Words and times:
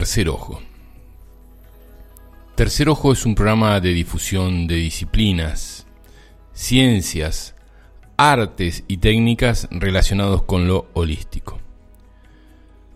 Tercer 0.00 0.30
Ojo. 0.30 0.62
Tercer 2.54 2.88
Ojo 2.88 3.12
es 3.12 3.26
un 3.26 3.34
programa 3.34 3.78
de 3.80 3.90
difusión 3.90 4.66
de 4.66 4.76
disciplinas, 4.76 5.86
ciencias, 6.54 7.54
artes 8.16 8.82
y 8.88 8.96
técnicas 8.96 9.68
relacionados 9.70 10.44
con 10.44 10.66
lo 10.66 10.88
holístico. 10.94 11.60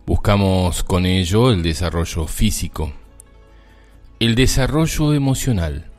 Buscamos 0.06 0.82
con 0.82 1.04
ello 1.04 1.52
el 1.52 1.62
desarrollo 1.62 2.26
físico, 2.26 2.90
el 4.18 4.34
desarrollo 4.34 5.12
emocional, 5.12 5.90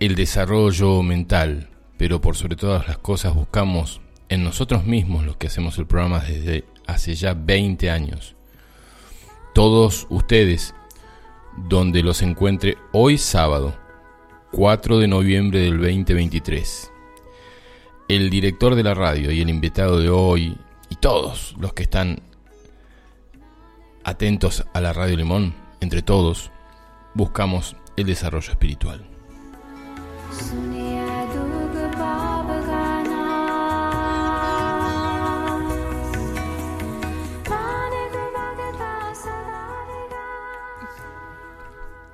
el 0.00 0.14
desarrollo 0.14 1.02
mental, 1.02 1.68
pero 1.98 2.22
por 2.22 2.36
sobre 2.38 2.56
todas 2.56 2.88
las 2.88 2.96
cosas 2.96 3.34
buscamos 3.34 4.00
en 4.30 4.44
nosotros 4.44 4.86
mismos 4.86 5.26
los 5.26 5.36
que 5.36 5.48
hacemos 5.48 5.76
el 5.76 5.86
programa 5.86 6.20
desde 6.20 6.64
hace 6.86 7.14
ya 7.14 7.34
20 7.34 7.90
años. 7.90 8.34
Todos 9.54 10.06
ustedes, 10.10 10.74
donde 11.56 12.02
los 12.02 12.22
encuentre 12.22 12.78
hoy 12.92 13.18
sábado, 13.18 13.74
4 14.52 14.98
de 14.98 15.08
noviembre 15.08 15.60
del 15.60 15.78
2023. 15.78 16.92
El 18.08 18.30
director 18.30 18.74
de 18.74 18.82
la 18.82 18.94
radio 18.94 19.30
y 19.30 19.40
el 19.40 19.48
invitado 19.48 19.98
de 19.98 20.10
hoy, 20.10 20.56
y 20.88 20.96
todos 20.96 21.54
los 21.58 21.72
que 21.72 21.84
están 21.84 22.20
atentos 24.04 24.64
a 24.72 24.80
la 24.80 24.92
Radio 24.92 25.16
Limón, 25.16 25.54
entre 25.80 26.02
todos, 26.02 26.50
buscamos 27.14 27.76
el 27.96 28.06
desarrollo 28.06 28.50
espiritual. 28.50 29.04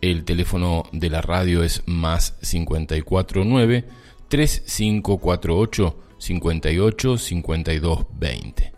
El 0.00 0.24
teléfono 0.24 0.84
de 0.92 1.10
la 1.10 1.20
radio 1.20 1.64
es 1.64 1.82
más 1.86 2.36
549 2.42 3.84
3548 4.28 5.96
58 6.18 7.18
52 7.18 8.06
20. 8.12 8.72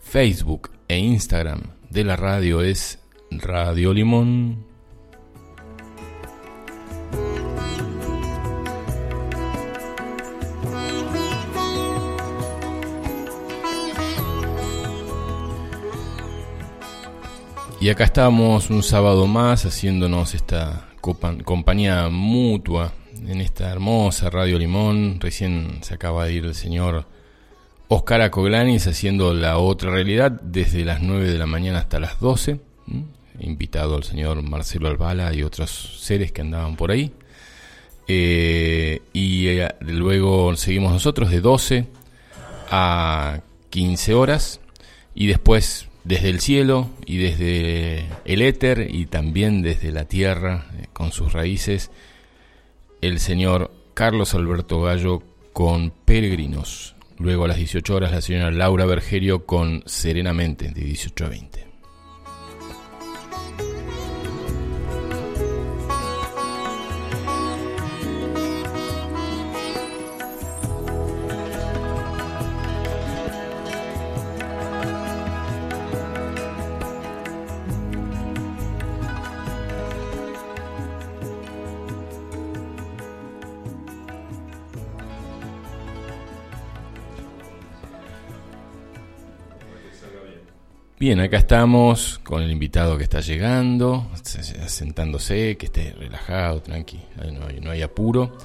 Facebook 0.00 0.70
e 0.88 0.98
Instagram 0.98 1.62
de 1.90 2.04
la 2.04 2.16
radio 2.16 2.62
es 2.62 2.98
Radio 3.30 3.92
Limón 3.92 4.72
Y 17.82 17.90
acá 17.90 18.04
estamos 18.04 18.70
un 18.70 18.84
sábado 18.84 19.26
más 19.26 19.66
haciéndonos 19.66 20.36
esta 20.36 20.86
compañía 21.00 22.08
mutua 22.10 22.92
en 23.26 23.40
esta 23.40 23.72
hermosa 23.72 24.30
Radio 24.30 24.56
Limón. 24.56 25.18
Recién 25.18 25.78
se 25.82 25.94
acaba 25.94 26.26
de 26.26 26.32
ir 26.32 26.44
el 26.44 26.54
señor 26.54 27.06
Oscar 27.88 28.20
Acoglanis 28.20 28.86
haciendo 28.86 29.34
la 29.34 29.58
otra 29.58 29.90
realidad 29.90 30.30
desde 30.30 30.84
las 30.84 31.02
9 31.02 31.28
de 31.28 31.38
la 31.38 31.46
mañana 31.46 31.80
hasta 31.80 31.98
las 31.98 32.20
12. 32.20 32.60
Invitado 33.40 33.96
al 33.96 34.04
señor 34.04 34.40
Marcelo 34.42 34.86
Albala 34.86 35.34
y 35.34 35.42
otros 35.42 35.98
seres 35.98 36.30
que 36.30 36.42
andaban 36.42 36.76
por 36.76 36.92
ahí. 36.92 37.12
Eh, 38.06 39.02
y 39.12 39.48
eh, 39.48 39.74
luego 39.80 40.54
seguimos 40.54 40.92
nosotros 40.92 41.32
de 41.32 41.40
12 41.40 41.86
a 42.70 43.40
15 43.70 44.14
horas. 44.14 44.60
Y 45.16 45.26
después 45.26 45.88
desde 46.04 46.30
el 46.30 46.40
cielo 46.40 46.90
y 47.06 47.18
desde 47.18 48.06
el 48.24 48.42
éter 48.42 48.88
y 48.90 49.06
también 49.06 49.62
desde 49.62 49.92
la 49.92 50.04
tierra 50.04 50.66
eh, 50.76 50.86
con 50.92 51.12
sus 51.12 51.32
raíces, 51.32 51.90
el 53.00 53.20
señor 53.20 53.70
Carlos 53.94 54.34
Alberto 54.34 54.82
Gallo 54.82 55.22
con 55.52 55.92
Peregrinos. 56.04 56.96
Luego 57.18 57.44
a 57.44 57.48
las 57.48 57.58
18 57.58 57.94
horas 57.94 58.10
la 58.10 58.20
señora 58.20 58.50
Laura 58.50 58.86
Bergerio 58.86 59.46
con 59.46 59.82
Serenamente 59.86 60.70
de 60.70 60.82
18 60.82 61.24
a 61.24 61.28
20. 61.28 61.71
Bien, 91.02 91.18
acá 91.18 91.38
estamos 91.38 92.20
con 92.22 92.44
el 92.44 92.52
invitado 92.52 92.96
que 92.96 93.02
está 93.02 93.18
llegando, 93.18 94.08
sentándose, 94.22 95.56
que 95.56 95.66
esté 95.66 95.96
relajado, 95.98 96.62
tranqui, 96.62 97.00
no 97.60 97.72
hay, 97.72 97.82
apuro. 97.82 98.38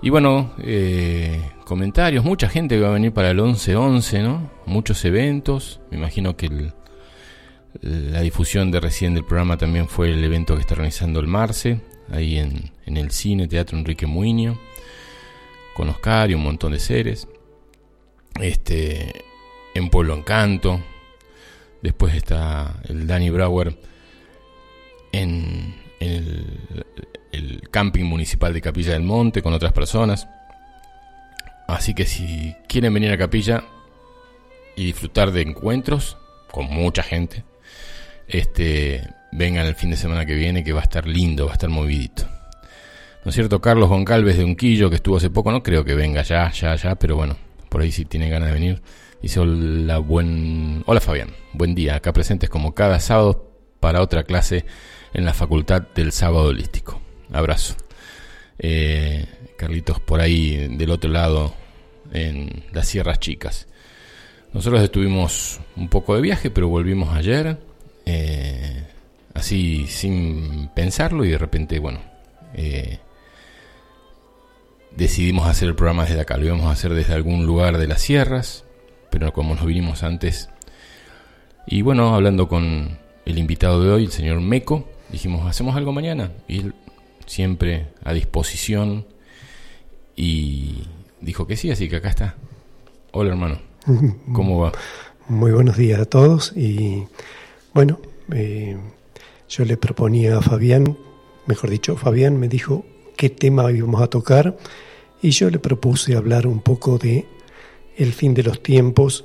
Y 0.00 0.08
bueno, 0.08 0.54
eh, 0.62 1.38
comentarios, 1.66 2.24
mucha 2.24 2.48
gente 2.48 2.80
va 2.80 2.88
a 2.88 2.92
venir 2.92 3.12
para 3.12 3.32
el 3.32 3.38
11-11, 3.38 4.22
¿no? 4.22 4.50
Muchos 4.64 5.04
eventos, 5.04 5.82
me 5.90 5.98
imagino 5.98 6.38
que 6.38 6.72
la 7.82 8.22
difusión 8.22 8.70
de 8.70 8.80
recién 8.80 9.12
del 9.12 9.26
programa 9.26 9.58
también 9.58 9.86
fue 9.86 10.10
el 10.10 10.24
evento 10.24 10.54
que 10.54 10.62
está 10.62 10.72
organizando 10.72 11.20
el 11.20 11.26
Marce, 11.26 11.82
ahí 12.10 12.38
en, 12.38 12.70
en 12.86 12.96
el 12.96 13.10
cine, 13.10 13.46
Teatro 13.46 13.76
Enrique 13.76 14.06
Muñoz, 14.06 14.56
con 15.74 15.90
Oscar 15.90 16.30
y 16.30 16.34
un 16.34 16.44
montón 16.44 16.72
de 16.72 16.80
seres. 16.80 17.28
Este, 18.40 19.22
en 19.74 19.90
Pueblo 19.90 20.14
Encanto, 20.14 20.80
Después 21.84 22.14
está 22.14 22.80
el 22.88 23.06
Danny 23.06 23.28
Brower 23.28 23.76
en, 25.12 25.74
el, 26.00 26.56
camping 27.70 28.04
municipal 28.04 28.54
de 28.54 28.62
Capilla 28.62 28.94
del 28.94 29.02
Monte 29.02 29.42
con 29.42 29.52
otras 29.52 29.74
personas. 29.74 30.26
Así 31.68 31.92
que 31.92 32.06
si 32.06 32.56
quieren 32.68 32.94
venir 32.94 33.12
a 33.12 33.18
Capilla 33.18 33.64
y 34.76 34.86
disfrutar 34.86 35.30
de 35.30 35.42
encuentros 35.42 36.16
con 36.50 36.72
mucha 36.72 37.02
gente, 37.02 37.44
este, 38.28 39.06
vengan 39.32 39.66
el 39.66 39.74
fin 39.74 39.90
de 39.90 39.96
semana 39.96 40.24
que 40.24 40.34
viene 40.34 40.64
que 40.64 40.72
va 40.72 40.80
a 40.80 40.84
estar 40.84 41.06
lindo, 41.06 41.44
va 41.44 41.50
a 41.50 41.54
estar 41.56 41.68
movidito. 41.68 42.26
¿No 43.26 43.28
es 43.28 43.34
cierto? 43.34 43.60
Carlos 43.60 43.90
Goncalves 43.90 44.38
de 44.38 44.44
Unquillo, 44.44 44.88
que 44.88 44.96
estuvo 44.96 45.18
hace 45.18 45.28
poco, 45.28 45.52
no 45.52 45.62
creo 45.62 45.84
que 45.84 45.94
venga 45.94 46.22
ya, 46.22 46.50
ya, 46.50 46.76
ya, 46.76 46.94
pero 46.94 47.14
bueno, 47.14 47.36
por 47.68 47.82
ahí 47.82 47.92
si 47.92 48.06
tiene 48.06 48.30
ganas 48.30 48.48
de 48.48 48.54
venir 48.54 48.82
Dice 49.24 49.40
hola, 49.40 49.96
buen... 50.00 50.82
hola 50.84 51.00
Fabián, 51.00 51.30
buen 51.54 51.74
día, 51.74 51.94
acá 51.94 52.12
presentes 52.12 52.50
como 52.50 52.74
cada 52.74 53.00
sábado 53.00 53.50
para 53.80 54.02
otra 54.02 54.24
clase 54.24 54.66
en 55.14 55.24
la 55.24 55.32
Facultad 55.32 55.80
del 55.94 56.12
Sábado 56.12 56.48
Holístico. 56.48 57.00
Abrazo. 57.32 57.74
Eh, 58.58 59.24
Carlitos 59.56 59.98
por 59.98 60.20
ahí 60.20 60.68
del 60.76 60.90
otro 60.90 61.10
lado 61.10 61.54
en 62.12 62.64
las 62.70 62.86
Sierras 62.86 63.18
Chicas. 63.18 63.66
Nosotros 64.52 64.82
estuvimos 64.82 65.58
un 65.74 65.88
poco 65.88 66.16
de 66.16 66.20
viaje, 66.20 66.50
pero 66.50 66.68
volvimos 66.68 67.16
ayer. 67.16 67.58
Eh, 68.04 68.86
así 69.32 69.86
sin 69.86 70.68
pensarlo 70.74 71.24
y 71.24 71.30
de 71.30 71.38
repente, 71.38 71.78
bueno, 71.78 72.00
eh, 72.52 72.98
decidimos 74.94 75.48
hacer 75.48 75.68
el 75.68 75.76
programa 75.76 76.04
desde 76.04 76.20
acá. 76.20 76.36
Lo 76.36 76.44
íbamos 76.44 76.66
a 76.66 76.72
hacer 76.72 76.92
desde 76.92 77.14
algún 77.14 77.46
lugar 77.46 77.78
de 77.78 77.86
las 77.86 78.02
sierras, 78.02 78.64
pero 79.10 79.32
como 79.32 79.54
nos 79.54 79.64
vinimos 79.64 80.02
antes. 80.02 80.48
Y 81.66 81.82
bueno, 81.82 82.14
hablando 82.14 82.48
con 82.48 82.98
el 83.24 83.38
invitado 83.38 83.82
de 83.82 83.90
hoy, 83.90 84.04
el 84.04 84.12
señor 84.12 84.40
Meco, 84.40 84.88
dijimos, 85.10 85.46
¿hacemos 85.46 85.76
algo 85.76 85.92
mañana? 85.92 86.30
Y 86.48 86.60
él 86.60 86.74
siempre 87.26 87.88
a 88.04 88.12
disposición 88.12 89.06
y 90.16 90.82
dijo 91.20 91.46
que 91.46 91.56
sí, 91.56 91.70
así 91.70 91.88
que 91.88 91.96
acá 91.96 92.08
está. 92.08 92.34
Hola 93.12 93.30
hermano, 93.30 93.58
¿cómo 94.32 94.60
va? 94.60 94.72
Muy 95.28 95.52
buenos 95.52 95.76
días 95.76 96.00
a 96.00 96.04
todos 96.04 96.52
y 96.54 97.06
bueno, 97.72 97.98
eh, 98.32 98.76
yo 99.48 99.64
le 99.64 99.76
proponía 99.76 100.38
a 100.38 100.42
Fabián, 100.42 100.98
mejor 101.46 101.70
dicho, 101.70 101.96
Fabián 101.96 102.38
me 102.38 102.48
dijo 102.48 102.84
qué 103.16 103.30
tema 103.30 103.70
íbamos 103.72 104.02
a 104.02 104.08
tocar 104.08 104.56
y 105.22 105.30
yo 105.30 105.48
le 105.48 105.58
propuse 105.58 106.16
hablar 106.16 106.46
un 106.46 106.60
poco 106.60 106.98
de 106.98 107.26
el 107.96 108.12
fin 108.12 108.34
de 108.34 108.42
los 108.42 108.62
tiempos 108.62 109.24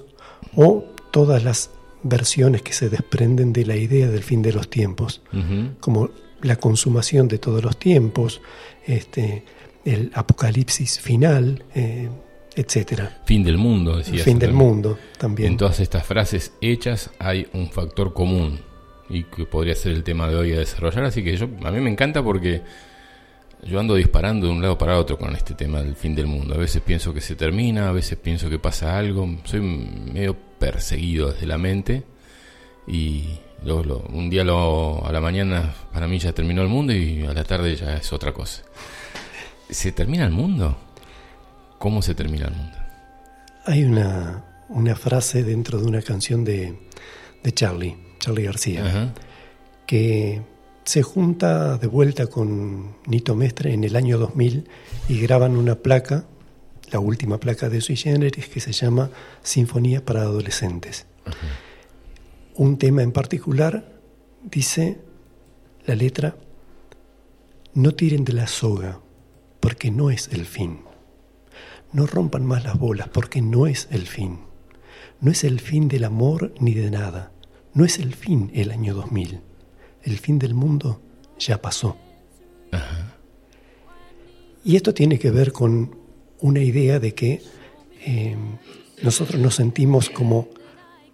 o 0.56 0.86
todas 1.12 1.44
las 1.44 1.72
versiones 2.04 2.62
que 2.62 2.74
se 2.74 2.90
desprenden 2.90 3.54
de 3.54 3.66
la 3.66 3.76
idea 3.76 4.08
del 4.08 4.24
fin 4.24 4.42
de 4.42 4.54
los 4.54 4.70
tiempos, 4.70 5.22
como 5.80 6.10
la 6.42 6.56
consumación 6.56 7.28
de 7.28 7.38
todos 7.38 7.64
los 7.64 7.78
tiempos, 7.78 8.42
este, 8.86 9.44
el 9.86 10.12
apocalipsis 10.14 11.00
final, 11.00 11.64
eh, 11.76 12.10
etcétera. 12.56 13.22
Fin 13.26 13.44
del 13.44 13.58
mundo, 13.58 13.98
decía. 13.98 14.24
Fin 14.24 14.40
del 14.40 14.54
mundo, 14.54 14.98
también. 15.18 15.54
En 15.54 15.58
todas 15.58 15.80
estas 15.80 16.06
frases 16.06 16.54
hechas 16.62 17.12
hay 17.20 17.48
un 17.54 17.70
factor 17.70 18.14
común 18.14 18.60
y 19.10 19.24
que 19.24 19.46
podría 19.46 19.76
ser 19.76 19.94
el 19.94 20.04
tema 20.04 20.30
de 20.30 20.36
hoy 20.36 20.54
a 20.54 20.60
desarrollar, 20.60 21.04
así 21.04 21.24
que 21.24 21.36
yo 21.36 21.50
a 21.64 21.72
mí 21.72 21.82
me 21.82 21.90
encanta 21.90 22.24
porque 22.24 22.62
yo 23.64 23.80
ando 23.80 23.96
disparando 23.96 24.48
de 24.48 24.54
un 24.54 24.62
lado 24.62 24.78
para 24.78 24.98
otro 24.98 25.18
con 25.18 25.36
este 25.36 25.54
tema 25.54 25.82
del 25.82 25.96
fin 25.96 26.16
del 26.16 26.28
mundo. 26.28 26.56
A 26.56 26.58
veces 26.58 26.82
pienso 26.82 27.14
que 27.14 27.22
se 27.22 27.36
termina, 27.36 27.90
a 27.90 27.92
veces 27.92 28.18
pienso 28.18 28.50
que 28.50 28.60
pasa 28.60 28.98
algo. 28.98 29.28
Soy 29.44 29.62
medio 29.62 30.36
perseguido 30.60 31.32
desde 31.32 31.46
la 31.46 31.58
mente 31.58 32.04
y 32.88 33.40
un 33.66 34.30
día 34.30 34.44
lo, 34.44 35.06
a 35.06 35.12
la 35.12 35.20
mañana 35.20 35.74
para 35.94 36.08
mí 36.08 36.18
ya 36.18 36.32
terminó 36.32 36.62
el 36.62 36.70
mundo 36.70 36.94
y 36.94 37.26
a 37.26 37.34
la 37.34 37.44
tarde 37.44 37.76
ya 37.76 37.96
es 37.96 38.14
otra 38.14 38.34
cosa. 38.34 38.64
¿Se 39.70 39.92
termina 39.92 40.26
el 40.26 40.32
mundo? 40.32 40.78
¿Cómo 41.78 42.02
se 42.02 42.16
termina 42.16 42.48
el 42.48 42.56
mundo? 42.56 42.78
Hay 43.66 43.84
una, 43.84 44.44
una 44.70 44.96
frase 44.96 45.44
dentro 45.44 45.80
de 45.80 45.86
una 45.86 46.02
canción 46.02 46.44
de, 46.44 46.80
de 47.44 47.52
Charlie, 47.52 47.96
Charlie 48.20 48.44
García, 48.44 49.14
que 49.86 50.42
se 50.90 51.04
junta 51.04 51.78
de 51.78 51.86
vuelta 51.86 52.26
con 52.26 52.96
Nito 53.06 53.36
Mestre 53.36 53.74
en 53.74 53.84
el 53.84 53.96
año 53.96 54.18
2000 54.18 54.68
y 55.08 55.20
graban 55.20 55.56
una 55.56 55.76
placa, 55.76 56.26
la 56.92 57.00
última 57.00 57.40
placa 57.40 57.70
de 57.70 57.80
Sui 57.80 57.96
Generis, 57.96 58.48
que 58.48 58.60
se 58.60 58.72
llama 58.72 59.12
Sinfonía 59.44 60.04
para 60.04 60.24
Adolescentes. 60.24 61.06
Un 62.56 62.80
tema 62.80 63.04
en 63.04 63.12
particular 63.12 64.02
dice 64.42 65.00
la 65.86 65.94
letra, 65.94 66.38
no 67.76 67.94
tiren 67.94 68.26
de 68.26 68.34
la 68.34 68.48
soga, 68.48 69.00
porque 69.60 69.92
no 69.92 70.10
es 70.10 70.30
el 70.30 70.48
fin. 70.48 70.80
No 71.94 72.08
rompan 72.08 72.44
más 72.48 72.64
las 72.64 72.80
bolas, 72.80 73.10
porque 73.10 73.44
no 73.44 73.68
es 73.68 73.88
el 73.92 74.08
fin. 74.08 74.40
No 75.22 75.30
es 75.30 75.44
el 75.44 75.60
fin 75.60 75.88
del 75.88 76.06
amor 76.06 76.52
ni 76.60 76.74
de 76.74 76.90
nada. 76.90 77.32
No 77.76 77.86
es 77.86 78.00
el 78.00 78.16
fin 78.16 78.50
el 78.56 78.72
año 78.72 78.96
2000 78.96 79.49
el 80.04 80.18
fin 80.18 80.40
del 80.40 80.54
mundo 80.54 81.02
ya 81.38 81.62
pasó. 81.62 81.98
Y 84.64 84.76
esto 84.76 84.94
tiene 84.94 85.18
que 85.18 85.32
ver 85.32 85.52
con 85.52 85.96
una 86.42 86.60
idea 86.60 87.00
de 87.00 87.14
que 87.14 87.42
eh, 88.06 88.36
nosotros 89.02 89.42
nos 89.42 89.56
sentimos 89.56 90.10
como 90.10 90.48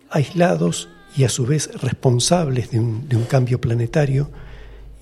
aislados 0.10 0.90
y 1.16 1.24
a 1.24 1.30
su 1.30 1.46
vez 1.46 1.70
responsables 1.82 2.72
de 2.72 2.80
un, 2.80 3.08
cambio 3.30 3.62
planetario 3.62 4.30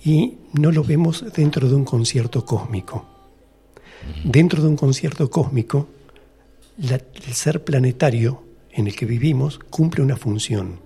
y 0.04 0.38
no 0.54 0.72
lo 0.72 0.84
vemos 0.84 1.26
dentro 1.36 1.68
de 1.68 1.76
un 1.76 1.86
concierto 1.86 2.46
cósmico. 2.46 3.06
Dentro 4.24 4.62
de 4.62 4.68
un 4.68 4.76
concierto 4.76 5.30
cósmico, 5.30 5.88
el 6.78 7.34
ser 7.34 7.64
planetario 7.64 8.44
en 8.72 8.88
el 8.88 8.96
que 8.96 9.06
vivimos 9.06 9.60
cumple 9.70 10.04
una 10.04 10.18
función, 10.18 10.80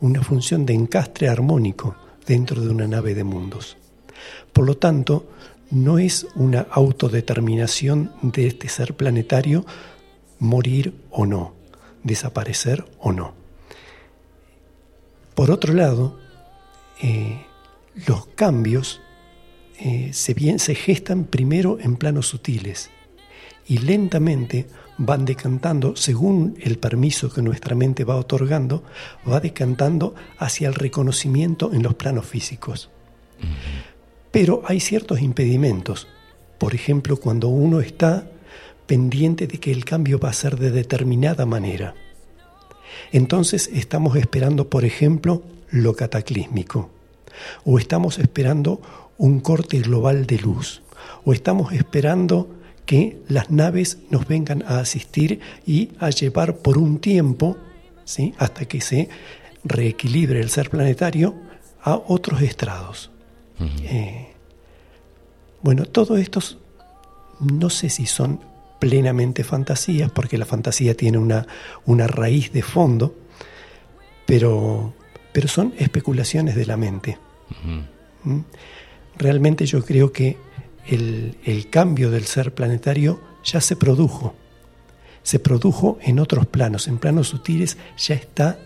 una 0.00 0.22
función 0.22 0.64
de 0.64 0.72
encastre 0.72 1.28
armónico 1.28 1.94
dentro 2.26 2.60
de 2.60 2.70
una 2.70 2.86
nave 2.86 3.14
de 3.14 3.24
mundos. 3.24 3.76
Por 4.52 4.66
lo 4.66 4.76
tanto, 4.76 5.26
no 5.70 5.98
es 5.98 6.26
una 6.34 6.66
autodeterminación 6.70 8.12
de 8.22 8.46
este 8.46 8.68
ser 8.68 8.94
planetario 8.94 9.64
morir 10.38 10.94
o 11.10 11.26
no, 11.26 11.54
desaparecer 12.02 12.84
o 12.98 13.12
no. 13.12 13.34
Por 15.34 15.50
otro 15.50 15.74
lado, 15.74 16.18
eh, 17.02 17.44
los 18.06 18.26
cambios 18.26 19.00
eh, 19.80 20.10
se, 20.12 20.34
bien, 20.34 20.58
se 20.58 20.74
gestan 20.74 21.24
primero 21.24 21.78
en 21.80 21.96
planos 21.96 22.28
sutiles 22.28 22.90
y 23.66 23.78
lentamente 23.78 24.66
van 24.98 25.24
decantando, 25.24 25.96
según 25.96 26.56
el 26.60 26.78
permiso 26.78 27.32
que 27.32 27.42
nuestra 27.42 27.74
mente 27.74 28.04
va 28.04 28.16
otorgando, 28.16 28.84
va 29.28 29.40
decantando 29.40 30.14
hacia 30.38 30.68
el 30.68 30.74
reconocimiento 30.74 31.72
en 31.72 31.82
los 31.82 31.94
planos 31.94 32.26
físicos. 32.26 32.90
Pero 34.30 34.62
hay 34.66 34.80
ciertos 34.80 35.20
impedimentos. 35.20 36.08
Por 36.58 36.74
ejemplo, 36.74 37.16
cuando 37.16 37.48
uno 37.48 37.80
está 37.80 38.28
pendiente 38.86 39.46
de 39.46 39.58
que 39.58 39.72
el 39.72 39.84
cambio 39.84 40.18
va 40.18 40.30
a 40.30 40.34
ser 40.34 40.58
de 40.58 40.70
determinada 40.70 41.46
manera. 41.46 41.94
Entonces 43.12 43.70
estamos 43.72 44.16
esperando, 44.16 44.68
por 44.68 44.84
ejemplo, 44.84 45.42
lo 45.70 45.94
cataclísmico. 45.94 46.90
O 47.64 47.78
estamos 47.78 48.18
esperando 48.18 48.80
un 49.18 49.40
corte 49.40 49.80
global 49.80 50.26
de 50.26 50.38
luz. 50.38 50.82
O 51.24 51.32
estamos 51.32 51.72
esperando 51.72 52.48
que 52.86 53.18
las 53.28 53.50
naves 53.50 53.98
nos 54.10 54.26
vengan 54.26 54.62
a 54.66 54.80
asistir 54.80 55.40
y 55.66 55.90
a 55.98 56.10
llevar 56.10 56.58
por 56.58 56.78
un 56.78 56.98
tiempo, 56.98 57.56
¿sí? 58.04 58.34
hasta 58.38 58.66
que 58.66 58.80
se 58.80 59.08
reequilibre 59.64 60.40
el 60.40 60.50
ser 60.50 60.70
planetario, 60.70 61.34
a 61.82 62.00
otros 62.06 62.40
estrados. 62.42 63.10
Eh, 63.82 64.28
bueno, 65.62 65.84
todo 65.84 66.16
esto 66.16 66.40
no 67.40 67.70
sé 67.70 67.88
si 67.88 68.06
son 68.06 68.40
plenamente 68.78 69.44
fantasías, 69.44 70.10
porque 70.10 70.38
la 70.38 70.44
fantasía 70.44 70.94
tiene 70.94 71.18
una, 71.18 71.46
una 71.86 72.06
raíz 72.06 72.52
de 72.52 72.62
fondo, 72.62 73.14
pero, 74.26 74.94
pero 75.32 75.48
son 75.48 75.74
especulaciones 75.78 76.56
de 76.56 76.66
la 76.66 76.76
mente. 76.76 77.18
¿Mm? 78.24 78.40
Realmente 79.16 79.66
yo 79.66 79.84
creo 79.84 80.12
que 80.12 80.36
el, 80.86 81.66
cambio 81.70 82.10
del 82.10 82.24
ser 82.24 82.54
planetario 82.54 83.20
ya 83.44 83.60
se 83.60 83.76
produjo. 83.76 84.34
Se 85.22 85.38
produjo 85.38 85.98
en 86.02 86.18
otros 86.18 86.46
planos, 86.46 86.86
en 86.86 86.98
planos 86.98 87.28
sutiles 87.28 87.78
ya 87.96 88.14
está 88.14 88.58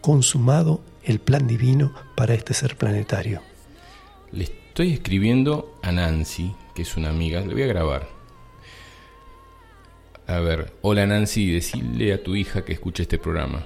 consumado 0.00 0.80
el 1.04 1.20
plan 1.20 1.46
divino 1.46 1.92
para 2.16 2.34
este 2.34 2.52
ser 2.52 2.76
planetario. 2.76 3.42
Le 4.32 4.44
estoy 4.44 4.92
escribiendo 4.92 5.78
a 5.82 5.92
Nancy, 5.92 6.52
que 6.74 6.82
es 6.82 6.96
una 6.96 7.10
amiga, 7.10 7.40
le 7.40 7.54
voy 7.54 7.62
a 7.62 7.66
grabar. 7.66 8.08
A 10.26 10.40
ver, 10.40 10.72
hola 10.82 11.06
Nancy, 11.06 11.52
decirle 11.52 12.12
a 12.12 12.22
tu 12.22 12.34
hija 12.34 12.64
que 12.64 12.72
escuche 12.72 13.04
este 13.04 13.18
programa. 13.18 13.64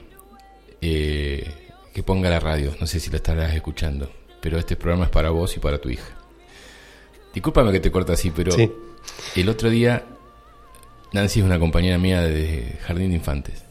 Eh, 0.82 1.50
que 1.94 2.02
ponga 2.02 2.30
la 2.30 2.40
radio, 2.40 2.74
no 2.80 2.86
sé 2.86 3.00
si 3.00 3.10
la 3.10 3.16
estarás 3.16 3.54
escuchando, 3.54 4.10
pero 4.40 4.58
este 4.58 4.76
programa 4.76 5.04
es 5.06 5.10
para 5.10 5.30
vos 5.30 5.56
y 5.56 5.60
para 5.60 5.78
tu 5.78 5.88
hija. 5.88 6.19
Discúlpame 7.34 7.72
que 7.72 7.80
te 7.80 7.90
corte 7.90 8.12
así, 8.12 8.30
pero 8.30 8.52
el 9.36 9.48
otro 9.48 9.70
día 9.70 10.04
Nancy 11.12 11.40
es 11.40 11.46
una 11.46 11.58
compañera 11.58 11.98
mía 11.98 12.22
de 12.22 12.78
Jardín 12.82 13.10
de 13.10 13.16
Infantes 13.16 13.64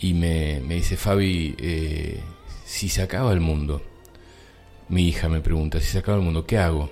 y 0.00 0.14
me, 0.14 0.60
dice, 0.60 0.96
Fabi, 0.96 1.54
eh, 1.58 2.20
si 2.64 2.88
se 2.88 3.02
acaba 3.02 3.32
el 3.32 3.40
mundo, 3.40 3.82
mi 4.88 5.08
hija 5.08 5.28
me 5.28 5.40
pregunta, 5.40 5.80
si 5.80 5.86
se 5.86 5.98
acaba 5.98 6.18
el 6.18 6.24
mundo, 6.24 6.44
¿qué 6.44 6.58
hago? 6.58 6.90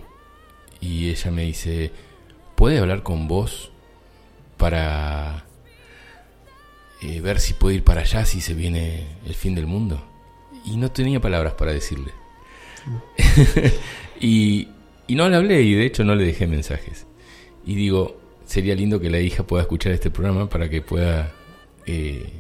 Y 0.81 1.09
ella 1.11 1.31
me 1.33 1.43
dice, 1.43 1.91
¿puede 2.55 2.79
hablar 2.79 3.03
con 3.03 3.27
vos 3.27 3.73
para 4.57 5.45
eh, 7.03 7.21
ver 7.21 7.41
si 7.41 7.55
puede 7.55 7.77
ir 7.77 7.85
para 7.85 8.03
allá 8.03 8.25
si 8.25 8.41
se 8.41 8.55
viene 8.55 9.07
el 9.27 9.35
fin 9.35 9.57
del 9.57 9.67
mundo? 9.67 10.01
Y 10.65 10.77
no 10.77 10.93
tenía 10.93 11.21
palabras 11.21 11.55
para 11.55 11.73
decirle. 11.73 12.13
y, 14.21 14.69
y 15.11 15.17
no 15.17 15.29
le 15.29 15.35
hablé 15.35 15.63
y 15.63 15.75
de 15.75 15.87
hecho 15.87 16.05
no 16.05 16.15
le 16.15 16.25
dejé 16.25 16.47
mensajes. 16.47 17.05
Y 17.67 17.75
digo, 17.75 18.21
sería 18.45 18.77
lindo 18.77 19.01
que 19.01 19.11
la 19.11 19.19
hija 19.19 19.43
pueda 19.43 19.63
escuchar 19.65 19.91
este 19.91 20.09
programa 20.09 20.49
para 20.49 20.71
que 20.71 20.83
pueda 20.83 21.33
eh, 21.85 22.31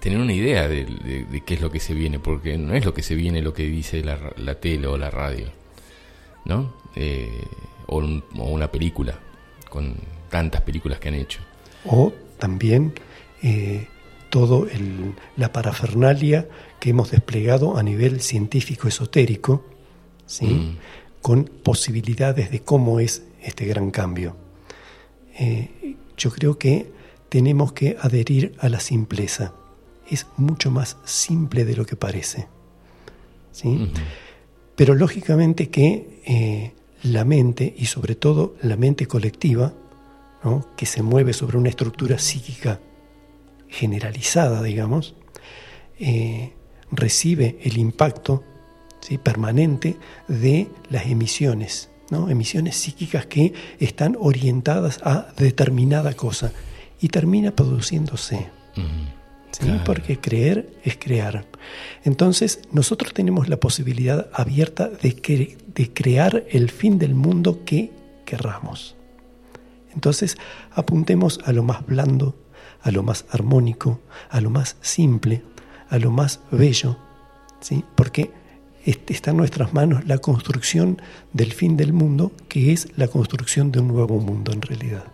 tener 0.00 0.18
una 0.18 0.34
idea 0.34 0.68
de, 0.68 1.42
qué 1.46 1.54
es 1.54 1.62
lo 1.62 1.70
que 1.70 1.80
se 1.80 1.94
viene, 1.94 2.18
porque 2.18 2.58
no 2.58 2.74
es 2.74 2.84
lo 2.84 2.92
que 2.92 3.02
se 3.02 3.14
viene 3.14 3.40
lo 3.40 3.54
que 3.54 3.62
dice 3.62 4.04
la, 4.04 4.18
la 4.36 4.56
tele 4.56 4.86
o 4.86 4.98
la 4.98 5.08
radio, 5.08 5.46
¿no? 6.44 6.74
Eh, 6.94 7.42
o, 7.86 8.02
una 8.36 8.70
película, 8.70 9.18
con 9.70 9.94
tantas 10.28 10.60
películas 10.60 11.00
que 11.00 11.08
han 11.08 11.14
hecho. 11.14 11.40
O 11.86 12.12
también 12.38 12.92
eh, 13.42 13.86
todo 14.28 14.66
la 15.38 15.54
parafernalia 15.54 16.48
que 16.80 16.90
hemos 16.90 17.12
desplegado 17.12 17.78
a 17.78 17.82
nivel 17.82 18.20
científico 18.20 18.88
esotérico, 18.88 19.64
¿sí? 20.26 20.44
Mm. 20.44 20.76
Con 21.22 21.44
posibilidades 21.44 22.50
de 22.50 22.60
cómo 22.60 23.00
es 23.00 23.22
este 23.42 23.66
gran 23.66 23.90
cambio. 23.90 24.36
Eh, 25.38 25.96
yo 26.16 26.30
creo 26.30 26.58
que 26.58 26.90
tenemos 27.28 27.72
que 27.72 27.96
adherir 28.00 28.54
a 28.58 28.68
la 28.68 28.80
simpleza. 28.80 29.54
Es 30.08 30.26
mucho 30.36 30.70
más 30.70 30.96
simple 31.04 31.64
de 31.64 31.76
lo 31.76 31.86
que 31.86 31.96
parece. 31.96 32.48
¿sí? 33.52 33.90
Pero 34.74 34.94
lógicamente 34.94 35.68
que 35.70 36.20
eh, 36.24 36.72
la 37.02 37.24
mente, 37.24 37.74
y 37.76 37.86
sobre 37.86 38.14
todo 38.14 38.54
la 38.62 38.76
mente 38.76 39.06
colectiva, 39.06 39.72
que 40.76 40.86
se 40.86 41.02
mueve 41.02 41.34
sobre 41.34 41.58
una 41.58 41.68
estructura 41.68 42.18
psíquica 42.18 42.80
generalizada, 43.68 44.62
digamos, 44.62 45.14
eh, 45.98 46.54
recibe 46.90 47.58
el 47.62 47.76
impacto 47.76 48.42
¿sí? 49.00 49.18
permanente 49.18 49.96
de 50.28 50.68
las 50.88 51.06
emisiones, 51.06 51.90
¿no? 52.10 52.28
emisiones 52.28 52.76
psíquicas 52.76 53.26
que 53.26 53.52
están 53.78 54.16
orientadas 54.18 55.00
a 55.02 55.28
determinada 55.36 56.14
cosa 56.14 56.52
y 57.00 57.08
termina 57.08 57.50
produciéndose. 57.52 58.48
Porque 59.84 60.18
creer 60.18 60.72
es 60.84 60.96
crear. 60.96 61.44
Entonces, 62.04 62.60
nosotros 62.72 63.12
tenemos 63.12 63.48
la 63.48 63.58
posibilidad 63.58 64.30
abierta 64.32 64.88
de, 64.88 65.56
de 65.66 65.92
crear 65.92 66.44
el 66.50 66.70
fin 66.70 66.98
del 66.98 67.14
mundo 67.14 67.64
que 67.64 67.90
querramos. 68.24 68.96
Entonces, 69.92 70.36
apuntemos 70.70 71.40
a 71.44 71.52
lo 71.52 71.62
más 71.62 71.84
blando, 71.84 72.36
a 72.82 72.90
lo 72.90 73.02
más 73.02 73.26
armónico, 73.30 74.00
a 74.28 74.40
lo 74.40 74.50
más 74.50 74.76
simple, 74.80 75.42
a 75.88 75.98
lo 75.98 76.10
más 76.10 76.40
bello, 76.50 76.96
¿sí? 77.60 77.84
porque 77.96 78.30
está 78.84 79.30
en 79.30 79.36
nuestras 79.36 79.72
manos 79.72 80.06
la 80.06 80.18
construcción 80.18 81.00
del 81.32 81.52
fin 81.52 81.76
del 81.76 81.92
mundo, 81.92 82.32
que 82.48 82.72
es 82.72 82.88
la 82.96 83.08
construcción 83.08 83.70
de 83.72 83.80
un 83.80 83.88
nuevo 83.88 84.18
mundo 84.18 84.52
en 84.52 84.62
realidad. 84.62 85.04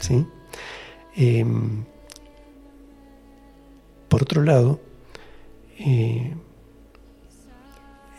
¿sí? 0.00 0.26
Em, 1.16 1.84
por 4.08 4.22
otro 4.22 4.42
lado, 4.42 4.80
eh, 5.78 6.34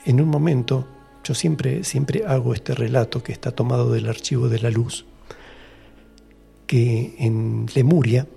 en 0.05 0.21
un 0.21 0.29
momento, 0.29 0.87
yo 1.23 1.33
siempre, 1.33 1.83
siempre 1.83 2.23
hago 2.25 2.53
este 2.53 2.73
relato 2.73 3.21
que 3.21 3.31
está 3.31 3.51
tomado 3.51 3.91
del 3.91 4.07
archivo 4.07 4.49
de 4.49 4.59
la 4.59 4.69
luz, 4.69 5.05
que 6.67 7.15
en 7.19 7.67
Lemuria, 7.73 8.27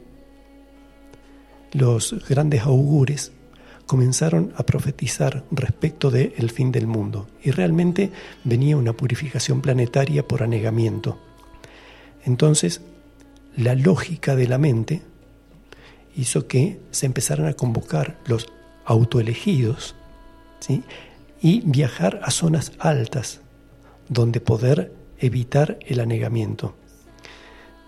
los 1.72 2.14
grandes 2.28 2.62
augures 2.62 3.32
comenzaron 3.92 4.54
a 4.56 4.62
profetizar 4.62 5.44
respecto 5.50 6.10
del 6.10 6.32
el 6.38 6.50
fin 6.50 6.72
del 6.72 6.86
mundo 6.86 7.26
y 7.42 7.50
realmente 7.50 8.10
venía 8.42 8.78
una 8.78 8.94
purificación 8.94 9.60
planetaria 9.60 10.26
por 10.26 10.42
anegamiento. 10.42 11.18
Entonces, 12.24 12.80
la 13.54 13.74
lógica 13.74 14.34
de 14.34 14.48
la 14.48 14.56
mente 14.56 15.02
hizo 16.16 16.46
que 16.46 16.80
se 16.90 17.04
empezaran 17.04 17.44
a 17.48 17.52
convocar 17.52 18.16
los 18.24 18.46
autoelegidos 18.86 19.94
¿sí? 20.60 20.84
y 21.42 21.60
viajar 21.60 22.18
a 22.22 22.30
zonas 22.30 22.72
altas 22.78 23.42
donde 24.08 24.40
poder 24.40 24.90
evitar 25.18 25.78
el 25.86 26.00
anegamiento. 26.00 26.74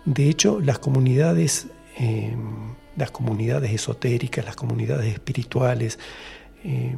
De 0.05 0.29
hecho, 0.29 0.61
las 0.61 0.79
comunidades 0.81 1.69
eh, 1.99 2.37
las 2.97 3.11
comunidades 3.11 3.73
esotéricas, 3.73 4.45
las 4.45 4.57
comunidades 4.57 5.13
espirituales, 5.13 5.99
eh, 6.65 6.97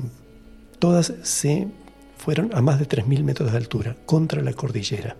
todas 0.78 1.12
se 1.22 1.68
fueron 2.16 2.50
a 2.54 2.62
más 2.62 2.78
de 2.78 2.88
3.000 2.88 3.22
metros 3.22 3.52
de 3.52 3.58
altura, 3.58 3.96
contra 4.06 4.42
la 4.42 4.52
cordillera. 4.52 5.16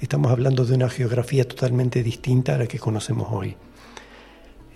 Estamos 0.00 0.32
hablando 0.32 0.64
de 0.64 0.74
una 0.74 0.88
geografía 0.88 1.46
totalmente 1.46 2.02
distinta 2.02 2.54
a 2.54 2.58
la 2.58 2.66
que 2.66 2.78
conocemos 2.78 3.28
hoy. 3.30 3.56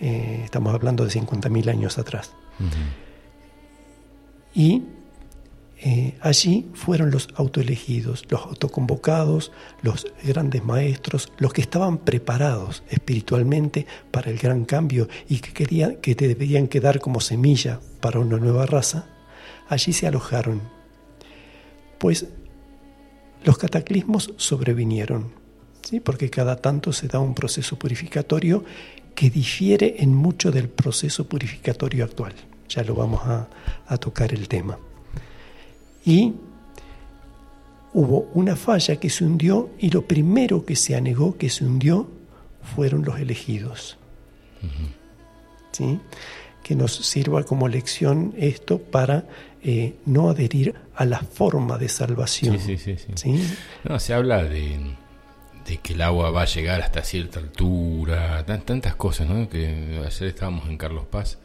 Eh, 0.01 0.43
estamos 0.45 0.75
hablando 0.75 1.05
de 1.05 1.11
50.000 1.11 1.71
años 1.71 1.99
atrás. 1.99 2.33
Y 4.55 4.83
eh, 5.79 6.17
allí 6.23 6.71
fueron 6.73 7.11
los 7.11 7.29
autoelegidos, 7.35 8.25
los 8.31 8.41
autoconvocados, 8.47 9.53
los 9.83 10.07
grandes 10.25 10.65
maestros, 10.65 11.31
los 11.39 11.53
que 11.53 11.61
estaban 11.61 11.99
preparados 11.99 12.83
espiritualmente 12.89 13.87
para 14.11 14.31
el 14.31 14.39
gran 14.39 14.65
cambio 14.65 15.07
y 15.29 15.41
que, 15.41 15.53
querían, 15.53 15.97
que 15.97 16.15
debían 16.15 16.69
quedar 16.69 16.99
como 16.99 17.21
semilla 17.21 17.81
para 18.01 18.21
una 18.21 18.39
nueva 18.39 18.65
raza, 18.65 19.07
allí 19.69 19.93
se 19.93 20.07
alojaron. 20.07 20.63
Pues 21.99 22.27
los 23.45 23.59
cataclismos 23.59 24.33
sobrevinieron, 24.39 25.31
¿sí? 25.83 26.01
porque 26.01 26.31
cada 26.31 26.57
tanto 26.57 26.95
se 26.95 27.07
da 27.07 27.19
un 27.19 27.35
proceso 27.35 27.79
purificatorio 27.79 28.65
que 29.15 29.29
difiere 29.29 29.97
en 29.99 30.15
mucho 30.15 30.51
del 30.51 30.71
proceso 30.71 31.29
purificatorio 31.29 32.05
actual. 32.05 32.35
Ya 32.69 32.83
lo 32.83 32.95
vamos 32.95 33.21
a 33.25 33.97
tocar 33.99 34.33
el 34.33 34.49
tema 34.49 34.79
y 36.07 36.33
hubo 37.93 38.31
una 38.33 38.57
falla 38.57 38.97
que 38.97 39.11
se 39.11 39.25
hundió 39.25 39.71
y 39.79 39.91
lo 39.91 40.07
primero 40.07 40.65
que 40.65 40.77
se 40.77 40.95
anegó 40.95 41.37
que 41.37 41.51
se 41.51 41.65
hundió 41.65 42.09
fueron 42.75 43.05
los 43.05 43.19
elegidos. 43.19 43.99
¿Sí? 45.73 45.99
Que 46.63 46.75
nos 46.77 46.95
sirva 46.95 47.43
como 47.43 47.69
lección 47.69 48.35
esto 48.39 48.79
para 48.79 49.27
eh, 49.63 49.97
no 50.07 50.31
adherir 50.31 50.75
a 50.95 51.05
la 51.05 51.19
forma 51.19 51.77
de 51.77 51.89
salvación. 51.89 52.59
Sí, 52.61 52.79
sí, 52.79 52.97
sí, 53.15 53.45
No, 53.85 53.99
se 53.99 54.15
habla 54.15 54.45
de, 54.45 54.79
de, 55.67 55.77
que 55.79 55.95
el 55.95 56.03
agua 56.03 56.31
va 56.31 56.43
a 56.43 56.47
llegar 56.47 56.83
hasta 56.83 57.03
cierta 57.03 57.41
altura, 57.41 58.45
tantas 58.47 58.95
cosas, 58.95 59.29
¿no? 59.29 59.49
Que 59.49 60.03
ayer 60.07 60.29
estábamos 60.29 60.69
en 60.69 60.77
Carlos 60.77 61.07
Paz 61.07 61.39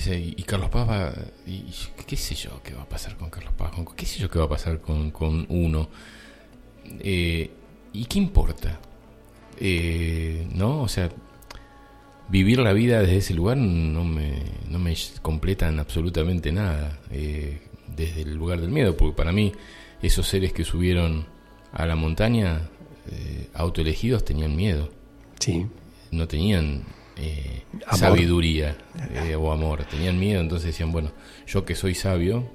Dice, 0.00 0.18
y 0.18 0.42
Carlos 0.44 0.70
Paz 0.70 0.88
va. 0.88 1.14
Y, 1.46 1.66
¿Qué 2.06 2.16
sé 2.16 2.34
yo 2.34 2.62
qué 2.62 2.72
va 2.72 2.84
a 2.84 2.88
pasar 2.88 3.18
con 3.18 3.28
Carlos 3.28 3.52
Paz? 3.52 3.72
¿Qué 3.94 4.06
sé 4.06 4.18
yo 4.18 4.30
qué 4.30 4.38
va 4.38 4.46
a 4.46 4.48
pasar 4.48 4.80
con, 4.80 5.10
con 5.10 5.44
uno? 5.50 5.90
Eh, 7.00 7.50
¿Y 7.92 8.06
qué 8.06 8.18
importa? 8.18 8.80
Eh, 9.58 10.48
¿No? 10.54 10.80
O 10.80 10.88
sea, 10.88 11.10
vivir 12.30 12.60
la 12.60 12.72
vida 12.72 13.02
desde 13.02 13.18
ese 13.18 13.34
lugar 13.34 13.58
no 13.58 14.02
me, 14.02 14.42
no 14.70 14.78
me 14.78 14.96
completan 15.20 15.78
absolutamente 15.78 16.50
nada. 16.50 16.98
Eh, 17.10 17.60
desde 17.94 18.22
el 18.22 18.36
lugar 18.36 18.62
del 18.62 18.70
miedo, 18.70 18.96
porque 18.96 19.14
para 19.14 19.32
mí, 19.32 19.52
esos 20.00 20.26
seres 20.26 20.54
que 20.54 20.64
subieron 20.64 21.26
a 21.72 21.84
la 21.84 21.94
montaña, 21.94 22.70
autoelegidos, 23.52 24.24
tenían 24.24 24.56
miedo. 24.56 24.88
Sí. 25.40 25.66
No 26.10 26.26
tenían 26.26 26.84
eh, 27.20 27.62
sabiduría 27.92 28.76
eh, 29.14 29.36
o 29.36 29.52
amor. 29.52 29.84
Tenían 29.84 30.18
miedo, 30.18 30.40
entonces 30.40 30.68
decían, 30.68 30.92
bueno, 30.92 31.12
yo 31.46 31.64
que 31.64 31.74
soy 31.74 31.94
sabio, 31.94 32.48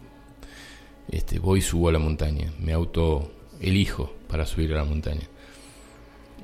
este, 1.10 1.40
voy 1.40 1.60
y 1.60 1.62
subo 1.62 1.90
a 1.90 1.92
la 1.92 2.00
montaña, 2.00 2.52
me 2.60 2.74
auto 2.74 3.32
elijo 3.62 4.14
para 4.28 4.46
subir 4.46 4.74
a 4.74 4.78
la 4.78 4.84
montaña. 4.84 5.28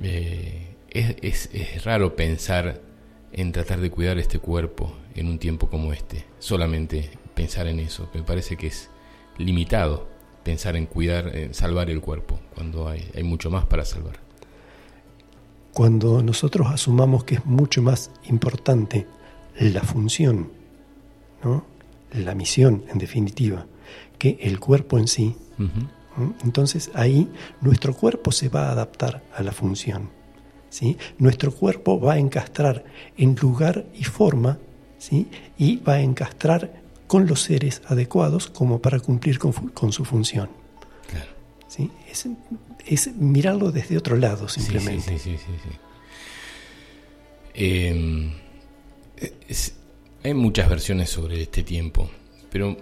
Eh, 0.03 0.75
es, 0.89 1.49
es, 1.53 1.83
raro 1.83 2.15
pensar 2.15 2.81
en 3.31 3.51
tratar 3.51 3.79
de 3.79 3.89
cuidar 3.89 4.17
este 4.17 4.39
cuerpo 4.39 4.93
en 5.15 5.27
un 5.27 5.39
tiempo 5.39 5.69
como 5.69 5.93
este, 5.93 6.25
solamente 6.39 7.09
pensar 7.33 7.67
en 7.67 7.79
eso, 7.79 8.09
me 8.13 8.23
parece 8.23 8.57
que 8.57 8.67
es 8.67 8.89
limitado 9.37 10.09
pensar 10.43 10.75
en 10.75 10.85
cuidar, 10.85 11.35
en 11.35 11.53
salvar 11.53 11.89
el 11.89 12.01
cuerpo, 12.01 12.39
cuando 12.53 12.89
hay, 12.89 13.09
hay 13.15 13.23
mucho 13.23 13.49
más 13.49 13.65
para 13.65 13.85
salvar 13.85 14.30
cuando 15.73 16.21
nosotros 16.21 16.67
asumamos 16.71 17.23
que 17.23 17.35
es 17.35 17.45
mucho 17.45 17.81
más 17.81 18.11
importante 18.29 19.07
la 19.59 19.81
función, 19.81 20.49
¿no? 21.43 21.65
la 22.13 22.35
misión 22.35 22.83
en 22.89 22.97
definitiva, 22.97 23.65
que 24.17 24.37
el 24.41 24.59
cuerpo 24.59 24.97
en 24.97 25.07
sí, 25.07 25.35
entonces 26.43 26.91
ahí 26.93 27.29
nuestro 27.61 27.93
cuerpo 27.93 28.31
se 28.31 28.49
va 28.49 28.67
a 28.67 28.71
adaptar 28.71 29.23
a 29.35 29.43
la 29.43 29.51
función. 29.51 30.09
¿sí? 30.69 30.97
Nuestro 31.19 31.51
cuerpo 31.51 31.99
va 31.99 32.13
a 32.13 32.17
encastrar 32.17 32.83
en 33.17 33.35
lugar 33.35 33.85
y 33.93 34.03
forma 34.03 34.57
¿sí? 34.97 35.27
y 35.57 35.77
va 35.77 35.93
a 35.93 36.01
encastrar 36.01 36.81
con 37.07 37.27
los 37.27 37.41
seres 37.41 37.81
adecuados 37.87 38.47
como 38.47 38.79
para 38.79 38.99
cumplir 38.99 39.37
con, 39.37 39.91
su 39.91 40.05
función. 40.05 40.49
¿Sí? 41.71 41.89
es 42.85 43.15
mirarlo 43.15 43.71
desde 43.71 43.97
otro 43.97 44.17
lado 44.17 44.49
simplemente. 44.49 45.17
Sí, 45.17 45.37
sí, 45.37 45.37
sí. 45.37 45.69
Em, 47.53 48.31
hay 50.23 50.33
muchas 50.33 50.69
versiones 50.69 51.09
sobre 51.09 51.41
este 51.41 51.63
tiempo, 51.63 52.09
pero 52.51 52.75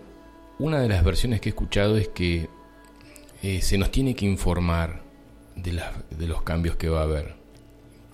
una 0.58 0.82
de 0.82 0.90
las 0.90 1.04
versiones 1.04 1.40
que 1.40 1.50
he 1.50 1.52
escuchado 1.52 1.98
es 1.98 2.08
que 2.08 2.50
eh, 3.44 3.62
se 3.62 3.78
nos 3.78 3.92
tiene 3.92 4.16
que 4.16 4.26
informar 4.26 5.04
de, 5.56 5.80
de, 6.18 6.28
los 6.28 6.42
cambios 6.42 6.76
que 6.76 6.90
va 6.90 7.02
a 7.02 7.04
haber, 7.04 7.36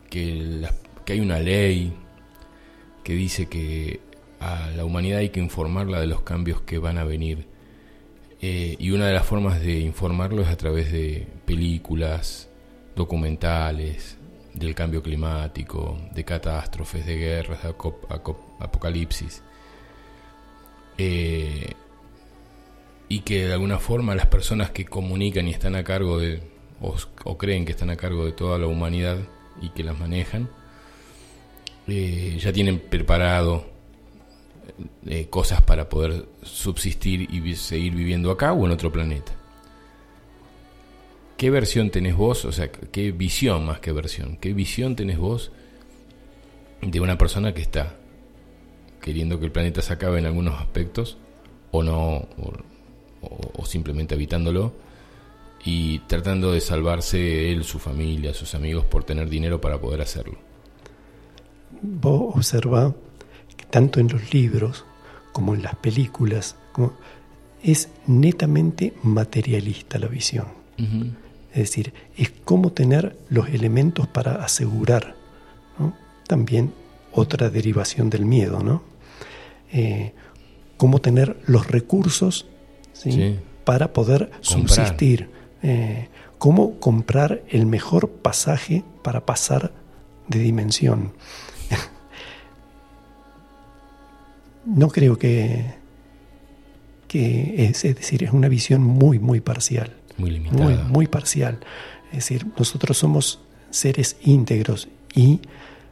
que, 0.09 0.67
que 1.05 1.13
hay 1.13 1.19
una 1.21 1.39
ley 1.39 1.93
que 3.03 3.13
dice 3.13 3.47
que 3.47 4.01
a 4.39 4.71
la 4.75 4.83
humanidad 4.83 5.19
hay 5.19 5.29
que 5.29 5.39
informarla 5.39 5.99
de 5.99 6.07
los 6.07 6.21
cambios 6.21 6.61
que 6.61 6.79
van 6.79 6.97
a 6.97 7.05
venir. 7.05 7.47
Eh, 8.41 8.75
y 8.79 8.91
una 8.91 9.07
de 9.07 9.13
las 9.13 9.25
formas 9.25 9.61
de 9.61 9.79
informarlo 9.79 10.41
es 10.41 10.49
a 10.49 10.57
través 10.57 10.91
de 10.91 11.27
películas, 11.45 12.49
documentales, 12.95 14.17
del 14.53 14.73
cambio 14.73 15.01
climático, 15.01 15.97
de 16.13 16.23
catástrofes, 16.23 17.05
de 17.05 17.17
guerras, 17.17 17.63
de 17.63 17.69
apocalipsis. 18.59 19.41
Eh, 20.97 21.73
y 23.09 23.19
que 23.19 23.47
de 23.47 23.53
alguna 23.53 23.79
forma 23.79 24.15
las 24.15 24.27
personas 24.27 24.71
que 24.71 24.85
comunican 24.85 25.47
y 25.47 25.51
están 25.51 25.75
a 25.75 25.83
cargo 25.83 26.19
de, 26.19 26.41
o, 26.81 27.37
creen 27.37 27.65
que 27.65 27.71
están 27.71 27.89
a 27.89 27.97
cargo 27.97 28.25
de 28.25 28.31
toda 28.31 28.57
la 28.57 28.67
humanidad 28.67 29.17
y 29.61 29.69
que 29.69 29.83
las 29.83 29.99
manejan, 29.99 30.49
eh, 31.87 32.37
ya 32.39 32.51
tienen 32.51 32.79
preparado 32.79 33.74
eh, 35.05 35.27
cosas 35.29 35.61
para 35.61 35.89
poder 35.89 36.25
subsistir 36.41 37.29
y 37.33 37.55
seguir 37.55 37.93
viviendo 37.93 38.31
acá 38.31 38.53
o 38.53 38.65
en 38.65 38.71
otro 38.71 38.91
planeta. 38.91 39.33
¿Qué 41.37 41.49
versión 41.49 41.89
tenés 41.89 42.15
vos? 42.15 42.45
O 42.45 42.51
sea, 42.51 42.71
¿qué 42.71 43.11
visión 43.11 43.65
más 43.65 43.79
que 43.79 43.91
versión? 43.91 44.37
¿Qué 44.37 44.53
visión 44.53 44.95
tenés 44.95 45.17
vos 45.17 45.51
de 46.81 46.99
una 46.99 47.17
persona 47.17 47.53
que 47.53 47.61
está 47.61 47.95
queriendo 49.01 49.39
que 49.39 49.45
el 49.45 49.51
planeta 49.51 49.81
se 49.81 49.93
acabe 49.93 50.19
en 50.19 50.25
algunos 50.25 50.59
aspectos 50.59 51.17
o 51.71 51.83
no, 51.83 52.27
o, 53.21 53.65
simplemente 53.65 54.15
habitándolo 54.15 54.73
y 55.63 55.99
tratando 55.99 56.51
de 56.51 56.61
salvarse 56.61 57.51
él, 57.51 57.63
su 57.63 57.79
familia, 57.79 58.33
sus 58.33 58.55
amigos 58.55 58.85
por 58.85 59.03
tener 59.03 59.29
dinero 59.29 59.59
para 59.59 59.79
poder 59.79 60.01
hacerlo? 60.01 60.37
Vos 61.81 62.35
observa 62.35 62.93
tanto 63.69 63.99
en 63.99 64.07
los 64.07 64.33
libros 64.33 64.85
como 65.31 65.53
en 65.53 65.63
las 65.63 65.75
películas 65.75 66.55
es 67.63 67.89
netamente 68.07 68.93
materialista 69.03 69.97
la 69.99 70.07
visión. 70.07 70.47
Es 71.51 71.69
decir, 71.69 71.93
es 72.17 72.31
cómo 72.43 72.71
tener 72.71 73.17
los 73.29 73.49
elementos 73.49 74.07
para 74.07 74.43
asegurar. 74.43 75.15
También 76.27 76.73
otra 77.11 77.49
derivación 77.49 78.09
del 78.09 78.25
miedo, 78.25 78.61
¿no? 78.61 78.83
Eh, 79.71 80.13
cómo 80.77 80.99
tener 80.99 81.37
los 81.45 81.67
recursos 81.67 82.47
para 83.63 83.93
poder 83.93 84.31
subsistir. 84.41 85.29
Eh, 85.63 86.09
cómo 86.37 86.79
comprar 86.79 87.41
el 87.49 87.65
mejor 87.65 88.09
pasaje 88.09 88.83
para 89.01 89.25
pasar 89.25 89.71
de 90.27 90.39
dimensión. 90.39 91.13
No 94.65 94.89
creo 94.89 95.17
que, 95.17 95.75
que 97.07 97.65
es, 97.65 97.85
es 97.85 97.95
decir, 97.95 98.23
es 98.23 98.31
una 98.31 98.49
visión 98.49 98.81
muy, 98.81 99.19
muy 99.19 99.41
parcial. 99.41 99.95
Muy 100.17 100.31
limitada. 100.31 100.83
Muy, 100.85 101.07
parcial. 101.07 101.59
Es 102.11 102.29
decir, 102.29 102.47
nosotros 102.57 102.97
somos 102.97 103.39
seres 103.69 104.17
íntegros 104.21 104.87
y 105.13 105.41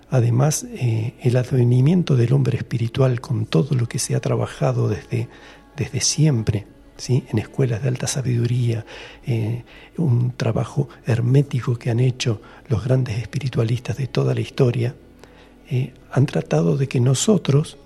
además 0.09 0.65
eh, 0.73 1.15
el 1.21 1.35
advenimiento 1.37 2.15
del 2.15 2.33
hombre 2.33 2.57
espiritual 2.57 3.19
con 3.19 3.45
todo 3.45 3.75
lo 3.75 3.87
que 3.87 3.99
se 3.99 4.15
ha 4.15 4.19
trabajado 4.19 4.87
desde, 4.87 5.27
desde 5.75 6.01
siempre, 6.01 6.65
¿sí? 6.97 7.25
en 7.29 7.39
escuelas 7.39 7.81
de 7.81 7.89
alta 7.89 8.07
sabiduría, 8.07 8.85
eh, 9.25 9.63
un 9.97 10.31
trabajo 10.31 10.87
hermético 11.05 11.77
que 11.77 11.89
han 11.89 11.99
hecho 11.99 12.41
los 12.69 12.83
grandes 12.83 13.17
espiritualistas 13.17 13.97
de 13.97 14.07
toda 14.07 14.33
la 14.33 14.41
historia, 14.41 14.95
eh, 15.69 15.93
han 16.11 16.25
tratado 16.25 16.77
de 16.77 16.87
que 16.87 16.99
nosotros 16.99 17.77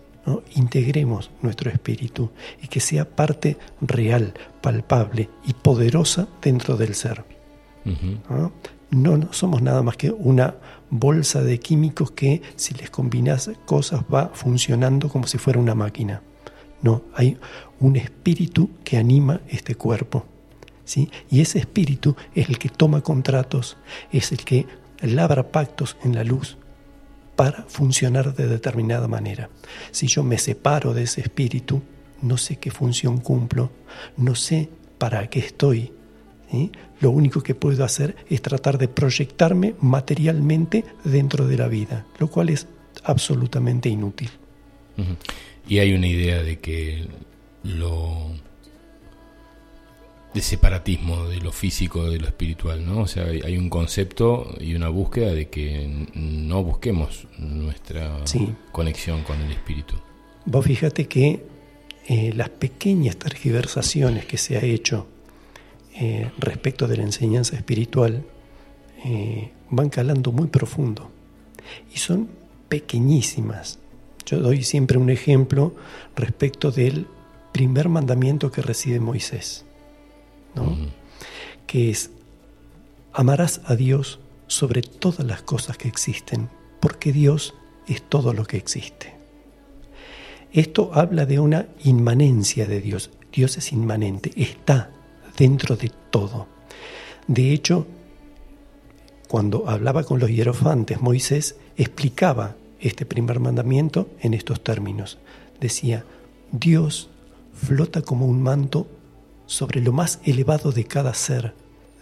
integremos 0.55 1.31
nuestro 1.41 1.69
espíritu 1.71 2.31
y 2.61 2.67
que 2.67 2.79
sea 2.79 3.05
parte 3.05 3.57
real, 3.81 4.33
palpable 4.61 5.29
y 5.45 5.53
poderosa 5.53 6.27
dentro 6.41 6.77
del 6.77 6.95
ser. 6.95 7.23
no, 8.91 9.33
somos 9.33 9.61
nada 9.61 9.81
más 9.83 9.97
que 9.97 10.11
una 10.11 10.55
bolsa 10.89 11.41
de 11.41 11.59
químicos 11.59 12.11
que 12.11 12.41
si 12.55 12.73
les 12.73 12.89
combinas 12.89 13.51
cosas 13.65 14.01
va 14.13 14.29
funcionando 14.33 15.09
como 15.09 15.27
si 15.27 15.37
fuera 15.37 15.59
una 15.59 15.75
máquina. 15.75 16.21
No, 16.81 17.03
hay 17.15 17.37
un 17.79 17.95
espíritu 17.95 18.69
que 18.83 18.97
anima 18.97 19.41
este 19.49 19.75
cuerpo. 19.75 20.25
¿sí? 20.85 21.09
Y 21.29 21.41
ese 21.41 21.59
espíritu 21.59 22.15
es 22.35 22.49
el 22.49 22.59
que 22.59 22.69
toma 22.69 23.01
contratos, 23.01 23.77
es 24.11 24.31
el 24.31 24.39
que 24.39 24.65
labra 25.01 25.51
pactos 25.51 25.97
en 26.03 26.15
la 26.15 26.23
luz, 26.23 26.57
para 27.37 27.63
funcionar 27.69 28.35
de 28.35 28.47
determinada 28.47 29.07
manera. 29.07 29.49
Si 29.91 30.07
yo 30.07 30.23
me 30.23 30.37
separo 30.37 30.93
de 30.93 31.03
ese 31.03 31.21
espíritu, 31.21 31.81
no 32.21 32.35
sé 32.35 32.57
qué 32.57 32.71
función 32.71 33.19
cumplo, 33.19 33.71
no 34.17 34.35
sé 34.35 34.69
para 34.97 35.29
qué 35.29 35.39
estoy. 35.39 35.93
Lo 36.99 37.11
único 37.11 37.41
que 37.43 37.53
puedo 37.53 37.85
hacer 37.85 38.15
es 38.27 38.41
tratar 38.41 38.77
de 38.77 38.87
proyectarme 38.87 39.75
materialmente 39.79 40.83
dentro 41.03 41.47
de 41.47 41.57
la 41.57 41.67
vida, 41.67 42.07
lo 42.17 42.27
cual 42.27 42.49
es 42.49 42.67
absolutamente 43.03 43.87
inútil. 43.87 44.31
Y 45.69 45.77
hay 45.77 45.93
una 45.93 46.07
idea 46.07 46.41
de 46.41 46.57
que 46.57 47.07
lo 47.63 48.31
de 50.37 50.43
separatismo 50.43 51.25
de 51.25 51.39
lo 51.41 51.51
físico 51.51 52.11
de 52.11 52.19
lo 52.19 52.27
espiritual, 52.27 52.85
¿no? 52.85 53.01
O 53.01 53.07
sea, 53.07 53.25
hay 53.25 53.57
un 53.57 53.69
concepto 53.69 54.53
y 54.59 54.75
una 54.75 54.87
búsqueda 54.87 55.33
de 55.33 55.49
que 55.49 56.07
no 56.13 56.63
busquemos 56.63 57.27
nuestra 57.39 58.23
conexión 58.71 59.23
con 59.23 59.41
el 59.41 59.51
espíritu. 59.51 59.95
Vos 60.45 60.63
fíjate 60.63 61.07
que 61.07 61.43
eh, 62.07 62.33
las 62.35 62.49
pequeñas 62.49 63.17
tergiversaciones 63.17 64.27
que 64.27 64.37
se 64.37 64.57
ha 64.57 64.61
hecho 64.61 65.07
eh, 65.95 66.29
respecto 66.37 66.87
de 66.87 66.97
la 66.97 67.03
enseñanza 67.03 67.55
espiritual 67.55 68.23
eh, 69.05 69.49
van 69.71 69.89
calando 69.89 70.31
muy 70.31 70.49
profundo 70.49 71.09
y 71.91 71.97
son 71.97 72.29
pequeñísimas. 72.69 73.79
Yo 74.27 74.39
doy 74.39 74.61
siempre 74.61 74.99
un 74.99 75.09
ejemplo 75.09 75.73
respecto 76.15 76.69
del 76.69 77.07
primer 77.53 77.89
mandamiento 77.89 78.51
que 78.51 78.61
recibe 78.61 78.99
Moisés 78.99 79.66
que 81.65 81.89
es 81.89 82.11
amarás 83.13 83.61
a 83.65 83.75
Dios 83.75 84.19
sobre 84.47 84.81
todas 84.81 85.25
las 85.25 85.41
cosas 85.41 85.77
que 85.77 85.87
existen, 85.87 86.49
porque 86.79 87.11
Dios 87.11 87.55
es 87.87 88.01
todo 88.01 88.33
lo 88.33 88.45
que 88.45 88.57
existe. 88.57 89.13
Esto 90.51 90.91
habla 90.93 91.25
de 91.25 91.39
una 91.39 91.67
inmanencia 91.83 92.65
de 92.65 92.79
Dios. 92.79 93.09
Dios 93.31 93.57
es 93.57 93.73
inmanente, 93.73 94.31
está 94.35 94.91
dentro 95.37 95.75
de 95.75 95.91
todo. 96.09 96.47
De 97.27 97.51
hecho, 97.51 97.85
cuando 99.27 99.69
hablaba 99.69 100.03
con 100.03 100.19
los 100.19 100.29
hierofantes, 100.29 101.01
Moisés 101.01 101.57
explicaba 101.75 102.55
este 102.79 103.05
primer 103.05 103.39
mandamiento 103.39 104.09
en 104.21 104.33
estos 104.33 104.63
términos. 104.63 105.17
Decía, 105.59 106.05
Dios 106.51 107.09
flota 107.53 108.01
como 108.01 108.25
un 108.25 108.41
manto 108.41 108.87
sobre 109.47 109.81
lo 109.81 109.93
más 109.93 110.19
elevado 110.23 110.71
de 110.71 110.83
cada 110.85 111.13
ser, 111.13 111.55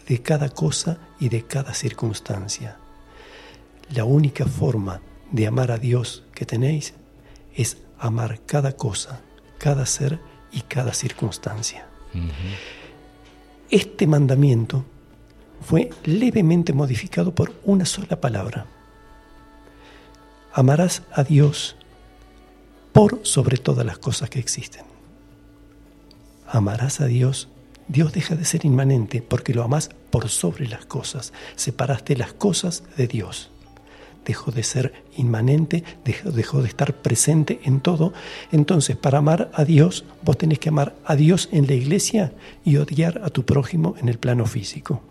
de 0.08 0.22
cada 0.22 0.50
cosa 0.50 0.98
y 1.20 1.30
de 1.30 1.44
cada 1.44 1.74
circunstancia. 1.74 2.78
La 3.94 4.04
única 4.04 4.46
forma 4.46 5.00
de 5.32 5.48
amar 5.48 5.72
a 5.72 5.78
Dios 5.78 6.24
que 6.34 6.46
tenéis 6.46 6.94
es 7.56 7.78
amar 7.98 8.42
cada 8.46 8.76
cosa, 8.76 9.22
cada 9.58 9.86
ser 9.86 10.20
y 10.52 10.62
cada 10.62 10.94
circunstancia. 10.94 11.88
Este 13.70 14.08
mandamiento 14.08 14.84
fue 15.62 15.92
levemente 16.04 16.74
modificado 16.74 17.34
por 17.34 17.54
una 17.64 17.86
sola 17.86 18.20
palabra. 18.20 18.66
Amarás 20.54 21.04
a 21.12 21.24
Dios 21.24 21.76
por 22.92 23.20
sobre 23.24 23.58
todas 23.58 23.86
las 23.86 23.98
cosas 23.98 24.30
que 24.30 24.40
existen 24.40 24.95
amarás 26.58 27.02
a 27.02 27.06
Dios, 27.06 27.50
Dios 27.88 28.14
deja 28.14 28.36
de 28.36 28.46
ser 28.46 28.66
inmanente 28.66 29.22
porque 29.22 29.54
lo 29.54 29.64
amás 29.64 29.90
por 30.10 30.30
sobre 30.30 30.68
las 30.68 30.86
cosas. 30.86 31.34
Separaste 31.56 32.16
las 32.16 32.34
cosas 32.34 32.84
de 32.98 33.08
Dios. 33.08 33.52
Dejó 34.26 34.52
de 34.52 34.64
ser 34.64 35.04
inmanente, 35.18 35.84
dejó, 36.04 36.62
de 36.62 36.68
estar 36.68 36.96
presente 36.96 37.60
en 37.64 37.80
todo. 37.80 38.12
Entonces, 38.52 38.98
para 38.98 39.20
amar 39.20 39.52
a 39.54 39.66
Dios, 39.66 40.04
vos 40.24 40.38
tenés 40.38 40.58
que 40.58 40.70
amar 40.70 40.96
a 41.06 41.16
Dios 41.16 41.48
en 41.52 41.68
la 41.68 41.74
iglesia 41.74 42.34
y 42.64 42.78
odiar 42.78 43.22
a 43.24 43.30
tu 43.30 43.46
prójimo 43.46 43.96
en 44.00 44.10
el 44.10 44.18
plano 44.18 44.48
físico. 44.48 45.02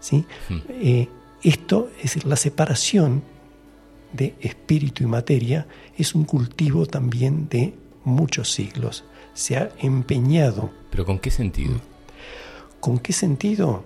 ¿Sí? 0.00 0.24
Eh, 0.70 1.08
esto 1.42 1.90
es 2.02 2.24
la 2.24 2.36
separación 2.36 3.22
de 4.12 4.34
espíritu 4.40 5.04
y 5.04 5.06
materia 5.06 5.66
es 5.96 6.14
un 6.14 6.24
cultivo 6.24 6.86
también 6.86 7.48
de 7.48 7.74
muchos 8.04 8.52
siglos. 8.52 9.04
Se 9.40 9.56
ha 9.56 9.70
empeñado. 9.78 10.70
¿Pero 10.90 11.06
con 11.06 11.18
qué 11.18 11.30
sentido? 11.30 11.80
¿Con 12.78 12.98
qué 12.98 13.14
sentido? 13.14 13.82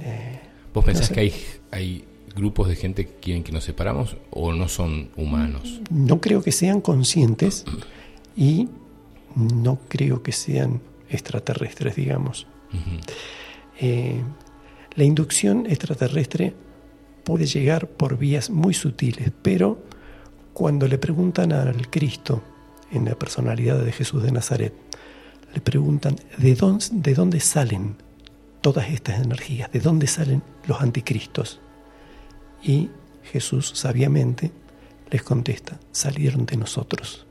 Eh, 0.00 0.38
¿Vos 0.72 0.84
pensás 0.84 1.10
que 1.10 1.18
hay, 1.18 1.34
hay 1.72 2.04
grupos 2.36 2.68
de 2.68 2.76
gente 2.76 3.04
que 3.04 3.14
quieren 3.14 3.42
que 3.42 3.50
nos 3.50 3.64
separamos 3.64 4.16
o 4.30 4.52
no 4.52 4.68
son 4.68 5.08
humanos? 5.16 5.80
No 5.90 6.20
creo 6.20 6.42
que 6.42 6.52
sean 6.52 6.80
conscientes 6.80 7.64
y 8.36 8.68
no 9.34 9.80
creo 9.88 10.22
que 10.22 10.30
sean 10.30 10.80
extraterrestres, 11.10 11.96
digamos. 11.96 12.46
Eh, 13.80 14.22
la 14.94 15.02
inducción 15.02 15.66
extraterrestre 15.66 16.54
puede 17.24 17.46
llegar 17.46 17.88
por 17.88 18.16
vías 18.16 18.48
muy 18.48 18.74
sutiles, 18.74 19.32
pero 19.42 19.82
cuando 20.52 20.86
le 20.86 20.98
preguntan 20.98 21.50
al 21.50 21.90
Cristo, 21.90 22.44
en 22.92 23.04
la 23.04 23.14
personalidad 23.14 23.82
de 23.82 23.92
Jesús 23.92 24.22
de 24.22 24.32
Nazaret, 24.32 24.74
le 25.54 25.60
preguntan 25.60 26.16
de 26.36 26.54
dónde, 26.54 26.84
de 26.92 27.14
dónde 27.14 27.40
salen 27.40 27.96
todas 28.60 28.88
estas 28.90 29.22
energías, 29.22 29.70
de 29.72 29.80
dónde 29.80 30.06
salen 30.06 30.42
los 30.66 30.80
anticristos. 30.80 31.60
Y 32.62 32.90
Jesús 33.32 33.72
sabiamente 33.74 34.50
les 35.10 35.22
contesta, 35.22 35.78
salieron 35.92 36.46
de 36.46 36.56
nosotros. 36.56 37.24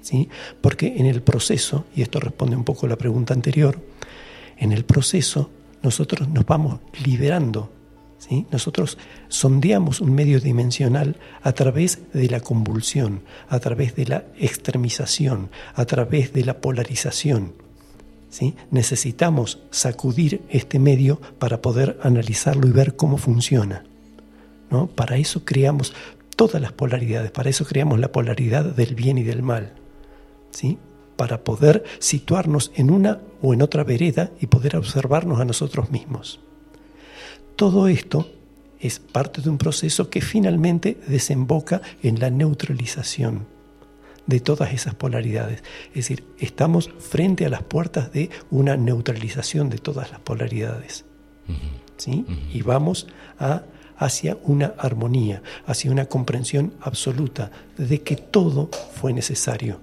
¿Sí? 0.00 0.28
Porque 0.60 0.96
en 0.98 1.06
el 1.06 1.22
proceso, 1.22 1.86
y 1.96 2.02
esto 2.02 2.20
responde 2.20 2.56
un 2.56 2.64
poco 2.64 2.84
a 2.84 2.90
la 2.90 2.96
pregunta 2.96 3.32
anterior, 3.32 3.80
en 4.58 4.72
el 4.72 4.84
proceso 4.84 5.50
nosotros 5.82 6.28
nos 6.28 6.44
vamos 6.44 6.80
liberando. 7.04 7.70
Nosotros 8.50 8.98
sondeamos 9.28 10.00
un 10.00 10.14
medio 10.14 10.40
dimensional 10.40 11.16
a 11.42 11.52
través 11.52 12.00
de 12.12 12.28
la 12.28 12.40
convulsión, 12.40 13.22
a 13.48 13.58
través 13.60 13.94
de 13.96 14.06
la 14.06 14.24
extremización, 14.38 15.50
a 15.74 15.84
través 15.84 16.32
de 16.32 16.44
la 16.44 16.58
polarización. 16.58 17.52
Necesitamos 18.70 19.60
sacudir 19.70 20.42
este 20.48 20.78
medio 20.78 21.20
para 21.38 21.62
poder 21.62 21.98
analizarlo 22.02 22.66
y 22.66 22.72
ver 22.72 22.96
cómo 22.96 23.16
funciona. 23.18 23.84
¿no? 24.70 24.88
Para 24.88 25.16
eso 25.16 25.44
creamos 25.44 25.94
todas 26.34 26.60
las 26.60 26.72
polaridades, 26.72 27.30
para 27.30 27.50
eso 27.50 27.64
creamos 27.64 28.00
la 28.00 28.10
polaridad 28.10 28.64
del 28.64 28.94
bien 28.94 29.18
y 29.18 29.22
del 29.22 29.42
mal, 29.42 29.74
¿sí? 30.50 30.78
para 31.16 31.44
poder 31.44 31.84
situarnos 32.00 32.72
en 32.74 32.90
una 32.90 33.20
o 33.40 33.54
en 33.54 33.62
otra 33.62 33.84
vereda 33.84 34.32
y 34.40 34.46
poder 34.46 34.76
observarnos 34.76 35.38
a 35.40 35.44
nosotros 35.44 35.90
mismos. 35.90 36.40
Todo 37.56 37.88
esto 37.88 38.30
es 38.80 38.98
parte 38.98 39.40
de 39.40 39.50
un 39.50 39.58
proceso 39.58 40.10
que 40.10 40.20
finalmente 40.20 40.98
desemboca 41.06 41.80
en 42.02 42.18
la 42.18 42.30
neutralización 42.30 43.46
de 44.26 44.40
todas 44.40 44.72
esas 44.72 44.94
polaridades. 44.94 45.62
Es 45.88 45.94
decir, 45.94 46.24
estamos 46.38 46.90
frente 46.98 47.46
a 47.46 47.48
las 47.48 47.62
puertas 47.62 48.12
de 48.12 48.30
una 48.50 48.76
neutralización 48.76 49.70
de 49.70 49.78
todas 49.78 50.10
las 50.10 50.20
polaridades. 50.20 51.04
¿sí? 51.96 52.24
Y 52.52 52.62
vamos 52.62 53.06
a 53.38 53.62
hacia 53.96 54.36
una 54.42 54.74
armonía, 54.78 55.42
hacia 55.66 55.90
una 55.90 56.06
comprensión 56.06 56.74
absoluta 56.80 57.50
de 57.78 58.02
que 58.02 58.16
todo 58.16 58.68
fue 58.92 59.12
necesario. 59.12 59.80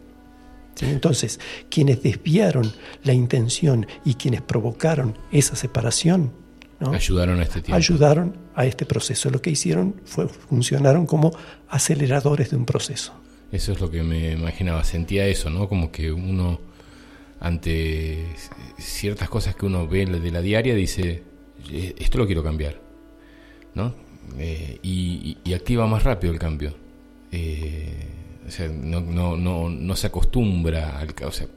Entonces, 0.82 1.40
quienes 1.70 2.02
desviaron 2.02 2.72
la 3.04 3.14
intención 3.14 3.88
y 4.04 4.16
quienes 4.16 4.42
provocaron 4.42 5.18
esa 5.32 5.56
separación, 5.56 6.32
ayudaron 6.94 7.40
a 7.40 7.44
este 7.44 7.62
tiempo. 7.62 7.76
Ayudaron 7.76 8.38
a 8.56 8.66
este 8.66 8.86
proceso. 8.86 9.30
Lo 9.30 9.42
que 9.42 9.50
hicieron 9.52 9.96
fue 10.06 10.28
funcionaron 10.28 11.06
como 11.06 11.32
aceleradores 11.70 12.52
de 12.52 12.58
un 12.58 12.66
proceso. 12.66 13.14
Eso 13.52 13.74
es 13.74 13.82
lo 13.82 13.92
que 13.92 14.02
me 14.04 14.32
imaginaba, 14.32 14.84
sentía 14.84 15.26
eso, 15.28 15.50
¿no? 15.50 15.68
Como 15.68 15.92
que 15.92 16.12
uno 16.12 16.60
ante 17.40 18.28
ciertas 18.78 19.30
cosas 19.30 19.56
que 19.56 19.66
uno 19.66 19.88
ve 19.88 20.06
de 20.06 20.32
la 20.32 20.42
diaria 20.42 20.76
dice, 20.76 21.24
eh, 21.70 21.96
esto 21.98 22.18
lo 22.18 22.26
quiero 22.26 22.44
cambiar 22.44 22.80
¿no? 23.74 23.94
Eh, 24.38 24.80
y, 24.82 25.54
activa 25.54 25.88
más 25.88 26.04
rápido 26.04 26.32
el 26.32 26.40
cambio. 26.40 26.74
Eh, 27.32 28.08
o 28.48 28.52
sea, 28.52 28.68
no, 28.68 29.02
no, 29.02 29.38
no, 29.38 29.70
no 29.70 29.96
se 29.96 30.08
acostumbra 30.08 30.98
al 31.00 31.14
o 31.26 31.32
sea, 31.32 31.48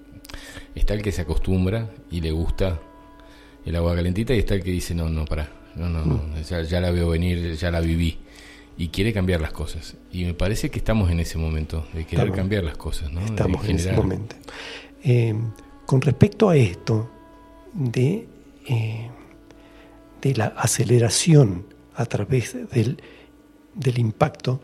está 0.75 0.95
el 0.95 1.03
que 1.03 1.13
se 1.13 1.23
acostumbra 1.23 1.91
y 2.11 2.21
le 2.21 2.33
gusta 2.33 2.81
el 3.64 3.77
agua 3.77 3.94
calentita 3.94 4.35
y 4.35 4.38
está 4.38 4.55
el 4.55 4.62
que 4.62 4.70
dice 4.70 4.94
no, 4.94 5.09
no, 5.09 5.24
para, 5.24 5.48
no, 5.77 5.88
no, 5.88 6.05
no, 6.05 6.14
mm. 6.14 6.42
ya, 6.42 6.81
la 6.81 6.90
veo 6.90 7.09
venir, 7.09 7.55
ya 7.55 7.70
la 7.70 7.81
viví 7.81 8.18
y 8.77 8.88
quiere 8.88 9.12
cambiar 9.12 9.40
las 9.40 9.53
cosas. 9.53 9.94
Y 10.12 10.24
me 10.24 10.35
parece 10.35 10.70
que 10.70 10.79
estamos 10.79 11.11
en 11.11 11.20
ese 11.20 11.38
momento 11.38 11.87
de 11.92 12.05
querer 12.05 12.33
cambiar 12.33 12.64
las 12.64 12.77
cosas, 12.77 13.12
¿no? 13.12 13.20
Estamos 13.20 13.64
en 13.68 13.77
ese 13.77 13.92
momento. 13.92 14.37
Eh, 15.03 15.35
con 15.87 16.00
respecto 16.00 16.48
a 16.48 16.57
esto 16.57 17.11
de, 17.72 18.27
de 20.20 20.35
la 20.35 20.46
aceleración 20.46 21.66
a 21.94 22.07
través 22.07 22.57
del, 22.70 23.00
del 23.74 23.98
impacto. 23.98 24.61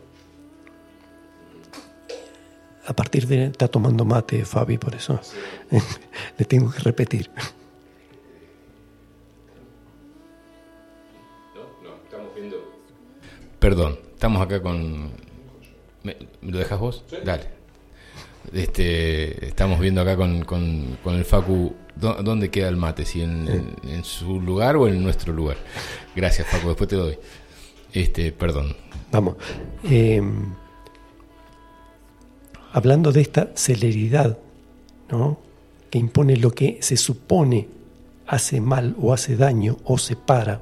A 2.85 2.93
partir 2.93 3.27
de... 3.27 3.45
Está 3.45 3.67
tomando 3.67 4.05
mate 4.05 4.43
Fabi, 4.43 4.77
por 4.77 4.95
eso 4.95 5.19
le 6.37 6.45
tengo 6.45 6.71
que 6.71 6.79
repetir. 6.79 7.29
Perdón, 13.61 13.99
estamos 14.13 14.41
acá 14.41 14.59
con... 14.61 15.11
¿Me, 16.01 16.17
lo 16.41 16.57
dejas 16.57 16.79
vos? 16.79 17.05
Dale. 17.23 17.43
Este, 18.51 19.45
estamos 19.45 19.79
viendo 19.79 20.01
acá 20.01 20.17
con, 20.17 20.43
con, 20.43 20.97
con 21.03 21.13
el 21.13 21.23
Facu 21.23 21.75
¿Dónde 21.95 22.49
queda 22.49 22.67
el 22.69 22.77
mate? 22.77 23.05
¿Si 23.05 23.21
en, 23.21 23.75
su 24.03 24.41
lugar 24.41 24.75
o 24.75 24.87
en 24.87 25.03
nuestro 25.03 25.31
lugar? 25.33 25.57
Gracias, 26.15 26.47
Paco. 26.51 26.69
Después 26.69 26.89
te 26.89 26.95
doy. 26.95 27.19
Este, 27.93 28.31
perdón. 28.31 28.75
Vamos. 29.11 29.35
Em, 29.83 30.55
hablando 32.73 33.11
de 33.11 33.21
esta 33.21 33.51
celeridad, 33.53 34.39
¿no? 35.11 35.37
Que 35.91 35.99
impone 35.99 36.37
lo 36.37 36.51
que 36.51 36.79
se 36.81 36.97
supone 36.97 37.67
hace 38.25 38.61
mal 38.61 38.95
o 38.99 39.13
hace 39.13 39.35
daño 39.35 39.77
o 39.83 39.99
separa, 39.99 40.59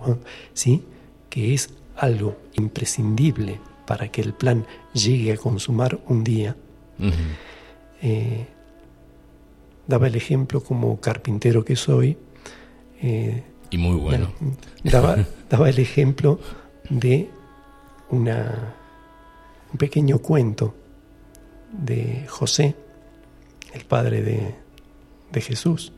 ¿sí? 0.53 0.83
Que 1.29 1.53
es 1.53 1.69
algo 1.99 2.37
imprescindible 2.53 3.59
para 3.85 4.09
que 4.09 4.21
el 4.21 4.33
plan 4.33 4.65
llegue 4.93 5.33
a 5.33 5.37
consumar 5.37 5.99
un 6.07 6.23
día 6.23 6.55
daba 9.89 10.05
el 10.05 10.15
ejemplo 10.15 10.63
como 10.63 11.01
carpintero 11.01 11.65
que 11.65 11.75
soy. 11.75 12.15
Eh, 13.01 13.43
y 13.71 13.77
muy 13.79 13.95
bueno. 13.97 14.31
Daba, 14.83 15.25
daba 15.49 15.67
el 15.67 15.79
ejemplo 15.79 16.39
de 16.89 17.27
una, 18.11 18.75
un 19.71 19.77
pequeño 19.79 20.19
cuento 20.19 20.75
de 21.71 22.25
José, 22.27 22.75
el 23.73 23.83
padre 23.85 24.21
de, 24.21 24.55
de 25.31 25.41
Jesús, 25.41 25.91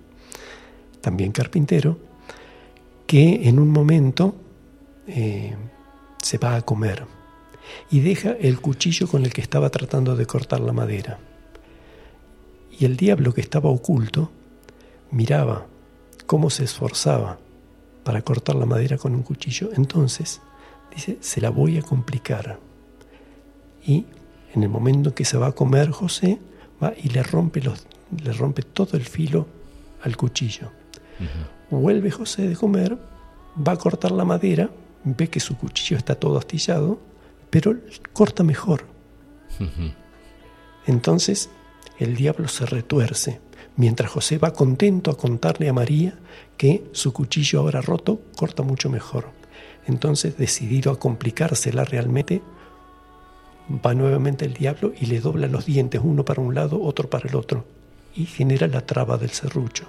también 1.01 1.33
carpintero, 1.33 1.97
que 3.05 3.49
en 3.49 3.59
un 3.59 3.69
momento 3.69 4.35
eh, 5.05 5.53
se 6.21 6.37
va 6.37 6.55
a 6.55 6.61
comer 6.61 7.05
y 7.89 8.01
deja 8.01 8.31
el 8.31 8.59
cuchillo 8.59 9.07
con 9.07 9.23
el 9.23 9.33
que 9.33 9.41
estaba 9.41 9.69
tratando 9.69 10.15
de 10.15 10.25
cortar 10.25 10.59
la 10.59 10.73
madera 10.73 11.19
y 12.81 12.85
el 12.85 12.97
diablo 12.97 13.33
que 13.33 13.41
estaba 13.41 13.69
oculto 13.69 14.31
miraba 15.11 15.67
cómo 16.25 16.49
se 16.49 16.63
esforzaba 16.63 17.37
para 18.03 18.23
cortar 18.23 18.55
la 18.55 18.65
madera 18.65 18.97
con 18.97 19.13
un 19.13 19.21
cuchillo. 19.21 19.69
Entonces, 19.75 20.41
dice, 20.95 21.17
se 21.21 21.41
la 21.41 21.51
voy 21.51 21.77
a 21.77 21.83
complicar. 21.83 22.57
Y 23.85 24.05
en 24.55 24.63
el 24.63 24.69
momento 24.69 25.09
en 25.09 25.15
que 25.15 25.25
se 25.25 25.37
va 25.37 25.47
a 25.47 25.51
comer 25.51 25.91
José, 25.91 26.39
va 26.81 26.93
y 26.97 27.09
le 27.09 27.21
rompe, 27.21 27.61
los, 27.61 27.85
le 28.23 28.33
rompe 28.33 28.63
todo 28.63 28.97
el 28.97 29.03
filo 29.03 29.45
al 30.01 30.17
cuchillo. 30.17 30.71
Vuelve 31.69 32.09
José 32.09 32.47
de 32.47 32.55
comer, 32.55 32.97
va 33.55 33.73
a 33.73 33.77
cortar 33.77 34.11
la 34.11 34.25
madera, 34.25 34.71
ve 35.03 35.29
que 35.29 35.39
su 35.39 35.57
cuchillo 35.57 35.97
está 35.97 36.15
todo 36.15 36.37
astillado, 36.37 36.99
pero 37.49 37.75
corta 38.13 38.43
mejor. 38.43 38.85
Entonces 40.87 41.49
el 41.99 42.15
diablo 42.15 42.47
se 42.47 42.65
retuerce, 42.65 43.39
mientras 43.75 44.09
José 44.09 44.37
va 44.37 44.53
contento 44.53 45.11
a 45.11 45.17
contarle 45.17 45.69
a 45.69 45.73
María 45.73 46.17
que 46.57 46.83
su 46.93 47.13
cuchillo 47.13 47.59
ahora 47.59 47.81
roto 47.81 48.21
corta 48.35 48.63
mucho 48.63 48.89
mejor. 48.89 49.29
Entonces, 49.87 50.37
decidido 50.37 50.91
a 50.91 50.99
complicársela 50.99 51.83
realmente, 51.83 52.41
va 53.85 53.93
nuevamente 53.93 54.45
el 54.45 54.53
diablo 54.53 54.93
y 54.99 55.07
le 55.07 55.19
dobla 55.19 55.47
los 55.47 55.65
dientes, 55.65 56.01
uno 56.03 56.25
para 56.25 56.41
un 56.41 56.53
lado, 56.55 56.81
otro 56.81 57.09
para 57.09 57.29
el 57.29 57.35
otro, 57.35 57.65
y 58.15 58.25
genera 58.25 58.67
la 58.67 58.85
traba 58.85 59.17
del 59.17 59.31
serrucho. 59.31 59.85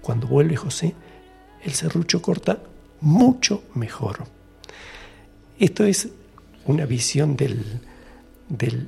Cuando 0.00 0.26
vuelve 0.26 0.56
José, 0.56 0.94
el 1.62 1.72
serrucho 1.72 2.20
corta 2.22 2.58
mucho 3.00 3.62
mejor. 3.74 4.24
Esto 5.64 5.84
es 5.84 6.10
una 6.66 6.84
visión 6.84 7.36
del, 7.36 7.80
de 8.50 8.86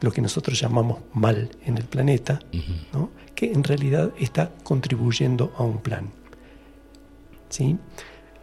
lo 0.00 0.10
que 0.10 0.22
nosotros 0.22 0.58
llamamos 0.58 1.00
mal 1.12 1.50
en 1.66 1.76
el 1.76 1.84
planeta, 1.84 2.40
que 3.34 3.52
en 3.52 3.62
realidad 3.62 4.10
está 4.18 4.50
contribuyendo 4.62 5.52
a 5.58 5.64
un 5.64 5.82
plan. 5.82 6.12
¿Sí? 7.50 7.76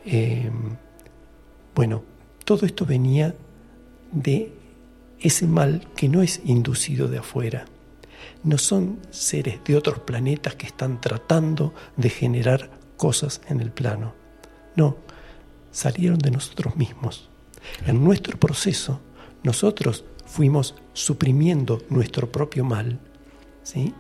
Em, 0.06 0.78
bueno, 1.74 2.04
todo 2.46 2.68
esto 2.68 2.86
venía 2.86 3.34
de 4.12 4.54
ese 5.20 5.48
mal 5.48 5.88
que 5.96 6.08
no 6.08 6.22
es 6.22 6.40
inducido 6.46 7.08
de 7.08 7.18
afuera. 7.18 7.66
No 8.44 8.60
son 8.60 9.00
seres 9.10 9.60
de 9.66 9.76
otros 9.76 9.98
planetas 10.02 10.54
que 10.54 10.68
están 10.68 11.02
tratando 11.02 11.74
de 11.98 12.12
generar 12.12 12.70
cosas 12.96 13.42
en 13.50 13.60
el 13.60 13.72
plano. 13.72 14.14
No, 14.76 14.98
salieron 15.72 16.20
de 16.20 16.30
nosotros 16.30 16.76
mismos. 16.76 17.31
En 17.86 18.04
nuestro 18.04 18.38
proceso, 18.38 19.00
nosotros 19.44 20.04
fuimos 20.26 20.76
suprimiendo 20.94 21.82
nuestro 21.90 22.32
propio 22.32 22.64
mal, 22.64 23.00
¿sí? 23.64 23.94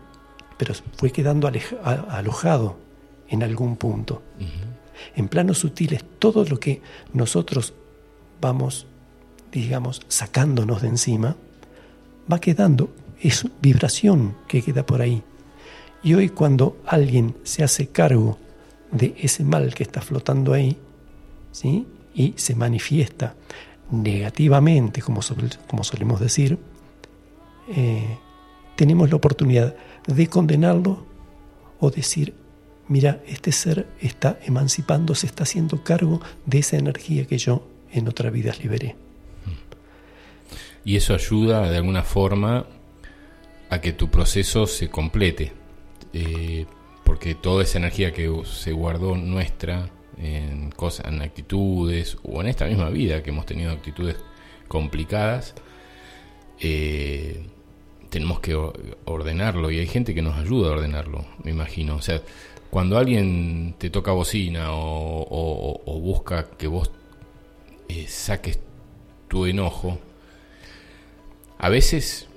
pero 0.58 0.74
fue 0.96 1.12
quedando 1.12 1.50
alojado 1.84 2.78
en 3.28 3.44
algún 3.44 3.78
punto. 3.78 4.22
En 5.16 5.28
planos 5.28 5.58
sutiles, 5.58 6.06
todo 6.20 6.46
lo 6.46 6.60
que 6.60 6.82
nosotros 7.14 7.74
vamos, 8.40 8.86
digamos, 9.52 10.02
sacándonos 10.08 10.82
de 10.84 10.90
encima, 10.90 11.36
va 12.32 12.40
quedando, 12.40 12.92
es 13.20 13.48
vibración 13.62 14.36
que 14.48 14.62
queda 14.62 14.86
por 14.86 15.02
ahí. 15.02 15.24
Y 16.04 16.14
hoy 16.14 16.30
cuando 16.30 16.78
alguien 16.86 17.36
se 17.44 17.64
hace 17.64 17.88
cargo 17.88 18.38
de 18.92 19.16
ese 19.18 19.44
mal 19.44 19.74
que 19.74 19.84
está 19.84 20.02
flotando 20.02 20.54
ahí, 20.54 20.78
¿sí? 21.52 21.88
Y 22.14 22.34
se 22.38 22.56
manifiesta 22.56 23.36
negativamente, 23.92 25.02
como, 25.02 25.22
como 25.68 25.84
solemos 25.84 26.20
decir, 26.20 26.58
eh, 27.70 28.18
tenemos 28.76 29.10
la 29.10 29.18
oportunidad 29.18 29.76
de 30.08 30.28
condenarlo 30.28 31.06
o 31.80 31.92
decir, 31.92 32.34
mira, 32.88 33.22
este 33.28 33.52
ser 33.52 33.88
está 34.00 34.40
emancipando, 34.46 35.16
se 35.16 35.28
está 35.28 35.44
haciendo 35.44 35.84
cargo 35.84 36.22
de 36.46 36.60
esa 36.60 36.78
energía 36.78 37.26
que 37.26 37.38
yo 37.38 37.68
en 37.92 38.08
otra 38.08 38.30
vida 38.30 38.54
liberé. 38.62 38.96
Y 40.84 40.96
eso 40.96 41.14
ayuda 41.14 41.70
de 41.70 41.78
alguna 41.78 42.04
forma 42.04 42.66
a 43.70 43.82
que 43.82 43.94
tu 43.94 44.10
proceso 44.10 44.66
se 44.66 44.90
complete, 44.90 45.54
eh, 46.14 46.66
porque 47.04 47.36
toda 47.36 47.64
esa 47.64 47.78
energía 47.78 48.12
que 48.14 48.30
se 48.46 48.72
guardó 48.72 49.16
nuestra 49.16 49.90
en 50.18 50.72
cosas, 50.72 51.08
en 51.08 51.22
actitudes 51.22 52.18
o 52.24 52.42
en 52.42 52.48
esta 52.48 52.66
misma 52.66 52.90
vida 52.90 53.24
que 53.24 53.30
hemos 53.30 53.46
tenido 53.46 53.72
actitudes 53.72 54.18
complicadas, 54.68 55.56
eh, 56.60 57.46
tenemos 58.10 58.40
que 58.40 58.56
ordenarlo 59.06 59.72
y 59.72 59.80
hay 59.80 59.88
gente 59.88 60.14
que 60.14 60.22
nos 60.22 60.38
ayuda 60.38 60.70
a 60.70 60.74
ordenarlo, 60.74 61.26
me 61.44 61.52
imagino. 61.52 61.96
O 61.96 62.02
sea, 62.02 62.22
cuando 62.70 62.98
alguien 62.98 63.76
te 63.78 63.90
toca 63.90 64.12
bocina 64.12 64.68
o 64.72 66.00
busca 66.02 66.50
que 66.58 66.68
vos 66.68 66.92
eh, 67.94 68.08
saques 68.08 68.58
tu 69.28 69.46
enojo, 69.46 70.00
a 71.58 71.68
veces 71.68 72.30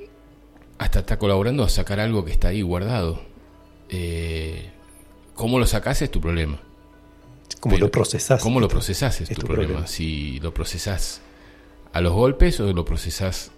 hasta 0.79 1.01
está 1.01 1.17
colaborando 1.17 1.63
a 1.63 1.69
sacar 1.69 2.01
algo 2.01 2.25
que 2.25 2.33
está 2.33 2.49
ahí 2.49 2.63
guardado. 2.63 3.23
Eh, 3.89 4.71
¿Cómo 5.35 5.61
lo 5.61 5.67
sacas 5.67 6.03
es 6.03 6.11
tu 6.11 6.21
problema? 6.21 6.61
¿Cómo 7.65 7.79
lo 7.79 7.91
procesás? 7.91 8.43
¿Cómo 8.43 8.61
lo 8.61 8.69
procesás 8.69 9.23
es, 9.23 9.31
tu, 9.31 9.47
problema. 9.47 9.87
Si 9.87 10.39
lo 10.41 10.53
procesás 10.53 11.23
a 11.95 12.03
los 12.03 12.13
golpes 12.13 12.61
o 12.61 12.71
lo 12.75 12.85
procesás 12.85 13.53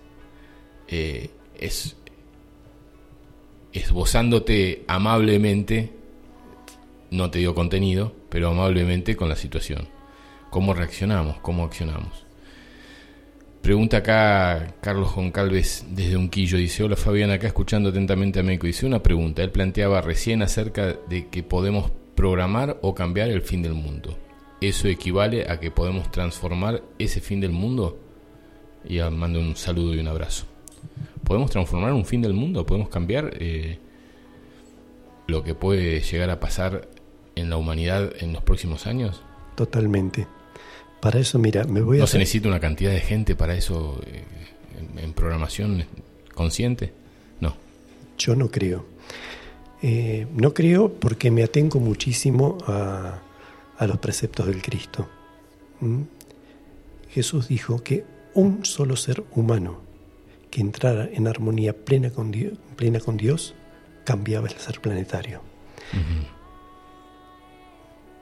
eh, 0.86 1.30
es, 1.58 1.96
esbozándote 3.72 4.84
amablemente, 4.86 5.92
no 7.10 7.32
te 7.32 7.40
dio 7.40 7.52
contenido, 7.56 8.14
pero 8.28 8.50
amablemente 8.50 9.16
con 9.16 9.28
la 9.28 9.34
situación. 9.34 9.88
Cómo 10.50 10.72
reaccionamos, 10.72 11.38
cómo 11.40 11.64
accionamos. 11.64 12.24
Pregunta 13.60 13.96
acá 13.96 14.76
Carlos 14.80 15.16
Goncalves 15.16 15.84
desde 15.90 16.16
Unquillo, 16.16 16.58
dice, 16.58 16.84
hola 16.84 16.94
Fabián, 16.94 17.32
acá 17.32 17.48
escuchando 17.48 17.88
atentamente 17.88 18.38
a 18.38 18.44
Meco, 18.44 18.68
dice 18.68 18.86
una 18.86 19.02
pregunta, 19.02 19.42
él 19.42 19.50
planteaba 19.50 20.00
recién 20.00 20.42
acerca 20.42 20.92
de 21.08 21.26
que 21.26 21.42
podemos 21.42 21.90
programar 22.16 22.78
o 22.82 22.94
cambiar 22.94 23.28
el 23.28 23.42
fin 23.42 23.62
del 23.62 23.74
mundo. 23.74 24.18
¿Eso 24.60 24.88
equivale 24.88 25.48
a 25.48 25.60
que 25.60 25.70
podemos 25.70 26.10
transformar 26.10 26.82
ese 26.98 27.20
fin 27.20 27.40
del 27.40 27.52
mundo? 27.52 28.00
Y 28.88 28.98
mando 28.98 29.38
un 29.38 29.54
saludo 29.54 29.94
y 29.94 29.98
un 29.98 30.08
abrazo. 30.08 30.46
¿Podemos 31.24 31.50
transformar 31.50 31.92
un 31.92 32.04
fin 32.04 32.22
del 32.22 32.32
mundo? 32.32 32.64
¿Podemos 32.64 32.88
cambiar 32.88 33.30
eh, 33.38 33.78
lo 35.26 35.42
que 35.42 35.54
puede 35.54 36.00
llegar 36.00 36.30
a 36.30 36.40
pasar 36.40 36.88
en 37.34 37.50
la 37.50 37.56
humanidad 37.56 38.12
en 38.20 38.32
los 38.32 38.42
próximos 38.42 38.86
años? 38.86 39.22
Totalmente. 39.54 40.26
Para 41.00 41.18
eso, 41.20 41.38
mira, 41.38 41.64
me 41.64 41.82
voy 41.82 41.98
a... 41.98 42.00
¿No 42.00 42.06
se 42.06 42.18
necesita 42.18 42.48
una 42.48 42.60
cantidad 42.60 42.90
de 42.90 43.00
gente 43.00 43.36
para 43.36 43.54
eso 43.54 44.00
eh, 44.06 44.24
en, 44.96 45.12
programación 45.12 45.84
consciente? 46.34 46.92
No. 47.40 47.56
Yo 48.18 48.34
no 48.34 48.50
creo. 48.50 48.86
Eh, 49.88 50.26
no 50.34 50.52
creo 50.52 50.92
porque 50.94 51.30
me 51.30 51.44
atengo 51.44 51.78
muchísimo 51.78 52.58
a, 52.66 53.20
los 53.86 53.98
preceptos 53.98 54.48
del 54.48 54.60
Cristo. 54.60 55.08
¿Mm? 55.78 56.02
Jesús 57.10 57.46
dijo 57.46 57.84
que 57.84 58.04
un 58.34 58.64
solo 58.64 58.96
ser 58.96 59.22
humano 59.30 59.80
que 60.50 60.60
entrara 60.60 61.08
en 61.12 61.28
armonía 61.28 61.72
plena 61.72 62.10
con 62.10 62.32
Dios, 62.32 62.58
plena 62.74 62.98
con 62.98 63.16
Dios 63.16 63.54
cambiaba 64.02 64.48
el 64.48 64.54
ser 64.54 64.80
planetario. 64.80 65.40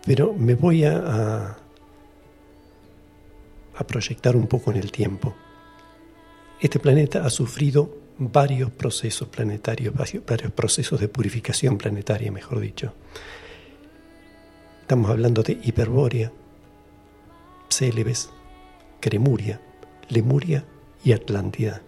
Pero 0.04 0.34
me 0.34 0.54
voy 0.56 0.84
a, 0.84 1.56
a 3.74 3.86
proyectar 3.86 4.36
un 4.36 4.48
poco 4.48 4.70
en 4.70 4.76
el 4.76 4.92
tiempo. 4.92 5.34
Este 6.60 6.78
planeta 6.78 7.24
ha 7.24 7.30
sufrido 7.30 8.03
varios 8.18 8.70
procesos 8.70 9.28
planetarios, 9.28 9.94
varios 9.94 10.52
procesos 10.52 11.00
de 11.00 11.08
purificación 11.08 11.78
planetaria, 11.78 12.30
mejor 12.30 12.60
dicho. 12.60 12.94
Estamos 14.82 15.10
hablando 15.10 15.42
de 15.42 15.58
Hiperbórea, 15.62 16.30
Célebes, 17.68 18.30
Cremuria, 19.00 19.60
Lemuria 20.08 20.64
y 21.02 21.12
Atlántida. 21.12 21.82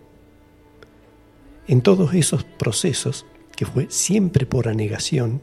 En 1.68 1.82
todos 1.82 2.14
esos 2.14 2.44
procesos, 2.44 3.26
que 3.54 3.66
fue 3.66 3.86
siempre 3.90 4.46
por 4.46 4.68
anegación, 4.68 5.42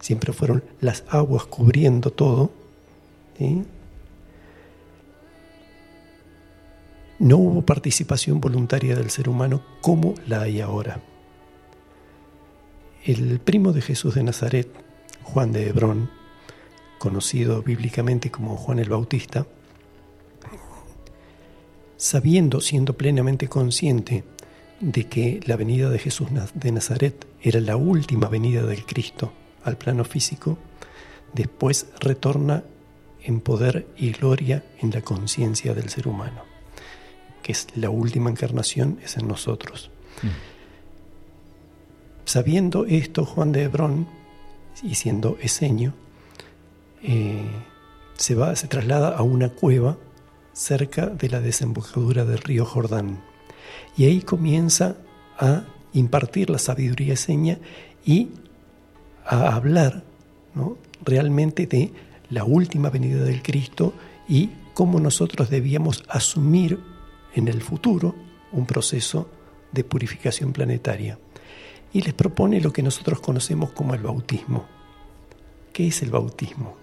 siempre 0.00 0.32
fueron 0.32 0.64
las 0.80 1.04
aguas 1.08 1.44
cubriendo 1.46 2.10
todo, 2.10 2.50
¿sí? 3.38 3.64
No 7.22 7.36
hubo 7.36 7.62
participación 7.62 8.40
voluntaria 8.40 8.96
del 8.96 9.08
ser 9.08 9.28
humano 9.28 9.62
como 9.80 10.14
la 10.26 10.40
hay 10.40 10.60
ahora. 10.60 11.00
El 13.04 13.38
primo 13.38 13.72
de 13.72 13.80
Jesús 13.80 14.16
de 14.16 14.24
Nazaret, 14.24 14.68
Juan 15.22 15.52
de 15.52 15.68
Hebrón, 15.68 16.10
conocido 16.98 17.62
bíblicamente 17.62 18.32
como 18.32 18.56
Juan 18.56 18.80
el 18.80 18.88
Bautista, 18.88 19.46
sabiendo, 21.96 22.60
siendo 22.60 22.94
plenamente 22.96 23.46
consciente 23.46 24.24
de 24.80 25.06
que 25.06 25.38
la 25.46 25.54
venida 25.54 25.90
de 25.90 26.00
Jesús 26.00 26.26
de 26.54 26.72
Nazaret 26.72 27.24
era 27.40 27.60
la 27.60 27.76
última 27.76 28.26
venida 28.26 28.64
del 28.64 28.84
Cristo 28.84 29.32
al 29.62 29.78
plano 29.78 30.02
físico, 30.02 30.58
después 31.32 31.86
retorna 32.00 32.64
en 33.22 33.40
poder 33.40 33.86
y 33.96 34.10
gloria 34.10 34.64
en 34.80 34.90
la 34.90 35.02
conciencia 35.02 35.72
del 35.72 35.88
ser 35.88 36.08
humano 36.08 36.51
que 37.42 37.52
es 37.52 37.66
la 37.74 37.90
última 37.90 38.30
encarnación, 38.30 38.98
es 39.02 39.16
en 39.16 39.28
nosotros. 39.28 39.90
Mm. 40.22 40.28
Sabiendo 42.24 42.86
esto, 42.86 43.24
Juan 43.24 43.52
de 43.52 43.64
Hebrón, 43.64 44.06
y 44.82 44.94
siendo 44.94 45.36
eseño, 45.40 45.92
eh, 47.02 47.44
se, 48.16 48.34
va, 48.34 48.54
se 48.56 48.68
traslada 48.68 49.16
a 49.16 49.22
una 49.22 49.50
cueva 49.50 49.98
cerca 50.52 51.06
de 51.06 51.28
la 51.28 51.40
desembocadura 51.40 52.24
del 52.24 52.38
río 52.38 52.64
Jordán. 52.64 53.20
Y 53.96 54.04
ahí 54.04 54.22
comienza 54.22 54.96
a 55.38 55.64
impartir 55.92 56.50
la 56.50 56.58
sabiduría 56.58 57.14
eseña 57.14 57.58
y 58.04 58.30
a 59.24 59.54
hablar 59.54 60.04
realmente 61.04 61.66
de 61.66 61.92
la 62.30 62.44
última 62.44 62.90
venida 62.90 63.22
del 63.24 63.42
Cristo 63.42 63.92
y 64.28 64.50
cómo 64.74 65.00
nosotros 65.00 65.50
debíamos 65.50 66.04
asumir 66.08 66.80
en 67.34 67.48
el 67.48 67.62
futuro 67.62 68.14
un 68.52 68.66
proceso 68.66 69.28
de 69.72 69.84
purificación 69.84 70.52
planetaria 70.52 71.18
y 71.92 72.02
les 72.02 72.14
propone 72.14 72.60
lo 72.60 72.72
que 72.72 72.82
nosotros 72.82 73.20
conocemos 73.20 73.72
como 73.72 73.94
el 73.94 74.02
bautismo. 74.02 74.66
¿Qué 75.72 75.88
es 75.88 76.02
el 76.02 76.10
bautismo? 76.10 76.76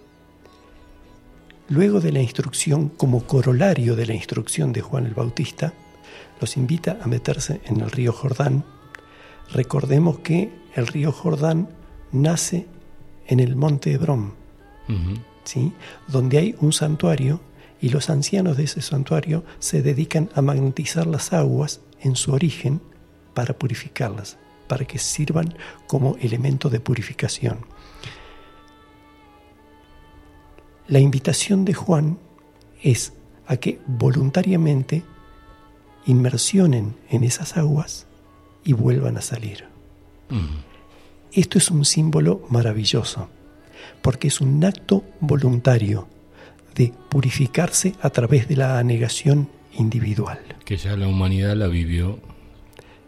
Luego 1.69 1.99
de 1.99 2.11
la 2.11 2.21
instrucción, 2.21 2.89
como 2.89 3.25
corolario 3.25 3.95
de 3.95 4.07
la 4.07 4.15
instrucción 4.15 4.73
de 4.73 4.81
Juan 4.81 5.05
el 5.05 5.13
Bautista, 5.13 5.73
los 6.41 6.57
invita 6.57 6.97
a 7.01 7.07
meterse 7.07 7.61
en 7.65 7.81
el 7.81 7.91
río 7.91 8.11
Jordán. 8.11 8.63
Recordemos 9.51 10.19
que 10.19 10.51
el 10.75 10.87
río 10.87 11.11
Jordán 11.11 11.69
nace 12.11 12.65
en 13.27 13.39
el 13.39 13.55
monte 13.55 13.93
Hebrón, 13.93 14.33
¿sí? 15.43 15.71
donde 16.07 16.39
hay 16.39 16.55
un 16.59 16.73
santuario 16.73 17.39
y 17.81 17.89
los 17.89 18.09
ancianos 18.09 18.57
de 18.57 18.63
ese 18.63 18.81
santuario 18.81 19.43
se 19.59 19.81
dedican 19.81 20.29
a 20.35 20.41
magnetizar 20.41 21.07
las 21.07 21.33
aguas 21.33 21.81
en 22.01 22.15
su 22.15 22.33
origen 22.33 22.81
para 23.33 23.57
purificarlas, 23.57 24.37
para 24.67 24.85
que 24.85 24.99
sirvan 24.99 25.53
como 25.87 26.17
elemento 26.17 26.69
de 26.69 26.79
purificación. 26.79 27.59
La 30.87 30.99
invitación 30.99 31.65
de 31.65 31.73
Juan 31.73 32.17
es 32.81 33.13
a 33.47 33.57
que 33.57 33.79
voluntariamente 33.85 35.03
inmersionen 36.05 36.95
en 37.09 37.23
esas 37.23 37.57
aguas 37.57 38.07
y 38.63 38.73
vuelvan 38.73 39.17
a 39.17 39.21
salir. 39.21 39.65
Esto 41.31 41.57
es 41.57 41.69
un 41.71 41.85
símbolo 41.85 42.45
maravilloso, 42.49 43.29
porque 44.01 44.27
es 44.27 44.41
un 44.41 44.63
acto 44.65 45.03
voluntario 45.19 46.07
de 46.75 46.93
purificarse 47.09 47.95
a 48.01 48.09
través 48.09 48.47
de 48.47 48.55
la 48.55 48.79
anegación 48.79 49.49
individual. 49.77 50.39
Que 50.65 50.77
ya 50.77 50.95
la 50.95 51.07
humanidad 51.07 51.55
la 51.55 51.67
vivió 51.67 52.19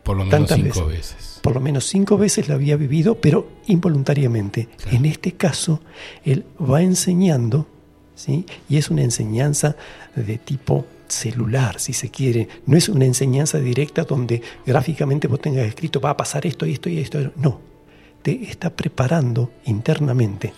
por 0.04 0.18
lo 0.18 0.26
menos 0.26 0.50
cinco 0.50 0.86
veces. 0.88 1.40
Por 1.42 1.54
lo 1.54 1.62
menos 1.62 1.86
cinco 1.86 2.18
veces 2.18 2.48
la 2.48 2.56
había 2.56 2.76
vivido, 2.76 3.16
pero 3.16 3.48
involuntariamente. 3.68 4.70
En 4.92 5.06
este 5.06 5.34
caso, 5.34 5.82
él 6.24 6.46
va 6.60 6.82
enseñando, 6.82 7.68
¿sí? 8.16 8.46
y 8.70 8.78
es 8.78 8.90
una 8.90 9.04
enseñanza 9.04 9.76
de 10.16 10.38
tipo 10.38 10.86
celular, 11.08 11.80
si 11.80 11.94
se 11.94 12.10
quiere. 12.10 12.48
No 12.66 12.78
es 12.78 12.90
una 12.90 13.06
enseñanza 13.06 13.60
directa 13.60 14.04
donde 14.04 14.42
gráficamente 14.66 15.28
vos 15.28 15.42
tengas 15.42 15.68
escrito 15.68 16.00
va 16.00 16.12
a 16.12 16.18
pasar 16.18 16.46
esto 16.46 16.66
y 16.66 16.74
esto 16.74 16.90
y 16.90 17.00
esto. 17.00 17.32
No, 17.36 17.62
te 18.22 18.44
está 18.44 18.72
preparando 18.72 19.52
internamente. 19.66 20.54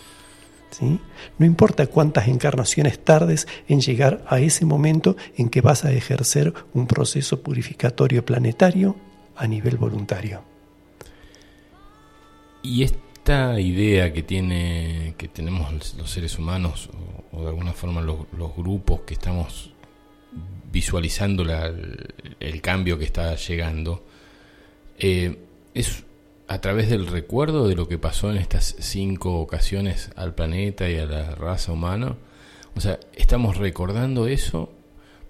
No 0.82 1.46
importa 1.46 1.88
cuántas 1.88 2.28
encarnaciones 2.28 3.04
tardes 3.04 3.48
en 3.68 3.82
llegar 3.82 4.24
a 4.28 4.40
ese 4.40 4.66
momento 4.66 5.16
en 5.38 5.50
que 5.50 5.62
vas 5.62 5.86
a 5.86 5.92
ejercer 5.92 6.54
un 6.74 6.88
proceso 6.88 7.42
purificatorio 7.42 8.26
planetario 8.26 8.96
a 9.36 9.48
nivel 9.48 9.78
voluntario. 9.78 10.44
Y 12.62 12.84
esta 12.84 13.60
idea 13.60 14.14
que 14.14 14.24
tiene 14.24 15.16
que 15.18 15.28
tenemos 15.28 15.96
los 15.98 16.10
seres 16.10 16.38
humanos 16.40 16.90
o, 17.32 17.42
de 17.42 17.50
alguna 17.50 17.74
forma 17.74 18.02
los, 18.02 18.28
grupos 18.56 19.02
que 19.02 19.16
estamos 19.16 19.72
visualizando 20.72 21.44
el, 22.40 22.62
cambio 22.62 22.98
que 22.98 23.06
está 23.06 23.36
llegando 23.36 24.06
eh, 24.98 25.38
es 25.74 26.04
a 26.48 26.62
través 26.62 26.90
del 26.90 27.08
recuerdo 27.08 27.68
de 27.68 27.76
lo 27.76 27.88
que 27.88 27.98
pasó 27.98 28.30
en 28.30 28.38
estas 28.38 28.76
cinco 28.80 29.40
ocasiones 29.40 30.12
al 30.16 30.36
planeta 30.36 30.90
y 30.90 30.98
a 30.98 31.06
la 31.06 31.36
raza 31.36 31.72
humana. 31.72 32.16
O 32.76 32.82
sea, 32.82 33.00
estamos 33.16 33.58
recordando 33.58 34.28
eso 34.28 34.72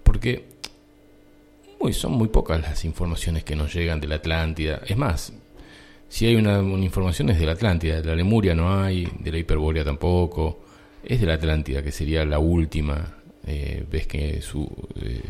porque 0.02 0.54
son 1.92 2.12
muy 2.12 2.28
pocas 2.28 2.60
las 2.60 2.84
informaciones 2.84 3.44
que 3.44 3.56
nos 3.56 3.74
llegan 3.74 4.00
de 4.00 4.08
la 4.08 4.16
Atlántida. 4.16 4.80
Es 4.86 4.96
más, 4.96 5.32
si 6.08 6.26
hay 6.26 6.36
una, 6.36 6.60
información 6.60 7.28
es 7.30 7.38
de 7.38 7.46
la 7.46 7.52
Atlántida, 7.52 8.00
de 8.00 8.08
la 8.08 8.16
Lemuria 8.16 8.54
no 8.54 8.82
hay, 8.82 9.08
de 9.18 9.32
la 9.32 9.38
Hiperbórea 9.38 9.84
tampoco, 9.84 10.60
es 11.02 11.20
de 11.20 11.26
la 11.26 11.34
Atlántida, 11.34 11.82
que 11.82 11.92
sería 11.92 12.24
la 12.24 12.38
última 12.38 13.18
eh, 13.46 13.84
vez 13.90 14.06
que 14.06 14.40
su, 14.40 14.64
eh, 15.02 15.20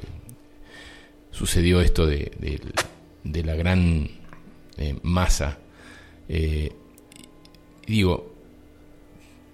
sucedió 1.31 1.81
esto 1.81 2.07
de, 2.07 2.61
la 3.25 3.55
gran 3.55 4.09
eh, 4.77 4.97
masa. 5.03 5.59
Digo, 7.87 8.35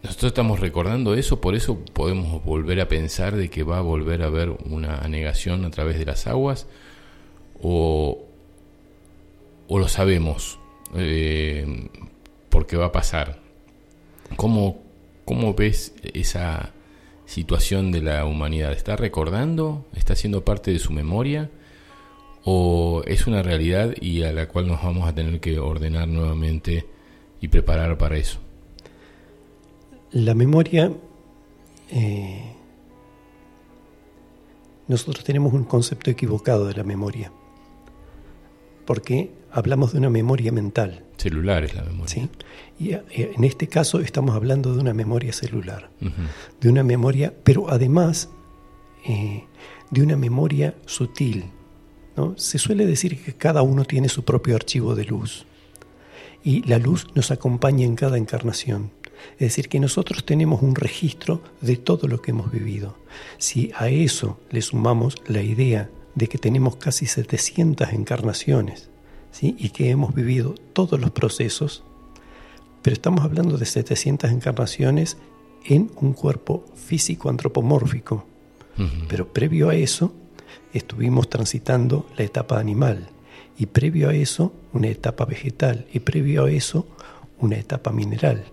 nosotros 0.03 0.31
estamos 0.31 0.61
recordando 0.61 1.15
eso, 1.15 1.41
por 1.41 1.55
eso 1.55 1.79
podemos 1.93 2.43
volver 2.45 2.81
a 2.81 2.89
pensar 2.89 3.37
de 3.37 3.51
que 3.51 3.65
va 3.65 3.79
a 3.79 3.83
volver 3.83 4.23
a 4.23 4.27
haber 4.27 4.51
una 4.51 4.99
anegación 4.99 5.65
a 5.65 5.71
través 5.71 5.99
de 5.99 6.07
las 6.07 6.27
aguas, 6.27 6.67
o, 7.63 8.25
o 9.69 9.79
lo 9.79 9.89
sabemos 9.89 10.59
eh, 10.95 11.89
porque 12.49 12.77
va 12.77 12.87
a 12.87 12.93
pasar. 12.93 13.41
¿Cómo, 14.37 14.83
¿Cómo 15.25 15.55
ves 15.55 15.95
esa 16.15 16.73
situación 17.27 17.93
de 17.93 18.01
la 18.01 18.25
humanidad? 18.25 18.73
¿Está 18.73 18.97
recordando? 18.97 19.87
¿Está 19.95 20.17
siendo 20.17 20.45
parte 20.45 20.73
de 20.73 20.79
su 20.79 20.93
memoria? 20.93 21.51
¿O 22.45 23.03
es 23.07 23.27
una 23.27 23.43
realidad 23.43 23.95
y 24.01 24.23
a 24.23 24.33
la 24.33 24.49
cual 24.49 24.67
nos 24.67 24.83
vamos 24.83 25.09
a 25.09 25.15
tener 25.15 25.41
que 25.41 25.59
ordenar 25.59 26.09
nuevamente 26.09 26.87
y 27.41 27.49
preparar 27.49 27.99
para 27.99 28.17
eso? 28.17 28.39
La 30.13 30.35
memoria, 30.35 30.93
eh, 31.91 32.55
nosotros 34.89 35.25
tenemos 35.25 35.53
un 35.53 35.65
concepto 35.65 36.11
equivocado 36.11 36.67
de 36.67 36.75
la 36.75 36.85
memoria 36.85 37.31
porque 38.91 39.31
hablamos 39.53 39.93
de 39.93 39.99
una 39.99 40.11
memoria 40.11 40.51
mental. 40.51 41.05
Celular 41.17 41.63
es 41.63 41.77
la 41.77 41.85
memoria. 41.85 42.09
Sí. 42.09 42.29
Y 42.77 42.93
eh, 42.95 43.05
en 43.37 43.45
este 43.45 43.69
caso 43.69 44.01
estamos 44.01 44.35
hablando 44.35 44.75
de 44.75 44.81
una 44.81 44.93
memoria 44.93 45.33
celular, 45.33 45.91
de 46.61 46.69
una 46.69 46.83
memoria, 46.83 47.33
pero 47.45 47.71
además 47.71 48.31
eh, 49.07 49.45
de 49.93 50.03
una 50.03 50.17
memoria 50.17 50.75
sutil. 50.87 51.45
¿No? 52.17 52.35
Se 52.37 52.59
suele 52.59 52.87
decir 52.87 53.23
que 53.23 53.35
cada 53.35 53.63
uno 53.63 53.85
tiene 53.85 54.09
su 54.09 54.25
propio 54.25 54.57
archivo 54.57 54.95
de 54.95 55.05
luz 55.05 55.47
y 56.43 56.63
la 56.63 56.79
luz 56.79 57.07
nos 57.15 57.31
acompaña 57.31 57.85
en 57.85 57.97
cada 57.97 58.19
encarnación. 58.19 58.91
Es 59.35 59.49
decir, 59.49 59.69
que 59.69 59.81
nosotros 59.81 60.25
tenemos 60.25 60.63
un 60.63 60.75
registro 60.75 61.43
de 61.61 61.77
todo 61.77 62.09
lo 62.09 62.23
que 62.23 62.31
hemos 62.31 62.51
vivido. 62.51 62.97
Si 63.39 63.71
a 63.77 63.89
eso 63.89 64.41
le 64.51 64.63
sumamos 64.63 65.17
la 65.27 65.43
idea 65.43 65.91
de 66.15 66.27
que 66.27 66.39
tenemos 66.39 66.77
casi 66.77 67.07
700 67.07 67.93
encarnaciones 67.93 68.89
¿sí? 69.31 69.57
y 69.59 69.71
que 69.71 69.91
hemos 69.91 70.15
vivido 70.15 70.55
todos 70.73 70.99
los 71.01 71.11
procesos, 71.11 71.85
pero 72.83 72.95
estamos 72.95 73.25
hablando 73.25 73.59
de 73.59 73.67
700 73.67 74.31
encarnaciones 74.31 75.19
en 75.67 75.91
un 75.97 76.15
cuerpo 76.15 76.65
físico 76.75 77.29
antropomórfico. 77.29 78.27
Pero 79.09 79.31
previo 79.31 79.69
a 79.69 79.75
eso 79.75 80.15
estuvimos 80.73 81.29
transitando 81.29 82.07
la 82.17 82.25
etapa 82.25 82.59
animal 82.59 83.09
y 83.59 83.67
previo 83.67 84.09
a 84.09 84.15
eso 84.15 84.53
una 84.73 84.89
etapa 84.89 85.25
vegetal 85.25 85.87
y 85.93 86.01
previo 86.01 86.45
a 86.45 86.51
eso 86.51 86.87
una 87.39 87.57
etapa 87.57 87.93
mineral. 87.93 88.45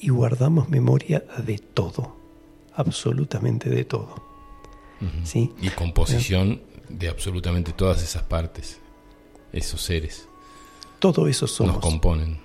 Y 0.00 0.10
guardamos 0.10 0.68
memoria 0.68 1.24
de 1.44 1.58
todo, 1.58 2.16
absolutamente 2.74 3.68
de 3.68 3.84
todo. 3.84 4.26
¿Sí? 5.24 5.52
Y 5.60 5.70
composición 5.70 6.60
de 6.88 7.08
absolutamente 7.08 7.72
todas 7.72 8.02
esas 8.02 8.22
partes, 8.22 8.80
esos 9.52 9.80
seres. 9.80 10.28
Todo 10.98 11.28
eso 11.28 11.46
somos. 11.46 11.74
Nos 11.74 11.82
componen. 11.82 12.38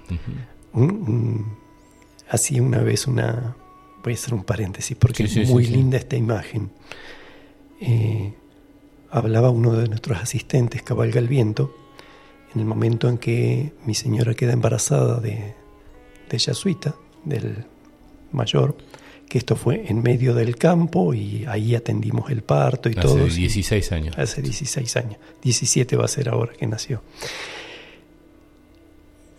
así 2.29 2.59
una 2.59 2.79
vez 2.79 3.07
una... 3.07 3.55
Voy 4.03 4.13
a 4.13 4.15
hacer 4.15 4.33
un 4.33 4.43
paréntesis 4.43 4.97
porque 4.97 5.23
es 5.23 5.49
muy 5.49 5.65
linda 5.65 5.97
esta 5.97 6.17
imagen. 6.17 6.71
Eh, 7.79 8.33
hablaba 9.13 9.51
uno 9.51 9.73
de 9.73 9.87
nuestros 9.87 10.19
asistentes, 10.19 10.81
Cabalga 10.81 11.19
el 11.19 11.27
Viento, 11.27 11.71
en 12.53 12.59
el 12.61 12.65
momento 12.65 13.07
en 13.07 13.19
que 13.19 13.71
mi 13.85 13.93
señora 13.93 14.33
queda 14.33 14.53
embarazada 14.53 15.19
de, 15.19 15.53
de 16.29 16.37
Yasuita, 16.37 16.95
del 17.23 17.63
mayor, 18.31 18.75
que 19.29 19.37
esto 19.37 19.55
fue 19.55 19.85
en 19.87 20.01
medio 20.01 20.33
del 20.33 20.55
campo 20.57 21.13
y 21.13 21.45
ahí 21.47 21.75
atendimos 21.75 22.31
el 22.31 22.41
parto 22.41 22.89
y 22.89 22.95
todo. 22.95 23.25
Hace 23.25 23.35
16 23.35 23.91
años. 23.91 24.17
Hace 24.17 24.41
16 24.41 24.97
años. 24.97 25.17
17 25.43 25.95
va 25.95 26.05
a 26.05 26.07
ser 26.07 26.29
ahora 26.29 26.53
que 26.53 26.65
nació. 26.65 27.03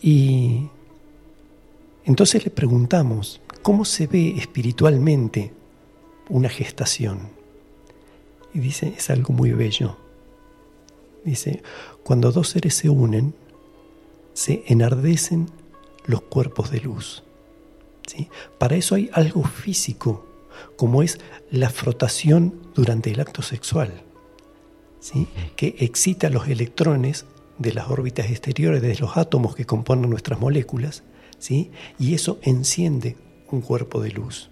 Y 0.01 0.69
entonces 2.05 2.45
le 2.45 2.51
preguntamos, 2.53 3.41
¿cómo 3.63 3.85
se 3.85 4.07
ve 4.07 4.35
espiritualmente 4.39 5.53
una 6.29 6.49
gestación? 6.49 7.34
Y 8.55 8.61
dice, 8.61 8.95
es 8.97 9.11
algo 9.11 9.35
muy 9.35 9.53
bello. 9.53 9.97
Dice, 11.25 11.63
cuando 12.03 12.33
dos 12.33 12.49
seres 12.51 12.75
se 12.75 12.89
unen, 12.89 13.35
se 14.33 14.63
enardecen 14.67 15.51
los 16.07 16.23
cuerpos 16.23 16.71
de 16.71 16.81
luz. 16.81 17.25
Para 18.59 18.77
eso 18.77 18.95
hay 18.95 19.11
algo 19.13 19.43
físico, 19.45 20.27
como 20.77 21.03
es 21.03 21.19
la 21.51 21.71
frotación 21.71 22.55
durante 22.75 23.11
el 23.11 23.21
acto 23.21 23.43
sexual, 23.43 24.03
¿sí? 25.01 25.27
que 25.57 25.75
excita 25.79 26.31
los 26.31 26.49
electrones 26.49 27.27
de 27.59 27.73
las 27.73 27.89
órbitas 27.89 28.31
exteriores 28.31 28.83
de 28.83 28.97
los 28.97 29.17
átomos 29.17 29.55
que 29.57 29.65
componen 29.65 30.11
nuestras 30.11 30.41
moléculas, 30.41 31.03
¿sí? 31.39 31.71
y 31.99 32.15
eso 32.15 32.39
enciende 32.43 33.17
un 33.51 33.61
cuerpo 33.61 34.01
de 34.01 34.11
luz. 34.11 34.51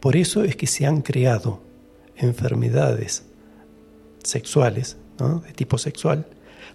Por 0.00 0.16
eso 0.16 0.44
es 0.44 0.56
que 0.56 0.66
se 0.66 0.86
han 0.86 1.02
creado 1.02 1.60
enfermedades 2.22 3.24
sexuales 4.22 4.96
de 5.18 5.52
tipo 5.52 5.78
sexual 5.78 6.26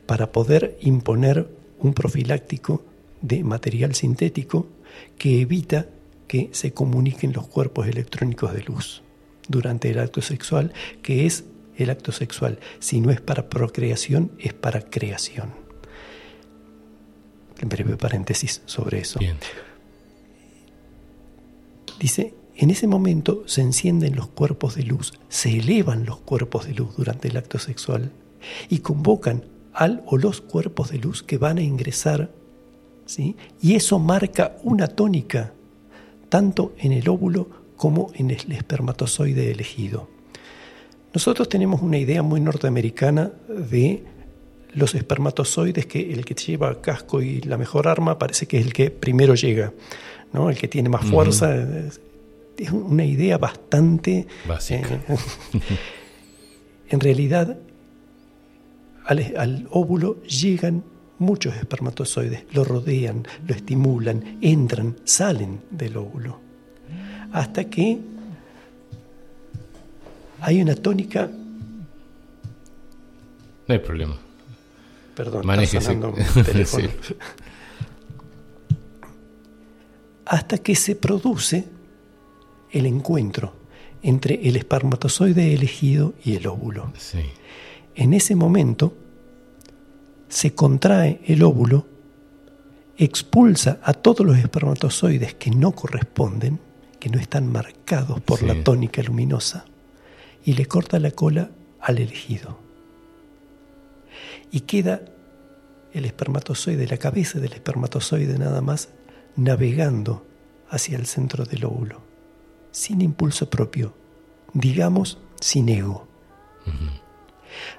para 0.05 0.31
poder 0.31 0.77
imponer 0.81 1.47
un 1.79 1.93
profiláctico 1.93 2.83
de 3.21 3.43
material 3.43 3.95
sintético 3.95 4.67
que 5.17 5.41
evita 5.41 5.87
que 6.27 6.49
se 6.51 6.73
comuniquen 6.73 7.33
los 7.33 7.47
cuerpos 7.47 7.87
electrónicos 7.87 8.53
de 8.53 8.63
luz 8.63 9.01
durante 9.47 9.89
el 9.89 9.99
acto 9.99 10.21
sexual, 10.21 10.73
que 11.01 11.25
es 11.25 11.45
el 11.77 11.89
acto 11.89 12.11
sexual. 12.11 12.59
Si 12.79 12.99
no 12.99 13.11
es 13.11 13.21
para 13.21 13.49
procreación, 13.49 14.31
es 14.39 14.53
para 14.53 14.81
creación. 14.81 15.53
En 17.59 17.69
breve 17.69 17.97
paréntesis 17.97 18.61
sobre 18.65 18.99
eso. 18.99 19.19
Dice, 21.99 22.33
en 22.57 22.71
ese 22.71 22.87
momento 22.87 23.43
se 23.45 23.61
encienden 23.61 24.15
los 24.15 24.27
cuerpos 24.27 24.75
de 24.75 24.83
luz, 24.83 25.13
se 25.29 25.57
elevan 25.57 26.05
los 26.05 26.17
cuerpos 26.17 26.65
de 26.65 26.73
luz 26.73 26.95
durante 26.97 27.27
el 27.27 27.37
acto 27.37 27.59
sexual 27.59 28.11
y 28.67 28.79
convocan 28.79 29.45
al 29.73 30.01
o 30.07 30.17
los 30.17 30.41
cuerpos 30.41 30.89
de 30.89 30.97
luz 30.97 31.21
que 31.21 31.37
van 31.37 31.59
a 31.59 31.61
ingresar, 31.61 32.31
¿sí? 33.05 33.35
y 33.61 33.75
eso 33.75 33.99
marca 33.99 34.57
una 34.63 34.87
tónica, 34.87 35.53
tanto 36.29 36.73
en 36.79 36.93
el 36.93 37.07
óvulo 37.07 37.47
como 37.75 38.11
en 38.15 38.31
el 38.31 38.51
espermatozoide 38.51 39.51
elegido. 39.51 40.09
Nosotros 41.13 41.47
tenemos 41.49 41.83
una 41.83 41.99
idea 41.99 42.23
muy 42.23 42.41
norteamericana 42.41 43.31
de 43.47 44.03
los 44.73 44.95
espermatozoides, 44.95 45.85
que 45.85 46.11
el 46.11 46.25
que 46.25 46.33
lleva 46.33 46.81
casco 46.81 47.21
y 47.21 47.41
la 47.41 47.57
mejor 47.57 47.87
arma 47.87 48.17
parece 48.17 48.47
que 48.47 48.57
es 48.57 48.65
el 48.65 48.73
que 48.73 48.89
primero 48.89 49.35
llega, 49.35 49.73
¿no? 50.33 50.49
el 50.49 50.57
que 50.57 50.67
tiene 50.67 50.89
más 50.89 51.05
fuerza. 51.05 51.55
Es 52.57 52.71
una 52.71 53.05
idea 53.05 53.37
bastante... 53.37 54.27
Básica. 54.47 54.95
Eh, 55.07 55.17
en 56.89 56.99
realidad, 56.99 57.57
al, 59.05 59.67
óvulo 59.69 60.21
llegan 60.23 60.83
muchos 61.19 61.55
espermatozoides, 61.55 62.45
lo 62.53 62.63
rodean, 62.63 63.27
lo 63.47 63.55
estimulan, 63.55 64.37
entran, 64.41 64.97
salen 65.03 65.61
del 65.69 65.97
óvulo, 65.97 66.39
hasta 67.31 67.65
que 67.65 67.99
hay 70.41 70.61
una 70.61 70.75
tónica. 70.75 71.29
No 73.67 73.73
hay 73.73 73.79
problema. 73.79 74.17
Perdón, 75.15 75.59
está 75.59 75.81
sonando 75.81 76.13
teléfono. 76.45 76.89
Hasta 80.25 80.57
que 80.57 80.75
se 80.75 80.95
produce 80.95 81.76
el 82.71 82.85
encuentro 82.85 83.53
entre 84.01 84.47
el 84.47 84.55
espermatozoide 84.55 85.53
elegido 85.53 86.13
y 86.23 86.35
el 86.35 86.47
óvulo. 86.47 86.91
Sí. 86.97 87.19
En 87.95 88.13
ese 88.13 88.35
momento 88.35 88.95
se 90.29 90.53
contrae 90.53 91.19
el 91.25 91.43
óvulo, 91.43 91.87
expulsa 92.97 93.79
a 93.83 93.93
todos 93.93 94.25
los 94.25 94.37
espermatozoides 94.37 95.33
que 95.35 95.51
no 95.51 95.71
corresponden, 95.71 96.59
que 96.99 97.09
no 97.09 97.19
están 97.19 97.51
marcados 97.51 98.19
por 98.21 98.43
la 98.43 98.63
tónica 98.63 99.01
luminosa, 99.01 99.65
y 100.43 100.53
le 100.53 100.65
corta 100.65 100.99
la 100.99 101.11
cola 101.11 101.51
al 101.79 101.99
elegido. 101.99 102.59
Y 104.51 104.61
queda 104.61 105.01
el 105.93 106.05
espermatozoide, 106.05 106.87
la 106.87 106.97
cabeza 106.97 107.39
del 107.39 107.53
espermatozoide 107.53 108.37
nada 108.37 108.61
más, 108.61 108.89
navegando 109.35 110.25
hacia 110.69 110.97
el 110.97 111.05
centro 111.05 111.45
del 111.45 111.65
óvulo, 111.65 112.01
sin 112.77 113.01
impulso 113.01 113.49
propio, 113.49 113.91
digamos 114.53 115.17
sin 115.41 115.67
ego. 115.67 116.07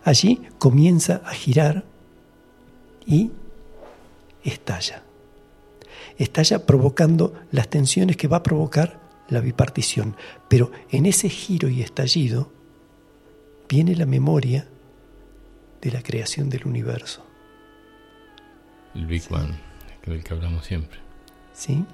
Allí 0.02 0.42
comienza 0.58 1.22
a 1.24 1.32
girar 1.34 1.84
y 3.06 3.30
estalla. 4.42 5.04
Estalla 6.16 6.66
provocando 6.66 7.32
las 7.52 7.68
tensiones 7.68 8.16
que 8.16 8.26
va 8.26 8.38
a 8.38 8.42
provocar 8.42 8.98
la 9.28 9.40
bipartición. 9.40 10.16
Pero 10.48 10.72
en 10.90 11.06
ese 11.06 11.28
giro 11.28 11.68
y 11.68 11.80
estallido 11.80 12.50
viene 13.68 13.94
la 13.94 14.06
memoria 14.06 14.66
de 15.80 15.92
la 15.92 16.02
creación 16.02 16.50
del 16.50 16.66
universo. 16.66 17.24
El 18.96 19.06
Big 19.06 19.28
Bang, 19.28 19.52
del 20.04 20.24
que 20.24 20.34
hablamos 20.34 20.66
siempre. 20.66 20.98
¿Sí? 21.52 21.84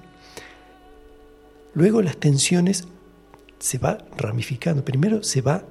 Luego 1.74 2.00
las 2.00 2.16
tensiones 2.16 2.88
se 3.64 3.78
va 3.78 3.96
ramificando. 4.18 4.84
Primero 4.84 5.22
se 5.22 5.40
va 5.40 5.64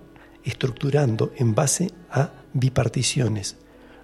estructurando 0.43 1.31
en 1.35 1.53
base 1.53 1.91
a 2.09 2.31
biparticiones, 2.51 3.57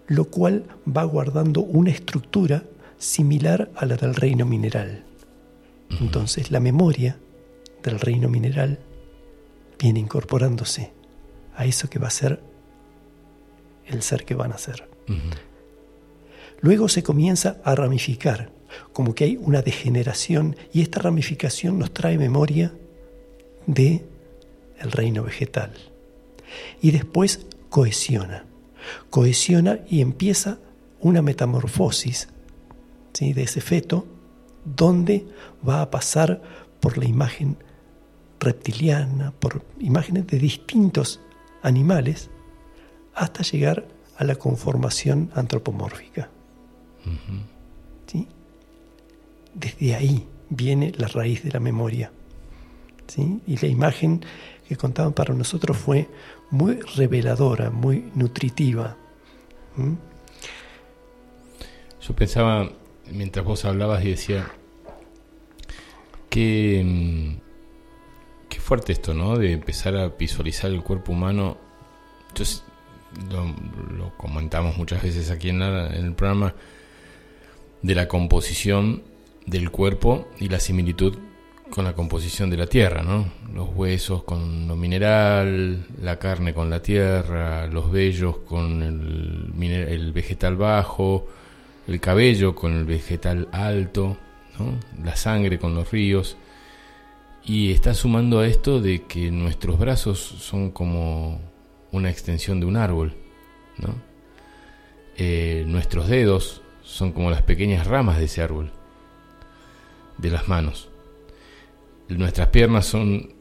lo 0.06 0.26
cual 0.26 0.66
va 0.86 1.04
guardando 1.06 1.62
una 1.62 1.90
estructura 1.90 2.66
similar 3.00 3.72
a 3.76 3.88
la 3.88 3.96
del 3.96 4.14
reino 4.14 4.46
mineral. 4.46 5.06
Entonces 6.00 6.52
la 6.52 6.60
memoria 6.60 7.18
del 7.82 8.00
reino 8.00 8.30
mineral 8.30 8.78
viene 9.80 10.02
incorporándose 10.02 10.92
a 11.56 11.66
eso 11.66 11.90
que 11.90 11.98
va 11.98 12.10
a 12.10 12.12
ser 12.12 12.44
el 13.88 14.04
ser 14.04 14.24
que 14.24 14.36
van 14.36 14.52
a 14.52 14.60
ser. 14.60 14.88
Luego 16.62 16.90
se 16.90 17.02
comienza 17.02 17.58
a 17.64 17.74
ramificar, 17.74 18.52
como 18.94 19.16
que 19.16 19.24
hay 19.24 19.38
una 19.38 19.64
degeneración 19.64 20.58
y 20.72 20.84
esta 20.84 21.00
ramificación 21.00 21.80
nos 21.80 21.92
trae 21.92 22.20
memoria 22.20 22.72
de 23.70 24.04
el 24.80 24.92
reino 24.92 25.24
vegetal 25.24 25.72
y 26.82 26.92
después 26.92 27.46
cohesiona. 27.70 28.46
Cohesiona 29.12 29.80
y 29.88 30.02
empieza 30.02 30.58
una 31.00 31.22
metamorfosis 31.22 32.30
¿sí? 33.14 33.34
de 33.34 33.44
ese 33.44 33.62
feto 33.62 34.08
donde 34.66 35.28
va 35.68 35.82
a 35.82 35.92
pasar 35.92 36.42
por 36.80 36.98
la 36.98 37.06
imagen 37.06 37.58
reptiliana, 38.40 39.32
por 39.40 39.64
imágenes 39.80 40.26
de 40.28 40.40
distintos 40.40 41.20
animales, 41.62 42.30
hasta 43.14 43.44
llegar 43.44 43.88
a 44.18 44.24
la 44.24 44.36
conformación 44.36 45.30
antropomórfica. 45.36 46.30
¿Sí? 48.08 48.28
Desde 49.54 49.96
ahí 49.96 50.28
viene 50.50 50.92
la 50.98 51.08
raíz 51.08 51.44
de 51.44 51.52
la 51.52 51.60
memoria. 51.60 52.12
Y 53.18 53.58
la 53.58 53.68
imagen 53.68 54.24
que 54.68 54.76
contaban 54.76 55.14
para 55.14 55.34
nosotros 55.34 55.78
fue 55.78 56.08
muy 56.52 56.80
reveladora, 56.96 57.70
muy 57.70 58.12
nutritiva. 58.16 58.98
¿Mm? 59.76 59.94
Yo 62.02 62.16
pensaba, 62.16 62.70
mientras 63.12 63.46
vos 63.46 63.66
hablabas 63.66 64.04
y 64.04 64.10
decía, 64.10 64.52
que, 66.30 66.84
mm, 66.86 68.48
qué 68.50 68.60
fuerte 68.60 68.94
esto, 68.94 69.14
¿no? 69.14 69.38
De 69.38 69.54
empezar 69.54 69.96
a 69.98 70.10
visualizar 70.10 70.72
el 70.72 70.84
cuerpo 70.84 71.12
humano. 71.12 71.58
Entonces, 72.30 72.64
lo, 73.32 74.16
comentamos 74.18 74.78
muchas 74.78 75.02
veces 75.02 75.32
aquí 75.32 75.50
en 75.50 75.62
el 75.62 76.14
programa, 76.14 76.54
de 77.82 77.96
la 77.96 78.08
composición 78.08 79.04
del 79.46 79.72
cuerpo 79.72 80.28
y 80.40 80.50
la 80.50 80.60
similitud 80.60 81.18
con 81.70 81.86
la 81.86 81.94
composición 81.94 82.50
de 82.50 82.58
la 82.58 82.68
tierra, 82.68 83.04
¿no? 83.04 83.32
Los 83.54 83.70
huesos 83.76 84.24
con 84.24 84.68
lo 84.68 84.76
mineral, 84.76 85.86
la 86.02 86.18
carne 86.18 86.54
con 86.54 86.70
la 86.70 86.82
tierra, 86.82 87.68
los 87.68 87.92
vellos 87.92 88.38
con 88.40 88.82
el, 88.82 89.64
el 89.64 90.12
vegetal 90.12 90.56
bajo, 90.56 91.28
el 91.88 92.00
cabello 92.00 92.56
con 92.56 92.74
el 92.74 92.86
vegetal 92.86 93.48
alto, 93.52 94.18
¿no? 94.58 94.80
la 95.04 95.16
sangre 95.16 95.60
con 95.60 95.76
los 95.76 95.92
ríos. 95.92 96.38
Y 97.46 97.72
está 97.72 97.94
sumando 97.94 98.40
a 98.40 98.48
esto 98.48 98.82
de 98.82 99.04
que 99.04 99.32
nuestros 99.32 99.80
brazos 99.80 100.20
son 100.20 100.72
como 100.72 101.40
una 101.92 102.10
extensión 102.10 102.60
de 102.60 102.66
un 102.66 102.78
árbol, 102.78 103.16
¿no? 103.78 103.96
Eh, 105.18 105.64
nuestros 105.68 106.08
dedos 106.08 106.62
son 106.84 107.12
como 107.12 107.30
las 107.30 107.42
pequeñas 107.42 107.88
ramas 107.88 108.20
de 108.20 108.26
ese 108.26 108.42
árbol, 108.42 108.72
de 110.18 110.30
las 110.30 110.48
manos 110.48 110.89
nuestras 112.10 112.48
piernas 112.48 112.86
son 112.86 113.34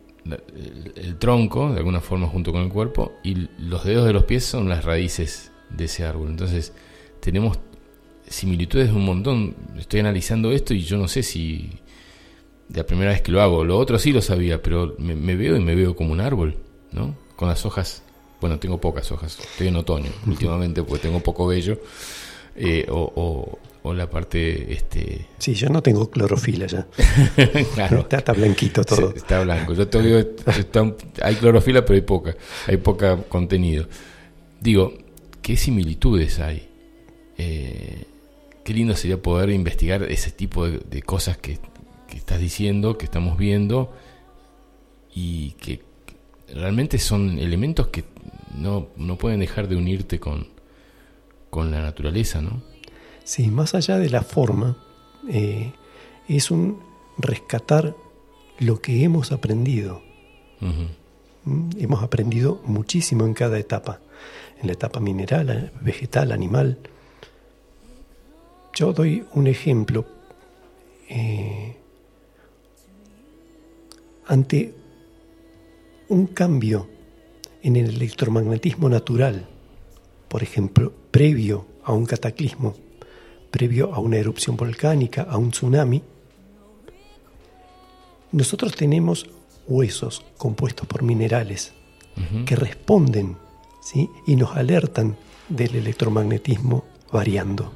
el, 0.96 1.16
tronco, 1.18 1.72
de 1.72 1.78
alguna 1.78 2.00
forma 2.00 2.26
junto 2.26 2.52
con 2.52 2.62
el 2.62 2.68
cuerpo, 2.68 3.12
y 3.22 3.48
los 3.58 3.84
dedos 3.84 4.06
de 4.06 4.12
los 4.12 4.24
pies 4.24 4.44
son 4.44 4.68
las 4.68 4.84
raíces 4.84 5.52
de 5.70 5.84
ese 5.84 6.04
árbol. 6.04 6.28
Entonces, 6.28 6.72
tenemos 7.20 7.58
similitudes 8.26 8.88
de 8.88 8.94
un 8.94 9.04
montón. 9.04 9.56
Estoy 9.78 10.00
analizando 10.00 10.52
esto 10.52 10.74
y 10.74 10.80
yo 10.80 10.98
no 10.98 11.08
sé 11.08 11.22
si 11.22 11.70
la 12.74 12.84
primera 12.84 13.10
vez 13.10 13.22
que 13.22 13.32
lo 13.32 13.40
hago, 13.40 13.64
lo 13.64 13.78
otro 13.78 13.98
sí 13.98 14.12
lo 14.12 14.20
sabía, 14.20 14.62
pero 14.62 14.94
me, 14.98 15.36
veo 15.36 15.56
y 15.56 15.60
me 15.60 15.74
veo 15.74 15.96
como 15.96 16.12
un 16.12 16.20
árbol, 16.20 16.56
¿no? 16.92 17.16
Con 17.36 17.48
las 17.48 17.64
hojas, 17.64 18.02
bueno, 18.40 18.58
tengo 18.58 18.78
pocas 18.78 19.10
hojas, 19.10 19.38
estoy 19.40 19.68
en 19.68 19.76
otoño 19.76 20.10
últimamente 20.26 20.82
porque 20.82 21.02
tengo 21.02 21.20
poco 21.20 21.46
vello, 21.46 21.80
eh, 22.56 22.86
o, 22.90 23.12
o 23.16 23.58
la 23.94 24.08
parte 24.08 24.72
este 24.72 25.26
sí 25.38 25.54
yo 25.54 25.68
no 25.68 25.82
tengo 25.82 26.10
clorofila 26.10 26.66
ya. 26.66 26.86
Claro. 27.74 28.06
Está, 28.10 28.32
blanquito 28.32 28.84
todo. 28.84 29.14
Está 29.14 29.42
blanco. 29.42 29.74
Yo 29.74 29.88
te 29.88 30.02
digo 30.02 30.30
hay 31.22 31.34
clorofila 31.36 31.84
pero 31.84 31.94
hay 31.94 32.02
poca 32.02 32.36
hay 32.66 32.76
poca 32.78 33.16
contenido. 33.28 33.86
Digo 34.60 34.94
qué 35.42 35.56
similitudes 35.56 36.40
hay. 36.40 36.68
Eh, 37.38 38.04
qué 38.68 38.74
lindo 38.74 38.94
sería 38.96 39.16
poder 39.22 39.48
investigar 39.48 40.02
ese 40.02 40.30
tipo 40.30 40.68
de, 40.68 41.00
cosas 41.00 41.38
que, 41.38 41.58
estás 42.14 42.38
diciendo, 42.38 42.98
que 42.98 43.06
estamos 43.06 43.38
viendo, 43.38 43.94
y 45.14 45.52
que 45.52 45.80
realmente 46.54 46.98
son 46.98 47.38
elementos 47.38 47.88
que 47.88 48.04
no, 48.54 48.88
no 48.98 49.16
pueden 49.16 49.40
dejar 49.40 49.68
de 49.68 49.76
unirte 49.76 50.20
con, 50.20 50.48
con 51.48 51.70
la 51.70 51.80
naturaleza, 51.80 52.42
¿no? 52.42 52.60
Sí, 53.28 53.50
más 53.50 53.74
allá 53.74 53.98
de 53.98 54.08
la 54.08 54.22
forma, 54.22 54.78
eh, 55.28 55.74
es 56.28 56.50
un 56.50 56.80
rescatar 57.18 57.94
lo 58.58 58.80
que 58.80 59.04
hemos 59.04 59.32
aprendido. 59.32 60.00
¿Mm? 61.44 61.68
Hemos 61.76 62.02
aprendido 62.02 62.62
muchísimo 62.64 63.26
en 63.26 63.34
cada 63.34 63.58
etapa, 63.58 64.00
en 64.62 64.68
la 64.68 64.72
etapa 64.72 64.98
mineral, 65.00 65.72
vegetal, 65.82 66.32
animal. 66.32 66.78
Yo 68.72 68.94
doy 68.94 69.26
un 69.34 69.46
ejemplo. 69.46 70.06
Eh, 71.10 71.76
ante 74.26 74.74
un 76.08 76.28
cambio 76.28 76.88
en 77.62 77.76
el 77.76 77.90
electromagnetismo 77.90 78.88
natural, 78.88 79.46
por 80.28 80.42
ejemplo, 80.42 80.94
previo 81.10 81.66
a 81.84 81.92
un 81.92 82.06
cataclismo, 82.06 82.87
previo 83.50 83.94
a 83.94 83.98
una 83.98 84.16
erupción 84.16 84.56
volcánica, 84.56 85.22
a 85.22 85.36
un 85.38 85.50
tsunami, 85.50 86.02
nosotros 88.30 88.74
tenemos 88.74 89.26
huesos 89.66 90.24
compuestos 90.36 90.86
por 90.86 91.02
minerales 91.02 91.72
que 92.46 92.56
responden 92.56 93.36
¿sí? 93.80 94.10
y 94.26 94.34
nos 94.34 94.56
alertan 94.56 95.16
del 95.48 95.76
electromagnetismo 95.76 96.84
variando. 97.12 97.72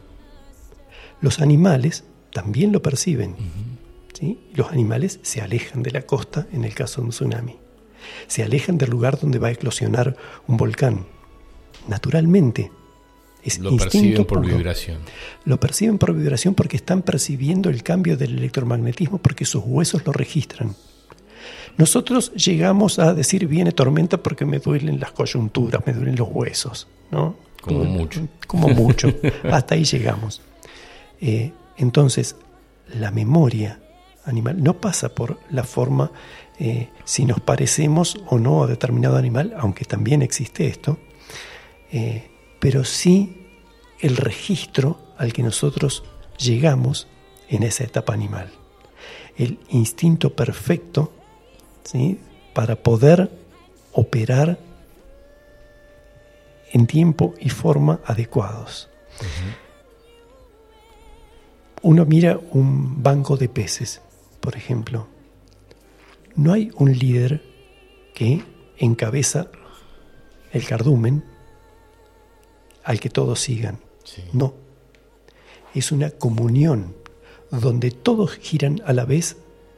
Los 1.20 1.40
animales 1.40 2.04
también 2.32 2.72
lo 2.72 2.82
perciben. 2.82 3.36
¿sí? 4.12 4.40
Los 4.54 4.72
animales 4.72 5.20
se 5.22 5.40
alejan 5.40 5.82
de 5.82 5.92
la 5.92 6.02
costa 6.02 6.48
en 6.52 6.64
el 6.64 6.74
caso 6.74 7.00
de 7.00 7.06
un 7.06 7.10
tsunami. 7.10 7.56
Se 8.26 8.42
alejan 8.42 8.78
del 8.78 8.90
lugar 8.90 9.20
donde 9.20 9.38
va 9.38 9.48
a 9.48 9.52
eclosionar 9.52 10.16
un 10.48 10.56
volcán. 10.56 11.06
Naturalmente. 11.88 12.72
Es 13.42 13.58
lo 13.58 13.76
perciben 13.76 14.24
por 14.24 14.44
vibración. 14.44 14.98
Lo 15.44 15.58
perciben 15.58 15.98
por 15.98 16.14
vibración 16.14 16.54
porque 16.54 16.76
están 16.76 17.02
percibiendo 17.02 17.70
el 17.70 17.82
cambio 17.82 18.16
del 18.16 18.38
electromagnetismo 18.38 19.18
porque 19.18 19.44
sus 19.44 19.62
huesos 19.66 20.06
lo 20.06 20.12
registran. 20.12 20.74
Nosotros 21.76 22.32
llegamos 22.34 22.98
a 22.98 23.14
decir 23.14 23.46
viene 23.46 23.72
tormenta 23.72 24.18
porque 24.18 24.44
me 24.44 24.58
duelen 24.58 25.00
las 25.00 25.12
coyunturas, 25.12 25.82
me 25.86 25.92
duelen 25.92 26.16
los 26.16 26.28
huesos, 26.30 26.86
¿no? 27.10 27.36
Como, 27.60 27.84
mucho. 27.84 28.28
Como 28.46 28.68
mucho. 28.68 29.12
Hasta 29.50 29.74
ahí 29.74 29.84
llegamos. 29.84 30.40
Eh, 31.20 31.52
entonces, 31.76 32.36
la 32.94 33.10
memoria 33.10 33.80
animal 34.24 34.62
no 34.62 34.80
pasa 34.80 35.08
por 35.08 35.38
la 35.50 35.64
forma 35.64 36.12
eh, 36.58 36.90
si 37.04 37.24
nos 37.24 37.40
parecemos 37.40 38.20
o 38.26 38.38
no 38.38 38.62
a 38.62 38.66
determinado 38.66 39.16
animal, 39.16 39.54
aunque 39.56 39.84
también 39.84 40.22
existe 40.22 40.66
esto, 40.66 40.98
eh, 41.90 42.30
pero 42.62 42.84
sí 42.84 43.48
el 43.98 44.16
registro 44.16 44.98
al 45.18 45.32
que 45.32 45.42
nosotros 45.42 46.04
llegamos 46.38 47.08
en 47.48 47.64
esa 47.64 47.82
etapa 47.82 48.14
animal. 48.14 48.52
El 49.36 49.58
instinto 49.70 50.34
perfecto 50.34 51.12
¿sí? 51.82 52.20
para 52.54 52.76
poder 52.76 53.28
operar 53.92 54.60
en 56.72 56.86
tiempo 56.86 57.34
y 57.40 57.48
forma 57.48 58.00
adecuados 58.06 58.88
uno 61.82 62.04
mira 62.06 62.38
un 62.52 63.02
banco 63.02 63.36
de 63.36 63.48
peces, 63.48 64.00
por 64.40 64.56
ejemplo. 64.56 65.08
No 66.36 66.52
hay 66.52 66.70
un 66.76 66.96
líder 66.96 67.42
que 68.14 68.42
encabeza 68.78 69.48
el 70.52 70.64
cardumen 70.64 71.24
al 72.84 73.00
que 73.00 73.10
todos 73.10 73.40
sigan. 73.40 73.78
No. 74.32 74.54
Es 75.74 75.92
una 75.92 76.10
comunión 76.10 76.94
donde 77.50 77.90
todos 77.90 78.32
giran 78.36 78.82
a 78.84 78.92
la 78.92 79.04
vez 79.04 79.36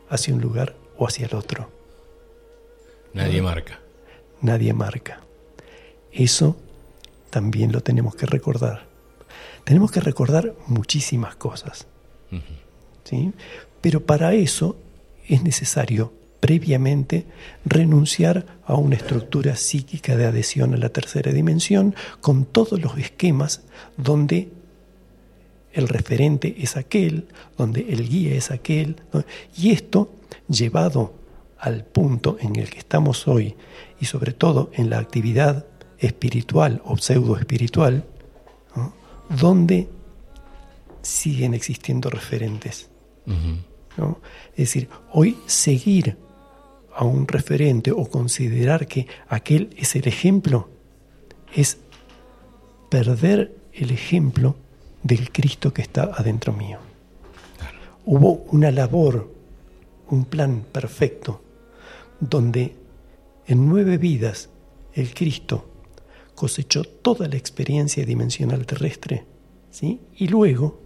hacia 0.09 0.35
un 0.35 0.41
lugar 0.41 0.77
o 0.97 1.07
hacia 1.07 1.27
el 1.27 1.35
otro. 1.35 1.71
Nadie 3.13 3.43
marca. 3.43 3.81
Nadie 4.41 4.73
marca. 4.73 5.21
Eso 6.13 6.57
también 7.31 7.73
lo 7.73 7.81
tenemos 7.81 8.15
que 8.15 8.27
recordar. 8.27 8.87
Tenemos 9.65 9.91
que 9.91 10.01
recordar 10.01 10.55
muchísimas 10.67 11.37
cosas. 11.37 11.87
¿sí? 13.05 13.33
Pero 13.81 14.05
para 14.05 14.35
eso 14.35 14.77
es 15.29 15.43
necesario 15.43 16.13
previamente 16.45 17.25
renunciar 17.65 18.45
a 18.67 18.75
una 18.75 18.97
estructura 18.97 19.57
psíquica 19.57 20.15
de 20.15 20.27
adhesión 20.27 20.75
a 20.75 20.77
la 20.77 20.91
tercera 20.91 21.33
dimensión 21.33 21.95
con 22.21 22.45
todos 22.45 22.79
los 22.79 22.99
esquemas 22.99 23.63
donde 23.97 24.51
el 25.73 25.89
referente 25.89 26.55
es 26.59 26.77
aquel, 26.77 27.29
donde 27.57 27.91
el 27.91 28.07
guía 28.07 28.35
es 28.35 28.51
aquel, 28.51 28.97
y 29.57 29.71
esto 29.71 30.13
llevado 30.47 31.15
al 31.59 31.87
punto 31.87 32.37
en 32.39 32.57
el 32.57 32.69
que 32.69 32.81
estamos 32.81 33.27
hoy 33.27 33.57
y 33.99 34.05
sobre 34.05 34.35
todo 34.35 34.71
en 34.75 34.91
la 34.91 34.99
actividad 34.99 35.65
espiritual 35.99 36.83
o 36.85 36.99
pseudo 36.99 37.39
espiritual, 37.39 38.05
donde 39.31 39.89
siguen 41.01 41.55
existiendo 41.55 42.11
referentes. 42.11 42.91
¿no? 43.97 44.21
Es 44.51 44.59
decir, 44.59 44.91
hoy 45.11 45.39
seguir 45.47 46.19
a 46.95 47.05
un 47.05 47.27
referente 47.27 47.91
o 47.91 48.09
considerar 48.09 48.87
que 48.87 49.07
aquel 49.29 49.71
es 49.77 49.97
el 49.97 50.07
ejemplo 50.07 50.69
es 51.55 51.79
perder 52.89 53.57
el 53.73 53.91
ejemplo 53.91 54.57
del 55.03 55.31
Cristo 55.33 55.73
que 55.73 55.83
está 55.83 56.05
adentro 56.05 56.53
mío. 56.53 56.79
Hubo 58.07 58.45
una 58.53 58.71
labor, 58.71 59.33
un 60.11 60.25
plan 60.25 60.65
perfecto, 60.71 61.43
donde 62.21 62.77
en 63.47 63.69
nueve 63.69 63.99
vidas 63.99 64.49
el 64.93 65.13
Cristo 65.15 65.69
cosechó 66.35 66.85
toda 66.85 67.29
la 67.29 67.37
experiencia 67.37 68.05
dimensional 68.05 68.67
terrestre, 68.67 69.25
¿sí? 69.71 70.01
y 70.17 70.29
luego 70.29 70.85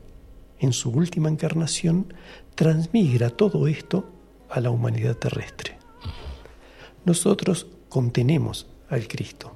en 0.61 0.73
su 0.73 0.91
última 0.91 1.29
encarnación, 1.29 2.13
transmigra 2.55 3.31
todo 3.31 3.67
esto 3.69 4.11
a 4.51 4.61
la 4.61 4.71
humanidad 4.71 5.17
terrestre. 5.17 5.78
Nosotros 7.09 7.67
contenemos 7.89 8.67
al 8.91 9.09
Cristo, 9.09 9.51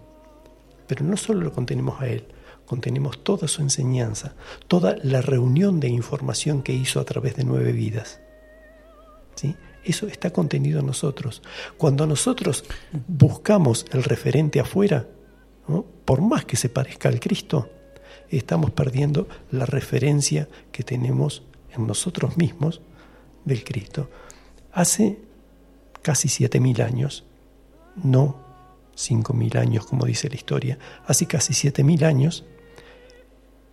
pero 0.87 1.05
no 1.05 1.19
solo 1.19 1.43
lo 1.43 1.53
contenemos 1.53 2.01
a 2.01 2.09
Él, 2.09 2.25
contenemos 2.65 3.23
toda 3.23 3.47
su 3.47 3.61
enseñanza, 3.61 4.35
toda 4.69 4.97
la 5.03 5.21
reunión 5.21 5.79
de 5.79 5.89
información 5.89 6.63
que 6.63 6.73
hizo 6.73 6.99
a 6.99 7.05
través 7.05 7.37
de 7.37 7.45
nueve 7.45 7.73
vidas. 7.73 8.21
¿Sí? 9.35 9.55
Eso 9.85 10.07
está 10.07 10.31
contenido 10.31 10.81
en 10.81 10.87
nosotros. 10.87 11.43
Cuando 11.77 12.07
nosotros 12.07 12.65
buscamos 13.07 13.85
el 13.93 14.03
referente 14.03 14.59
afuera, 14.59 15.07
por 16.07 16.23
más 16.23 16.47
que 16.47 16.57
se 16.57 16.71
parezca 16.71 17.11
al 17.11 17.21
Cristo, 17.21 17.69
estamos 18.31 18.71
perdiendo 18.71 19.29
la 19.51 19.67
referencia 19.67 20.49
que 20.73 20.85
tenemos 20.85 21.43
en 21.77 21.87
nosotros 21.87 22.39
mismos 22.39 22.81
del 23.45 23.63
Cristo. 23.63 24.09
Hace 24.73 25.19
casi 26.01 26.29
7.000 26.29 26.83
años, 26.83 27.27
no 27.97 28.41
5.000 28.97 29.59
años 29.59 29.87
como 29.87 30.05
dice 30.05 30.29
la 30.29 30.37
historia, 30.37 30.79
hace 31.07 31.27
casi 31.27 31.53
7.000 31.53 32.05
años 32.05 32.45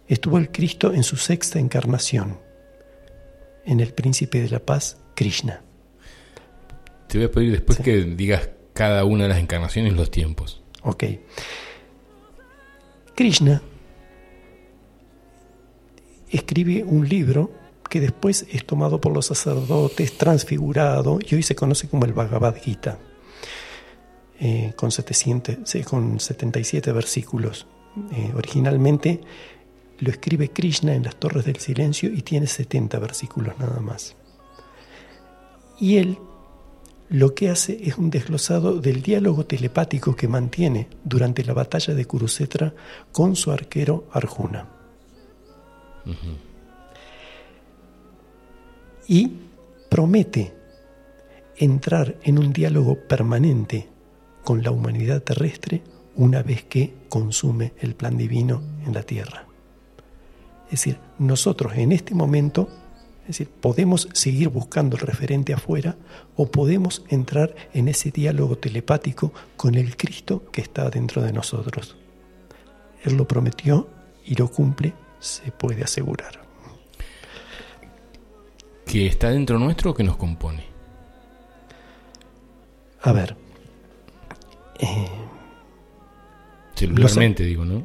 estuvo 0.08 0.38
el 0.38 0.52
Cristo 0.52 0.94
en 0.94 1.04
su 1.04 1.18
sexta 1.18 1.60
encarnación, 1.60 2.40
en 3.66 3.80
el 3.80 3.94
Príncipe 3.94 4.42
de 4.42 4.50
la 4.50 4.60
Paz, 4.60 4.98
Krishna. 5.16 5.62
Te 7.08 7.18
voy 7.18 7.28
a 7.28 7.32
pedir 7.32 7.52
después 7.52 7.80
que 7.80 8.04
digas 8.04 8.50
cada 8.74 9.04
una 9.04 9.24
de 9.24 9.30
las 9.30 9.40
encarnaciones 9.40 9.94
los 9.94 10.10
tiempos. 10.10 10.62
Ok. 10.84 11.04
Krishna 13.16 13.62
escribe 16.30 16.84
un 16.84 17.08
libro 17.08 17.52
que 17.90 18.00
después 18.00 18.46
es 18.52 18.66
tomado 18.66 19.02
por 19.02 19.14
los 19.14 19.26
sacerdotes, 19.26 20.18
transfigurado, 20.18 21.20
y 21.28 21.36
hoy 21.36 21.44
se 21.44 21.56
conoce 21.56 21.90
como 21.90 22.06
el 22.06 22.14
Bhagavad 22.14 22.56
Gita, 22.56 23.00
eh, 24.40 24.74
con, 24.76 24.92
77 24.92 26.92
versículos. 26.92 27.68
Eh, 28.12 28.32
originalmente 28.36 29.22
lo 30.00 30.12
escribe 30.12 30.50
Krishna 30.50 30.94
en 30.94 31.04
las 31.04 31.18
Torres 31.18 31.46
del 31.46 31.58
Silencio 31.58 32.10
y 32.10 32.22
tiene 32.22 32.48
70 32.48 33.00
versículos 33.00 33.58
nada 33.60 33.80
más. 33.82 34.16
Y 35.80 35.98
él 35.98 36.18
lo 37.10 37.34
que 37.34 37.50
hace 37.50 37.80
es 37.84 37.98
un 37.98 38.10
desglosado 38.10 38.80
del 38.80 39.02
diálogo 39.02 39.46
telepático 39.46 40.16
que 40.16 40.28
mantiene 40.28 40.88
durante 41.04 41.44
la 41.44 41.54
batalla 41.54 41.94
de 41.94 42.06
Kurusetra 42.06 42.74
con 43.12 43.36
su 43.36 43.52
arquero 43.52 44.08
Arjuna. 44.12 44.68
Y 49.08 49.32
promete 49.90 50.54
entrar 51.58 52.16
en 52.24 52.38
un 52.38 52.54
diálogo 52.54 52.96
permanente 52.96 53.89
con 54.50 54.64
la 54.64 54.72
humanidad 54.72 55.22
terrestre 55.22 55.84
una 56.16 56.42
vez 56.42 56.64
que 56.64 56.92
consume 57.08 57.74
el 57.82 57.94
plan 57.94 58.18
divino 58.18 58.64
en 58.84 58.96
la 58.96 59.04
tierra. 59.04 59.46
Es 60.66 60.72
decir, 60.72 60.98
nosotros 61.20 61.74
en 61.76 61.92
este 61.92 62.16
momento 62.16 62.68
es 63.22 63.28
decir, 63.28 63.50
podemos 63.50 64.10
seguir 64.14 64.50
buscando 64.50 64.98
el 64.98 65.04
referente 65.04 65.54
afuera 65.54 65.98
o 66.36 66.48
podemos 66.48 67.06
entrar 67.10 67.54
en 67.76 67.90
ese 67.90 68.10
diálogo 68.10 68.58
telepático 68.58 69.32
con 69.56 69.76
el 69.76 69.96
Cristo 69.96 70.44
que 70.52 70.62
está 70.62 70.90
dentro 70.90 71.22
de 71.22 71.32
nosotros. 71.32 71.96
Él 73.04 73.18
lo 73.18 73.28
prometió 73.28 73.88
y 74.26 74.34
lo 74.34 74.52
cumple, 74.52 74.96
se 75.20 75.52
puede 75.52 75.84
asegurar. 75.84 76.42
¿Que 78.88 79.06
está 79.06 79.30
dentro 79.30 79.60
nuestro 79.60 79.92
o 79.92 79.94
que 79.94 80.04
nos 80.04 80.18
compone? 80.18 80.64
A 83.04 83.12
ver. 83.12 83.49
Eh, 84.80 85.08
Celularmente, 86.76 87.44
digo, 87.44 87.66
¿no? 87.66 87.84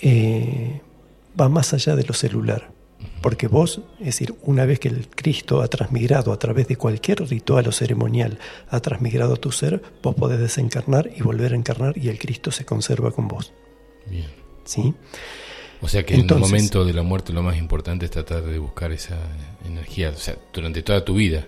Eh, 0.00 0.80
va 1.38 1.48
más 1.48 1.74
allá 1.74 1.94
de 1.94 2.04
lo 2.04 2.14
celular. 2.14 2.70
Porque 3.20 3.48
vos, 3.48 3.82
es 3.98 4.06
decir, 4.06 4.34
una 4.42 4.64
vez 4.64 4.78
que 4.78 4.88
el 4.88 5.08
Cristo 5.08 5.60
ha 5.60 5.68
transmigrado 5.68 6.32
a 6.32 6.38
través 6.38 6.68
de 6.68 6.76
cualquier 6.76 7.20
ritual 7.28 7.68
o 7.68 7.72
ceremonial, 7.72 8.38
ha 8.68 8.80
transmigrado 8.80 9.34
a 9.34 9.36
tu 9.36 9.52
ser, 9.52 9.82
vos 10.02 10.14
podés 10.14 10.38
desencarnar 10.38 11.10
y 11.14 11.22
volver 11.22 11.52
a 11.52 11.56
encarnar 11.56 11.98
y 11.98 12.08
el 12.08 12.18
Cristo 12.18 12.50
se 12.50 12.64
conserva 12.64 13.10
con 13.10 13.28
vos. 13.28 13.52
Bien. 14.06 14.30
¿Sí? 14.64 14.94
O 15.80 15.88
sea 15.88 16.04
que 16.04 16.14
en 16.14 16.20
el 16.20 16.38
momento 16.38 16.84
de 16.84 16.94
la 16.94 17.02
muerte 17.02 17.32
lo 17.32 17.42
más 17.42 17.58
importante 17.58 18.06
es 18.06 18.10
tratar 18.10 18.42
de 18.42 18.58
buscar 18.58 18.92
esa 18.92 19.18
energía, 19.66 20.10
o 20.10 20.16
sea, 20.16 20.36
durante 20.52 20.82
toda 20.82 21.04
tu 21.04 21.14
vida. 21.14 21.46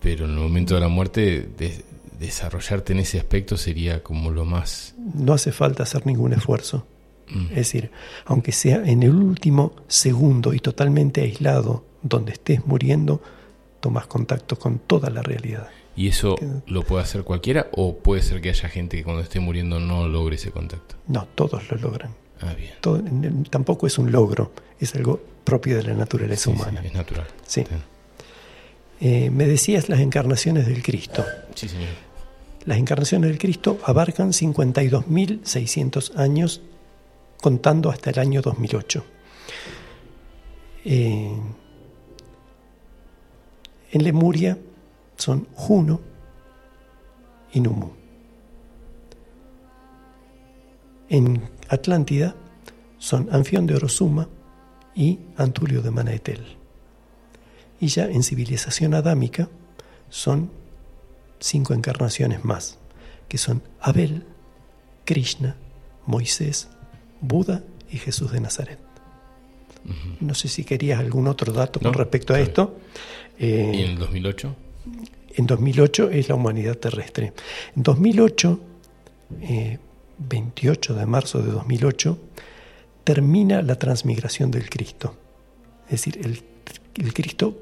Pero 0.00 0.24
en 0.24 0.32
el 0.32 0.38
momento 0.38 0.74
de 0.74 0.80
la 0.80 0.88
muerte, 0.88 1.48
desarrollarte 2.18 2.92
en 2.92 3.00
ese 3.00 3.18
aspecto 3.18 3.56
sería 3.56 4.02
como 4.02 4.30
lo 4.30 4.44
más... 4.44 4.94
No 5.14 5.32
hace 5.34 5.52
falta 5.52 5.82
hacer 5.82 6.06
ningún 6.06 6.32
esfuerzo. 6.32 6.86
Mm. 7.28 7.46
Es 7.50 7.56
decir, 7.56 7.90
aunque 8.24 8.52
sea 8.52 8.76
en 8.84 9.02
el 9.02 9.14
último 9.14 9.74
segundo 9.88 10.54
y 10.54 10.60
totalmente 10.60 11.22
aislado 11.22 11.84
donde 12.02 12.32
estés 12.32 12.66
muriendo, 12.66 13.20
tomas 13.80 14.06
contacto 14.06 14.58
con 14.58 14.78
toda 14.78 15.10
la 15.10 15.22
realidad. 15.22 15.68
¿Y 15.96 16.08
eso 16.08 16.36
lo 16.66 16.82
puede 16.82 17.02
hacer 17.02 17.24
cualquiera 17.24 17.68
o 17.72 17.96
puede 17.96 18.22
ser 18.22 18.40
que 18.40 18.50
haya 18.50 18.68
gente 18.68 18.98
que 18.98 19.04
cuando 19.04 19.22
esté 19.22 19.40
muriendo 19.40 19.80
no 19.80 20.06
logre 20.06 20.36
ese 20.36 20.50
contacto? 20.50 20.96
No, 21.08 21.26
todos 21.34 21.70
lo 21.70 21.78
logran. 21.78 22.14
Ah, 22.42 22.54
bien. 22.54 23.44
tampoco 23.48 23.86
es 23.86 23.96
un 23.96 24.12
logro, 24.12 24.52
es 24.78 24.94
algo 24.94 25.18
propio 25.42 25.76
de 25.76 25.84
la 25.84 25.94
naturaleza 25.94 26.50
humana. 26.50 26.82
es 26.84 26.92
natural. 26.92 27.26
Sí. 27.46 27.64
Eh, 29.00 29.30
me 29.30 29.46
decías 29.46 29.88
las 29.88 30.00
encarnaciones 30.00 30.66
del 30.66 30.82
Cristo. 30.82 31.24
Sí, 31.54 31.68
señor. 31.68 31.88
Las 32.66 32.78
encarnaciones 32.78 33.30
del 33.30 33.38
Cristo 33.38 33.78
abarcan 33.84 34.32
52.600 34.32 36.16
años 36.16 36.60
contando 37.40 37.90
hasta 37.90 38.10
el 38.10 38.18
año 38.18 38.42
2008. 38.42 39.04
Eh, 40.84 41.32
en 43.92 44.04
Lemuria 44.04 44.58
son 45.16 45.46
Juno 45.54 46.00
y 47.52 47.60
Numu. 47.60 47.90
En 51.08 51.48
Atlántida 51.68 52.34
son 52.98 53.28
Anfión 53.30 53.66
de 53.66 53.76
Orozuma 53.76 54.28
y 54.92 55.20
Antulio 55.36 55.82
de 55.82 55.92
Manaetel. 55.92 56.56
Y 57.80 57.86
ya 57.86 58.06
en 58.06 58.24
civilización 58.24 58.94
adámica 58.94 59.48
son 60.08 60.50
cinco 61.38 61.74
encarnaciones 61.74 62.44
más, 62.44 62.78
que 63.28 63.38
son 63.38 63.62
Abel, 63.80 64.24
Krishna, 65.04 65.56
Moisés, 66.06 66.68
Buda 67.20 67.62
y 67.90 67.98
Jesús 67.98 68.32
de 68.32 68.40
Nazaret. 68.40 68.78
No 70.20 70.34
sé 70.34 70.48
si 70.48 70.64
querías 70.64 70.98
algún 70.98 71.28
otro 71.28 71.52
dato 71.52 71.78
con 71.78 71.94
respecto 71.94 72.34
a 72.34 72.40
esto. 72.40 72.76
Eh, 73.38 73.72
¿Y 73.74 73.82
en 73.82 73.90
el 73.90 73.98
2008? 73.98 74.56
En 75.34 75.46
2008 75.46 76.10
es 76.10 76.28
la 76.28 76.34
humanidad 76.34 76.76
terrestre. 76.76 77.32
En 77.76 77.82
2008, 77.82 78.60
28 80.18 80.92
eh, 80.92 80.98
de 80.98 81.06
marzo 81.06 81.40
de 81.40 81.52
2008, 81.52 82.18
termina 83.04 83.62
la 83.62 83.78
transmigración 83.78 84.50
del 84.50 84.68
Cristo. 84.68 85.14
Es 85.84 86.04
decir, 86.04 86.18
el, 86.24 86.42
el 86.96 87.14
Cristo 87.14 87.56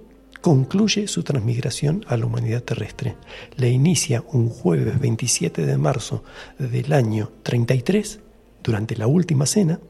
concluye 0.44 1.08
su 1.08 1.22
transmigración 1.22 2.04
a 2.06 2.18
la 2.18 2.26
humanidad 2.26 2.62
terrestre. 2.62 3.16
Le 3.56 3.70
inicia 3.70 4.22
un 4.30 4.50
jueves 4.50 5.00
27 5.00 5.64
de 5.64 5.78
marzo 5.78 6.22
del 6.58 6.92
año 6.92 7.32
33 7.44 8.20
durante 8.62 8.94
la 8.94 9.06
última 9.06 9.46
cena. 9.46 9.80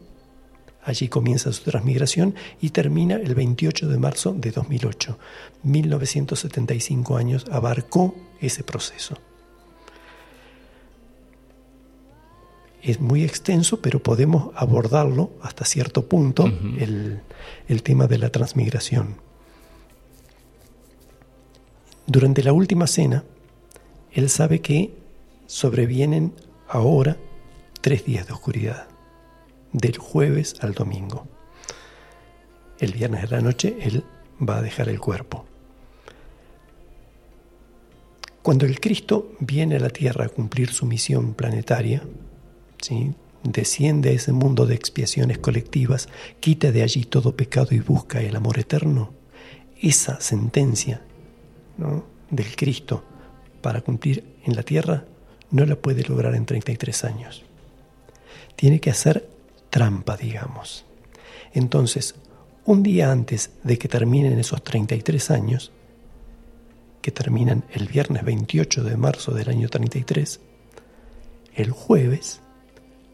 Allí 0.84 1.08
comienza 1.08 1.52
su 1.52 1.68
transmigración 1.68 2.36
y 2.60 2.70
termina 2.70 3.16
el 3.16 3.34
28 3.34 3.88
de 3.88 3.98
marzo 3.98 4.32
de 4.32 4.52
2008. 4.52 5.18
1975 5.64 7.16
años 7.16 7.46
abarcó 7.50 8.14
ese 8.40 8.62
proceso. 8.62 9.18
Es 12.80 13.00
muy 13.00 13.24
extenso, 13.24 13.80
pero 13.80 14.00
podemos 14.00 14.54
abordarlo 14.54 15.32
hasta 15.42 15.64
cierto 15.64 16.06
punto, 16.08 16.46
el, 16.78 17.22
el 17.66 17.82
tema 17.82 18.06
de 18.06 18.18
la 18.18 18.30
transmigración. 18.30 19.23
Durante 22.06 22.42
la 22.42 22.52
última 22.52 22.86
cena, 22.86 23.24
él 24.12 24.28
sabe 24.28 24.60
que 24.60 24.94
sobrevienen 25.46 26.34
ahora 26.68 27.16
tres 27.80 28.04
días 28.04 28.26
de 28.26 28.34
oscuridad, 28.34 28.86
del 29.72 29.96
jueves 29.96 30.56
al 30.60 30.74
domingo. 30.74 31.26
El 32.78 32.92
viernes 32.92 33.22
de 33.22 33.28
la 33.28 33.40
noche 33.40 33.76
él 33.80 34.04
va 34.38 34.58
a 34.58 34.62
dejar 34.62 34.90
el 34.90 35.00
cuerpo. 35.00 35.46
Cuando 38.42 38.66
el 38.66 38.80
Cristo 38.80 39.32
viene 39.40 39.76
a 39.76 39.80
la 39.80 39.88
tierra 39.88 40.26
a 40.26 40.28
cumplir 40.28 40.70
su 40.70 40.84
misión 40.84 41.32
planetaria, 41.32 42.02
¿sí? 42.82 43.14
desciende 43.42 44.10
a 44.10 44.12
ese 44.12 44.32
mundo 44.32 44.66
de 44.66 44.74
expiaciones 44.74 45.38
colectivas, 45.38 46.10
quita 46.40 46.70
de 46.70 46.82
allí 46.82 47.04
todo 47.06 47.34
pecado 47.34 47.68
y 47.70 47.80
busca 47.80 48.20
el 48.20 48.36
amor 48.36 48.58
eterno, 48.58 49.14
esa 49.80 50.20
sentencia 50.20 51.00
del 52.30 52.56
Cristo 52.56 53.04
para 53.60 53.80
cumplir 53.80 54.36
en 54.44 54.54
la 54.56 54.62
tierra 54.62 55.04
no 55.50 55.64
la 55.66 55.76
puede 55.76 56.02
lograr 56.04 56.34
en 56.34 56.46
33 56.46 57.04
años 57.04 57.44
tiene 58.56 58.80
que 58.80 58.90
hacer 58.90 59.28
trampa, 59.70 60.16
digamos. 60.16 60.84
Entonces, 61.52 62.14
un 62.64 62.82
día 62.82 63.10
antes 63.10 63.50
de 63.62 63.78
que 63.78 63.88
terminen 63.88 64.38
esos 64.38 64.62
33 64.62 65.30
años, 65.30 65.72
que 67.02 67.10
terminan 67.10 67.64
el 67.72 67.86
viernes 67.86 68.24
28 68.24 68.82
de 68.82 68.96
marzo 68.96 69.32
del 69.32 69.50
año 69.50 69.68
33, 69.68 70.40
el 71.54 71.70
jueves, 71.70 72.40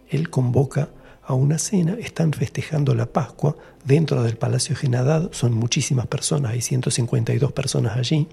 él 0.09 0.31
convoca 0.31 0.91
a 1.23 1.35
una 1.35 1.59
cena, 1.59 1.97
están 2.01 2.33
festejando 2.33 2.95
la 2.95 3.07
Pascua 3.07 3.57
dentro 3.85 4.23
del 4.23 4.37
Palacio 4.37 4.77
Genadad, 4.77 5.31
son 5.33 5.53
muchísimas 5.55 6.07
personas, 6.07 6.53
hay 6.53 6.61
152 6.61 7.53
personas 7.53 7.97
allí, 7.97 8.29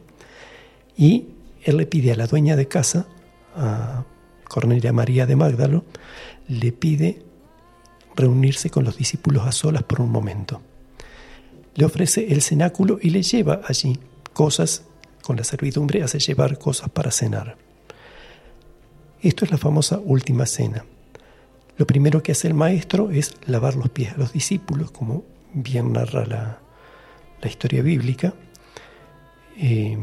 y 0.98 1.28
él 1.64 1.78
le 1.78 1.86
pide 1.86 2.12
a 2.12 2.16
la 2.16 2.28
dueña 2.28 2.56
de 2.56 2.68
casa, 2.68 3.08
a 3.56 4.04
Cornelia 4.48 4.92
María 4.92 5.26
de 5.26 5.36
Magdalo, 5.36 5.86
le 6.48 6.72
pide 6.72 7.24
reunirse 8.16 8.70
con 8.70 8.84
los 8.84 8.98
discípulos 8.98 9.46
a 9.46 9.52
solas 9.52 9.84
por 9.84 10.02
un 10.02 10.10
momento. 10.10 10.62
Le 11.76 11.86
ofrece 11.86 12.34
el 12.34 12.42
cenáculo 12.42 12.98
y 13.02 13.12
le 13.12 13.22
lleva 13.22 13.62
allí 13.66 14.00
cosas, 14.34 14.84
con 15.22 15.38
la 15.38 15.44
servidumbre 15.44 16.02
hace 16.02 16.20
llevar 16.20 16.58
cosas 16.58 16.90
para 16.90 17.12
cenar. 17.12 17.58
Esto 19.22 19.46
es 19.46 19.52
la 19.52 19.58
famosa 19.58 20.00
última 20.00 20.46
cena. 20.46 20.86
Lo 21.78 21.86
primero 21.86 22.24
que 22.24 22.32
hace 22.32 22.48
el 22.48 22.54
maestro 22.56 23.12
es 23.12 23.36
lavar 23.46 23.76
los 23.76 23.90
pies 23.90 24.14
a 24.14 24.18
los 24.18 24.34
discípulos, 24.34 24.90
como 24.90 25.26
bien 25.54 25.94
narra 25.94 26.26
la, 26.26 26.60
historia 27.48 27.82
bíblica, 27.82 28.34
eh, 29.58 29.98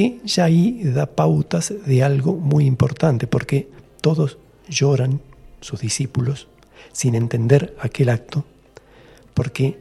que 0.00 0.20
ya 0.24 0.44
ahí 0.44 0.82
da 0.82 1.04
pautas 1.04 1.74
de 1.84 2.02
algo 2.02 2.34
muy 2.34 2.64
importante, 2.64 3.26
porque 3.26 3.68
todos 4.00 4.38
lloran 4.66 5.20
sus 5.60 5.80
discípulos 5.80 6.48
sin 6.92 7.14
entender 7.14 7.76
aquel 7.78 8.08
acto, 8.08 8.46
porque 9.34 9.78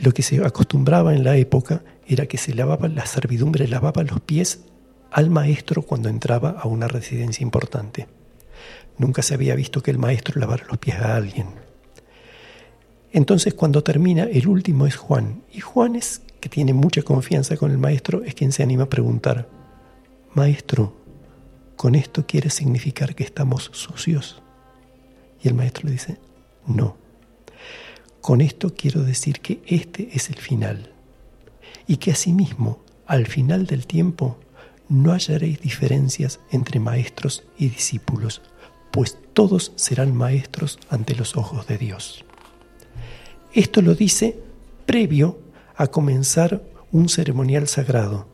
lo 0.00 0.12
que 0.12 0.22
se 0.22 0.44
acostumbraba 0.44 1.14
en 1.14 1.22
la 1.22 1.36
época 1.36 1.84
era 2.04 2.26
que 2.26 2.36
se 2.36 2.52
lavaba, 2.52 2.88
la 2.88 3.06
servidumbre 3.06 3.68
lavaba 3.68 4.02
los 4.02 4.20
pies 4.20 4.60
al 5.12 5.30
maestro 5.30 5.82
cuando 5.82 6.08
entraba 6.08 6.50
a 6.50 6.66
una 6.66 6.88
residencia 6.88 7.44
importante. 7.44 8.08
Nunca 8.96 9.22
se 9.22 9.34
había 9.34 9.54
visto 9.54 9.84
que 9.84 9.92
el 9.92 9.98
maestro 9.98 10.40
lavara 10.40 10.66
los 10.68 10.78
pies 10.78 10.96
a 10.96 11.14
alguien. 11.14 11.46
Entonces 13.12 13.54
cuando 13.54 13.84
termina, 13.84 14.24
el 14.24 14.48
último 14.48 14.84
es 14.88 14.96
Juan. 14.96 15.42
Y 15.52 15.60
Juan 15.60 15.94
es, 15.94 16.22
que 16.40 16.48
tiene 16.48 16.72
mucha 16.72 17.02
confianza 17.02 17.56
con 17.56 17.70
el 17.70 17.78
maestro, 17.78 18.22
es 18.24 18.34
quien 18.34 18.52
se 18.52 18.62
anima 18.62 18.84
a 18.84 18.88
preguntar, 18.88 19.48
Maestro, 20.34 20.94
¿con 21.76 21.94
esto 21.94 22.26
quiere 22.26 22.50
significar 22.50 23.14
que 23.14 23.24
estamos 23.24 23.70
sucios? 23.72 24.42
Y 25.42 25.48
el 25.48 25.54
maestro 25.54 25.86
le 25.86 25.92
dice, 25.92 26.18
no. 26.66 26.96
Con 28.20 28.40
esto 28.40 28.74
quiero 28.74 29.02
decir 29.02 29.40
que 29.40 29.62
este 29.66 30.10
es 30.12 30.28
el 30.28 30.36
final 30.36 30.92
y 31.86 31.96
que 31.96 32.12
asimismo, 32.12 32.80
al 33.06 33.26
final 33.26 33.66
del 33.66 33.86
tiempo, 33.86 34.38
no 34.88 35.12
hallaréis 35.12 35.60
diferencias 35.60 36.40
entre 36.50 36.80
maestros 36.80 37.44
y 37.58 37.68
discípulos, 37.68 38.42
pues 38.90 39.18
todos 39.32 39.72
serán 39.76 40.14
maestros 40.14 40.78
ante 40.90 41.14
los 41.14 41.36
ojos 41.36 41.66
de 41.66 41.78
Dios. 41.78 42.24
Esto 43.54 43.82
lo 43.82 43.94
dice 43.94 44.38
previo 44.86 45.38
a 45.78 45.86
comenzar 45.86 46.60
un 46.90 47.08
ceremonial 47.08 47.68
sagrado 47.68 48.26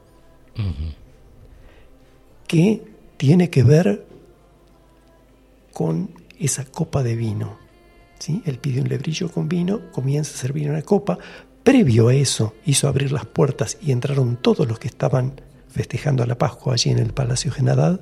que 2.47 2.83
tiene 3.19 3.51
que 3.51 3.63
ver 3.63 4.07
con 5.73 6.11
esa 6.41 6.65
copa 6.65 7.03
de 7.03 7.17
vino. 7.17 7.59
¿sí? 8.19 8.43
Él 8.47 8.59
pide 8.59 8.81
un 8.81 8.89
lebrillo 8.89 9.31
con 9.31 9.49
vino, 9.49 9.93
comienza 9.93 10.33
a 10.35 10.39
servir 10.39 10.71
una 10.71 10.83
copa. 10.83 11.19
Previo 11.63 12.09
a 12.09 12.15
eso 12.15 12.55
hizo 12.65 12.89
abrir 12.89 13.13
las 13.13 13.27
puertas 13.27 13.77
y 13.83 13.93
entraron 13.93 14.37
todos 14.37 14.67
los 14.67 14.79
que 14.79 14.89
estaban 14.89 15.41
festejando 15.69 16.23
a 16.23 16.27
la 16.27 16.39
Pascua 16.39 16.73
allí 16.73 16.91
en 16.91 16.99
el 16.99 17.13
Palacio 17.13 17.53
Genadad 17.53 18.01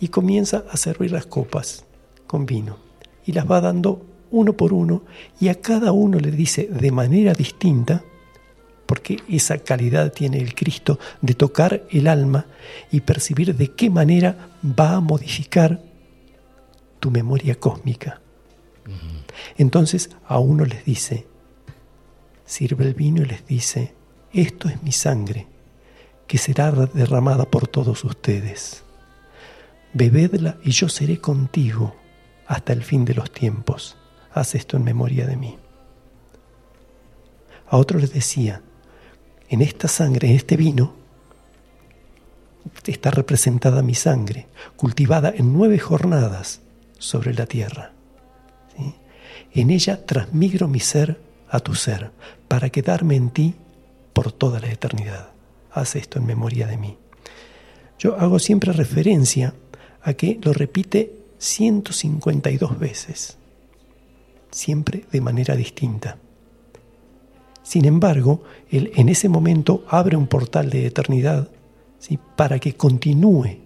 y 0.00 0.08
comienza 0.08 0.64
a 0.70 0.76
servir 0.76 1.12
las 1.12 1.26
copas 1.26 1.84
con 2.26 2.46
vino 2.46 2.78
y 3.24 3.32
las 3.32 3.48
va 3.48 3.60
dando 3.60 4.04
uno 4.32 4.56
por 4.56 4.72
uno 4.72 5.02
y 5.38 5.48
a 5.48 5.60
cada 5.60 5.92
uno 5.92 6.18
le 6.18 6.30
dice 6.30 6.68
de 6.68 6.90
manera 6.90 7.34
distinta, 7.34 8.02
porque 8.90 9.22
esa 9.28 9.56
calidad 9.58 10.12
tiene 10.12 10.38
el 10.38 10.52
Cristo 10.52 10.98
de 11.20 11.34
tocar 11.34 11.84
el 11.90 12.08
alma 12.08 12.46
y 12.90 13.02
percibir 13.02 13.54
de 13.54 13.68
qué 13.70 13.88
manera 13.88 14.48
va 14.64 14.94
a 14.94 15.00
modificar 15.00 15.80
tu 16.98 17.12
memoria 17.12 17.54
cósmica. 17.54 18.20
Entonces 19.56 20.10
a 20.26 20.40
uno 20.40 20.64
les 20.64 20.84
dice, 20.84 21.28
sirve 22.44 22.84
el 22.84 22.94
vino 22.94 23.22
y 23.22 23.26
les 23.26 23.46
dice, 23.46 23.94
esto 24.32 24.68
es 24.68 24.82
mi 24.82 24.90
sangre, 24.90 25.46
que 26.26 26.38
será 26.38 26.72
derramada 26.72 27.44
por 27.44 27.68
todos 27.68 28.02
ustedes. 28.02 28.82
Bebedla 29.94 30.58
y 30.64 30.72
yo 30.72 30.88
seré 30.88 31.20
contigo 31.20 31.94
hasta 32.48 32.72
el 32.72 32.82
fin 32.82 33.04
de 33.04 33.14
los 33.14 33.30
tiempos. 33.30 33.96
Haz 34.32 34.56
esto 34.56 34.76
en 34.76 34.82
memoria 34.82 35.28
de 35.28 35.36
mí. 35.36 35.56
A 37.68 37.76
otro 37.76 38.00
les 38.00 38.12
decía, 38.12 38.64
en 39.50 39.62
esta 39.62 39.88
sangre, 39.88 40.28
en 40.30 40.36
este 40.36 40.56
vino, 40.56 40.94
está 42.86 43.10
representada 43.10 43.82
mi 43.82 43.94
sangre, 43.94 44.46
cultivada 44.76 45.30
en 45.36 45.52
nueve 45.52 45.78
jornadas 45.78 46.60
sobre 46.98 47.34
la 47.34 47.46
tierra. 47.46 47.92
En 49.52 49.70
ella 49.70 50.06
transmigro 50.06 50.68
mi 50.68 50.78
ser 50.78 51.20
a 51.48 51.58
tu 51.58 51.74
ser, 51.74 52.12
para 52.46 52.70
quedarme 52.70 53.16
en 53.16 53.30
ti 53.30 53.54
por 54.12 54.30
toda 54.30 54.60
la 54.60 54.70
eternidad. 54.70 55.30
Haz 55.72 55.96
esto 55.96 56.20
en 56.20 56.26
memoria 56.26 56.68
de 56.68 56.76
mí. 56.76 56.96
Yo 57.98 58.16
hago 58.16 58.38
siempre 58.38 58.72
referencia 58.72 59.54
a 60.02 60.14
que 60.14 60.38
lo 60.42 60.52
repite 60.52 61.12
152 61.38 62.78
veces, 62.78 63.36
siempre 64.52 65.04
de 65.10 65.20
manera 65.20 65.56
distinta. 65.56 66.16
Sin 67.62 67.84
embargo, 67.84 68.42
él 68.70 68.90
en 68.96 69.08
ese 69.08 69.28
momento 69.28 69.84
abre 69.88 70.16
un 70.16 70.26
portal 70.26 70.70
de 70.70 70.86
eternidad 70.86 71.48
¿sí? 71.98 72.18
para 72.36 72.58
que 72.58 72.74
continúe 72.74 73.58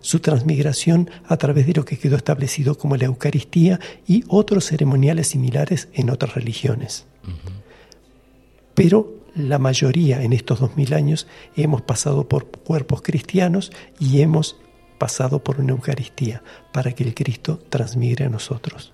su 0.00 0.20
transmigración 0.20 1.10
a 1.26 1.36
través 1.36 1.66
de 1.66 1.74
lo 1.74 1.84
que 1.84 1.98
quedó 1.98 2.16
establecido 2.16 2.78
como 2.78 2.96
la 2.96 3.06
Eucaristía 3.06 3.80
y 4.06 4.24
otros 4.28 4.66
ceremoniales 4.66 5.28
similares 5.28 5.88
en 5.92 6.10
otras 6.10 6.34
religiones. 6.34 7.06
Pero 8.74 9.14
la 9.34 9.58
mayoría 9.58 10.22
en 10.22 10.32
estos 10.32 10.60
dos 10.60 10.76
mil 10.76 10.94
años 10.94 11.26
hemos 11.56 11.82
pasado 11.82 12.28
por 12.28 12.46
cuerpos 12.46 13.02
cristianos 13.02 13.72
y 13.98 14.20
hemos 14.20 14.56
pasado 14.98 15.42
por 15.42 15.60
una 15.60 15.72
Eucaristía 15.72 16.42
para 16.72 16.92
que 16.92 17.04
el 17.04 17.14
Cristo 17.14 17.60
transmigre 17.68 18.26
a 18.26 18.28
nosotros. 18.28 18.92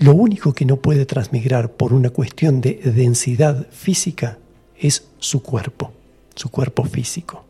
Lo 0.00 0.14
único 0.14 0.54
que 0.54 0.64
no 0.64 0.76
puede 0.78 1.04
transmigrar 1.04 1.72
por 1.72 1.92
una 1.92 2.08
cuestión 2.08 2.62
de 2.62 2.80
densidad 2.82 3.66
física 3.70 4.38
es 4.74 5.10
su 5.18 5.42
cuerpo, 5.42 5.92
su 6.34 6.50
cuerpo 6.50 6.84
físico. 6.84 7.44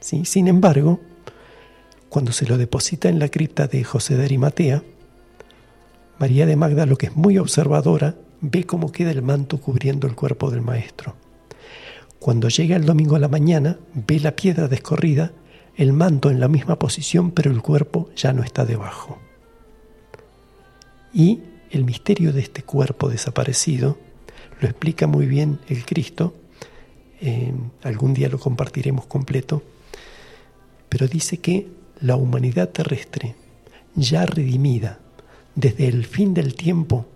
Sin 0.00 0.48
embargo, 0.48 1.00
cuando 2.08 2.32
se 2.32 2.46
lo 2.46 2.56
deposita 2.56 3.10
en 3.10 3.18
la 3.18 3.28
cripta 3.28 3.66
de 3.66 3.84
José 3.84 4.16
de 4.16 4.24
Arimatea, 4.24 4.82
María 6.18 6.46
de 6.46 6.56
Magda, 6.56 6.86
lo 6.86 6.96
que 6.96 7.08
es 7.08 7.16
muy 7.16 7.36
observadora, 7.36 8.14
ve 8.40 8.64
cómo 8.64 8.90
queda 8.90 9.10
el 9.10 9.20
manto 9.20 9.60
cubriendo 9.60 10.06
el 10.06 10.14
cuerpo 10.14 10.50
del 10.50 10.62
maestro. 10.62 11.14
Cuando 12.20 12.48
llega 12.48 12.74
el 12.74 12.86
domingo 12.86 13.16
a 13.16 13.20
la 13.20 13.28
mañana, 13.28 13.76
ve 13.92 14.18
la 14.18 14.34
piedra 14.34 14.66
descorrida, 14.66 15.32
el 15.76 15.92
manto 15.92 16.30
en 16.30 16.40
la 16.40 16.48
misma 16.48 16.78
posición, 16.78 17.32
pero 17.32 17.50
el 17.50 17.60
cuerpo 17.60 18.08
ya 18.16 18.32
no 18.32 18.42
está 18.42 18.64
debajo. 18.64 19.18
Y 21.14 21.40
el 21.70 21.84
misterio 21.84 22.32
de 22.32 22.40
este 22.40 22.64
cuerpo 22.64 23.08
desaparecido 23.08 23.96
lo 24.60 24.68
explica 24.68 25.06
muy 25.06 25.26
bien 25.26 25.60
el 25.68 25.86
Cristo, 25.86 26.34
eh, 27.20 27.52
algún 27.82 28.14
día 28.14 28.28
lo 28.28 28.38
compartiremos 28.38 29.06
completo, 29.06 29.62
pero 30.88 31.06
dice 31.06 31.38
que 31.38 31.68
la 32.00 32.16
humanidad 32.16 32.70
terrestre, 32.70 33.36
ya 33.94 34.26
redimida 34.26 34.98
desde 35.54 35.86
el 35.86 36.04
fin 36.04 36.34
del 36.34 36.54
tiempo, 36.54 37.06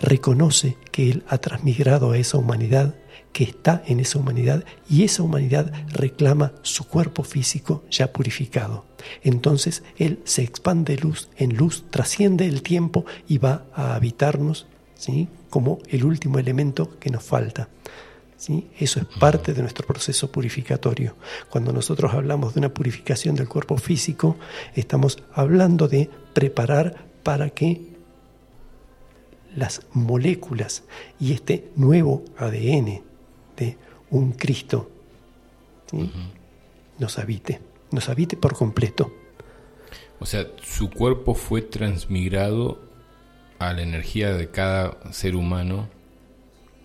reconoce 0.00 0.76
que 0.92 1.10
Él 1.10 1.24
ha 1.28 1.38
transmigrado 1.38 2.12
a 2.12 2.18
esa 2.18 2.36
humanidad, 2.36 2.94
que 3.32 3.44
está 3.44 3.82
en 3.86 4.00
esa 4.00 4.18
humanidad, 4.18 4.64
y 4.90 5.04
esa 5.04 5.22
humanidad 5.22 5.72
reclama 5.88 6.52
su 6.62 6.86
cuerpo 6.86 7.22
físico 7.22 7.82
ya 7.90 8.12
purificado. 8.12 8.87
Entonces 9.22 9.82
Él 9.96 10.20
se 10.24 10.42
expande 10.42 10.96
luz 10.96 11.28
en 11.36 11.56
luz, 11.56 11.84
trasciende 11.90 12.46
el 12.46 12.62
tiempo 12.62 13.04
y 13.28 13.38
va 13.38 13.64
a 13.74 13.94
habitarnos 13.94 14.66
¿sí? 14.94 15.28
como 15.50 15.78
el 15.88 16.04
último 16.04 16.38
elemento 16.38 16.98
que 16.98 17.10
nos 17.10 17.22
falta. 17.22 17.68
Eso 18.78 19.00
es 19.00 19.06
parte 19.18 19.52
de 19.52 19.62
nuestro 19.62 19.84
proceso 19.84 20.30
purificatorio. 20.30 21.16
Cuando 21.50 21.72
nosotros 21.72 22.14
hablamos 22.14 22.54
de 22.54 22.60
una 22.60 22.72
purificación 22.72 23.34
del 23.34 23.48
cuerpo 23.48 23.76
físico, 23.76 24.36
estamos 24.76 25.18
hablando 25.32 25.88
de 25.88 26.08
preparar 26.34 27.04
para 27.24 27.50
que 27.50 27.80
las 29.56 29.82
moléculas 29.92 30.84
y 31.18 31.32
este 31.32 31.70
nuevo 31.74 32.24
ADN 32.38 33.02
de 33.56 33.76
un 34.10 34.32
Cristo 34.32 34.88
nos 36.98 37.18
habite, 37.18 37.60
nos 37.90 38.08
habite 38.08 38.36
por 38.36 38.54
completo. 38.54 39.12
O 40.20 40.26
sea, 40.26 40.46
su 40.62 40.90
cuerpo 40.90 41.34
fue 41.34 41.62
transmigrado 41.62 42.80
a 43.58 43.72
la 43.72 43.82
energía 43.82 44.32
de 44.32 44.50
cada 44.50 44.96
ser 45.12 45.36
humano 45.36 45.88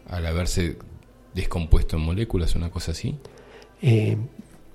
al 0.07 0.25
haberse 0.25 0.77
descompuesto 1.33 1.97
en 1.97 2.03
moléculas, 2.03 2.55
una 2.55 2.69
cosa 2.69 2.91
así? 2.91 3.15
Eh, 3.81 4.17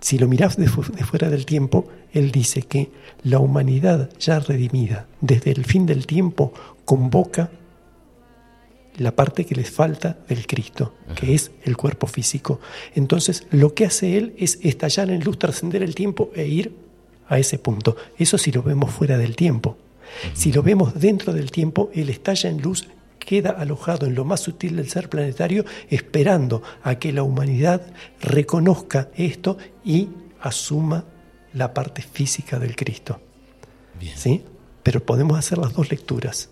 si 0.01 0.19
lo 0.19 0.29
miras 0.29 0.57
de, 0.57 0.69
fuera 0.69 1.29
del 1.29 1.47
tiempo, 1.47 1.89
él 2.13 2.31
dice 2.31 2.63
que 2.63 2.91
la 3.23 3.39
humanidad 3.39 4.11
ya 4.19 4.39
redimida 4.39 5.07
desde 5.21 5.51
el 5.53 5.65
fin 5.65 5.87
del 5.87 6.07
tiempo 6.07 6.53
convoca 6.85 7.51
la 8.99 9.15
parte 9.17 9.47
que 9.47 9.55
les 9.55 9.71
falta 9.71 10.19
del 10.29 10.47
Cristo, 10.47 10.95
que 11.15 11.35
es 11.35 11.51
el 11.65 11.77
cuerpo 11.77 12.07
físico. 12.07 12.61
Entonces, 12.95 13.47
lo 13.51 13.75
que 13.75 13.87
hace 13.87 14.17
Él 14.17 14.35
es 14.39 14.59
estallar 14.63 15.11
en 15.11 15.25
luz, 15.25 15.39
trascender 15.39 15.83
el 15.83 15.95
tiempo 15.95 16.31
e 16.35 16.47
ir 16.47 16.73
a 17.29 17.39
ese 17.39 17.59
punto. 17.59 17.97
Eso 18.19 18.39
si 18.39 18.53
lo 18.53 18.63
vemos 18.63 18.91
fuera 18.91 19.17
del 19.19 19.37
tiempo. 19.37 19.77
Si 20.35 20.53
lo 20.53 20.63
vemos 20.63 20.95
dentro 20.95 21.33
del 21.33 21.51
tiempo, 21.51 21.91
Él 21.95 22.11
estalla 22.11 22.51
en 22.51 22.61
luz 22.61 22.89
queda 23.29 23.51
alojado 23.51 24.07
en 24.07 24.15
lo 24.15 24.25
más 24.25 24.41
sutil 24.41 24.77
del 24.77 24.89
ser 24.89 25.11
planetario, 25.11 25.67
esperando 25.91 26.63
a 26.83 26.99
que 26.99 27.13
la 27.13 27.23
humanidad 27.23 27.83
reconozca 28.23 29.11
esto 29.17 29.59
y 29.85 30.09
asuma 30.41 31.05
la 31.53 31.75
parte 31.75 32.01
física 32.01 32.59
del 32.59 32.75
Cristo. 32.75 33.21
¿Sí? 34.17 34.43
Pero 34.83 35.05
podemos 35.05 35.39
hacer 35.39 35.59
las 35.59 35.75
dos 35.75 35.91
lecturas. 35.91 36.49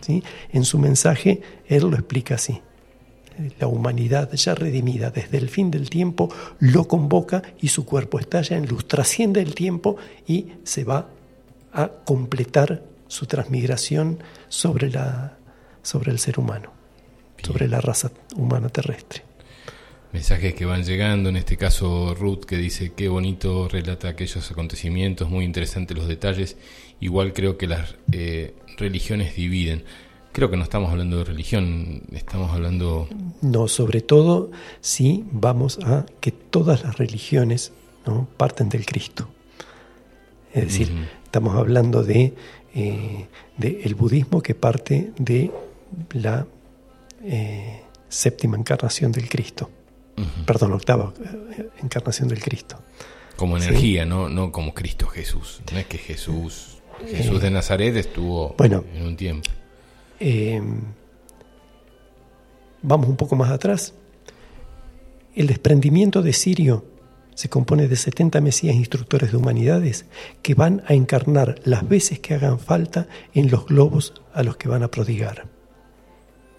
¿Sí? 0.00 0.22
En 0.52 0.64
su 0.64 0.78
mensaje, 0.78 1.40
él 1.66 1.82
lo 1.90 1.94
explica 1.94 2.34
así. 2.36 2.60
la 3.58 3.66
humanidad 3.66 4.32
ya 4.32 4.54
redimida 4.54 5.10
desde 5.10 5.38
el 5.38 5.48
fin 5.48 5.70
del 5.70 5.90
tiempo 5.90 6.32
lo 6.60 6.86
convoca 6.86 7.42
y 7.60 7.68
su 7.68 7.84
cuerpo 7.84 8.20
estalla 8.20 8.56
en 8.56 8.66
luz, 8.66 8.86
trasciende 8.86 9.40
el 9.42 9.54
tiempo 9.54 9.96
y 10.26 10.52
se 10.62 10.84
va 10.84 11.08
a 11.72 11.88
completar 12.04 12.82
su 13.08 13.26
transmigración 13.26 14.22
sobre, 14.48 14.90
la, 14.90 15.36
sobre 15.82 16.12
el 16.12 16.18
ser 16.18 16.38
humano, 16.38 16.72
sobre 17.42 17.68
la 17.68 17.80
raza 17.80 18.10
humana 18.36 18.68
terrestre. 18.68 19.22
Mensajes 20.12 20.54
que 20.54 20.64
van 20.64 20.84
llegando, 20.84 21.28
en 21.28 21.36
este 21.36 21.56
caso 21.56 22.14
Ruth 22.14 22.44
que 22.44 22.56
dice 22.56 22.92
qué 22.96 23.08
bonito 23.08 23.68
relata 23.68 24.08
aquellos 24.08 24.48
acontecimientos, 24.48 25.28
muy 25.28 25.44
interesantes 25.44 25.96
los 25.96 26.06
detalles, 26.06 26.56
igual 27.00 27.32
creo 27.32 27.56
que 27.58 27.66
las 27.66 27.96
eh, 28.12 28.54
religiones 28.76 29.36
dividen. 29.36 29.84
Creo 30.32 30.50
que 30.50 30.56
no 30.56 30.64
estamos 30.64 30.90
hablando 30.90 31.18
de 31.18 31.24
religión, 31.24 32.02
estamos 32.12 32.50
hablando... 32.50 33.08
No, 33.40 33.68
sobre 33.68 34.00
todo 34.00 34.50
si 34.80 35.24
vamos 35.30 35.78
a 35.84 36.06
que 36.20 36.32
todas 36.32 36.82
las 36.82 36.98
religiones 36.98 37.72
¿no? 38.04 38.26
parten 38.36 38.68
del 38.68 38.84
Cristo. 38.84 39.28
Es 40.52 40.64
decir, 40.64 40.90
estamos 41.24 41.56
hablando 41.56 42.02
de, 42.02 42.34
eh, 42.74 43.26
el 43.60 43.94
budismo 43.94 44.40
que 44.40 44.54
parte 44.54 45.12
de 45.18 45.52
la 46.12 46.46
eh, 47.22 47.82
séptima 48.08 48.56
encarnación 48.56 49.12
del 49.12 49.28
Cristo. 49.28 49.70
Perdón, 50.46 50.72
octava 50.72 51.12
encarnación 51.82 52.28
del 52.28 52.40
Cristo. 52.40 52.80
Como 53.36 53.56
energía, 53.56 54.04
no, 54.04 54.28
no 54.28 54.52
como 54.52 54.74
Cristo 54.74 55.06
Jesús. 55.06 55.60
No 55.72 55.78
es 55.78 55.86
que 55.86 55.98
Jesús, 55.98 56.73
Jesús 57.10 57.40
de 57.40 57.50
Nazaret 57.50 57.96
estuvo 57.96 58.54
bueno, 58.56 58.84
en 58.94 59.06
un 59.06 59.16
tiempo. 59.16 59.50
Eh, 60.20 60.60
vamos 62.82 63.08
un 63.08 63.16
poco 63.16 63.36
más 63.36 63.50
atrás. 63.50 63.94
El 65.34 65.46
desprendimiento 65.48 66.22
de 66.22 66.32
Sirio 66.32 66.84
se 67.34 67.48
compone 67.48 67.88
de 67.88 67.96
70 67.96 68.40
mesías 68.40 68.76
instructores 68.76 69.32
de 69.32 69.36
humanidades 69.36 70.06
que 70.42 70.54
van 70.54 70.82
a 70.86 70.94
encarnar 70.94 71.56
las 71.64 71.88
veces 71.88 72.20
que 72.20 72.34
hagan 72.34 72.58
falta 72.58 73.08
en 73.34 73.50
los 73.50 73.66
globos 73.66 74.14
a 74.32 74.42
los 74.42 74.56
que 74.56 74.68
van 74.68 74.82
a 74.82 74.90
prodigar. 74.90 75.46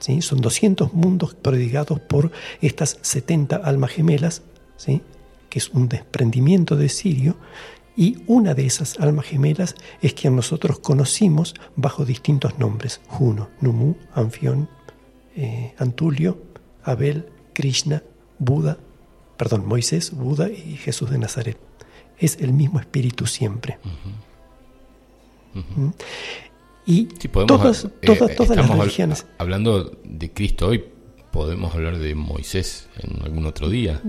¿Sí? 0.01 0.21
Son 0.21 0.41
200 0.41 0.93
mundos 0.93 1.35
prodigados 1.35 1.99
por 2.01 2.31
estas 2.61 2.99
70 3.01 3.55
almas 3.55 3.91
gemelas, 3.91 4.41
¿sí? 4.75 5.01
que 5.49 5.59
es 5.59 5.69
un 5.69 5.87
desprendimiento 5.87 6.75
de 6.75 6.89
Sirio, 6.89 7.37
y 7.95 8.17
una 8.27 8.53
de 8.53 8.65
esas 8.65 8.99
almas 8.99 9.25
gemelas 9.25 9.75
es 10.01 10.13
quien 10.13 10.35
nosotros 10.35 10.79
conocimos 10.79 11.55
bajo 11.75 12.05
distintos 12.05 12.59
nombres: 12.59 13.01
Juno, 13.07 13.49
Numu, 13.61 13.95
Anfión, 14.13 14.69
eh, 15.35 15.73
Antulio, 15.77 16.41
Abel, 16.83 17.29
Krishna, 17.53 18.03
Buda, 18.37 18.77
perdón, 19.37 19.65
Moisés, 19.65 20.11
Buda 20.11 20.49
y 20.49 20.77
Jesús 20.77 21.09
de 21.09 21.17
Nazaret. 21.17 21.57
Es 22.17 22.37
el 22.39 22.53
mismo 22.53 22.79
espíritu 22.79 23.25
siempre. 23.25 23.77
¿Mm? 25.53 25.89
Y 26.85 27.05
todas, 27.47 27.85
eh, 27.85 27.89
todas, 28.05 28.35
todas 28.35 28.57
las 28.57 28.69
religiones. 28.69 29.25
Hablando 29.37 29.97
de 30.03 30.31
Cristo 30.31 30.67
hoy, 30.67 30.83
podemos 31.31 31.73
hablar 31.73 31.97
de 31.97 32.13
Moisés 32.13 32.87
en 32.99 33.23
algún 33.23 33.45
otro 33.45 33.69
día. 33.69 34.01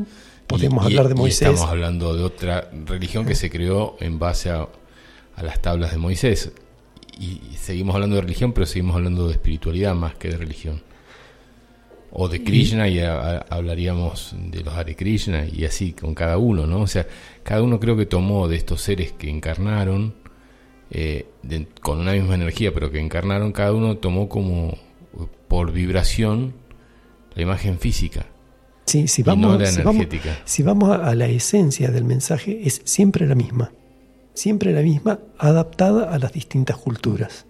Podemos 0.46 0.84
hablar 0.84 1.08
de 1.08 1.14
Moisés. 1.14 1.48
estamos 1.48 1.68
hablando 1.68 2.16
de 2.16 2.22
otra 2.22 2.70
religión 2.86 3.26
que 3.26 3.34
se 3.34 3.50
creó 3.50 3.96
en 4.00 4.18
base 4.18 4.50
a, 4.50 4.68
las 5.42 5.60
tablas 5.60 5.90
de 5.90 5.98
Moisés. 5.98 6.52
Y, 7.18 7.40
seguimos 7.56 7.94
hablando 7.94 8.16
de 8.16 8.22
religión, 8.22 8.52
pero 8.52 8.64
seguimos 8.66 8.96
hablando 8.96 9.26
de 9.26 9.32
espiritualidad 9.32 9.94
más 9.94 10.14
que 10.14 10.28
de 10.28 10.36
religión. 10.36 10.82
O 12.12 12.28
de 12.28 12.44
Krishna, 12.44 12.88
y, 12.88 13.00
hablaríamos 13.00 14.34
de 14.38 14.62
los 14.62 14.72
Hare 14.72 14.94
Krishna, 14.94 15.46
y 15.46 15.64
así 15.64 15.92
con 15.92 16.14
cada 16.14 16.38
uno, 16.38 16.66
¿no? 16.66 16.82
O 16.82 16.86
sea, 16.86 17.06
cada 17.42 17.62
uno 17.62 17.80
creo 17.80 17.96
que 17.96 18.06
tomó 18.06 18.46
de 18.46 18.56
estos 18.56 18.80
seres 18.82 19.12
que 19.12 19.28
encarnaron, 19.28 20.14
eh, 20.90 21.26
con 21.80 21.98
una 21.98 22.12
misma 22.12 22.36
energía, 22.36 22.72
pero 22.72 22.92
que 22.92 23.00
encarnaron, 23.00 23.52
cada 23.52 23.72
uno 23.72 23.96
tomó 23.96 24.28
como 24.28 24.78
por 25.48 25.72
vibración 25.72 26.54
la 27.34 27.42
imagen 27.42 27.78
física 27.78 28.26
Sí, 28.96 29.08
si 29.08 29.22
vamos, 29.22 29.62
si 30.46 30.62
vamos, 30.62 30.90
a, 30.90 31.14
la 31.14 31.26
esencia 31.26 31.90
del 31.90 32.04
mensaje, 32.04 32.66
es 32.66 32.80
siempre 32.84 33.26
la 33.26 33.34
misma. 33.34 33.72
Siempre 34.32 34.72
la 34.72 34.80
misma, 34.80 35.20
adaptada 35.36 36.14
a 36.14 36.18
las 36.18 36.32
distintas 36.32 36.78
culturas. 36.78 37.44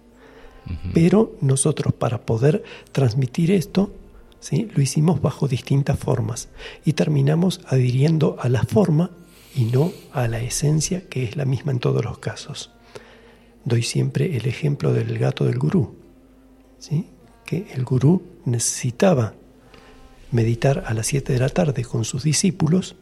Pero 0.93 1.37
nosotros, 1.39 1.93
para 1.93 2.25
poder 2.25 2.63
transmitir 2.91 3.51
esto, 3.51 3.93
¿sí? 4.41 4.67
lo 4.75 4.81
hicimos 4.81 5.21
bajo 5.21 5.47
distintas 5.47 5.97
formas. 5.97 6.49
Y 6.83 6.93
terminamos 6.93 7.61
adhiriendo 7.67 8.35
a 8.41 8.49
la 8.49 8.63
forma 8.63 9.11
y 9.55 9.65
no 9.65 9.93
a 10.11 10.27
la 10.27 10.41
esencia, 10.41 11.07
que 11.07 11.23
es 11.23 11.37
la 11.37 11.45
misma 11.45 11.71
en 11.71 11.79
todos 11.79 12.03
los 12.03 12.17
casos. 12.17 12.71
Doy 13.63 13.83
siempre 13.83 14.35
el 14.35 14.47
ejemplo 14.47 14.91
del 14.91 15.17
gato 15.17 15.45
del 15.45 15.57
gurú. 15.57 15.95
¿sí? 16.79 17.07
Que 17.45 17.67
el 17.73 17.85
gurú 17.85 18.21
necesitaba 18.43 19.33
meditar 20.31 20.83
a 20.85 20.93
las 20.93 21.07
7 21.07 21.33
de 21.33 21.39
la 21.39 21.49
tarde 21.49 21.83
con 21.83 22.05
sus 22.05 22.23
discípulos, 22.23 22.95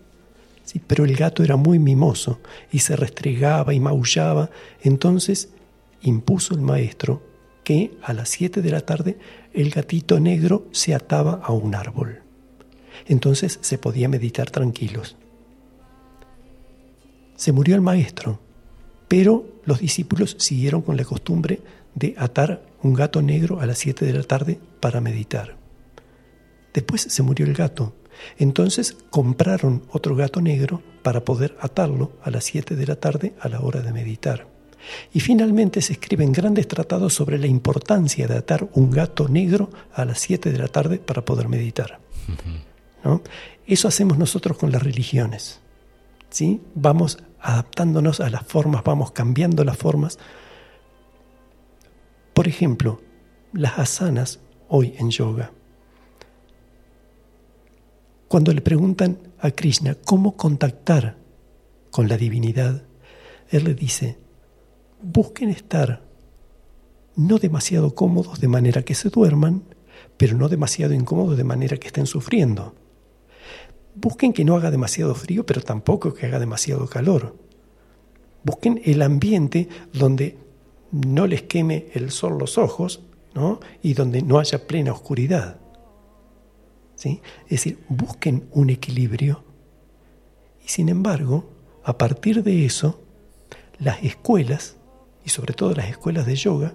pero 0.88 1.06
el 1.06 1.16
gato 1.16 1.44
era 1.44 1.56
muy 1.56 1.80
mimoso 1.80 2.40
y 2.72 2.80
se 2.80 2.96
restregaba 2.96 3.74
y 3.74 3.80
maullaba, 3.80 4.50
entonces 4.82 5.50
impuso 6.02 6.54
el 6.54 6.62
maestro 6.62 7.24
que 7.64 7.98
a 8.04 8.14
las 8.14 8.30
7 8.30 8.62
de 8.62 8.70
la 8.72 8.82
tarde 8.82 9.18
el 9.54 9.72
gatito 9.72 10.20
negro 10.20 10.68
se 10.72 10.94
ataba 10.94 11.42
a 11.44 11.52
un 11.52 11.76
árbol. 11.76 12.22
Entonces 13.08 13.60
se 13.62 13.78
podía 13.78 14.08
meditar 14.08 14.50
tranquilos. 14.52 15.16
Se 17.36 17.52
murió 17.52 17.76
el 17.76 17.82
maestro, 17.82 18.40
pero 19.08 19.46
los 19.66 19.80
discípulos 19.80 20.36
siguieron 20.40 20.82
con 20.82 20.96
la 20.98 21.04
costumbre 21.04 21.62
de 21.94 22.16
atar 22.18 22.62
un 22.82 22.94
gato 22.94 23.22
negro 23.22 23.60
a 23.60 23.66
las 23.66 23.80
7 23.80 24.06
de 24.06 24.14
la 24.14 24.24
tarde 24.24 24.60
para 24.80 25.02
meditar. 25.02 25.65
Después 26.76 27.04
se 27.04 27.24
murió 27.24 27.46
el 27.46 27.54
gato. 27.54 27.94
Entonces 28.38 28.98
compraron 29.10 29.84
otro 29.92 30.14
gato 30.14 30.42
negro 30.42 30.84
para 31.04 31.24
poder 31.24 31.56
atarlo 31.62 32.12
a 32.22 32.30
las 32.30 32.44
7 32.44 32.76
de 32.76 32.86
la 32.86 32.98
tarde 32.98 33.34
a 33.40 33.48
la 33.48 33.62
hora 33.62 33.80
de 33.80 33.94
meditar. 33.94 34.46
Y 35.14 35.22
finalmente 35.22 35.82
se 35.82 35.94
escriben 35.94 36.34
grandes 36.34 36.68
tratados 36.68 37.14
sobre 37.14 37.38
la 37.38 37.48
importancia 37.48 38.28
de 38.28 38.36
atar 38.36 38.70
un 38.74 38.92
gato 38.92 39.30
negro 39.30 39.70
a 39.94 40.04
las 40.04 40.20
7 40.20 40.52
de 40.52 40.58
la 40.58 40.68
tarde 40.68 40.98
para 40.98 41.24
poder 41.24 41.48
meditar. 41.48 42.02
¿No? 43.06 43.22
Eso 43.66 43.88
hacemos 43.88 44.18
nosotros 44.18 44.58
con 44.58 44.74
las 44.74 44.84
religiones. 44.84 45.62
¿sí? 46.30 46.62
Vamos 46.76 47.20
adaptándonos 47.40 48.20
a 48.20 48.30
las 48.30 48.46
formas, 48.46 48.84
vamos 48.84 49.12
cambiando 49.12 49.64
las 49.64 49.78
formas. 49.78 50.20
Por 52.34 52.50
ejemplo, 52.50 53.02
las 53.54 53.80
asanas 53.80 54.42
hoy 54.68 54.94
en 55.00 55.10
yoga 55.10 55.55
cuando 58.28 58.54
le 58.54 58.62
preguntan 58.62 59.20
a 59.40 59.52
Krishna 59.52 59.96
cómo 59.96 60.36
contactar 60.36 61.18
con 61.92 62.08
la 62.08 62.18
divinidad, 62.18 62.84
él 63.50 63.66
le 63.66 63.74
dice, 63.74 64.18
busquen 65.02 65.50
estar 65.50 66.04
no 67.16 67.38
demasiado 67.38 67.96
cómodos 67.96 68.40
de 68.40 68.48
manera 68.48 68.84
que 68.84 68.96
se 68.96 69.10
duerman, 69.10 69.64
pero 70.18 70.36
no 70.38 70.50
demasiado 70.50 70.94
incómodos 70.94 71.38
de 71.38 71.44
manera 71.44 71.78
que 71.78 71.88
estén 71.88 72.08
sufriendo. 72.08 72.76
Busquen 73.96 74.34
que 74.34 74.44
no 74.44 74.56
haga 74.56 74.72
demasiado 74.72 75.16
frío, 75.16 75.46
pero 75.46 75.62
tampoco 75.62 76.14
que 76.14 76.26
haga 76.26 76.40
demasiado 76.40 76.88
calor. 76.88 77.38
Busquen 78.44 78.82
el 78.84 79.02
ambiente 79.02 79.70
donde 79.94 80.38
no 80.92 81.28
les 81.28 81.44
queme 81.44 81.88
el 81.94 82.12
sol 82.12 82.38
los 82.38 82.58
ojos 82.58 83.02
¿no? 83.34 83.60
y 83.82 83.94
donde 83.94 84.22
no 84.22 84.40
haya 84.40 84.68
plena 84.68 84.92
oscuridad. 84.92 85.60
Es 87.04 87.50
decir, 87.50 87.80
busquen 87.90 88.48
un 88.52 88.70
equilibrio 88.70 89.44
y 90.66 90.70
sin 90.70 90.90
embargo, 90.90 91.48
a 91.84 91.98
partir 91.98 92.44
de 92.44 92.66
eso, 92.66 93.00
las 93.78 94.04
escuelas, 94.04 94.78
y 95.24 95.30
sobre 95.30 95.54
todo 95.54 95.74
las 95.74 95.88
escuelas 95.88 96.26
de 96.26 96.36
yoga, 96.36 96.74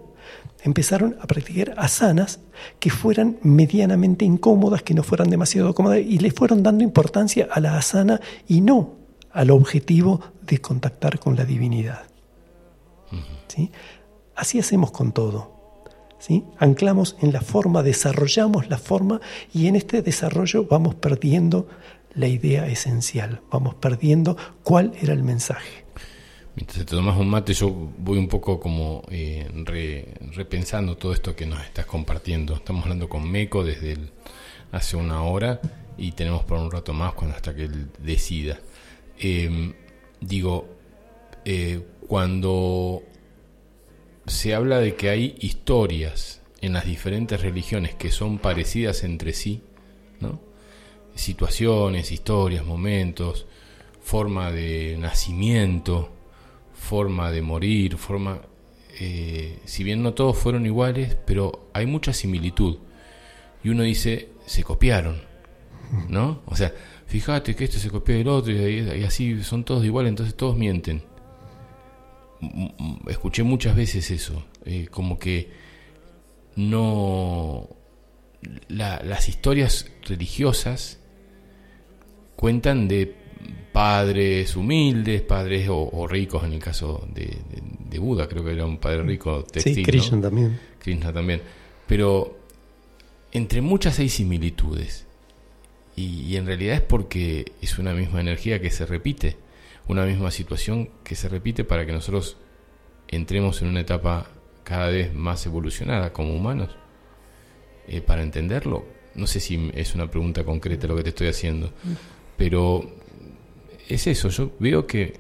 empezaron 0.62 1.16
a 1.20 1.26
practicar 1.26 1.74
asanas 1.76 2.38
que 2.78 2.90
fueran 2.90 3.38
medianamente 3.42 4.24
incómodas, 4.24 4.82
que 4.82 4.94
no 4.94 5.02
fueran 5.02 5.28
demasiado 5.28 5.74
cómodas, 5.74 5.98
y 5.98 6.18
le 6.18 6.30
fueron 6.30 6.62
dando 6.62 6.84
importancia 6.84 7.48
a 7.50 7.58
la 7.58 7.76
asana 7.76 8.20
y 8.46 8.60
no 8.60 8.94
al 9.32 9.50
objetivo 9.50 10.20
de 10.42 10.58
contactar 10.58 11.18
con 11.18 11.36
la 11.36 11.44
divinidad. 11.44 12.02
¿Sí? 13.48 13.72
Así 14.36 14.60
hacemos 14.60 14.92
con 14.92 15.10
todo. 15.10 15.59
Anclamos 16.58 17.16
en 17.20 17.32
la 17.32 17.40
forma, 17.40 17.82
desarrollamos 17.82 18.68
la 18.68 18.78
forma 18.78 19.20
y 19.52 19.66
en 19.66 19.76
este 19.76 20.02
desarrollo 20.02 20.66
vamos 20.66 20.94
perdiendo 20.94 21.66
la 22.14 22.28
idea 22.28 22.66
esencial, 22.66 23.40
vamos 23.50 23.74
perdiendo 23.76 24.36
cuál 24.62 24.92
era 25.00 25.12
el 25.12 25.22
mensaje. 25.22 25.84
Mientras 26.56 26.84
te 26.84 26.84
tomas 26.84 27.16
un 27.16 27.28
mate, 27.28 27.54
yo 27.54 27.70
voy 27.70 28.18
un 28.18 28.28
poco 28.28 28.58
como 28.60 29.02
eh, 29.10 29.48
repensando 30.34 30.96
todo 30.96 31.12
esto 31.12 31.34
que 31.34 31.46
nos 31.46 31.62
estás 31.64 31.86
compartiendo. 31.86 32.54
Estamos 32.54 32.82
hablando 32.82 33.08
con 33.08 33.30
Meco 33.30 33.64
desde 33.64 33.96
hace 34.72 34.96
una 34.96 35.22
hora 35.22 35.60
y 35.96 36.12
tenemos 36.12 36.44
por 36.44 36.58
un 36.58 36.70
rato 36.70 36.92
más 36.92 37.14
hasta 37.34 37.54
que 37.54 37.64
él 37.64 37.88
decida. 37.98 38.58
Em, 39.18 39.72
digo, 40.20 40.66
eh, 41.44 41.80
cuando 42.06 43.02
se 44.31 44.55
habla 44.55 44.78
de 44.78 44.95
que 44.95 45.11
hay 45.11 45.37
historias 45.41 46.41
en 46.61 46.72
las 46.72 46.87
diferentes 46.87 47.41
religiones 47.41 47.95
que 47.95 48.11
son 48.11 48.39
parecidas 48.39 49.05
entre 49.05 49.33
sí, 49.33 49.62
¿no? 50.20 50.41
situaciones, 51.14 52.12
historias, 52.12 52.64
momentos, 52.64 53.47
forma 54.03 54.51
de 54.51 54.97
nacimiento, 54.99 56.11
forma 56.74 57.31
de 57.31 57.43
morir, 57.43 57.97
forma... 57.97 58.41
Eh, 58.99 59.59
si 59.64 59.83
bien 59.83 60.03
no 60.03 60.14
todos 60.14 60.37
fueron 60.37 60.66
iguales, 60.66 61.16
pero 61.26 61.70
hay 61.72 61.87
mucha 61.87 62.12
similitud. 62.12 62.78
Y 63.62 63.70
uno 63.70 63.83
dice, 63.83 64.31
se 64.47 64.62
copiaron, 64.62 65.20
¿no? 66.09 66.43
O 66.47 66.57
sea, 66.57 66.74
fíjate 67.07 67.55
que 67.55 67.64
este 67.64 67.78
se 67.78 67.91
copió 67.91 68.16
del 68.16 68.28
otro 68.28 68.53
y, 68.53 69.05
así 69.05 69.43
son 69.43 69.64
todos 69.64 69.85
iguales, 69.85 70.11
entonces 70.11 70.35
todos 70.35 70.57
mienten. 70.57 71.03
Escuché 73.09 73.43
muchas 73.43 73.76
veces 73.76 74.11
eso, 74.11 74.45
eh, 74.64 74.88
como 74.91 75.18
que 75.18 75.51
no... 76.57 77.68
las 78.68 79.28
historias 79.28 79.91
religiosas 80.07 80.99
cuentan 82.36 82.88
de 82.88 83.14
padres 83.72 84.57
humildes, 84.57 85.22
padres 85.22 85.68
o, 85.70 86.07
ricos 86.07 86.45
en 86.45 86.55
el 86.55 86.59
caso 86.59 87.07
de, 87.12 87.99
Buda, 87.99 88.28
creo 88.28 88.45
que 88.45 88.53
era 88.53 88.64
un 88.64 88.78
padre 88.78 89.03
rico 89.03 89.45
textil. 89.45 89.74
Sí, 89.74 89.82
Krishna 89.82 90.20
también. 90.20 90.59
Krishna 90.78 91.12
también. 91.12 91.43
Pero 91.86 92.38
entre 93.32 93.61
muchas 93.61 93.99
hay 93.99 94.09
similitudes. 94.09 95.07
Y, 95.97 96.36
en 96.36 96.47
realidad 96.47 96.76
es 96.76 96.80
porque 96.80 97.53
es 97.61 97.78
una 97.78 97.93
misma 97.93 98.20
energía 98.20 98.61
que 98.61 98.70
se 98.70 98.86
repite, 98.86 99.36
una 99.91 100.07
misma 100.07 100.30
situación 100.30 100.91
que 101.05 101.14
se 101.14 101.28
repite 101.28 101.64
para 101.64 101.84
que 101.84 101.93
nosotros 101.93 102.36
entremos 103.09 103.61
en 103.61 103.68
una 103.68 103.80
etapa 103.80 104.26
cada 104.64 104.88
vez 104.88 105.12
más 105.14 105.45
evolucionada 105.47 106.12
como 106.12 106.34
humanos. 106.34 106.70
Eh, 107.88 108.01
para 108.01 108.22
entenderlo, 108.22 108.84
no 109.16 109.26
sé 109.26 109.41
si 109.41 109.70
es 109.74 109.95
una 109.97 110.09
pregunta 110.09 110.45
concreta 110.45 110.86
lo 110.86 110.95
que 110.97 111.03
te 111.03 111.09
estoy 111.09 111.26
haciendo, 111.26 111.72
pero 112.36 112.88
es 113.88 114.07
eso, 114.07 114.28
yo 114.28 114.53
veo 114.61 114.86
que 114.86 115.18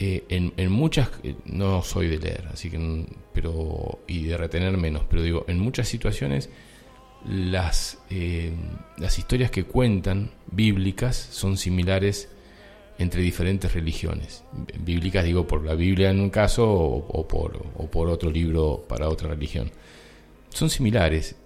eh, 0.00 0.24
en, 0.28 0.52
en, 0.56 0.72
muchas, 0.72 1.10
eh, 1.22 1.36
no 1.44 1.82
soy 1.82 2.08
de 2.08 2.18
leer, 2.18 2.48
así 2.52 2.70
que, 2.70 3.06
pero, 3.32 4.00
y 4.08 4.24
de 4.24 4.36
retener 4.36 4.76
menos, 4.76 5.04
pero 5.08 5.22
digo, 5.22 5.44
en 5.46 5.60
muchas 5.60 5.86
situaciones 5.86 6.50
las, 7.24 7.98
las 8.98 9.18
historias 9.18 9.50
que 9.50 9.64
cuentan 9.64 10.30
bíblicas 10.50 11.16
son 11.16 11.56
similares 11.56 12.28
entre 12.98 13.20
diferentes 13.20 13.72
religiones. 13.72 14.42
Bíblicas 14.80 15.24
digo 15.24 15.46
por 15.46 15.64
la 15.64 15.74
Biblia 15.74 16.10
en 16.10 16.20
un 16.20 16.30
caso 16.30 16.68
o, 16.68 17.28
por, 17.28 17.66
o 17.76 17.90
por 17.90 18.08
otro 18.08 18.30
libro 18.30 18.84
para 18.88 19.08
otra 19.08 19.28
religión. 19.28 19.70
Son 20.50 20.70
similares 20.70 21.36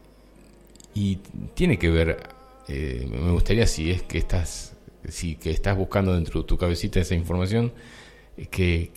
y 0.95 1.17
tiene 1.55 1.79
que 1.79 1.91
ver, 1.91 2.23
eh, 2.69 3.07
me 3.11 3.33
gustaría 3.33 3.67
si 3.67 3.91
es 3.91 4.03
que 4.03 4.19
estás, 4.19 4.77
si 5.09 5.37
que 5.37 5.51
estás 5.51 5.77
buscando 5.77 6.15
dentro 6.15 6.43
de 6.43 6.47
tu 6.47 6.57
cabecita 6.57 7.01
esa 7.01 7.15
información, 7.15 7.73
que, 8.51 8.91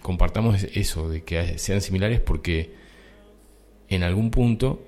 compartamos 0.00 0.62
eso, 0.62 1.08
de 1.08 1.22
que 1.22 1.58
sean 1.58 1.80
similares 1.80 2.20
porque 2.20 2.72
en 3.88 4.02
algún 4.02 4.30
punto 4.30 4.82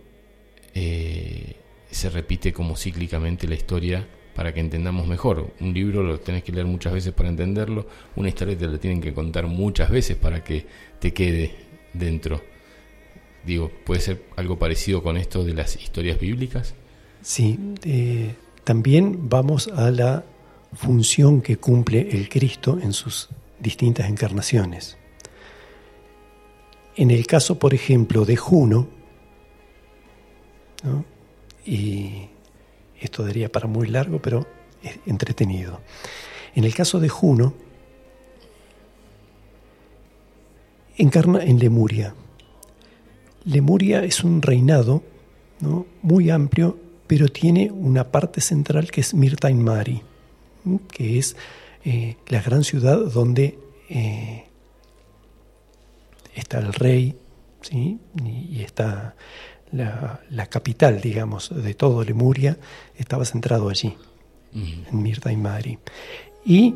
eh, 0.74 1.56
se 1.90 2.10
repite 2.10 2.52
como 2.52 2.76
cíclicamente 2.76 3.46
la 3.48 3.54
historia 3.54 4.06
para 4.38 4.54
que 4.54 4.60
entendamos 4.60 5.08
mejor. 5.08 5.50
Un 5.58 5.74
libro 5.74 6.00
lo 6.04 6.20
tenés 6.20 6.44
que 6.44 6.52
leer 6.52 6.64
muchas 6.64 6.92
veces 6.92 7.12
para 7.12 7.28
entenderlo, 7.28 7.88
una 8.14 8.28
historia 8.28 8.56
te 8.56 8.68
la 8.68 8.78
tienen 8.78 9.00
que 9.00 9.12
contar 9.12 9.48
muchas 9.48 9.90
veces 9.90 10.16
para 10.16 10.44
que 10.44 10.64
te 11.00 11.12
quede 11.12 11.56
dentro. 11.92 12.40
Digo, 13.44 13.68
¿puede 13.84 14.00
ser 14.00 14.26
algo 14.36 14.56
parecido 14.56 15.02
con 15.02 15.16
esto 15.16 15.42
de 15.42 15.54
las 15.54 15.74
historias 15.74 16.20
bíblicas? 16.20 16.76
Sí, 17.20 17.58
eh, 17.82 18.36
también 18.62 19.28
vamos 19.28 19.66
a 19.74 19.90
la 19.90 20.24
función 20.72 21.42
que 21.42 21.56
cumple 21.56 22.08
el 22.08 22.28
Cristo 22.28 22.78
en 22.80 22.92
sus 22.92 23.30
distintas 23.58 24.08
encarnaciones. 24.08 24.98
En 26.94 27.10
el 27.10 27.26
caso, 27.26 27.58
por 27.58 27.74
ejemplo, 27.74 28.24
de 28.24 28.36
Juno, 28.36 28.86
y 31.66 32.28
esto 33.00 33.24
daría 33.24 33.50
para 33.50 33.66
muy 33.66 33.88
largo, 33.88 34.20
pero 34.20 34.46
es 34.82 34.98
entretenido. 35.06 35.80
En 36.54 36.64
el 36.64 36.74
caso 36.74 37.00
de 37.00 37.08
Juno, 37.08 37.54
encarna 40.96 41.44
en 41.44 41.58
Lemuria. 41.58 42.14
Lemuria 43.44 44.04
es 44.04 44.24
un 44.24 44.42
reinado 44.42 45.02
muy 46.02 46.30
amplio, 46.30 46.78
pero 47.06 47.28
tiene 47.28 47.70
una 47.70 48.10
parte 48.10 48.40
central 48.40 48.90
que 48.90 49.00
es 49.00 49.14
Mirtain 49.14 49.62
Mari, 49.62 50.02
que 50.92 51.18
es 51.18 51.36
eh, 51.84 52.16
la 52.26 52.42
gran 52.42 52.64
ciudad 52.64 52.98
donde 52.98 53.58
eh, 53.88 54.44
está 56.34 56.58
el 56.58 56.72
rey 56.72 57.16
¿sí? 57.62 57.98
y 58.24 58.62
está 58.62 59.14
la, 59.72 60.46
capital, 60.46 61.00
digamos, 61.00 61.50
de 61.54 61.74
todo 61.74 62.04
Lemuria, 62.04 62.56
estaba 62.96 63.24
centrado 63.24 63.68
allí, 63.68 63.96
en 64.52 65.02
Mirta 65.02 65.32
y 65.32 65.36
Mari. 65.36 65.78
Y 66.44 66.74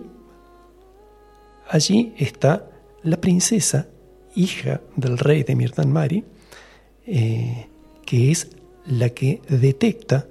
allí 1.68 2.14
está 2.18 2.68
la 3.02 3.16
princesa, 3.16 3.88
hija 4.34 4.80
del 4.96 5.18
rey 5.18 5.42
de 5.42 5.56
Mirta 5.56 5.82
y 5.82 5.86
Mari, 5.86 6.24
eh, 7.06 7.68
que 8.04 8.30
es 8.30 8.50
la 8.86 9.10
que 9.10 9.40
detecta 9.48 10.26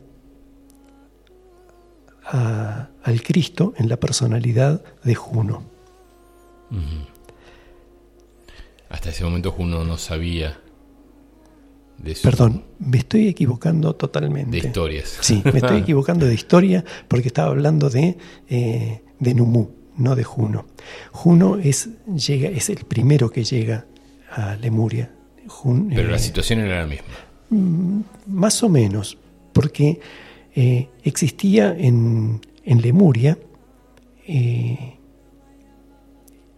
al 2.24 3.24
Cristo 3.24 3.74
en 3.78 3.89
la 3.89 3.97
personalidad 3.97 4.82
de 5.03 5.16
Juno. 5.16 5.64
Hasta 8.89 9.09
ese 9.09 9.24
momento 9.24 9.51
Juno 9.51 9.84
no 9.84 9.97
sabía 9.97 10.62
Perdón, 12.24 12.64
me 12.80 12.97
estoy 12.97 13.28
equivocando 13.28 13.95
totalmente. 13.95 14.60
De 14.60 14.68
historias. 14.68 15.18
Sí, 15.22 15.41
me 15.45 15.60
estoy 15.60 15.78
equivocando 15.82 16.26
de 16.26 16.34
historia 16.34 16.84
porque 17.08 17.28
estaba 17.28 17.49
hablando 17.49 17.89
de, 17.89 18.18
eh, 18.49 19.02
de 19.20 19.34
Numú, 19.34 19.72
no 19.97 20.16
de 20.16 20.24
Juno. 20.24 20.66
Juno 21.12 21.58
es, 21.58 21.89
llega, 22.16 22.49
es 22.49 22.70
el 22.70 22.86
primero 22.86 23.30
que 23.30 23.43
llega 23.43 23.86
a 24.32 24.56
Lemuria. 24.56 25.12
Pero 25.89 26.10
la 26.10 26.16
eh, 26.16 26.20
situación 26.20 26.60
era 26.60 26.82
la 26.82 26.88
misma. 26.88 27.08
Mm, 27.49 28.02
más 28.28 28.64
o 28.64 28.70
menos, 28.70 29.18
porque 29.54 29.99
eh, 30.56 30.89
existía 31.04 31.76
en, 31.78 32.41
en 32.64 32.82
Lemuria, 32.82 33.38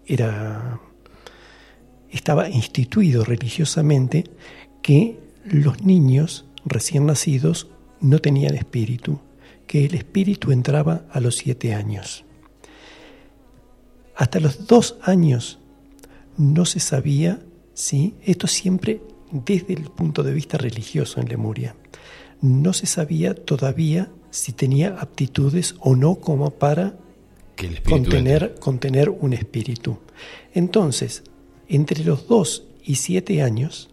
era, 0.05 0.79
estaba 2.11 2.47
instituido 2.49 3.23
religiosamente 3.25 4.25
que 4.83 5.22
los 5.43 5.83
niños 5.83 6.45
recién 6.65 7.05
nacidos 7.05 7.67
no 7.99 8.19
tenían 8.19 8.55
espíritu, 8.55 9.19
que 9.67 9.85
el 9.85 9.95
espíritu 9.95 10.51
entraba 10.51 11.05
a 11.11 11.19
los 11.19 11.37
siete 11.37 11.73
años. 11.73 12.25
Hasta 14.15 14.39
los 14.39 14.67
dos 14.67 14.97
años 15.01 15.59
no 16.37 16.65
se 16.65 16.79
sabía, 16.79 17.41
¿sí? 17.73 18.15
esto 18.23 18.47
siempre 18.47 19.01
desde 19.31 19.73
el 19.73 19.83
punto 19.85 20.21
de 20.23 20.33
vista 20.33 20.57
religioso 20.57 21.19
en 21.19 21.27
Lemuria, 21.27 21.75
no 22.41 22.73
se 22.73 22.85
sabía 22.85 23.33
todavía 23.33 24.11
si 24.29 24.51
tenía 24.51 24.97
aptitudes 24.99 25.75
o 25.79 25.95
no 25.95 26.15
como 26.15 26.51
para 26.51 26.95
contener, 27.87 28.55
contener 28.59 29.09
un 29.09 29.33
espíritu. 29.33 29.99
Entonces, 30.53 31.23
entre 31.67 32.03
los 32.03 32.27
dos 32.27 32.65
y 32.83 32.95
siete 32.95 33.41
años, 33.41 33.89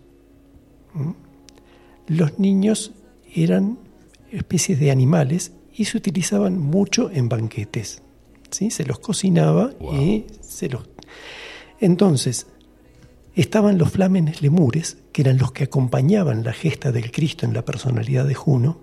los 2.10 2.40
niños 2.40 2.90
eran 3.32 3.78
especies 4.32 4.80
de 4.80 4.90
animales 4.90 5.52
y 5.72 5.84
se 5.84 5.96
utilizaban 5.96 6.58
mucho 6.58 7.08
en 7.08 7.28
banquetes. 7.28 8.02
¿sí? 8.50 8.72
Se 8.72 8.84
los 8.84 8.98
cocinaba 8.98 9.70
y 9.80 10.24
se 10.40 10.68
los... 10.68 10.88
Entonces, 11.78 12.48
estaban 13.36 13.78
los 13.78 13.92
flámenes 13.92 14.42
lemures, 14.42 14.98
que 15.12 15.22
eran 15.22 15.38
los 15.38 15.52
que 15.52 15.64
acompañaban 15.64 16.42
la 16.42 16.52
gesta 16.52 16.90
del 16.90 17.12
Cristo 17.12 17.46
en 17.46 17.54
la 17.54 17.64
personalidad 17.64 18.26
de 18.26 18.34
Juno. 18.34 18.80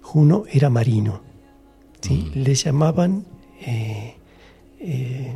Juno 0.00 0.44
era 0.50 0.70
marino. 0.70 1.20
¿sí? 2.00 2.32
Mm. 2.34 2.38
Le 2.38 2.54
llamaban 2.54 3.26
eh, 3.60 4.16
eh, 4.80 5.34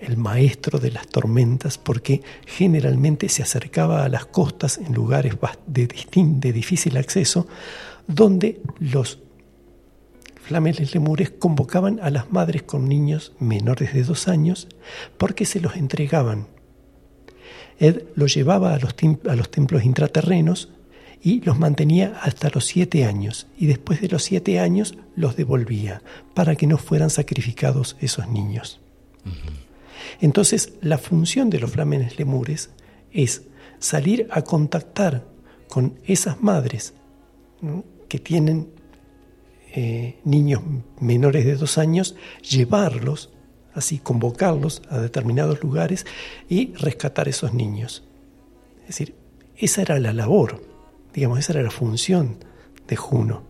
el 0.00 0.16
maestro 0.16 0.78
de 0.78 0.90
las 0.90 1.06
tormentas 1.08 1.78
porque 1.78 2.22
generalmente 2.46 3.28
se 3.28 3.42
acercaba 3.42 4.04
a 4.04 4.08
las 4.08 4.26
costas 4.26 4.78
en 4.78 4.94
lugares 4.94 5.34
de, 5.66 5.88
de 6.12 6.52
difícil 6.52 6.96
acceso 6.96 7.46
donde 8.06 8.60
los 8.78 9.18
flameles 10.42 10.94
lemures 10.94 11.30
convocaban 11.30 12.00
a 12.02 12.10
las 12.10 12.32
madres 12.32 12.62
con 12.62 12.88
niños 12.88 13.32
menores 13.38 13.92
de 13.92 14.02
dos 14.02 14.28
años 14.28 14.66
porque 15.18 15.44
se 15.44 15.60
los 15.60 15.76
entregaban. 15.76 16.46
Ed 17.78 18.04
los 18.14 18.34
llevaba 18.34 18.74
a 18.74 18.78
los, 18.78 18.94
a 19.28 19.36
los 19.36 19.50
templos 19.50 19.84
intraterrenos 19.84 20.70
y 21.20 21.42
los 21.42 21.58
mantenía 21.58 22.18
hasta 22.22 22.48
los 22.48 22.64
siete 22.64 23.04
años 23.04 23.46
y 23.58 23.66
después 23.66 24.00
de 24.00 24.08
los 24.08 24.22
siete 24.22 24.58
años 24.58 24.96
los 25.16 25.36
devolvía 25.36 26.02
para 26.34 26.56
que 26.56 26.66
no 26.66 26.78
fueran 26.78 27.10
sacrificados 27.10 27.96
esos 28.00 28.28
niños. 28.28 28.80
Entonces 30.20 30.72
la 30.80 30.98
función 30.98 31.50
de 31.50 31.60
los 31.60 31.70
flamenes 31.70 32.18
lemures 32.18 32.70
es 33.12 33.42
salir 33.78 34.28
a 34.30 34.42
contactar 34.42 35.24
con 35.68 35.98
esas 36.04 36.42
madres 36.42 36.94
que 38.08 38.18
tienen 38.18 38.68
eh, 39.74 40.18
niños 40.24 40.62
menores 41.00 41.44
de 41.44 41.56
dos 41.56 41.78
años, 41.78 42.16
llevarlos, 42.42 43.30
así 43.74 43.98
convocarlos 43.98 44.82
a 44.88 44.98
determinados 44.98 45.62
lugares 45.62 46.06
y 46.48 46.74
rescatar 46.74 47.28
esos 47.28 47.54
niños. 47.54 48.04
Es 48.82 48.88
decir, 48.88 49.14
esa 49.56 49.82
era 49.82 49.98
la 49.98 50.12
labor, 50.12 50.62
digamos, 51.12 51.38
esa 51.38 51.52
era 51.52 51.62
la 51.62 51.70
función 51.70 52.38
de 52.86 52.96
Juno. 52.96 53.42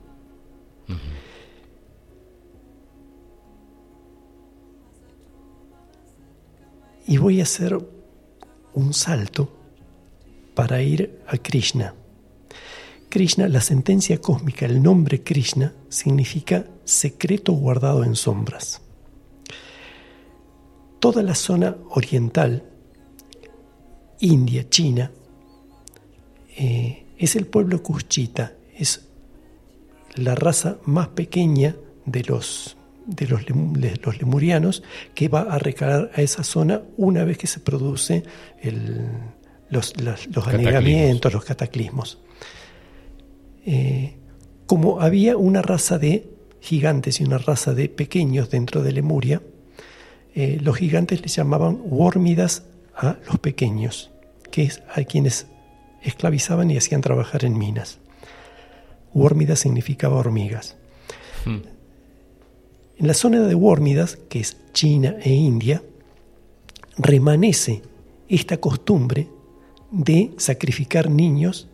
Y 7.09 7.17
voy 7.17 7.41
a 7.41 7.45
hacer 7.45 7.77
un 8.75 8.93
salto 8.93 9.51
para 10.55 10.83
ir 10.83 11.23
a 11.27 11.39
Krishna. 11.39 11.95
Krishna, 13.09 13.49
la 13.49 13.63
sentencia 13.63 14.21
cósmica, 14.21 14.67
el 14.67 14.83
nombre 14.83 15.23
Krishna, 15.23 15.73
significa 15.89 16.67
secreto 16.85 17.53
guardado 17.53 18.05
en 18.05 18.15
sombras. 18.15 18.83
Toda 21.01 21.23
la 21.23 21.35
zona 21.35 21.77
oriental, 21.89 22.63
India, 24.21 24.69
China, 24.69 25.11
eh, 26.59 27.07
es 27.17 27.37
el 27.37 27.47
pueblo 27.47 27.83
Kushita, 27.83 28.53
es 28.77 29.07
la 30.15 30.35
raza 30.35 30.77
más 30.85 31.09
pequeña 31.09 31.75
de 32.05 32.25
los, 32.25 32.77
de 33.09 33.27
los, 33.27 33.43
los, 33.49 34.19
lemurianos 34.19 34.83
que 35.15 35.29
va 35.29 35.43
a 35.43 35.59
recalar 35.59 36.11
a 36.15 36.21
esa 36.21 36.45
zona 36.45 36.83
una 36.99 37.25
vez 37.25 37.39
que 37.39 37.47
se 37.47 37.59
produce 37.59 38.23
los, 39.71 39.95
los 40.01 40.47
anegamientos, 40.47 41.33
los 41.33 41.45
cataclismos. 41.45 42.19
Eh, 43.65 44.15
como 44.67 45.01
había 45.01 45.37
una 45.37 45.63
raza 45.63 45.99
de 45.99 46.29
gigantes 46.61 47.21
y 47.21 47.25
una 47.25 47.39
raza 47.39 47.73
de 47.73 47.89
pequeños 47.89 48.51
dentro 48.51 48.83
de 48.83 48.93
Lemuria, 48.93 49.41
eh, 50.35 50.59
los 50.63 50.77
gigantes 50.77 51.23
les 51.23 51.35
llamaban 51.35 51.81
wórmidas 51.85 52.65
a 52.95 53.17
los 53.27 53.39
pequeños, 53.39 54.11
que 54.51 54.65
es 54.65 54.83
a 54.95 55.03
quienes 55.05 55.47
esclavizaban 56.03 56.71
y 56.71 56.77
hacían 56.77 57.01
trabajar 57.01 57.45
en 57.45 57.57
minas. 57.57 57.99
Wórmidas 59.15 59.61
significaba 59.61 60.17
hormigas. 60.17 60.77
Hmm. 61.47 61.78
En 62.99 63.07
la 63.07 63.15
zona 63.15 63.41
de 63.41 63.55
Wórmidas, 63.55 64.19
que 64.29 64.41
es 64.41 64.57
China 64.73 65.17
e 65.23 65.33
India, 65.33 65.83
remanece 66.97 67.83
esta 68.29 68.59
costumbre 68.59 69.29
de 69.91 70.33
sacrificar 70.37 71.09
niños 71.09 71.69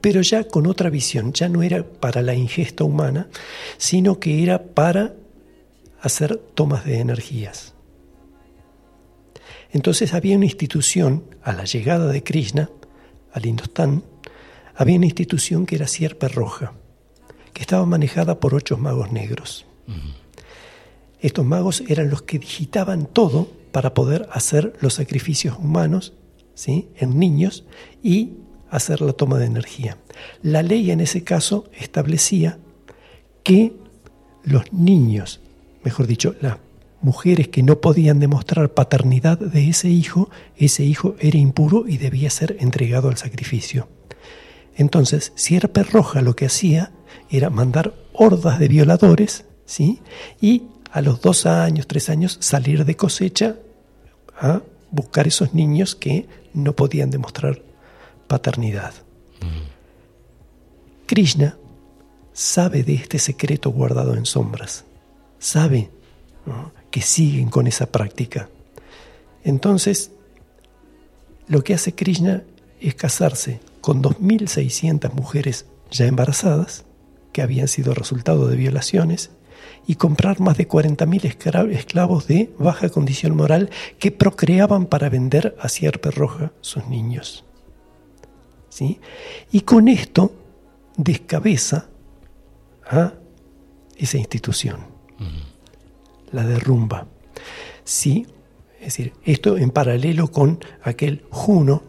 pero 0.00 0.20
ya 0.20 0.44
con 0.44 0.66
otra 0.66 0.90
visión, 0.90 1.32
ya 1.32 1.48
no 1.48 1.62
era 1.62 1.82
para 1.82 2.20
la 2.20 2.34
ingesta 2.34 2.84
humana, 2.84 3.28
sino 3.78 4.20
que 4.20 4.42
era 4.42 4.62
para 4.62 5.14
hacer 6.02 6.36
tomas 6.36 6.84
de 6.84 6.98
energías. 6.98 7.72
Entonces 9.72 10.12
había 10.12 10.36
una 10.36 10.44
institución, 10.44 11.24
a 11.42 11.52
la 11.52 11.64
llegada 11.64 12.12
de 12.12 12.22
Krishna, 12.22 12.70
al 13.32 13.46
Indostán, 13.46 14.04
había 14.74 14.96
una 14.96 15.06
institución 15.06 15.64
que 15.64 15.76
era 15.76 15.88
Sierpe 15.88 16.28
Roja, 16.28 16.74
que 17.54 17.62
estaba 17.62 17.86
manejada 17.86 18.38
por 18.40 18.54
ocho 18.54 18.76
magos 18.76 19.10
negros. 19.12 19.66
Estos 21.20 21.44
magos 21.44 21.82
eran 21.88 22.10
los 22.10 22.22
que 22.22 22.38
digitaban 22.38 23.06
todo 23.06 23.48
para 23.72 23.94
poder 23.94 24.28
hacer 24.30 24.74
los 24.80 24.94
sacrificios 24.94 25.58
humanos 25.58 26.12
¿sí? 26.54 26.88
en 26.96 27.18
niños 27.18 27.64
y 28.02 28.34
hacer 28.70 29.00
la 29.00 29.12
toma 29.12 29.38
de 29.38 29.46
energía. 29.46 29.98
La 30.42 30.62
ley 30.62 30.90
en 30.90 31.00
ese 31.00 31.24
caso 31.24 31.64
establecía 31.78 32.58
que 33.42 33.72
los 34.42 34.72
niños, 34.72 35.40
mejor 35.82 36.06
dicho, 36.06 36.34
las 36.40 36.58
mujeres 37.00 37.48
que 37.48 37.62
no 37.62 37.80
podían 37.80 38.18
demostrar 38.18 38.72
paternidad 38.72 39.38
de 39.38 39.68
ese 39.68 39.88
hijo, 39.88 40.30
ese 40.56 40.84
hijo 40.84 41.16
era 41.18 41.38
impuro 41.38 41.84
y 41.86 41.98
debía 41.98 42.30
ser 42.30 42.56
entregado 42.60 43.08
al 43.08 43.16
sacrificio. 43.16 43.88
Entonces, 44.76 45.32
Sierpe 45.34 45.82
Roja 45.82 46.22
lo 46.22 46.34
que 46.34 46.46
hacía 46.46 46.92
era 47.30 47.50
mandar 47.50 47.94
hordas 48.12 48.58
de 48.58 48.68
violadores, 48.68 49.44
¿sí? 49.66 50.00
Y 50.40 50.64
a 50.90 51.00
los 51.00 51.20
dos 51.20 51.46
años, 51.46 51.86
tres 51.86 52.08
años, 52.08 52.36
salir 52.40 52.84
de 52.84 52.96
cosecha 52.96 53.56
a 54.38 54.62
buscar 54.90 55.26
esos 55.26 55.54
niños 55.54 55.94
que 55.94 56.26
no 56.52 56.74
podían 56.74 57.10
demostrar 57.10 57.62
paternidad. 58.26 58.94
Krishna 61.06 61.56
sabe 62.32 62.82
de 62.82 62.94
este 62.94 63.18
secreto 63.18 63.70
guardado 63.70 64.14
en 64.14 64.24
sombras, 64.24 64.84
sabe 65.38 65.90
que 66.90 67.02
siguen 67.02 67.50
con 67.50 67.66
esa 67.66 67.86
práctica. 67.86 68.48
Entonces, 69.42 70.10
lo 71.46 71.62
que 71.62 71.74
hace 71.74 71.94
Krishna 71.94 72.42
es 72.80 72.94
casarse 72.94 73.60
con 73.80 74.02
2.600 74.02 75.12
mujeres 75.12 75.66
ya 75.90 76.06
embarazadas, 76.06 76.84
que 77.32 77.42
habían 77.42 77.68
sido 77.68 77.94
resultado 77.94 78.46
de 78.46 78.56
violaciones, 78.56 79.30
y 79.86 79.96
comprar 79.96 80.40
más 80.40 80.56
de 80.56 80.68
40.000 80.68 81.70
esclavos 81.72 82.26
de 82.26 82.50
baja 82.58 82.88
condición 82.88 83.36
moral 83.36 83.70
que 83.98 84.10
procreaban 84.10 84.86
para 84.86 85.08
vender 85.08 85.56
a 85.60 85.68
Sierpe 85.68 86.10
Roja 86.10 86.52
sus 86.60 86.86
niños. 86.86 87.44
Y 89.52 89.60
con 89.60 89.88
esto 89.88 90.32
descabeza 90.96 91.86
a 92.86 93.14
esa 93.96 94.18
institución, 94.18 94.80
la 96.32 96.44
derrumba. 96.44 97.06
¿Sí? 97.84 98.26
Es 98.78 98.86
decir, 98.86 99.12
esto 99.24 99.56
en 99.56 99.70
paralelo 99.70 100.30
con 100.30 100.58
aquel 100.82 101.24
Juno, 101.30 101.82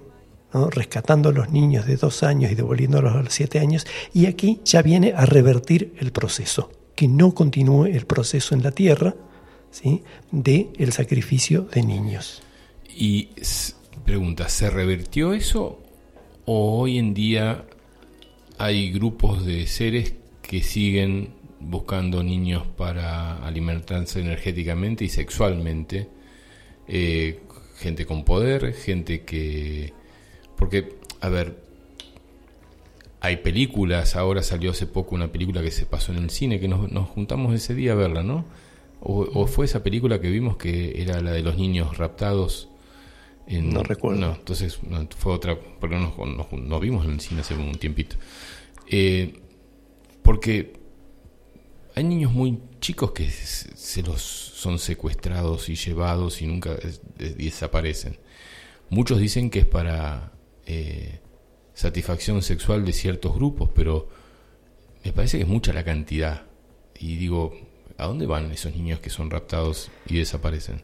rescatando 0.71 1.29
a 1.29 1.33
los 1.33 1.49
niños 1.49 1.85
de 1.85 1.97
dos 1.97 2.23
años 2.23 2.51
y 2.51 2.55
devolviéndolos 2.55 3.15
a 3.15 3.23
los 3.23 3.33
siete 3.33 3.59
años, 3.59 3.85
y 4.13 4.27
aquí 4.27 4.61
ya 4.63 4.81
viene 4.81 5.13
a 5.13 5.25
revertir 5.25 5.93
el 5.99 6.11
proceso, 6.11 6.69
que 6.95 7.07
no 7.07 7.33
continúe 7.33 7.85
el 7.85 8.05
proceso 8.05 8.55
en 8.55 8.63
la 8.63 8.71
tierra 8.71 9.15
¿sí? 9.71 10.03
de 10.31 10.69
el 10.77 10.93
sacrificio 10.93 11.63
de 11.63 11.83
niños. 11.83 12.41
Y 12.95 13.29
pregunta, 14.05 14.49
¿se 14.49 14.69
revertió 14.69 15.33
eso 15.33 15.81
o 16.45 16.79
hoy 16.79 16.97
en 16.97 17.13
día 17.13 17.65
hay 18.57 18.91
grupos 18.91 19.45
de 19.45 19.67
seres 19.67 20.13
que 20.41 20.61
siguen 20.63 21.33
buscando 21.59 22.23
niños 22.23 22.63
para 22.77 23.45
alimentarse 23.45 24.19
energéticamente 24.19 25.03
y 25.03 25.09
sexualmente, 25.09 26.07
eh, 26.87 27.39
gente 27.77 28.05
con 28.05 28.23
poder, 28.23 28.73
gente 28.73 29.23
que... 29.23 29.91
Porque, 30.55 30.95
a 31.21 31.29
ver, 31.29 31.64
hay 33.25 33.37
películas, 33.37 34.15
ahora 34.15 34.43
salió 34.43 34.71
hace 34.71 34.87
poco 34.87 35.15
una 35.15 35.31
película 35.31 35.61
que 35.61 35.71
se 35.71 35.85
pasó 35.85 36.11
en 36.11 36.19
el 36.19 36.29
cine, 36.29 36.59
que 36.59 36.67
nos, 36.67 37.09
juntamos 37.09 37.53
ese 37.53 37.73
día 37.73 37.93
a 37.93 37.95
verla, 37.95 38.23
¿no? 38.23 38.45
O, 39.01 39.27
o, 39.33 39.47
fue 39.47 39.65
esa 39.65 39.83
película 39.83 40.19
que 40.19 40.29
vimos 40.29 40.57
que 40.57 41.01
era 41.01 41.21
la 41.21 41.31
de 41.31 41.43
los 41.43 41.57
niños 41.57 41.97
raptados 41.97 42.69
no 43.47 43.83
recuerdo. 43.83 44.19
No, 44.19 44.35
entonces 44.35 44.79
fue 45.17 45.33
otra, 45.33 45.57
porque 45.79 45.95
nos, 45.95 46.81
vimos 46.81 47.05
en 47.05 47.11
el 47.11 47.19
cine 47.19 47.41
hace 47.41 47.55
un 47.55 47.75
tiempito. 47.75 48.15
Eh, 48.89 49.39
porque 50.23 50.73
hay 51.95 52.03
niños 52.03 52.31
muy 52.31 52.59
chicos 52.79 53.11
que 53.11 53.29
se 53.29 54.01
los 54.03 54.21
son 54.21 54.79
secuestrados 54.79 55.69
y 55.69 55.75
llevados 55.75 56.41
y 56.41 56.47
nunca 56.47 56.75
desaparecen. 57.17 58.17
Muchos 58.89 59.19
dicen 59.19 59.49
que 59.49 59.59
es 59.59 59.65
para 59.65 60.31
eh, 60.65 61.19
satisfacción 61.75 62.41
sexual 62.41 62.83
de 62.85 62.93
ciertos 62.93 63.35
grupos, 63.35 63.69
pero 63.75 64.07
me 65.03 65.11
parece 65.11 65.37
que 65.37 65.43
es 65.43 65.49
mucha 65.49 65.73
la 65.73 65.83
cantidad. 65.83 66.43
Y 66.99 67.17
digo, 67.17 67.53
¿a 67.97 68.07
dónde 68.07 68.25
van 68.25 68.51
esos 68.51 68.75
niños 68.75 68.99
que 69.01 69.11
son 69.11 69.29
raptados 69.29 69.91
y 70.07 70.17
desaparecen? 70.17 70.81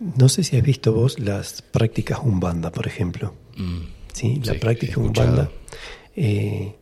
No 0.00 0.28
sé 0.28 0.44
si 0.44 0.56
has 0.56 0.62
visto 0.62 0.92
vos 0.92 1.18
las 1.18 1.62
prácticas 1.62 2.20
umbanda, 2.22 2.70
por 2.70 2.86
ejemplo. 2.86 3.34
Mm, 3.56 3.80
sí, 4.12 4.40
la 4.44 4.54
práctica 4.54 5.00
umbanda. 5.00 5.50
Eh, 6.14 6.74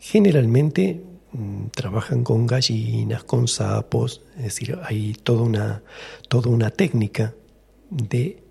generalmente 0.00 1.02
mm, 1.32 1.66
trabajan 1.66 2.24
con 2.24 2.46
gallinas, 2.46 3.24
con 3.24 3.48
sapos, 3.48 4.22
es 4.36 4.44
decir, 4.44 4.78
hay 4.84 5.14
toda 5.14 5.42
una, 5.42 5.82
toda 6.28 6.50
una 6.50 6.70
técnica 6.70 7.34
de 7.90 8.45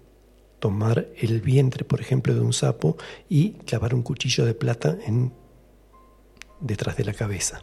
tomar 0.66 1.10
el 1.16 1.42
vientre, 1.42 1.86
por 1.86 2.02
ejemplo, 2.02 2.34
de 2.34 2.42
un 2.42 2.52
sapo 2.52 2.98
y 3.30 3.52
clavar 3.68 3.94
un 3.94 4.02
cuchillo 4.02 4.46
de 4.46 4.56
plata 4.56 4.98
en, 5.06 5.32
detrás 6.60 6.98
de 6.98 7.06
la 7.06 7.14
cabeza, 7.14 7.62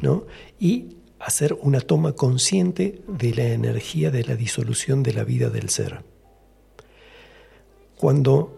¿no? 0.00 0.24
Y 0.58 0.96
hacer 1.18 1.58
una 1.60 1.82
toma 1.82 2.12
consciente 2.14 3.02
de 3.06 3.34
la 3.34 3.44
energía 3.48 4.10
de 4.10 4.24
la 4.24 4.36
disolución 4.36 5.02
de 5.02 5.12
la 5.12 5.24
vida 5.24 5.50
del 5.50 5.68
ser. 5.68 6.02
Cuando 7.94 8.56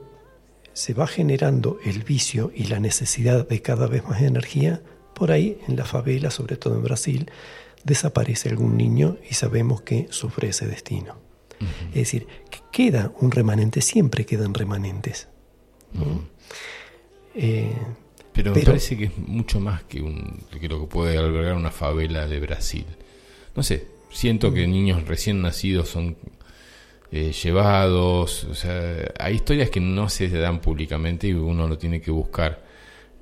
se 0.75 0.95
va 0.95 1.09
generando 1.09 1.79
el 1.85 2.05
vicio 2.05 2.53
y 2.55 2.67
la 2.69 2.79
necesidad 2.79 3.49
de 3.49 3.63
cada 3.63 3.89
vez 3.89 4.05
más 4.05 4.23
energía, 4.23 4.81
por 5.13 5.33
ahí 5.33 5.59
en 5.67 5.75
la 5.75 5.85
favela, 5.85 6.31
sobre 6.31 6.57
todo 6.57 6.77
en 6.77 6.85
Brasil, 6.85 7.33
desaparece 7.83 8.49
algún 8.49 8.77
niño 8.77 9.17
y 9.29 9.35
sabemos 9.35 9.83
que 9.83 10.07
sufre 10.11 10.51
ese 10.51 10.69
destino. 10.69 11.22
Es 11.89 11.95
decir, 11.95 12.27
que 12.51 12.59
queda 12.71 13.13
un 13.21 13.31
remanente, 13.31 13.81
siempre 13.81 14.27
quedan 14.27 14.55
remanentes. 14.55 15.29
Eh, 17.35 17.75
pero, 18.33 18.55
me 18.55 18.63
parece 18.63 18.97
que 18.97 19.05
es 19.05 19.19
mucho 19.19 19.61
más 19.61 19.83
que, 19.85 20.01
un, 20.01 20.43
que 20.59 20.69
lo 20.69 20.81
que 20.81 20.87
puede 20.87 21.19
albergar 21.19 21.55
una 21.55 21.71
favela 21.71 22.27
de 22.27 22.41
Brasil. 22.41 22.87
No 23.55 23.63
sé, 23.63 23.87
siento 24.11 24.53
que 24.53 24.67
niños 24.67 25.07
recién 25.07 25.43
nacidos 25.43 25.89
son 25.89 26.17
eh, 27.11 27.33
llevados, 27.33 28.45
o 28.45 28.55
sea, 28.55 29.13
hay 29.19 29.35
historias 29.35 29.69
que 29.69 29.81
no 29.81 30.09
se 30.09 30.29
dan 30.29 30.61
públicamente 30.61 31.29
y 31.29 31.35
uno 31.35 31.69
lo 31.69 31.77
tiene 31.77 32.01
que 32.01 32.11
buscar, 32.11 32.65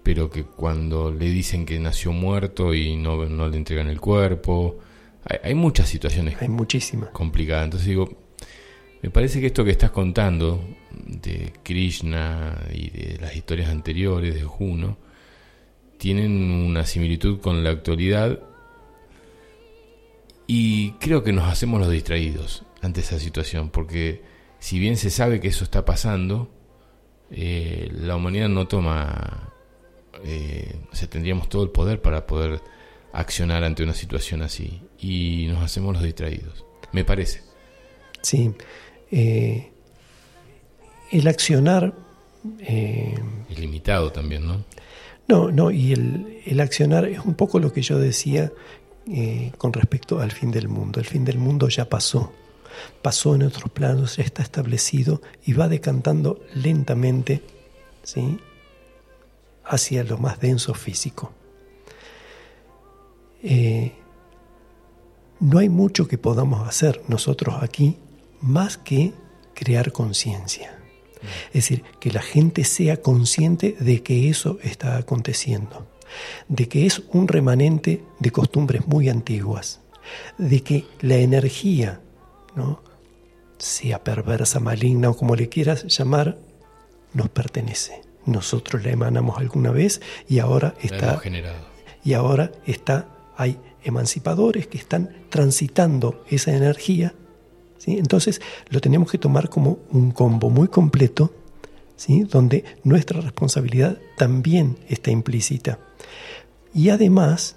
pero 0.05 0.31
que 0.31 0.45
cuando 0.45 1.11
le 1.11 1.27
dicen 1.27 1.67
que 1.67 1.79
nació 1.81 2.13
muerto 2.13 2.73
y 2.73 2.97
no, 2.97 3.25
no 3.27 3.49
le 3.49 3.57
entregan 3.57 3.89
el 3.89 4.01
cuerpo, 4.01 4.79
hay, 5.25 5.39
hay 5.43 5.55
muchas 5.57 5.89
situaciones 5.89 6.41
hay 6.41 6.49
muchísimas 6.49 7.11
complicadas. 7.11 7.65
Entonces 7.65 7.89
digo, 7.89 8.09
me 9.03 9.11
parece 9.11 9.41
que 9.41 9.47
esto 9.47 9.65
que 9.65 9.71
estás 9.71 9.91
contando 9.91 10.63
de 11.07 11.53
Krishna 11.63 12.67
y 12.73 12.91
de 12.91 13.19
las 13.21 13.35
historias 13.35 13.71
anteriores 13.71 14.35
de 14.35 14.43
Juno 14.43 14.99
tienen 15.97 16.51
una 16.51 16.85
similitud 16.85 17.41
con 17.41 17.65
la 17.65 17.71
actualidad 17.71 18.41
y 20.47 20.93
creo 20.93 21.23
que 21.23 21.33
nos 21.33 21.51
hacemos 21.51 21.81
los 21.81 21.91
distraídos 21.91 22.65
ante 22.83 23.01
esa 23.01 23.19
situación 23.19 23.71
porque 23.71 24.23
si 24.59 24.79
bien 24.79 24.97
se 24.97 25.11
sabe 25.11 25.41
que 25.41 25.49
eso 25.49 25.65
está 25.65 25.85
pasando 25.85 26.51
eh, 27.31 27.89
la 27.93 28.17
humanidad 28.17 28.49
no 28.49 28.67
toma 28.69 29.53
eh, 30.25 30.75
o 30.93 30.95
sea, 30.95 31.09
tendríamos 31.09 31.49
todo 31.49 31.63
el 31.63 31.71
poder 31.71 32.03
para 32.03 32.27
poder 32.27 32.61
accionar 33.13 33.65
ante 33.65 33.83
una 33.83 33.95
situación 33.95 34.43
así 34.43 34.83
y 34.99 35.47
nos 35.49 35.63
hacemos 35.63 35.95
los 35.95 36.03
distraídos 36.03 36.67
me 36.93 37.05
parece. 37.05 37.43
Sí 38.23 38.53
eh, 39.11 39.71
el 41.11 41.29
accionar... 41.29 41.93
Eh, 42.61 43.15
limitado 43.57 44.13
también, 44.13 44.47
¿no? 44.47 44.65
No, 45.29 45.51
no, 45.51 45.71
y 45.71 45.93
el, 45.93 46.61
accionar 46.61 47.05
es 47.05 47.21
un 47.21 47.35
poco 47.35 47.59
lo 47.59 47.73
que 47.73 47.83
yo 47.83 47.99
decía 47.99 48.53
eh, 49.07 49.53
con 49.59 49.73
respecto 49.73 50.21
al 50.21 50.33
fin 50.33 50.51
del 50.51 50.69
mundo. 50.69 51.01
El 51.01 51.07
fin 51.07 51.25
del 51.25 51.39
mundo 51.39 51.69
ya 51.69 51.89
pasó, 51.89 52.33
pasó 53.03 53.35
en 53.35 53.43
otros 53.43 53.71
planos, 53.71 54.17
ya 54.17 54.25
está 54.25 54.43
establecido 54.43 55.21
y 55.45 55.53
va 55.53 55.69
decantando 55.69 56.41
lentamente 56.55 57.43
¿sí? 58.03 58.39
hacia 59.65 60.03
lo 60.05 60.19
más 60.19 60.41
denso 60.41 60.75
físico. 60.75 61.33
no 65.41 65.59
hay 65.59 65.69
mucho 65.69 66.09
que 66.09 66.19
podamos 66.19 66.69
hacer 66.69 67.03
nosotros 67.09 67.63
aquí 67.63 67.97
más 68.41 68.77
que 68.77 69.13
crear 69.55 69.93
conciencia. 69.93 70.79
Es 71.49 71.65
decir, 71.65 71.85
que 72.01 72.11
la 72.11 72.23
gente 72.23 72.65
sea 72.65 73.03
consciente 73.03 73.77
de 73.79 74.03
que 74.03 74.31
eso 74.31 74.59
está 74.63 74.97
aconteciendo, 74.97 75.87
de 76.49 76.69
que 76.69 76.87
es 76.87 77.03
un 77.13 77.29
remanente 77.29 78.03
de 78.19 78.31
costumbres 78.31 78.87
muy 78.87 79.09
antiguas, 79.09 79.81
de 80.39 80.63
que 80.63 80.87
la 81.01 81.17
energía, 81.17 82.01
¿no? 82.57 82.83
sea 83.59 84.03
perversa, 84.03 84.59
maligna 84.59 85.11
o 85.11 85.17
como 85.17 85.37
le 85.37 85.49
quieras 85.49 85.85
llamar, 85.87 86.39
nos 87.13 87.29
pertenece. 87.29 88.01
Nosotros 88.25 88.83
la 88.85 88.91
emanamos 88.91 89.39
alguna 89.39 89.71
vez 89.71 90.01
y 90.29 90.39
ahora 90.39 90.75
está 90.81 91.21
y 92.03 92.15
ahora 92.15 92.53
está 92.67 93.09
hay 93.37 93.59
emancipadores 93.85 94.67
que 94.67 94.79
están 94.79 95.25
transitando 95.31 96.25
esa 96.29 96.55
energía 96.55 97.15
entonces 97.87 98.41
lo 98.69 98.81
tenemos 98.81 99.11
que 99.11 99.19
tomar 99.19 99.49
como 99.49 99.79
un 99.91 100.11
combo 100.11 100.51
muy 100.51 100.69
completo, 100.69 101.33
¿sí? 101.97 102.23
donde 102.23 102.65
nuestra 102.85 103.21
responsabilidad 103.21 103.99
también 104.17 104.79
está 104.89 105.11
implícita. 105.11 105.79
Y 106.75 106.91
además, 106.91 107.57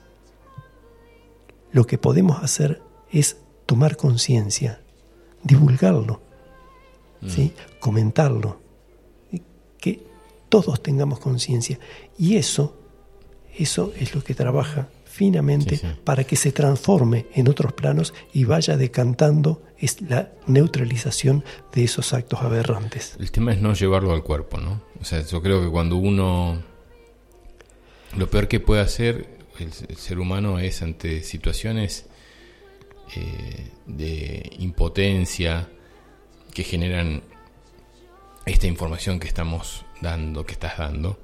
lo 1.72 1.86
que 1.86 1.98
podemos 1.98 2.42
hacer 2.44 2.82
es 3.12 3.38
tomar 3.66 3.98
conciencia, 3.98 4.82
divulgarlo, 5.44 6.22
¿sí? 7.28 7.54
Mm. 7.56 7.80
comentarlo, 7.80 8.60
que 9.80 10.06
todos 10.50 10.82
tengamos 10.82 11.20
conciencia. 11.20 11.80
Y 12.18 12.38
eso, 12.38 12.76
eso 13.58 13.94
es 14.00 14.16
lo 14.16 14.24
que 14.24 14.34
trabaja 14.34 14.88
finamente 15.14 15.80
para 16.04 16.24
que 16.24 16.36
se 16.36 16.52
transforme 16.52 17.28
en 17.36 17.48
otros 17.48 17.74
planos 17.74 18.16
y 18.34 18.46
vaya 18.46 18.78
decantando 18.78 19.62
es 19.78 20.02
la 20.02 20.32
neutralización 20.48 21.44
de 21.72 21.84
esos 21.84 22.14
actos 22.14 22.42
aberrantes. 22.42 23.16
El 23.20 23.32
tema 23.32 23.54
es 23.54 23.62
no 23.62 23.76
llevarlo 23.76 24.12
al 24.12 24.24
cuerpo, 24.24 24.58
¿no? 24.58 24.82
O 25.00 25.06
sea, 25.06 25.22
yo 25.22 25.40
creo 25.44 25.62
que 25.62 25.70
cuando 25.70 25.98
uno... 25.98 26.64
Lo 28.18 28.28
peor 28.28 28.48
que 28.48 28.60
puede 28.60 28.82
hacer 28.82 29.38
el, 29.60 29.72
ser 29.72 30.18
humano 30.18 30.58
es 30.58 30.82
ante 30.82 31.22
situaciones 31.22 32.08
eh, 33.16 33.70
de 33.86 34.52
impotencia 34.58 35.70
que 36.56 36.64
generan 36.64 37.22
esta 38.48 38.66
información 38.66 39.20
que 39.20 39.28
estamos 39.28 39.86
dando, 40.02 40.44
que 40.44 40.54
estás 40.54 40.80
dando, 40.80 41.20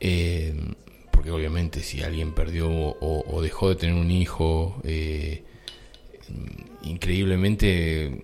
eh, 0.00 0.54
porque 1.14 1.30
obviamente 1.30 1.80
si 1.80 2.02
alguien 2.02 2.32
perdió 2.32 2.68
o, 2.70 3.42
dejó 3.42 3.68
de 3.68 3.76
tener 3.76 3.94
un 3.94 4.10
hijo, 4.10 4.80
eh, 4.84 5.44
increíblemente, 6.82 8.22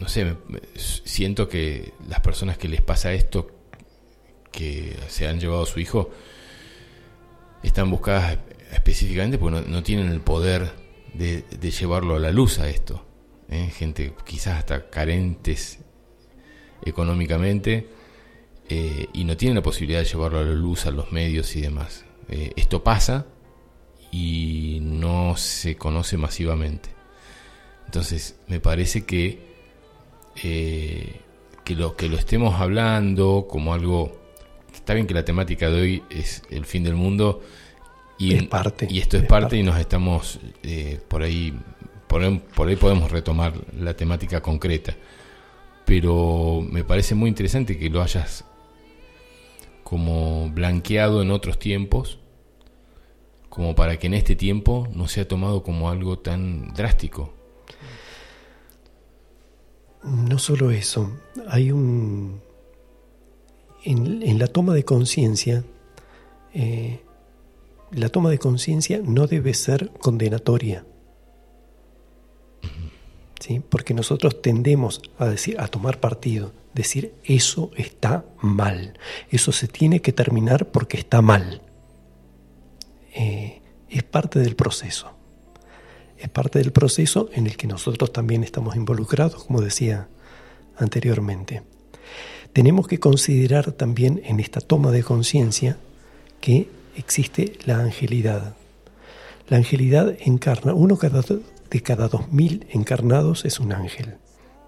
no 0.00 0.08
sé, 0.08 0.36
siento 0.76 1.48
que 1.48 1.92
las 2.08 2.20
personas 2.20 2.58
que 2.58 2.68
les 2.68 2.80
pasa 2.80 3.12
esto, 3.12 3.50
que 4.50 4.96
se 5.08 5.28
han 5.28 5.38
llevado 5.38 5.62
a 5.62 5.66
su 5.66 5.80
hijo, 5.80 6.10
están 7.62 7.90
buscadas 7.90 8.38
específicamente 8.72 9.38
porque 9.38 9.68
no, 9.68 9.82
tienen 9.82 10.08
el 10.08 10.20
poder 10.20 10.72
de, 11.14 11.44
llevarlo 11.70 12.16
a 12.16 12.18
la 12.18 12.30
luz 12.30 12.58
a 12.58 12.68
esto. 12.68 13.04
¿eh? 13.48 13.70
Gente 13.74 14.14
quizás 14.24 14.58
hasta 14.58 14.90
carentes 14.90 15.78
económicamente 16.84 17.88
eh, 18.68 19.06
y 19.12 19.24
no 19.24 19.36
tienen 19.36 19.56
la 19.56 19.62
posibilidad 19.62 20.00
de 20.00 20.06
llevarlo 20.06 20.38
a 20.38 20.42
la 20.42 20.52
luz 20.52 20.86
a 20.86 20.90
los 20.90 21.12
medios 21.12 21.54
y 21.56 21.62
demás. 21.62 22.04
Eh, 22.28 22.52
esto 22.56 22.82
pasa 22.82 23.26
y 24.10 24.78
no 24.82 25.36
se 25.36 25.76
conoce 25.76 26.16
masivamente. 26.16 26.90
Entonces, 27.86 28.36
me 28.48 28.60
parece 28.60 29.04
que, 29.04 29.40
eh, 30.42 31.20
que, 31.64 31.74
lo, 31.74 31.96
que 31.96 32.08
lo 32.08 32.16
estemos 32.16 32.60
hablando 32.60 33.46
como 33.48 33.74
algo... 33.74 34.20
Está 34.72 34.94
bien 34.94 35.06
que 35.06 35.14
la 35.14 35.24
temática 35.24 35.70
de 35.70 35.80
hoy 35.80 36.02
es 36.10 36.42
el 36.50 36.64
fin 36.64 36.84
del 36.84 36.94
mundo 36.94 37.42
y, 38.18 38.42
parte, 38.42 38.86
y 38.90 38.98
esto 38.98 39.16
es, 39.16 39.24
parte, 39.24 39.56
y 39.56 39.62
nos 39.62 39.78
estamos 39.78 40.40
eh, 40.62 41.00
por 41.08 41.22
ahí 41.22 41.54
por, 42.06 42.40
por 42.40 42.68
ahí 42.68 42.76
podemos 42.76 43.10
retomar 43.10 43.54
la 43.78 43.96
temática 43.96 44.40
concreta 44.40 44.94
pero 45.84 46.64
me 46.68 46.84
parece 46.84 47.14
muy 47.14 47.28
interesante 47.28 47.78
que 47.78 47.90
lo 47.90 48.02
hayas 48.02 48.44
como 49.84 50.50
blanqueado 50.50 51.22
en 51.22 51.30
otros 51.30 51.58
tiempos, 51.58 52.18
como 53.48 53.76
para 53.76 53.98
que 53.98 54.08
en 54.08 54.14
este 54.14 54.34
tiempo 54.34 54.88
no 54.92 55.06
sea 55.06 55.28
tomado 55.28 55.62
como 55.62 55.88
algo 55.90 56.18
tan 56.18 56.72
drástico. 56.74 57.32
No 60.02 60.38
solo 60.38 60.70
eso, 60.70 61.12
hay 61.48 61.70
un... 61.70 62.40
En, 63.84 64.38
la 64.38 64.48
toma 64.48 64.74
de 64.74 64.84
conciencia, 64.84 65.62
eh, 66.54 67.00
la 67.92 68.08
toma 68.08 68.30
de 68.30 68.38
conciencia 68.38 69.00
no 69.04 69.26
debe 69.26 69.52
ser 69.52 69.90
condenatoria. 70.00 70.86
¿Sí? 73.40 73.60
Porque 73.68 73.94
nosotros 73.94 74.40
tendemos 74.40 75.02
a 75.18 75.26
decir, 75.26 75.60
a 75.60 75.68
tomar 75.68 76.00
partido 76.00 76.52
decir 76.74 77.14
eso 77.24 77.70
está 77.76 78.24
mal, 78.40 78.98
eso 79.30 79.52
se 79.52 79.68
tiene 79.68 80.02
que 80.02 80.12
terminar 80.12 80.66
porque 80.66 80.98
está 80.98 81.22
mal. 81.22 81.62
es 83.14 84.02
parte 84.02 84.40
del 84.40 84.56
proceso. 84.56 85.12
Es 86.18 86.28
parte 86.28 86.58
del 86.58 86.72
proceso 86.72 87.28
en 87.32 87.46
el 87.46 87.56
que 87.56 87.68
nosotros 87.68 88.12
también 88.12 88.42
estamos 88.42 88.76
involucrados, 88.76 89.44
como 89.44 89.60
decía 89.60 90.08
anteriormente. 90.76 91.62
Tenemos 92.52 92.88
que 92.88 92.98
considerar 92.98 93.72
también 93.72 94.20
en 94.24 94.40
esta 94.40 94.60
toma 94.60 94.90
de 94.90 95.02
conciencia 95.02 95.76
que 96.40 96.68
existe 96.96 97.58
la 97.66 97.78
angelidad. 97.78 98.56
La 99.48 99.58
angelidad 99.58 100.16
encarna, 100.20 100.74
uno 100.74 100.96
de 101.74 101.82
cada 101.82 102.06
dos 102.06 102.30
mil 102.30 102.68
encarnados 102.70 103.44
es 103.44 103.58
un 103.58 103.72
ángel, 103.72 104.18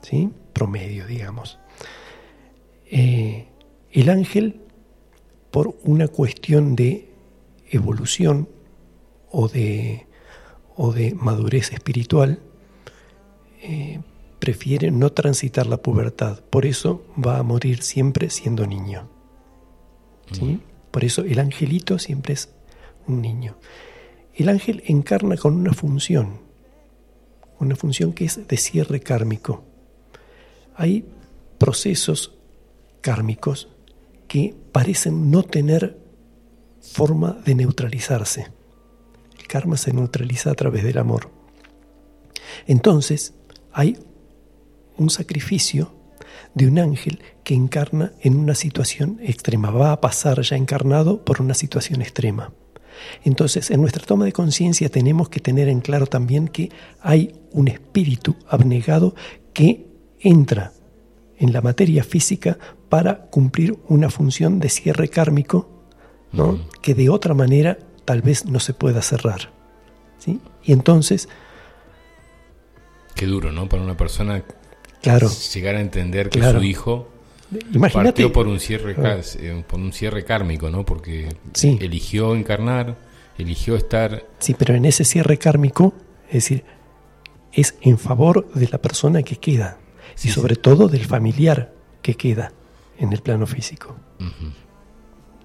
¿sí? 0.02 0.28
promedio, 0.52 1.06
digamos. 1.06 1.60
Eh, 2.90 3.46
el 3.92 4.10
ángel, 4.10 4.62
por 5.52 5.78
una 5.84 6.08
cuestión 6.08 6.74
de 6.74 7.08
evolución 7.70 8.48
o 9.30 9.46
de, 9.46 10.08
o 10.74 10.92
de 10.92 11.14
madurez 11.14 11.72
espiritual, 11.72 12.40
eh, 13.62 14.00
prefiere 14.40 14.90
no 14.90 15.12
transitar 15.12 15.68
la 15.68 15.76
pubertad. 15.76 16.40
Por 16.50 16.66
eso 16.66 17.06
va 17.16 17.38
a 17.38 17.44
morir 17.44 17.82
siempre 17.84 18.30
siendo 18.30 18.66
niño. 18.66 19.08
¿sí? 20.32 20.44
Mm. 20.44 20.60
Por 20.90 21.04
eso 21.04 21.22
el 21.22 21.38
angelito 21.38 22.00
siempre 22.00 22.34
es 22.34 22.52
un 23.06 23.22
niño. 23.22 23.54
El 24.34 24.48
ángel 24.48 24.82
encarna 24.86 25.36
con 25.36 25.54
una 25.54 25.72
función, 25.72 26.45
una 27.58 27.76
función 27.76 28.12
que 28.12 28.24
es 28.24 28.46
de 28.46 28.56
cierre 28.56 29.00
kármico. 29.00 29.64
Hay 30.74 31.06
procesos 31.58 32.34
kármicos 33.00 33.68
que 34.28 34.54
parecen 34.72 35.30
no 35.30 35.42
tener 35.42 35.98
forma 36.80 37.32
de 37.44 37.54
neutralizarse. 37.54 38.48
El 39.38 39.46
karma 39.46 39.76
se 39.76 39.92
neutraliza 39.92 40.50
a 40.50 40.54
través 40.54 40.84
del 40.84 40.98
amor. 40.98 41.30
Entonces, 42.66 43.34
hay 43.72 43.98
un 44.96 45.10
sacrificio 45.10 45.92
de 46.54 46.66
un 46.66 46.78
ángel 46.78 47.20
que 47.44 47.54
encarna 47.54 48.12
en 48.20 48.36
una 48.36 48.54
situación 48.54 49.18
extrema, 49.22 49.70
va 49.70 49.92
a 49.92 50.00
pasar 50.00 50.40
ya 50.42 50.56
encarnado 50.56 51.24
por 51.24 51.40
una 51.40 51.54
situación 51.54 52.02
extrema. 52.02 52.52
Entonces, 53.24 53.70
en 53.70 53.80
nuestra 53.80 54.04
toma 54.04 54.24
de 54.24 54.32
conciencia 54.32 54.88
tenemos 54.88 55.28
que 55.28 55.40
tener 55.40 55.68
en 55.68 55.80
claro 55.80 56.06
también 56.06 56.48
que 56.48 56.70
hay 57.00 57.34
un 57.52 57.68
espíritu 57.68 58.36
abnegado 58.48 59.14
que 59.52 59.86
entra 60.20 60.72
en 61.38 61.52
la 61.52 61.60
materia 61.60 62.04
física 62.04 62.58
para 62.88 63.26
cumplir 63.26 63.78
una 63.88 64.10
función 64.10 64.58
de 64.58 64.68
cierre 64.68 65.08
kármico 65.08 65.68
¿no? 66.32 66.58
que 66.82 66.94
de 66.94 67.08
otra 67.08 67.34
manera 67.34 67.78
tal 68.04 68.22
vez 68.22 68.46
no 68.46 68.60
se 68.60 68.74
pueda 68.74 69.02
cerrar. 69.02 69.50
¿sí? 70.18 70.40
Y 70.64 70.72
entonces... 70.72 71.28
Qué 73.14 73.26
duro, 73.26 73.50
¿no? 73.50 73.68
Para 73.68 73.82
una 73.82 73.96
persona 73.96 74.44
claro, 75.00 75.30
llegar 75.54 75.76
a 75.76 75.80
entender 75.80 76.28
que 76.28 76.42
su 76.42 76.62
hijo 76.62 77.08
Imagínate, 77.72 78.08
partió 78.08 78.32
por 78.32 78.48
un 78.48 78.58
cierre 78.58 78.96
eh, 78.98 79.64
por 79.66 79.78
un 79.78 79.92
cierre 79.92 80.24
kármico, 80.24 80.70
¿no? 80.70 80.84
Porque 80.84 81.28
eligió 81.62 82.34
encarnar, 82.34 82.96
eligió 83.38 83.76
estar. 83.76 84.26
Sí, 84.38 84.54
pero 84.54 84.74
en 84.74 84.84
ese 84.84 85.04
cierre 85.04 85.38
kármico, 85.38 85.94
es 86.28 86.34
decir, 86.34 86.64
es 87.52 87.76
en 87.80 87.98
favor 87.98 88.50
de 88.52 88.68
la 88.68 88.78
persona 88.78 89.22
que 89.22 89.36
queda 89.36 89.78
y 90.22 90.28
sobre 90.28 90.56
todo 90.56 90.88
del 90.88 91.04
familiar 91.04 91.72
que 92.02 92.14
queda 92.14 92.52
en 92.98 93.12
el 93.12 93.20
plano 93.20 93.46
físico. 93.46 93.96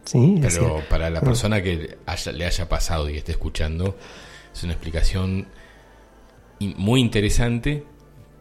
¿Sí? 0.05 0.39
Pero 0.41 0.81
para 0.89 1.09
la 1.09 1.21
persona 1.21 1.61
que 1.61 1.97
le 2.33 2.45
haya 2.45 2.67
pasado 2.67 3.09
y 3.09 3.17
esté 3.17 3.33
escuchando, 3.33 3.95
es 4.53 4.63
una 4.63 4.73
explicación 4.73 5.47
muy 6.59 6.99
interesante, 6.99 7.83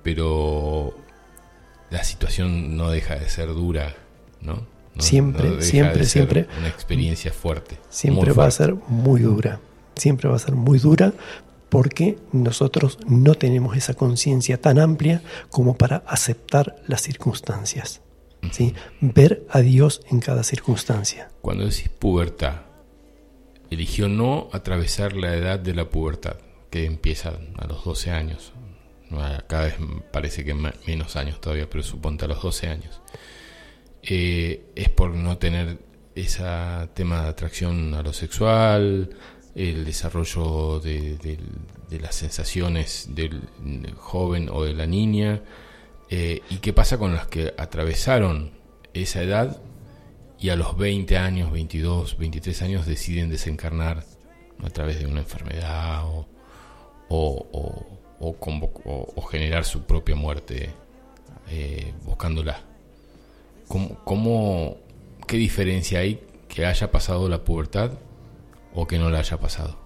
pero 0.02 0.94
la 1.90 2.04
situación 2.04 2.76
no 2.76 2.90
deja 2.90 3.16
de 3.16 3.28
ser 3.28 3.48
dura, 3.48 3.96
¿no? 4.40 4.66
siempre, 4.98 5.62
siempre, 5.62 6.04
siempre. 6.04 6.46
Una 6.58 6.68
experiencia 6.68 7.32
fuerte. 7.32 7.78
Siempre 7.88 8.32
va 8.32 8.46
a 8.46 8.50
ser 8.50 8.74
muy 8.88 9.22
dura. 9.22 9.60
Siempre 9.96 10.28
va 10.28 10.36
a 10.36 10.38
ser 10.38 10.54
muy 10.54 10.78
dura 10.78 11.12
porque 11.68 12.18
nosotros 12.32 12.98
no 13.06 13.34
tenemos 13.34 13.76
esa 13.76 13.94
conciencia 13.94 14.60
tan 14.60 14.78
amplia 14.78 15.22
como 15.50 15.76
para 15.76 15.98
aceptar 16.06 16.76
las 16.86 17.02
circunstancias. 17.02 18.00
¿sí? 18.50 18.74
Ver 19.00 19.46
a 19.50 19.60
Dios 19.60 20.02
en 20.10 20.20
cada 20.20 20.42
circunstancia. 20.42 21.30
Cuando 21.42 21.64
decís 21.64 21.88
pubertad, 21.88 22.62
eligió 23.70 24.08
no 24.08 24.48
atravesar 24.52 25.14
la 25.14 25.34
edad 25.34 25.58
de 25.58 25.74
la 25.74 25.88
pubertad, 25.88 26.36
que 26.70 26.86
empieza 26.86 27.32
a 27.56 27.66
los 27.66 27.84
12 27.84 28.10
años, 28.10 28.52
cada 29.46 29.64
vez 29.64 29.74
parece 30.12 30.44
que 30.44 30.54
menos 30.54 31.16
años 31.16 31.40
todavía, 31.40 31.68
pero 31.68 31.82
suponte 31.82 32.24
a 32.24 32.28
los 32.28 32.42
12 32.42 32.68
años, 32.68 33.00
eh, 34.02 34.64
es 34.74 34.88
por 34.88 35.10
no 35.14 35.38
tener 35.38 35.78
ese 36.14 36.42
tema 36.94 37.22
de 37.22 37.28
atracción 37.28 37.94
a 37.94 38.02
lo 38.02 38.12
sexual, 38.12 39.10
el 39.54 39.84
desarrollo 39.84 40.80
de, 40.80 41.38
las 41.90 42.14
sensaciones 42.14 43.08
del 43.10 43.42
joven 43.96 44.48
o 44.50 44.64
de 44.64 44.74
la 44.74 44.86
niña, 44.86 45.42
eh, 46.08 46.42
y 46.50 46.56
qué 46.56 46.72
pasa 46.72 46.98
con 46.98 47.14
las 47.14 47.26
que 47.26 47.54
atravesaron 47.56 48.52
esa 48.94 49.22
edad 49.22 49.62
y 50.40 50.48
a 50.48 50.56
los 50.56 50.76
20 50.76 51.18
años, 51.18 51.52
22, 51.52 52.16
23 52.16 52.62
años 52.62 52.86
deciden 52.86 53.28
desencarnar 53.28 54.04
a 54.64 54.70
través 54.70 54.98
de 54.98 55.06
una 55.06 55.20
enfermedad 55.20 56.02
o, 57.08 57.99
generar 59.30 59.64
su 59.64 59.82
propia 59.82 60.14
muerte 60.14 60.70
eh, 61.48 61.92
buscándola. 62.04 62.60
¿Cómo, 64.04 64.76
qué 65.26 65.36
diferencia 65.36 66.00
hay 66.00 66.20
que 66.48 66.66
haya 66.66 66.90
pasado 66.90 67.28
la 67.28 67.44
pubertad 67.44 67.92
o 68.74 68.86
que 68.86 68.98
no 68.98 69.10
la 69.10 69.20
haya 69.20 69.38
pasado? 69.38 69.78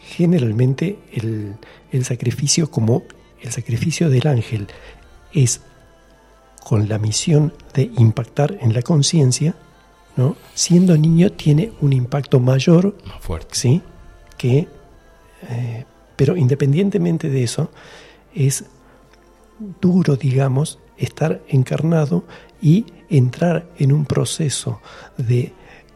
Generalmente 0.00 0.98
el, 1.12 1.56
el 1.90 2.04
sacrificio 2.04 2.70
como 2.70 3.02
el 3.40 3.50
sacrificio 3.52 4.10
del 4.10 4.26
ángel 4.26 4.68
es 5.32 5.62
con 6.62 6.88
la 6.88 6.98
misión 6.98 7.52
de 7.74 7.90
impactar 7.96 8.58
en 8.60 8.74
la 8.74 8.82
conciencia, 8.82 9.54
¿no? 10.16 10.36
siendo 10.54 10.96
niño 10.96 11.30
tiene 11.32 11.72
un 11.80 11.92
impacto 11.92 12.40
mayor 12.40 12.96
Más 13.06 13.20
fuerte. 13.20 13.54
¿sí? 13.54 13.82
que 14.36 14.68
eh, 15.48 15.84
pero 16.16 16.36
independientemente 16.36 17.28
de 17.28 17.42
eso, 17.42 17.70
es 18.34 18.64
duro, 19.80 20.16
digamos, 20.16 20.78
estar 20.96 21.42
encarnado 21.48 22.24
y 22.60 22.86
entrar 23.08 23.66
en 23.78 23.92
un 23.92 24.04
proceso 24.06 24.80
de 25.16 25.52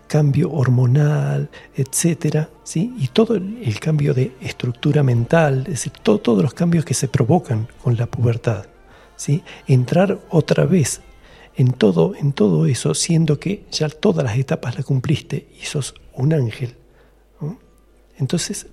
cambio 0.06 0.50
hormonal, 0.50 1.50
etcétera, 1.76 2.50
¿sí? 2.64 2.92
y 2.98 3.08
todo 3.08 3.36
el, 3.36 3.78
cambio 3.78 4.12
de 4.12 4.32
estructura 4.40 5.02
mental, 5.02 5.60
es 5.60 5.84
decir, 5.84 5.92
todos 6.02 6.42
los 6.42 6.52
cambios 6.52 6.84
que 6.84 6.94
se 6.94 7.06
provocan 7.06 7.68
con 7.82 7.96
la 7.96 8.06
pubertad, 8.06 8.66
¿sí? 9.16 9.44
entrar 9.68 10.18
otra 10.30 10.64
vez 10.64 11.00
en 11.54 11.72
todo, 11.72 12.14
en 12.16 12.32
todo 12.32 12.66
eso, 12.66 12.94
siendo 12.94 13.38
que 13.38 13.64
ya 13.70 13.88
todas 13.88 14.24
las 14.24 14.36
etapas 14.36 14.74
las 14.74 14.84
cumpliste 14.84 15.48
y 15.60 15.66
sos 15.66 15.94
un 16.12 16.32
ángel. 16.32 16.74
Entonces, 18.18 18.66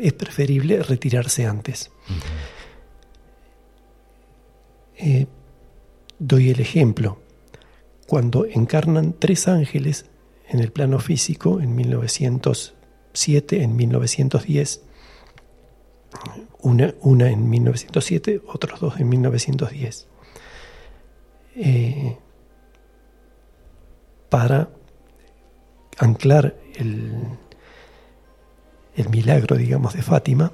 es 0.00 0.12
preferible 0.12 0.82
retirarse 0.82 1.46
antes. 1.46 1.90
Eh, 4.96 5.26
doy 6.18 6.50
el 6.50 6.60
ejemplo. 6.60 7.20
Cuando 8.06 8.44
encarnan 8.44 9.14
tres 9.18 9.48
ángeles 9.48 10.06
en 10.48 10.60
el 10.60 10.72
plano 10.72 10.98
físico 10.98 11.60
en 11.60 11.74
1907, 11.74 13.62
en 13.62 13.76
1910, 13.76 14.82
una, 16.60 16.94
una 17.00 17.30
en 17.30 17.48
1907, 17.48 18.42
otros 18.46 18.80
dos 18.80 18.98
en 18.98 19.08
1910, 19.08 20.08
eh, 21.56 22.16
para 24.28 24.70
anclar 25.98 26.56
el, 26.74 27.12
el 29.00 29.08
milagro, 29.08 29.56
digamos, 29.56 29.94
de 29.94 30.02
Fátima, 30.02 30.52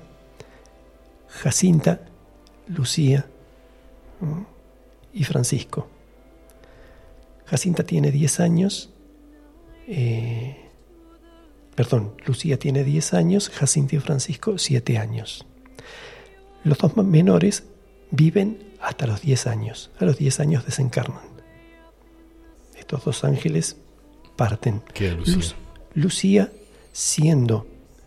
Jacinta, 1.28 2.00
Lucía 2.68 3.26
y 5.12 5.24
Francisco. 5.24 5.88
Jacinta 7.46 7.84
tiene 7.84 8.10
10 8.10 8.40
años, 8.40 8.90
eh, 9.86 10.56
perdón, 11.74 12.14
Lucía 12.24 12.58
tiene 12.58 12.82
10 12.82 13.14
años, 13.14 13.50
Jacinta 13.50 13.96
y 13.96 14.00
Francisco 14.00 14.58
7 14.58 14.98
años. 14.98 15.46
Los 16.64 16.78
dos 16.78 16.96
menores 16.96 17.64
viven 18.10 18.74
hasta 18.80 19.06
los 19.06 19.22
10 19.22 19.46
años, 19.46 19.90
a 19.98 20.04
los 20.04 20.18
10 20.18 20.40
años 20.40 20.64
desencarnan. 20.64 21.36
Estos 22.76 23.04
dos 23.04 23.24
ángeles 23.24 23.76
parten. 24.36 24.82
¿Qué 24.94 25.12
Lucía? 25.12 25.54
Lucía 25.94 26.52
siendo 26.92 27.66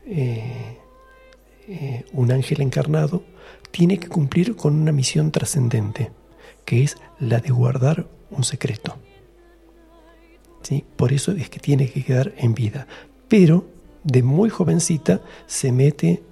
eh, 0.09 0.77
eh, 1.67 2.05
un 2.13 2.31
ángel 2.31 2.61
encarnado, 2.61 3.23
tiene 3.69 3.99
que 3.99 4.07
cumplir 4.07 4.55
con 4.55 4.73
una 4.73 4.91
misión 4.91 5.31
trascendente, 5.31 6.11
que 6.65 6.83
es 6.83 6.97
la 7.19 7.39
de 7.39 7.51
guardar 7.51 8.07
un 8.31 8.43
secreto. 8.43 8.95
¿Sí? 10.63 10.83
Por 10.95 11.13
eso 11.13 11.31
es 11.31 11.49
que 11.49 11.59
tiene 11.59 11.89
que 11.89 12.03
quedar 12.03 12.33
en 12.37 12.55
vida. 12.55 12.87
Pero 13.27 13.67
de 14.03 14.23
muy 14.23 14.49
jovencita 14.49 15.21
se 15.45 15.71
mete 15.71 16.23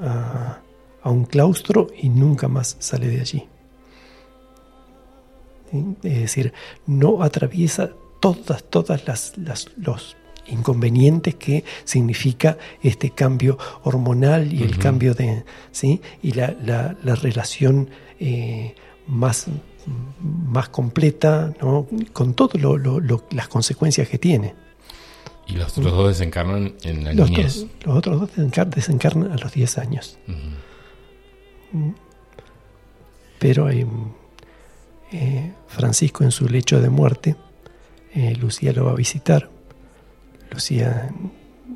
a, 0.00 0.60
un 1.04 1.24
claustro 1.24 1.88
y 2.00 2.08
nunca 2.08 2.48
más 2.48 2.76
sale 2.78 3.08
de 3.08 3.20
allí. 3.20 3.48
Es 6.04 6.20
decir, 6.20 6.52
no 6.86 7.22
atraviesa 7.22 7.90
todas, 8.20 8.62
todas 8.64 9.06
las, 9.06 9.32
los 9.76 10.16
inconvenientes 10.46 11.34
que 11.34 11.64
significa 11.84 12.58
este 12.82 13.10
cambio 13.10 13.58
hormonal 13.82 14.52
y 14.52 14.62
el 14.62 14.78
cambio 14.78 15.14
de, 15.14 15.44
¿sí? 15.72 16.00
Y 16.22 16.32
la, 16.32 16.54
la, 16.62 17.14
relación 17.14 17.90
eh, 18.20 18.74
más, 19.06 19.46
más 20.20 20.68
completa, 20.68 21.52
¿no? 21.60 21.86
Con 22.12 22.34
todas 22.34 22.60
las 23.30 23.48
consecuencias 23.48 24.08
que 24.08 24.18
tiene. 24.18 24.54
Y 25.46 25.54
los 25.54 25.76
otros 25.76 25.92
dos 25.92 26.08
desencarnan 26.08 26.74
en 26.84 27.04
la 27.04 27.12
los 27.12 27.30
niñez. 27.30 27.66
los 27.84 27.96
otros 27.96 28.20
dos 28.20 28.30
desencarnan 28.70 29.32
a 29.32 29.36
los 29.36 29.52
10 29.52 29.78
años. 29.78 30.18
Pero 33.38 33.68
eh, 33.70 35.52
Francisco 35.68 36.24
en 36.24 36.30
su 36.30 36.48
lecho 36.48 36.80
de 36.80 36.88
muerte, 36.88 37.36
eh, 38.14 38.34
Lucía 38.36 38.72
lo 38.72 38.86
va 38.86 38.92
a 38.92 38.94
visitar. 38.94 39.50
Lucía 40.54 41.12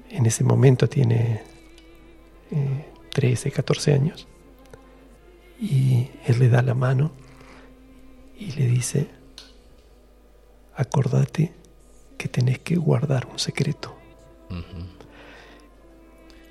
en 0.09 0.27
ese 0.27 0.45
momento 0.45 0.89
tiene 0.89 1.43
13, 3.13 3.49
eh, 3.49 3.53
14 3.53 3.93
años. 3.93 4.29
Y 5.61 6.09
él 6.27 6.39
le 6.39 6.49
da 6.49 6.63
la 6.63 6.75
mano 6.75 7.11
y 8.39 8.53
le 8.53 8.67
dice, 8.67 9.09
acordate 10.77 11.53
que 12.17 12.29
tenés 12.29 12.61
que 12.61 12.77
guardar 12.77 13.27
un 13.27 13.41
secreto. 13.41 13.97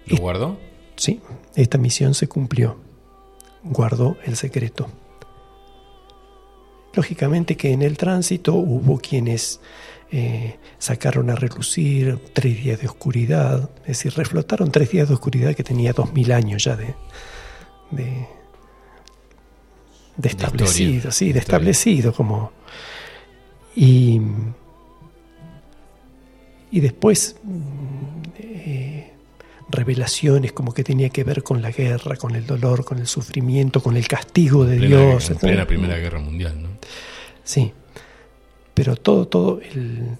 ¿Lo 0.06 0.18
guardó? 0.18 0.60
Sí, 0.98 1.22
esta 1.56 1.78
misión 1.78 2.14
se 2.14 2.28
cumplió. 2.28 2.78
Guardó 3.64 4.18
el 4.26 4.36
secreto. 4.36 4.90
Lógicamente 6.98 7.56
que 7.56 7.72
en 7.72 7.84
el 7.84 7.96
tránsito 7.96 8.56
hubo 8.56 8.98
quienes 9.00 9.62
eh, 10.12 10.58
sacaron 10.80 11.30
a 11.30 11.36
relucir 11.36 12.18
tres 12.34 12.64
días 12.64 12.82
de 12.82 12.88
oscuridad, 12.88 13.70
es 13.82 14.00
decir, 14.00 14.14
reflotaron 14.16 14.72
tres 14.72 14.90
días 14.92 15.08
de 15.08 15.14
oscuridad 15.14 15.56
que 15.56 15.64
tenía 15.64 15.94
dos 15.94 16.12
mil 16.12 16.32
años 16.32 16.64
ya 16.64 16.76
de, 16.76 16.96
de, 17.92 18.28
establecido, 20.24 21.12
sí, 21.12 21.32
de 21.32 21.40
establecido 21.40 22.12
como... 22.14 22.52
Y 23.76 24.20
y 26.70 26.80
después 26.80 27.36
eh, 28.38 28.87
revelaciones 29.70 30.52
como 30.54 30.74
que 30.74 30.84
tenía 30.84 31.10
que 31.10 31.24
ver 31.24 31.44
con 31.44 31.62
la 31.62 31.72
guerra, 31.72 32.16
con 32.16 32.36
el 32.36 32.46
dolor, 32.46 32.86
con 32.86 33.00
el 33.00 33.08
sufrimiento, 33.08 33.82
con 33.82 33.98
el 33.98 34.08
castigo 34.08 34.66
de 34.66 34.78
Dios. 34.78 35.30
En 35.30 35.38
plena 35.38 35.68
Primera 35.68 35.98
Guerra 35.98 36.20
Mundial, 36.20 36.62
¿no? 36.62 36.70
Sí, 37.44 37.72
pero 38.74 38.96
todo, 38.96 39.28
todo 39.28 39.62
el, 39.62 40.18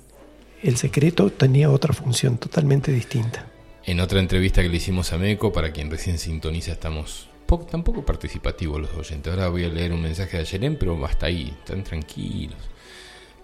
el 0.64 0.78
secreto 0.78 1.30
tenía 1.30 1.70
otra 1.70 1.94
función 1.94 2.38
totalmente 2.38 2.92
distinta. 2.92 3.46
En 3.86 4.00
otra 4.00 4.20
entrevista 4.20 4.62
que 4.62 4.70
le 4.70 4.78
hicimos 4.78 5.14
a 5.14 5.18
Meco, 5.18 5.54
para 5.54 5.72
quien 5.72 5.90
recién 5.90 6.18
sintoniza, 6.18 6.74
estamos 6.74 7.30
tampoco 7.70 8.06
participativos 8.06 8.82
los 8.82 8.94
oyentes. 8.94 9.32
Ahora 9.32 9.48
voy 9.48 9.64
a 9.64 9.70
leer 9.70 9.94
un 9.94 10.02
mensaje 10.02 10.38
de 10.38 10.44
Ayelén, 10.44 10.78
pero 10.78 11.04
hasta 11.06 11.28
ahí, 11.28 11.54
están 11.58 11.84
tranquilos. 11.84 12.58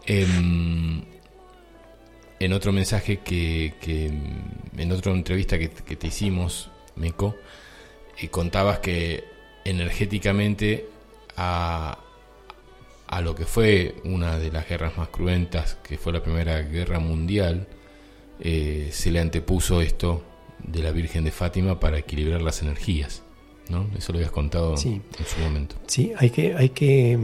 Eh, 0.05 0.27
en 2.43 2.51
otro 2.51 2.73
mensaje 2.73 3.19
que, 3.19 3.73
en 4.77 4.91
otra 4.91 5.13
entrevista 5.13 5.57
que, 5.57 5.69
te 5.69 6.07
hicimos, 6.07 6.69
Meco, 6.95 7.35
y 8.21 8.27
contabas 8.27 8.79
que 8.79 9.23
energéticamente 9.63 10.87
a, 11.37 11.99
a 13.07 13.21
lo 13.21 13.33
que 13.33 13.45
fue 13.45 13.95
una 14.03 14.39
de 14.39 14.51
las 14.51 14.67
guerras 14.67 14.97
más 14.97 15.07
cruentas, 15.07 15.77
que 15.83 15.97
fue 15.97 16.11
la 16.11 16.21
Primera 16.21 16.61
Guerra 16.63 16.99
Mundial, 16.99 17.67
eh, 18.41 18.89
se 18.91 19.09
le 19.11 19.21
antepuso 19.21 19.79
esto 19.79 20.21
de 20.59 20.83
la 20.83 20.91
Virgen 20.91 21.23
de 21.23 21.31
Fátima 21.31 21.79
para 21.79 21.97
equilibrar 21.97 22.41
las 22.41 22.61
energías. 22.61 23.23
¿no? 23.69 23.87
Eso 23.97 24.11
lo 24.11 24.17
habías 24.17 24.31
contado 24.31 24.75
en 24.75 25.01
su 25.25 25.39
momento. 25.41 25.75
Sí, 25.87 26.11
hay 26.17 26.29
que, 26.29 26.55
hay 26.55 26.69
que. 26.69 27.17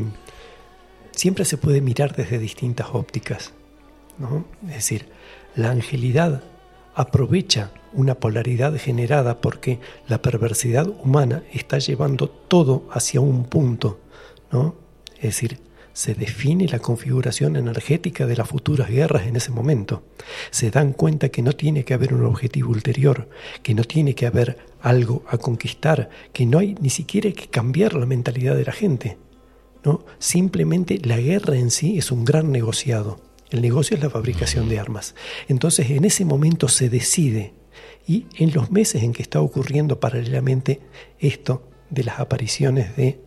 Siempre 1.11 1.43
se 1.43 1.57
puede 1.57 1.81
mirar 1.81 2.15
desde 2.15 2.39
distintas 2.39 2.87
ópticas. 2.93 3.51
Es 4.67 4.75
decir, 4.75 5.07
la 5.55 5.71
angelidad 5.71 6.43
aprovecha 6.95 7.71
una 7.93 8.15
polaridad 8.15 8.75
generada 8.77 9.41
porque 9.41 9.79
la 10.07 10.21
perversidad 10.21 10.87
humana 10.87 11.43
está 11.53 11.79
llevando 11.79 12.29
todo 12.29 12.87
hacia 12.91 13.21
un 13.21 13.45
punto, 13.45 13.99
¿no? 14.51 14.75
Es 15.15 15.23
decir, 15.23 15.59
se 15.93 16.13
define 16.13 16.67
la 16.67 16.79
configuración 16.79 17.55
energética 17.55 18.25
de 18.25 18.37
las 18.37 18.47
futuras 18.47 18.89
guerras 18.89 19.27
en 19.27 19.35
ese 19.35 19.51
momento. 19.51 20.03
Se 20.49 20.71
dan 20.71 20.93
cuenta 20.93 21.29
que 21.29 21.41
no 21.41 21.53
tiene 21.53 21.83
que 21.83 21.93
haber 21.93 22.13
un 22.13 22.25
objetivo 22.25 22.71
ulterior, 22.71 23.29
que 23.63 23.73
no 23.73 23.83
tiene 23.83 24.15
que 24.15 24.25
haber 24.25 24.57
algo 24.81 25.23
a 25.27 25.37
conquistar, 25.37 26.09
que 26.31 26.45
no 26.45 26.59
hay 26.59 26.75
ni 26.79 26.89
siquiera 26.89 27.31
que 27.31 27.47
cambiar 27.47 27.95
la 27.95 28.05
mentalidad 28.05 28.55
de 28.55 28.65
la 28.65 28.71
gente. 28.71 29.17
¿no? 29.83 30.05
Simplemente 30.19 30.99
la 31.03 31.17
guerra 31.17 31.57
en 31.57 31.71
sí 31.71 31.97
es 31.97 32.11
un 32.11 32.23
gran 32.23 32.51
negociado. 32.51 33.19
El 33.49 33.61
negocio 33.61 33.97
es 33.97 34.03
la 34.03 34.09
fabricación 34.09 34.69
de 34.69 34.79
armas. 34.79 35.15
Entonces 35.47 35.89
en 35.89 36.05
ese 36.05 36.25
momento 36.25 36.67
se 36.67 36.89
decide 36.89 37.53
y 38.07 38.25
en 38.35 38.53
los 38.53 38.71
meses 38.71 39.03
en 39.03 39.13
que 39.13 39.21
está 39.21 39.41
ocurriendo 39.41 39.99
paralelamente 39.99 40.81
esto 41.19 41.67
de 41.89 42.03
las 42.03 42.19
apariciones 42.19 42.95
de 42.95 43.19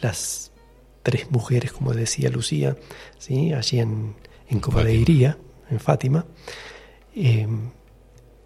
las 0.00 0.52
tres 1.02 1.30
mujeres, 1.30 1.72
como 1.72 1.92
decía 1.94 2.30
Lucía, 2.30 2.76
¿sí? 3.18 3.52
allí 3.52 3.80
en, 3.80 4.16
en 4.48 4.60
Iría, 4.88 5.38
en 5.70 5.80
Fátima, 5.80 6.26
eh, 7.14 7.46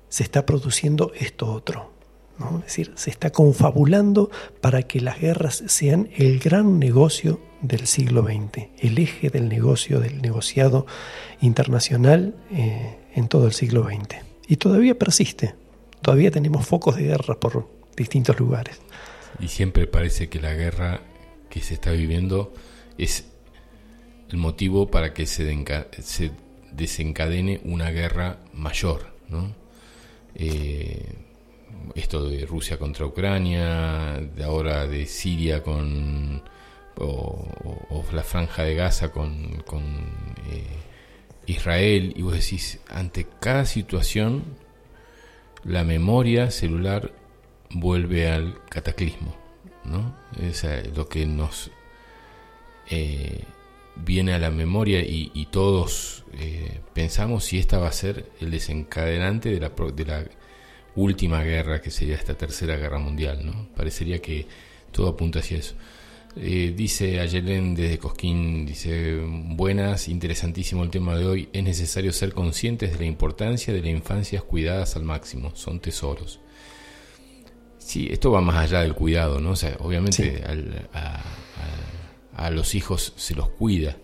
se 0.08 0.22
está 0.22 0.44
produciendo 0.44 1.12
esto 1.14 1.50
otro. 1.52 1.90
Es 2.58 2.64
decir, 2.64 2.92
se 2.96 3.10
está 3.10 3.30
confabulando 3.30 4.30
para 4.60 4.82
que 4.82 5.00
las 5.00 5.20
guerras 5.20 5.62
sean 5.66 6.08
el 6.16 6.38
gran 6.38 6.78
negocio 6.78 7.38
del 7.62 7.86
siglo 7.86 8.22
XX, 8.24 8.68
el 8.78 8.98
eje 8.98 9.30
del 9.30 9.48
negocio, 9.48 10.00
del 10.00 10.22
negociado 10.22 10.86
internacional 11.40 12.34
eh, 12.52 12.98
en 13.14 13.28
todo 13.28 13.46
el 13.46 13.52
siglo 13.52 13.84
XX. 13.84 14.16
Y 14.48 14.56
todavía 14.56 14.98
persiste, 14.98 15.54
todavía 16.02 16.30
tenemos 16.30 16.66
focos 16.66 16.96
de 16.96 17.04
guerra 17.04 17.38
por 17.38 17.68
distintos 17.96 18.38
lugares. 18.38 18.80
Y 19.38 19.48
siempre 19.48 19.86
parece 19.86 20.28
que 20.28 20.40
la 20.40 20.54
guerra 20.54 21.00
que 21.48 21.60
se 21.60 21.74
está 21.74 21.92
viviendo 21.92 22.52
es 22.98 23.26
el 24.30 24.36
motivo 24.36 24.90
para 24.90 25.12
que 25.12 25.26
se, 25.26 25.44
desencadene 26.72 27.60
una 27.64 27.90
guerra 27.90 28.38
mayor, 28.52 29.12
¿no? 29.28 29.54
Eh, 30.34 31.14
esto 31.94 32.28
de 32.28 32.46
Rusia 32.46 32.78
contra 32.78 33.06
Ucrania, 33.06 34.20
de 34.34 34.44
ahora 34.44 34.86
de 34.86 35.06
Siria 35.06 35.62
con 35.62 36.42
o, 37.00 38.04
la 38.12 38.22
franja 38.22 38.64
de 38.64 38.74
Gaza 38.74 39.12
con, 39.12 39.62
con 39.66 39.82
eh, 40.50 40.64
Israel, 41.46 42.12
y 42.16 42.22
vos 42.22 42.34
decís, 42.34 42.80
ante 42.88 43.26
cada 43.40 43.66
situación, 43.66 44.42
la 45.64 45.84
memoria 45.84 46.50
celular 46.50 47.12
vuelve 47.70 48.30
al 48.30 48.58
cataclismo, 48.68 49.36
¿no? 49.84 50.16
Es 50.40 50.66
lo 50.94 51.08
que 51.08 51.26
nos 51.26 51.70
eh, 52.90 53.44
viene 53.96 54.32
a 54.32 54.38
la 54.38 54.50
memoria 54.50 55.00
y, 55.00 55.46
todos 55.50 56.24
eh, 56.34 56.80
pensamos 56.94 57.44
si 57.44 57.58
esta 57.58 57.78
va 57.78 57.88
a 57.88 57.92
ser 57.92 58.30
el 58.40 58.50
desencadenante 58.50 59.50
de 59.50 59.60
la, 59.60 59.68
de 59.68 60.04
la 60.04 60.24
última 60.96 61.42
guerra, 61.42 61.80
que 61.80 61.90
sería 61.90 62.14
esta 62.16 62.34
tercera 62.34 62.76
guerra 62.76 62.98
mundial, 62.98 63.44
¿no? 63.44 63.68
Parecería 63.76 64.20
que 64.20 64.46
todo 64.92 65.08
apunta 65.08 65.40
hacia 65.40 65.58
eso. 65.58 65.74
Eh, 66.36 66.72
dice 66.76 67.18
Ayelen 67.20 67.74
desde 67.74 67.98
Cosquín, 67.98 68.64
dice, 68.64 69.20
buenas, 69.24 70.08
interesantísimo 70.08 70.84
el 70.84 70.90
tema 70.90 71.16
de 71.16 71.26
hoy, 71.26 71.48
es 71.52 71.64
necesario 71.64 72.12
ser 72.12 72.32
conscientes 72.32 72.92
de 72.92 72.98
la 73.00 73.06
importancia 73.06 73.74
de 73.74 73.80
las 73.80 73.90
infancias 73.90 74.42
cuidadas 74.44 74.94
al 74.94 75.02
máximo, 75.02 75.50
son 75.54 75.80
tesoros. 75.80 76.40
Sí, 77.78 78.08
esto 78.10 78.30
va 78.30 78.40
más 78.40 78.56
allá 78.56 78.82
del 78.82 78.94
cuidado, 78.94 79.40
¿no? 79.40 79.50
O 79.50 79.56
sea, 79.56 79.76
obviamente 79.80 80.44
a, 80.92 81.24
a, 82.36 82.50
los 82.50 82.76
hijos 82.76 83.12
se 83.16 83.34
los 83.34 83.48
cuida, 83.48 83.96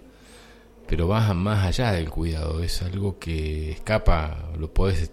pero 0.88 1.06
va 1.06 1.32
más 1.32 1.64
allá 1.64 1.92
del 1.92 2.10
cuidado, 2.10 2.62
es 2.64 2.82
algo 2.82 3.20
que 3.20 3.70
escapa, 3.70 4.50
lo 4.58 4.72
podés 4.72 5.12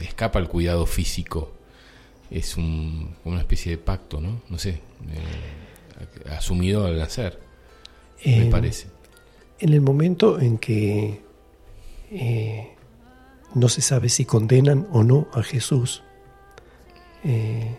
escapa 0.00 0.38
al 0.38 0.48
cuidado 0.48 0.86
físico. 0.86 1.52
Es 2.30 2.56
un, 2.56 3.14
una 3.24 3.40
especie 3.40 3.72
de 3.72 3.78
pacto, 3.78 4.20
¿no? 4.20 4.42
No 4.48 4.58
sé, 4.58 4.70
eh, 4.70 4.80
asumido 6.30 6.86
al 6.86 6.98
nacer, 6.98 7.38
me 8.24 8.46
parece. 8.46 8.88
En 9.58 9.72
el 9.72 9.80
momento 9.80 10.38
en 10.40 10.58
que 10.58 11.20
eh, 12.10 12.68
no 13.54 13.68
se 13.68 13.80
sabe 13.80 14.08
si 14.08 14.24
condenan 14.24 14.86
o 14.92 15.02
no 15.02 15.28
a 15.32 15.42
Jesús, 15.42 16.02
eh, 17.24 17.76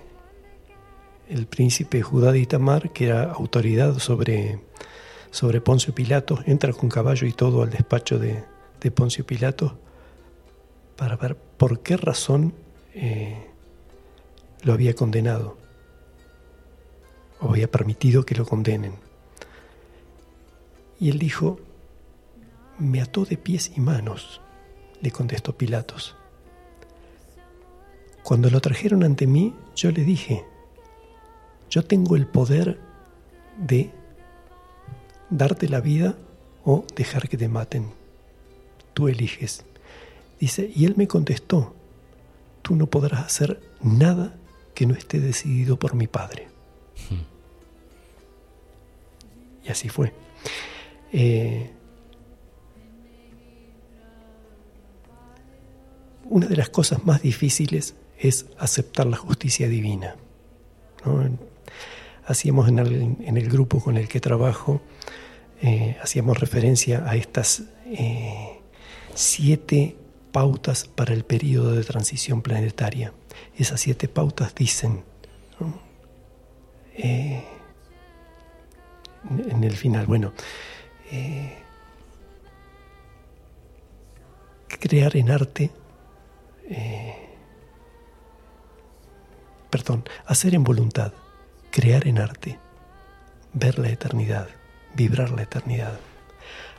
el 1.30 1.46
príncipe 1.46 2.02
Judá 2.02 2.32
de 2.32 2.40
Itamar, 2.40 2.92
que 2.92 3.06
era 3.06 3.32
autoridad 3.32 4.00
sobre, 4.00 4.60
sobre 5.32 5.62
Poncio 5.62 5.94
Pilato, 5.94 6.40
entra 6.46 6.74
con 6.74 6.90
caballo 6.90 7.28
y 7.28 7.34
todo 7.34 7.62
al 7.62 7.70
despacho 7.70 8.18
de, 8.20 8.44
de 8.82 8.92
Poncio 8.92 9.26
Pilato 9.26 9.78
para 10.96 11.16
ver 11.16 11.36
por 11.36 11.82
qué 11.82 11.96
razón 11.96 12.54
eh, 12.94 13.48
lo 14.64 14.74
había 14.74 14.94
condenado 14.96 15.58
o 17.42 17.52
había 17.52 17.70
permitido 17.70 18.26
que 18.26 18.36
lo 18.36 18.46
condenen. 18.46 18.94
Y 21.00 21.10
él 21.10 21.20
dijo, 21.20 21.60
me 22.78 23.02
ató 23.02 23.26
de 23.26 23.38
pies 23.38 23.72
y 23.76 23.80
manos, 23.80 24.42
le 25.02 25.12
contestó 25.12 25.58
Pilatos. 25.58 26.16
Cuando 28.24 28.50
lo 28.50 28.60
trajeron 28.60 29.04
ante 29.04 29.28
mí, 29.28 29.54
yo 29.76 29.92
le 29.92 30.04
dije, 30.04 30.46
yo 31.70 31.84
tengo 31.84 32.16
el 32.16 32.28
poder 32.28 32.80
de 33.58 33.92
darte 35.30 35.70
la 35.70 35.82
vida 35.82 36.18
o 36.64 36.86
dejar 36.96 37.30
que 37.30 37.38
te 37.38 37.48
maten. 37.48 37.92
Tú 38.94 39.08
eliges. 39.08 39.64
Dice, 40.40 40.72
y 40.74 40.86
él 40.86 40.96
me 40.98 41.08
contestó, 41.08 41.74
tú 42.62 42.76
no 42.76 42.88
podrás 42.88 43.26
hacer 43.26 43.62
nada 43.82 44.36
que 44.74 44.86
no 44.86 44.94
esté 44.94 45.20
decidido 45.20 45.78
por 45.78 45.96
mi 45.96 46.08
Padre. 46.08 46.48
Así 49.70 49.90
fue. 49.90 50.14
Eh, 51.12 51.72
una 56.26 56.48
de 56.48 56.56
las 56.56 56.70
cosas 56.70 57.06
más 57.06 57.22
difíciles 57.22 57.96
es 58.18 58.48
aceptar 58.58 59.08
la 59.08 59.18
justicia 59.18 59.68
divina. 59.68 60.16
Hacíamos 62.26 62.68
en 62.68 62.78
el, 63.38 63.50
grupo 63.50 63.82
con 63.82 63.98
el 63.98 64.08
que 64.08 64.20
trabajo, 64.20 64.82
eh, 65.62 65.98
hacíamos 66.02 66.40
referencia 66.40 67.04
a 67.08 67.16
estas 67.16 67.64
eh, 67.86 68.60
siete 69.16 69.98
pautas 70.32 70.86
para 70.86 71.14
el 71.14 71.24
periodo 71.24 71.74
de 71.74 71.84
transición 71.84 72.42
planetaria. 72.42 73.14
Esas 73.58 73.82
siete 73.82 74.08
pautas 74.08 74.54
dicen, 74.54 75.04
en 79.30 79.64
el 79.64 79.76
final, 79.76 80.06
bueno, 80.06 80.34
crear 84.80 85.16
en 85.18 85.32
arte 85.32 85.72
perdón, 89.70 90.04
hacer 90.26 90.56
en 90.56 90.64
voluntad, 90.64 91.14
crear 91.72 92.08
en 92.08 92.20
arte, 92.20 92.60
ver 93.54 93.80
la 93.80 93.90
eternidad, 93.90 94.50
vibrar 94.96 95.32
la 95.32 95.44
eternidad, 95.44 96.00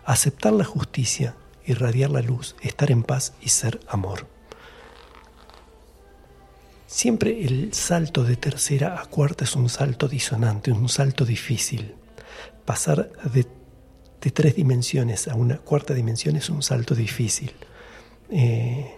aceptar 0.04 0.52
la 0.52 0.64
justicia, 0.64 1.34
irradiar 1.66 2.10
la 2.10 2.22
luz, 2.22 2.56
estar 2.60 2.90
en 2.90 3.02
paz 3.02 3.32
y 3.40 3.50
ser 3.50 3.80
amor. 3.88 4.26
Siempre 6.86 7.44
el 7.44 7.72
salto 7.72 8.24
de 8.24 8.36
tercera 8.36 9.00
a 9.00 9.06
cuarta 9.06 9.44
es 9.44 9.54
un 9.54 9.68
salto 9.68 10.08
disonante, 10.08 10.72
un 10.72 10.88
salto 10.88 11.24
difícil. 11.24 11.94
Pasar 12.65 13.11
de, 13.32 13.47
tres 14.31 14.55
dimensiones 14.55 15.28
a 15.28 15.35
una 15.35 15.59
cuarta 15.59 15.95
dimensión 15.95 16.37
es 16.37 16.51
un 16.51 16.62
salto 16.62 16.95
difícil. 16.95 17.53
Eh, 18.31 18.97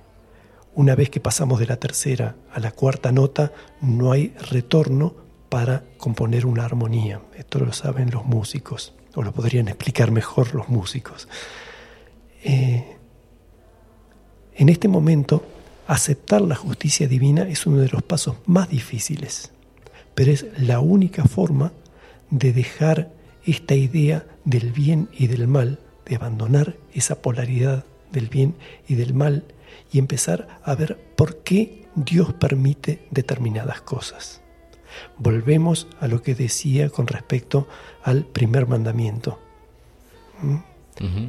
una 0.75 0.95
vez 0.95 1.11
que 1.11 1.21
pasamos 1.21 1.61
de 1.61 1.67
la 1.67 1.77
tercera 1.77 2.37
a 2.53 2.61
la 2.61 2.73
cuarta 2.73 3.13
nota, 3.13 3.53
no 3.81 4.13
hay 4.13 4.35
retorno 4.51 5.15
para 5.49 5.85
componer 5.99 6.47
una 6.47 6.65
armonía. 6.65 7.21
Esto 7.37 7.59
lo 7.59 7.73
saben 7.73 8.11
los 8.11 8.25
músicos, 8.25 8.95
o 9.15 9.23
lo 9.23 9.33
podrían 9.33 9.69
explicar 9.69 10.11
mejor 10.11 10.55
los 10.55 10.69
músicos. 10.69 11.29
Eh, 12.43 12.97
en 14.55 14.69
este 14.69 14.89
momento, 14.89 15.45
aceptar 15.87 16.41
la 16.41 16.57
justicia 16.57 17.07
divina 17.07 17.43
es 17.43 17.67
uno 17.67 17.79
de 17.79 17.89
los 17.89 18.03
pasos 18.03 18.37
más 18.47 18.69
difíciles, 18.69 19.53
pero 20.15 20.33
es 20.33 20.47
la 20.59 20.81
única 20.81 21.25
forma 21.25 21.73
de 22.31 22.53
dejar 22.53 23.11
esta 23.45 23.75
idea 23.75 24.27
del 24.45 24.73
bien 24.73 25.09
y 25.13 25.27
del 25.27 25.49
mal, 25.49 25.79
de 26.07 26.17
abandonar 26.17 26.77
esa 26.93 27.23
polaridad 27.23 27.85
del 28.11 28.29
bien 28.29 28.55
y 28.89 28.95
del 28.95 29.15
mal 29.15 29.45
y 29.91 29.99
empezar 29.99 30.61
a 30.63 30.75
ver 30.75 30.99
por 31.17 31.43
qué 31.43 31.87
Dios 31.95 32.33
permite 32.35 33.07
determinadas 33.11 33.81
cosas. 33.83 34.41
Volvemos 35.19 35.87
a 36.01 36.09
lo 36.09 36.23
que 36.23 36.35
decía 36.35 36.91
con 36.91 37.07
respecto 37.07 37.67
al 38.03 38.25
primer 38.27 38.67
mandamiento. 38.67 39.39
¿Mm? 40.43 40.57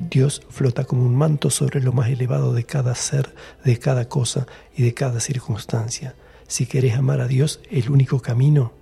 Dios 0.09 0.41
flota 0.49 0.83
como 0.83 1.03
un 1.03 1.15
manto 1.15 1.49
sobre 1.49 1.81
lo 1.81 1.93
más 1.93 2.09
elevado 2.09 2.53
de 2.53 2.65
cada 2.65 2.93
ser, 2.95 3.33
de 3.63 3.79
cada 3.79 4.07
cosa 4.09 4.45
y 4.75 4.83
de 4.83 4.93
cada 4.93 5.19
circunstancia. 5.19 6.15
Si 6.47 6.65
querés 6.65 6.95
amar 6.95 7.21
a 7.21 7.27
Dios, 7.27 7.61
el 7.71 7.89
único 7.89 8.19
camino 8.19 8.73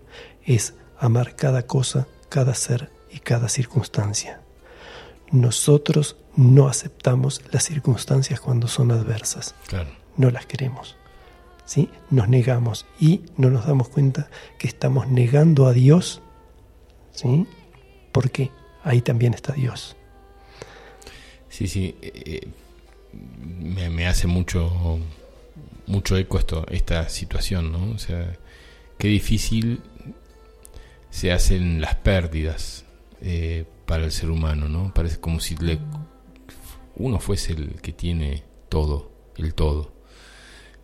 es 0.43 0.73
amar 0.99 1.35
cada 1.35 1.67
cosa, 1.67 2.07
cada 2.29 2.55
ser 2.55 2.89
y 3.11 3.19
cada 3.19 3.49
circunstancia. 3.49 4.41
Nosotros 5.31 6.17
no 6.35 6.67
aceptamos 6.67 7.41
las 7.51 7.63
circunstancias 7.63 8.39
cuando 8.39 8.67
son 8.67 8.91
adversas. 8.91 9.55
No 10.17 10.29
las 10.29 10.45
queremos. 10.45 10.97
¿sí? 11.65 11.89
Nos 12.09 12.27
negamos 12.27 12.85
y 12.99 13.21
no 13.37 13.49
nos 13.49 13.65
damos 13.65 13.89
cuenta 13.89 14.29
que 14.57 14.67
estamos 14.67 15.07
negando 15.07 15.67
a 15.67 15.73
Dios, 15.73 16.21
¿sí? 17.13 17.45
porque 18.11 18.51
ahí 18.83 19.01
también 19.01 19.33
está 19.33 19.53
Dios. 19.53 19.95
Sí, 21.49 21.67
sí. 21.67 21.95
Eh, 22.01 22.47
me, 23.13 23.89
me, 23.89 24.07
hace 24.07 24.27
mucho, 24.27 24.99
mucho 25.87 26.17
eco 26.17 26.39
esto, 26.39 26.65
esta 26.69 27.07
situación, 27.09 27.71
¿no? 27.71 27.91
O 27.93 27.97
sea, 27.97 28.37
qué 28.97 29.07
difícil 29.07 29.81
se 31.09 31.31
hacen 31.31 31.81
las 31.81 31.95
pérdidas 31.95 32.85
eh, 33.21 33.65
para 33.85 34.05
el 34.05 34.11
ser 34.11 34.29
humano, 34.29 34.67
¿no? 34.69 34.93
Parece 34.93 35.19
como 35.19 35.39
si 35.39 35.55
uno 36.95 37.19
fuese 37.19 37.53
el 37.53 37.81
que 37.81 37.93
tiene 37.93 38.43
todo, 38.69 39.11
el 39.37 39.53
todo. 39.53 39.93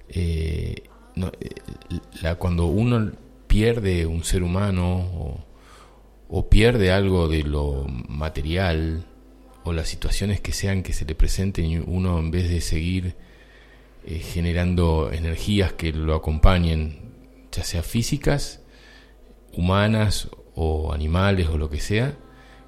Eh, 0.09 0.84
eh, 1.15 2.35
cuando 2.38 2.65
uno 2.65 3.11
pierde 3.47 4.05
un 4.05 4.23
ser 4.23 4.43
humano 4.43 5.43
o, 6.30 6.49
pierde 6.49 6.91
algo 6.91 7.27
de 7.27 7.43
lo 7.43 7.85
material 8.09 9.05
o 9.64 9.73
las 9.73 9.88
situaciones 9.88 10.41
que 10.41 10.51
sean 10.51 10.84
que 10.84 10.93
se 10.93 11.05
le 11.05 11.15
presenten, 11.15 11.84
uno 11.88 12.19
en 12.19 12.31
vez 12.31 12.49
de 12.49 12.61
seguir 12.61 13.15
eh, 14.05 14.19
generando 14.19 15.11
energías 15.11 15.73
que 15.73 15.91
lo 15.93 16.15
acompañen, 16.15 17.14
ya 17.51 17.64
sea 17.64 17.84
físicas, 17.84 18.61
humanas 19.53 20.30
o 20.55 20.93
animales 20.93 21.47
o 21.47 21.57
lo 21.57 21.69
que 21.69 21.80
sea, 21.80 22.18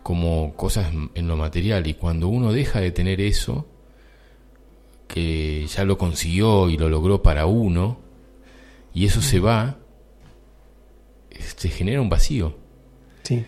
como 0.03 0.55
cosas 0.55 0.91
en 1.13 1.27
lo 1.27 1.37
material. 1.37 1.87
Y 1.87 1.93
cuando 1.93 2.27
uno 2.27 2.51
deja 2.51 2.81
de 2.81 2.91
tener 2.91 3.21
eso, 3.21 3.67
que 5.07 5.65
ya 5.67 5.85
lo 5.85 5.97
consiguió 5.97 6.69
y 6.69 6.77
lo 6.77 6.87
logró 6.87 7.23
para 7.23 7.47
uno, 7.47 7.99
y 8.93 9.05
eso 9.05 9.21
se 9.21 9.39
va, 9.39 9.79
se 11.57 11.69
genera 11.69 12.01
un 12.01 12.09
vacío. 12.09 12.57
Sí. 13.23 13.45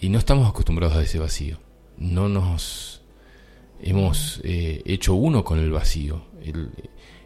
Y 0.00 0.08
no 0.08 0.18
estamos 0.18 0.48
acostumbrados 0.48 0.96
a 0.96 1.02
ese 1.02 1.18
vacío. 1.18 1.58
No 1.98 2.28
nos 2.28 3.02
hemos 3.82 4.40
eh, 4.44 4.82
hecho 4.86 5.14
uno 5.14 5.44
con 5.44 5.58
el 5.58 5.70
vacío. 5.70 6.22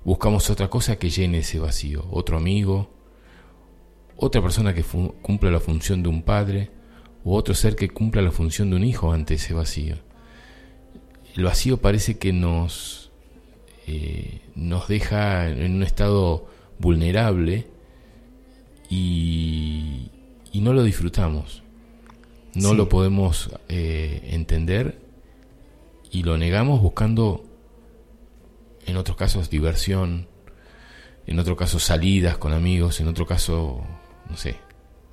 buscamos 0.03 0.51
otra 0.51 0.69
cosa 0.69 0.97
que 0.97 1.11
llene 1.11 1.39
ese 1.39 1.59
vacío. 1.59 2.07
Otro 2.11 2.37
amigo, 2.37 2.91
otra 4.17 4.41
persona 4.43 4.75
que 4.75 4.83
cumpla 4.83 5.51
la 5.51 5.61
función 5.61 6.03
de 6.03 6.09
un 6.09 6.23
padre, 6.23 6.71
u 7.25 7.35
otro 7.35 7.55
ser 7.55 7.75
que 7.75 7.89
cumpla 7.89 8.23
la 8.23 8.31
función 8.31 8.71
de 8.71 8.77
un 8.77 8.85
hijo 8.85 9.13
ante 9.13 9.35
ese 9.35 9.55
vacío. 9.55 9.97
El 11.35 11.45
vacío 11.45 11.79
parece 11.79 12.19
que 12.19 12.33
nos, 12.33 13.11
eh, 13.87 14.43
nos 14.55 14.89
deja 14.89 15.49
en 15.49 15.75
un 15.75 15.83
estado 15.83 16.47
vulnerable 16.79 17.67
y, 18.91 20.11
y 20.53 20.61
no 20.61 20.73
lo 20.73 20.85
disfrutamos, 20.85 21.63
no 22.55 22.75
lo 22.75 22.89
podemos 22.89 23.51
eh, 23.69 24.29
entender 24.31 25.01
y 26.11 26.23
lo 26.23 26.39
negamos 26.39 26.81
buscando, 26.81 27.45
en 28.87 28.97
otros 28.97 29.17
casos, 29.17 29.51
diversión, 29.51 30.29
en 31.27 31.39
otro 31.39 31.57
caso 31.57 31.79
salidas 31.79 32.37
con 32.37 32.53
amigos, 32.53 33.01
en 33.01 33.09
otro 33.09 33.27
caso, 33.27 33.83
no 34.29 34.37
sé, 34.37 34.57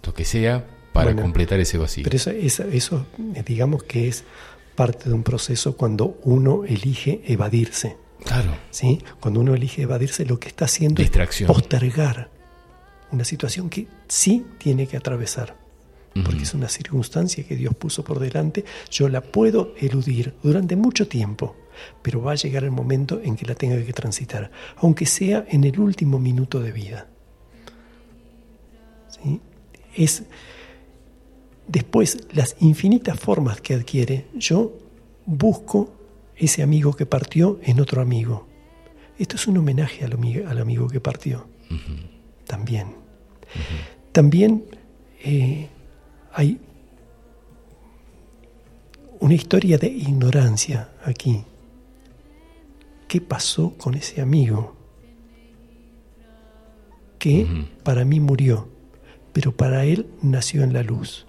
lo 0.06 0.14
que 0.14 0.26
sea, 0.26 0.68
para 0.94 1.16
completar 1.16 1.60
ese 1.60 1.78
vacío. 1.78 2.04
Pero 2.04 2.18
eso, 2.18 2.32
eso, 2.64 3.06
digamos 3.46 3.84
que 3.84 4.08
es 4.08 4.24
parte 4.76 5.10
de 5.10 5.16
un 5.16 5.24
proceso 5.24 5.78
cuando 5.78 6.18
uno 6.24 6.64
elige 6.66 7.22
evadirse. 7.26 7.98
Claro. 8.24 8.56
¿Sí? 8.70 9.02
Cuando 9.20 9.40
uno 9.40 9.56
elige 9.56 9.84
evadirse, 9.84 10.26
lo 10.26 10.40
que 10.40 10.50
está 10.50 10.66
haciendo 10.66 11.02
es 11.02 11.10
postergar 11.46 12.30
una 13.12 13.26
situación 13.26 13.70
que 13.70 13.88
sí 14.08 14.46
tiene 14.58 14.88
que 14.88 14.98
atravesar. 14.98 15.60
Porque 16.26 16.44
es 16.44 16.54
una 16.54 16.68
circunstancia 16.68 17.46
que 17.46 17.56
Dios 17.56 17.74
puso 17.74 18.04
por 18.04 18.20
delante. 18.20 18.66
Yo 18.90 19.08
la 19.08 19.22
puedo 19.22 19.74
eludir 19.78 20.34
durante 20.44 20.76
mucho 20.76 21.08
tiempo, 21.08 21.56
pero 22.02 22.22
va 22.22 22.34
a 22.34 22.36
llegar 22.36 22.66
el 22.66 22.72
momento 22.72 23.22
en 23.24 23.38
que 23.38 23.46
la 23.46 23.56
tenga 23.56 23.82
que 23.82 23.94
transitar, 23.94 24.52
aunque 24.76 25.06
sea 25.06 25.46
en 25.48 25.64
el 25.64 25.80
último 25.80 26.20
minuto 26.20 26.60
de 26.60 26.74
vida. 26.74 27.08
¿Sí? 29.08 29.40
Es 29.96 30.24
después 31.68 32.28
las 32.32 32.56
infinitas 32.60 33.20
formas 33.20 33.62
que 33.62 33.74
adquiere. 33.74 34.26
Yo 34.36 34.74
busco 35.26 35.94
ese 36.36 36.64
amigo 36.64 36.94
que 36.94 37.06
partió 37.06 37.60
en 37.64 37.80
otro 37.80 38.02
amigo. 38.02 38.48
Esto 39.18 39.36
es 39.36 39.48
un 39.48 39.58
homenaje 39.58 40.04
al, 40.04 40.14
amigo, 40.60 40.88
que 40.88 41.00
partió. 41.00 41.48
También. 42.48 42.96
También 44.12 44.66
eh, 45.24 45.70
hay 46.34 46.60
una 49.20 49.36
historia 49.36 49.78
de 49.78 49.88
ignorancia 49.88 50.90
aquí. 51.06 51.44
¿Qué 53.08 53.22
pasó 53.22 53.78
con 53.78 53.94
ese 53.94 54.22
amigo? 54.22 54.76
Que 57.20 57.68
para 57.84 58.04
mí 58.04 58.20
murió, 58.20 58.68
pero 59.32 59.52
para 59.52 59.86
él 59.86 60.08
nació 60.24 60.64
en 60.64 60.74
la 60.74 60.82
luz. 60.82 61.28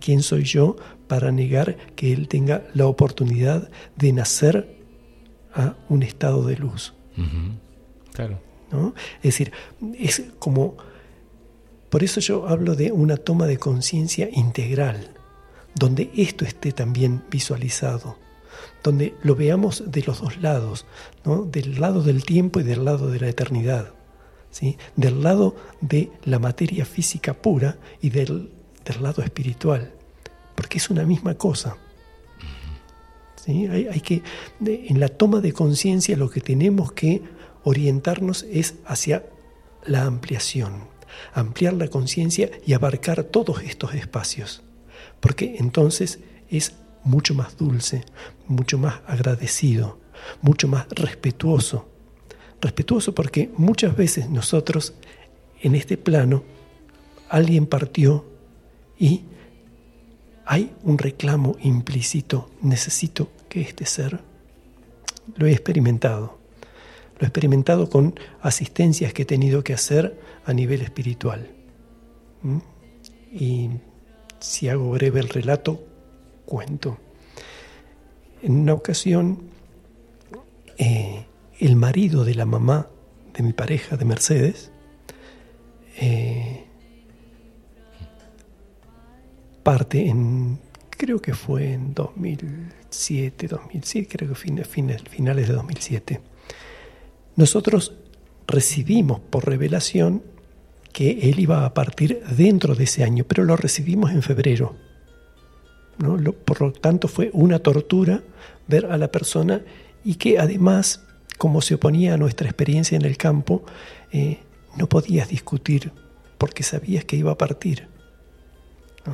¿Quién 0.00 0.22
soy 0.22 0.44
yo 0.44 0.76
para 1.06 1.32
negar 1.32 1.76
que 1.96 2.12
Él 2.12 2.28
tenga 2.28 2.64
la 2.74 2.86
oportunidad 2.86 3.70
de 3.96 4.12
nacer 4.12 4.78
a 5.54 5.74
un 5.88 6.02
estado 6.02 6.44
de 6.46 6.56
luz. 6.56 6.94
Claro. 8.12 8.40
¿no? 8.70 8.94
Es 9.18 9.22
decir, 9.22 9.52
es 9.98 10.22
como... 10.38 10.76
Por 11.90 12.04
eso 12.04 12.20
yo 12.20 12.46
hablo 12.46 12.74
de 12.74 12.92
una 12.92 13.16
toma 13.16 13.46
de 13.46 13.56
conciencia 13.56 14.28
integral, 14.30 15.14
donde 15.74 16.10
esto 16.14 16.44
esté 16.44 16.72
también 16.72 17.24
visualizado, 17.30 18.18
donde 18.84 19.14
lo 19.22 19.34
veamos 19.34 19.90
de 19.90 20.02
los 20.02 20.20
dos 20.20 20.36
lados, 20.42 20.84
¿no? 21.24 21.44
del 21.44 21.80
lado 21.80 22.02
del 22.02 22.24
tiempo 22.24 22.60
y 22.60 22.62
del 22.62 22.84
lado 22.84 23.10
de 23.10 23.20
la 23.20 23.28
eternidad, 23.30 23.94
¿sí? 24.50 24.76
del 24.96 25.22
lado 25.22 25.56
de 25.80 26.10
la 26.24 26.38
materia 26.38 26.84
física 26.84 27.32
pura 27.32 27.78
y 28.02 28.10
del, 28.10 28.50
del 28.88 29.02
lado 29.02 29.22
espiritual 29.22 29.92
porque 30.58 30.78
es 30.78 30.90
una 30.90 31.04
misma 31.04 31.36
cosa. 31.36 31.76
¿Sí? 33.36 33.68
Hay, 33.68 34.00
que, 34.00 34.24
en 34.66 34.98
la 34.98 35.06
toma 35.06 35.40
de 35.40 35.52
conciencia 35.52 36.16
lo 36.16 36.28
que 36.28 36.40
tenemos 36.40 36.90
que 36.90 37.22
orientarnos 37.62 38.44
es 38.50 38.74
hacia 38.84 39.24
la 39.84 40.02
ampliación, 40.02 40.88
ampliar 41.32 41.74
la 41.74 41.86
conciencia 41.86 42.50
y 42.66 42.72
abarcar 42.72 43.22
todos 43.22 43.62
estos 43.62 43.94
espacios, 43.94 44.64
porque 45.20 45.58
entonces 45.60 46.18
es 46.50 46.72
mucho 47.04 47.34
más 47.34 47.56
dulce, 47.56 48.04
mucho 48.48 48.78
más 48.78 48.96
agradecido, 49.06 50.00
mucho 50.42 50.66
más 50.66 50.88
respetuoso. 50.88 51.88
Respetuoso 52.60 53.14
porque 53.14 53.48
muchas 53.56 53.96
veces 53.96 54.28
nosotros 54.28 54.94
en 55.62 55.76
este 55.76 55.96
plano 55.96 56.42
alguien 57.28 57.66
partió 57.66 58.24
y 58.98 59.22
hay 60.44 60.72
un 60.82 60.98
reclamo 60.98 61.56
implícito, 61.60 62.50
necesito 62.62 63.30
que 63.48 63.60
este 63.60 63.84
ser, 63.84 64.20
lo 65.36 65.46
he 65.46 65.52
experimentado, 65.52 66.38
lo 67.18 67.24
he 67.24 67.26
experimentado 67.26 67.90
con 67.90 68.18
asistencias 68.40 69.12
que 69.12 69.22
he 69.22 69.26
tenido 69.26 69.62
que 69.62 69.74
hacer 69.74 70.18
a 70.46 70.52
nivel 70.52 70.80
espiritual. 70.80 71.50
Y 73.32 73.70
si 74.40 74.68
hago 74.68 74.90
breve 74.90 75.20
el 75.20 75.28
relato, 75.28 75.84
cuento. 76.46 76.98
En 78.42 78.52
una 78.52 78.72
ocasión, 78.72 79.50
eh, 80.78 81.26
el 81.58 81.76
marido 81.76 82.24
de 82.24 82.34
la 82.34 82.46
mamá 82.46 82.86
de 83.34 83.42
mi 83.42 83.52
pareja, 83.52 83.96
de 83.96 84.04
Mercedes, 84.04 84.70
eh, 85.96 86.67
parte 89.68 90.08
en, 90.08 90.58
creo 90.88 91.20
que 91.20 91.34
fue 91.34 91.74
en 91.74 91.92
2007, 91.92 93.48
2007 93.48 94.08
creo 94.10 94.30
que 94.30 94.34
fines, 94.34 95.02
finales 95.02 95.46
de 95.46 95.52
2007. 95.52 96.20
Nosotros 97.36 97.92
recibimos 98.46 99.20
por 99.20 99.46
revelación 99.46 100.22
que 100.90 101.28
él 101.28 101.38
iba 101.38 101.66
a 101.66 101.74
partir 101.74 102.22
dentro 102.34 102.74
de 102.74 102.84
ese 102.84 103.04
año, 103.04 103.24
pero 103.28 103.44
lo 103.44 103.58
recibimos 103.58 104.10
en 104.10 104.22
febrero. 104.22 104.74
¿no? 105.98 106.16
por 106.32 106.62
lo 106.62 106.72
tanto 106.72 107.06
fue 107.06 107.28
una 107.34 107.58
tortura 107.58 108.22
ver 108.68 108.86
a 108.86 108.96
la 108.96 109.12
persona 109.12 109.60
y 110.02 110.14
que 110.14 110.38
además, 110.38 111.04
como 111.36 111.60
se 111.60 111.74
oponía 111.74 112.14
a 112.14 112.16
nuestra 112.16 112.48
experiencia 112.48 112.96
en 112.96 113.04
el 113.04 113.18
campo, 113.18 113.66
eh, 114.12 114.38
no 114.78 114.88
podías 114.88 115.28
discutir 115.28 115.92
porque 116.38 116.62
sabías 116.62 117.04
que 117.04 117.16
iba 117.16 117.32
a 117.32 117.36
partir. 117.36 117.97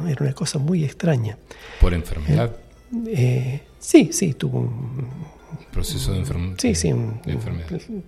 Era 0.09 0.25
una 0.25 0.35
cosa 0.35 0.59
muy 0.59 0.85
extraña. 0.85 1.39
¿Por 1.81 1.95
enfermedad? 1.95 2.57
Eh, 3.07 3.13
eh, 3.17 3.63
sí, 3.79 4.11
sí, 4.13 4.35
tuvo 4.35 4.61
un 4.61 5.09
proceso 5.73 6.13
de, 6.13 6.19
enfermedad. 6.21 6.57
Sí, 6.59 6.75
sí, 6.75 6.93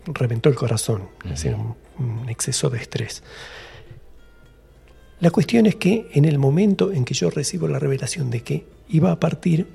reventó 0.07 0.49
el 0.49 0.55
corazón, 0.55 1.09
un, 1.99 2.29
exceso 2.29 2.71
de 2.71 2.79
estrés. 2.79 3.23
La 5.21 5.31
cuestión 5.31 5.67
es 5.67 5.77
que 5.77 6.09
en 6.13 6.27
el 6.27 6.39
momento 6.39 6.93
en 6.93 7.05
que 7.05 7.15
yo 7.15 7.31
recibo 7.31 7.69
la 7.69 7.79
revelación 7.79 8.31
de 8.31 8.43
que 8.43 8.67
iba 8.89 9.11
a 9.11 9.19
partir, 9.19 9.67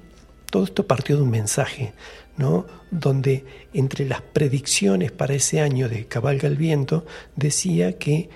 todo 0.50 0.64
esto 0.64 0.86
partió 0.86 1.18
de 1.18 1.24
un 1.24 1.32
mensaje, 1.32 1.94
¿no? 2.38 2.68
donde 2.92 3.46
entre 3.74 4.06
las 4.06 4.22
predicciones 4.22 5.12
para 5.12 5.34
ese 5.34 5.62
año 5.62 5.90
de 5.90 6.06
Cabalga 6.06 6.48
el 6.48 6.58
Viento 6.58 7.06
decía 7.36 7.98
que 7.98 8.30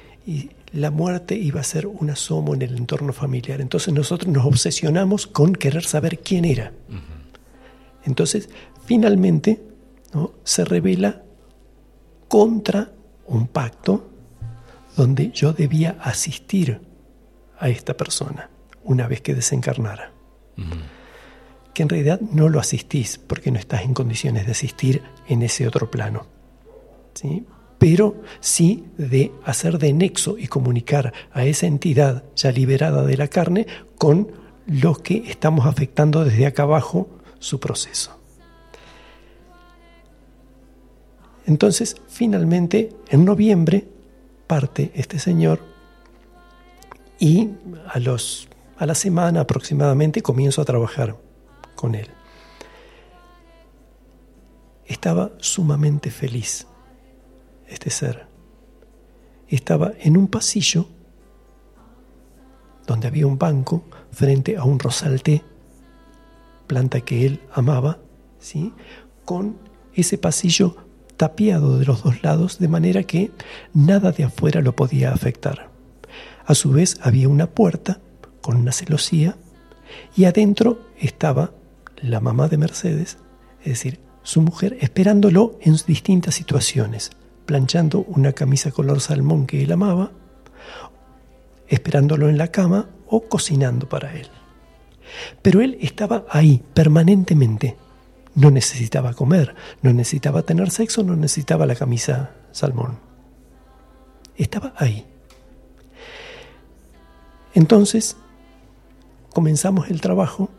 la 0.76 0.92
muerte 0.92 1.36
iba 1.36 1.62
a 1.62 1.64
ser 1.64 1.88
un 1.88 2.10
asomo 2.10 2.54
en 2.54 2.62
el 2.62 2.76
entorno 2.76 3.14
familiar. 3.14 3.62
Entonces 3.62 3.94
nosotros 3.94 4.32
nos 4.32 4.46
obsesionamos 4.46 5.26
con 5.26 5.54
querer 5.54 5.86
saber 5.86 6.20
quién 6.20 6.44
era. 6.46 6.74
Entonces, 8.04 8.50
finalmente, 8.86 9.64
¿no? 10.14 10.34
se 10.44 10.66
revela 10.66 11.24
contra 12.28 12.92
un 13.28 13.48
pacto 13.48 14.10
donde 14.98 15.32
yo 15.32 15.54
debía 15.54 15.98
asistir 16.02 16.82
a 17.58 17.70
esta 17.70 17.96
persona 17.96 18.50
una 18.84 19.08
vez 19.08 19.22
que 19.22 19.34
desencarnara. 19.34 20.12
Que 21.74 21.84
en 21.84 21.90
realidad 21.90 22.20
no 22.20 22.50
lo 22.50 22.60
asistís 22.60 23.18
porque 23.18 23.52
no 23.52 23.60
estás 23.60 23.84
en 23.84 23.94
condiciones 23.94 24.46
de 24.46 24.52
asistir 24.52 25.04
en 25.28 25.42
ese 25.42 25.68
otro 25.68 25.90
plano. 25.90 26.26
¿sí? 27.14 27.46
Pero 27.78 28.22
sí 28.40 28.86
de 28.98 29.32
hacer 29.44 29.78
de 29.78 29.94
nexo 29.94 30.38
y 30.38 30.48
comunicar 30.48 31.14
a 31.32 31.46
esa 31.46 31.68
entidad 31.68 32.24
ya 32.36 32.52
liberada 32.52 33.04
de 33.04 33.18
la 33.18 33.28
carne 33.28 33.68
con 33.98 34.32
los 34.66 35.00
que 35.00 35.30
estamos 35.30 35.66
afectando 35.66 36.24
desde 36.24 36.46
acá 36.46 36.64
abajo 36.64 37.10
su 37.40 37.60
proceso. 37.60 38.18
Entonces, 41.46 41.96
finalmente, 42.08 42.90
en 43.10 43.24
noviembre 43.24 43.88
parte 44.48 44.92
este 44.96 45.20
señor 45.20 45.60
y 47.20 47.50
a, 47.88 48.00
los, 48.00 48.48
a 48.78 48.86
la 48.86 48.96
semana 48.96 49.42
aproximadamente 49.42 50.22
comienzo 50.22 50.62
a 50.62 50.66
trabajar 50.66 51.16
con 51.76 51.94
él. 51.96 52.08
Estaba 54.86 55.32
sumamente 55.40 56.10
feliz 56.10 56.68
este 57.68 57.90
ser. 57.90 58.28
Estaba 59.48 59.94
en 60.00 60.18
un 60.18 60.28
pasillo 60.28 60.88
donde 62.88 63.08
había 63.08 63.28
un 63.28 63.38
banco 63.38 63.84
frente 64.12 64.58
a 64.58 64.64
un 64.64 64.80
rosalte, 64.80 65.44
planta 66.68 67.02
que 67.02 67.26
él 67.26 67.42
amaba, 67.54 68.00
¿sí? 68.40 68.74
con 69.24 69.58
ese 69.94 70.18
pasillo 70.18 70.76
tapiado 71.18 71.80
de 71.80 71.86
los 71.86 72.04
dos 72.04 72.22
lados 72.24 72.60
de 72.60 72.68
manera 72.68 73.04
que 73.04 73.32
nada 73.74 74.12
de 74.12 74.26
afuera 74.26 74.62
lo 74.62 74.76
podía 74.76 75.12
afectar. 75.14 75.70
A 76.46 76.54
su 76.54 76.72
vez 76.72 77.00
había 77.02 77.30
una 77.30 77.48
puerta 77.48 78.00
con 78.42 78.58
una 78.58 78.72
celosía 78.72 79.38
y 80.16 80.26
adentro 80.26 80.80
estaba 81.00 81.52
la 82.02 82.20
mamá 82.20 82.48
de 82.48 82.58
Mercedes, 82.58 83.18
es 83.62 83.66
decir, 83.66 84.00
su 84.24 84.42
mujer 84.42 84.78
esperándolo 84.82 85.58
en 85.62 85.76
distintas 85.88 86.36
situaciones, 86.36 87.12
planchando 87.46 88.00
una 88.00 88.34
camisa 88.34 88.72
color 88.72 89.02
salmón 89.02 89.46
que 89.46 89.64
él 89.64 89.72
amaba, 89.72 90.12
esperándolo 91.68 92.30
en 92.30 92.38
la 92.38 92.50
cama 92.50 92.90
o 93.08 93.22
cocinando 93.24 93.88
para 93.90 94.16
él. 94.16 94.28
Pero 95.42 95.62
él 95.62 95.78
estaba 95.82 96.26
ahí 96.30 96.64
permanentemente. 96.74 97.78
No 98.34 98.52
necesitaba 98.52 99.14
comer, 99.14 99.56
no 99.82 99.94
necesitaba 99.94 100.42
tener 100.42 100.70
sexo, 100.70 101.04
no 101.04 101.16
necesitaba 101.16 101.66
la 101.66 101.76
camisa 101.76 102.32
salmón. 102.52 103.00
Estaba 104.36 104.74
ahí. 104.78 105.06
Entonces, 107.54 108.18
comenzamos 109.34 109.90
el 109.90 110.02
trabajo. 110.02 110.50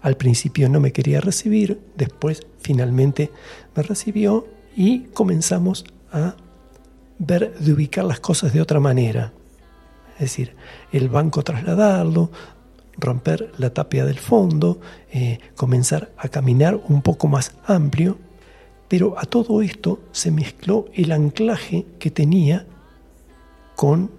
Al 0.00 0.16
principio 0.16 0.68
no 0.70 0.80
me 0.80 0.92
quería 0.92 1.20
recibir, 1.20 1.80
después 1.96 2.46
finalmente 2.60 3.30
me 3.74 3.82
recibió 3.82 4.46
y 4.74 5.00
comenzamos 5.08 5.84
a 6.12 6.34
ver 7.18 7.58
de 7.58 7.72
ubicar 7.72 8.04
las 8.04 8.20
cosas 8.20 8.52
de 8.52 8.60
otra 8.60 8.80
manera. 8.80 9.32
Es 10.14 10.20
decir, 10.20 10.54
el 10.92 11.08
banco 11.08 11.42
trasladarlo, 11.42 12.30
romper 12.96 13.52
la 13.58 13.70
tapia 13.70 14.04
del 14.04 14.18
fondo, 14.18 14.80
eh, 15.12 15.38
comenzar 15.56 16.10
a 16.16 16.28
caminar 16.28 16.80
un 16.88 17.02
poco 17.02 17.28
más 17.28 17.52
amplio, 17.66 18.18
pero 18.88 19.18
a 19.18 19.22
todo 19.22 19.62
esto 19.62 20.00
se 20.12 20.30
mezcló 20.30 20.86
el 20.94 21.12
anclaje 21.12 21.86
que 21.98 22.10
tenía 22.10 22.66
con 23.76 24.10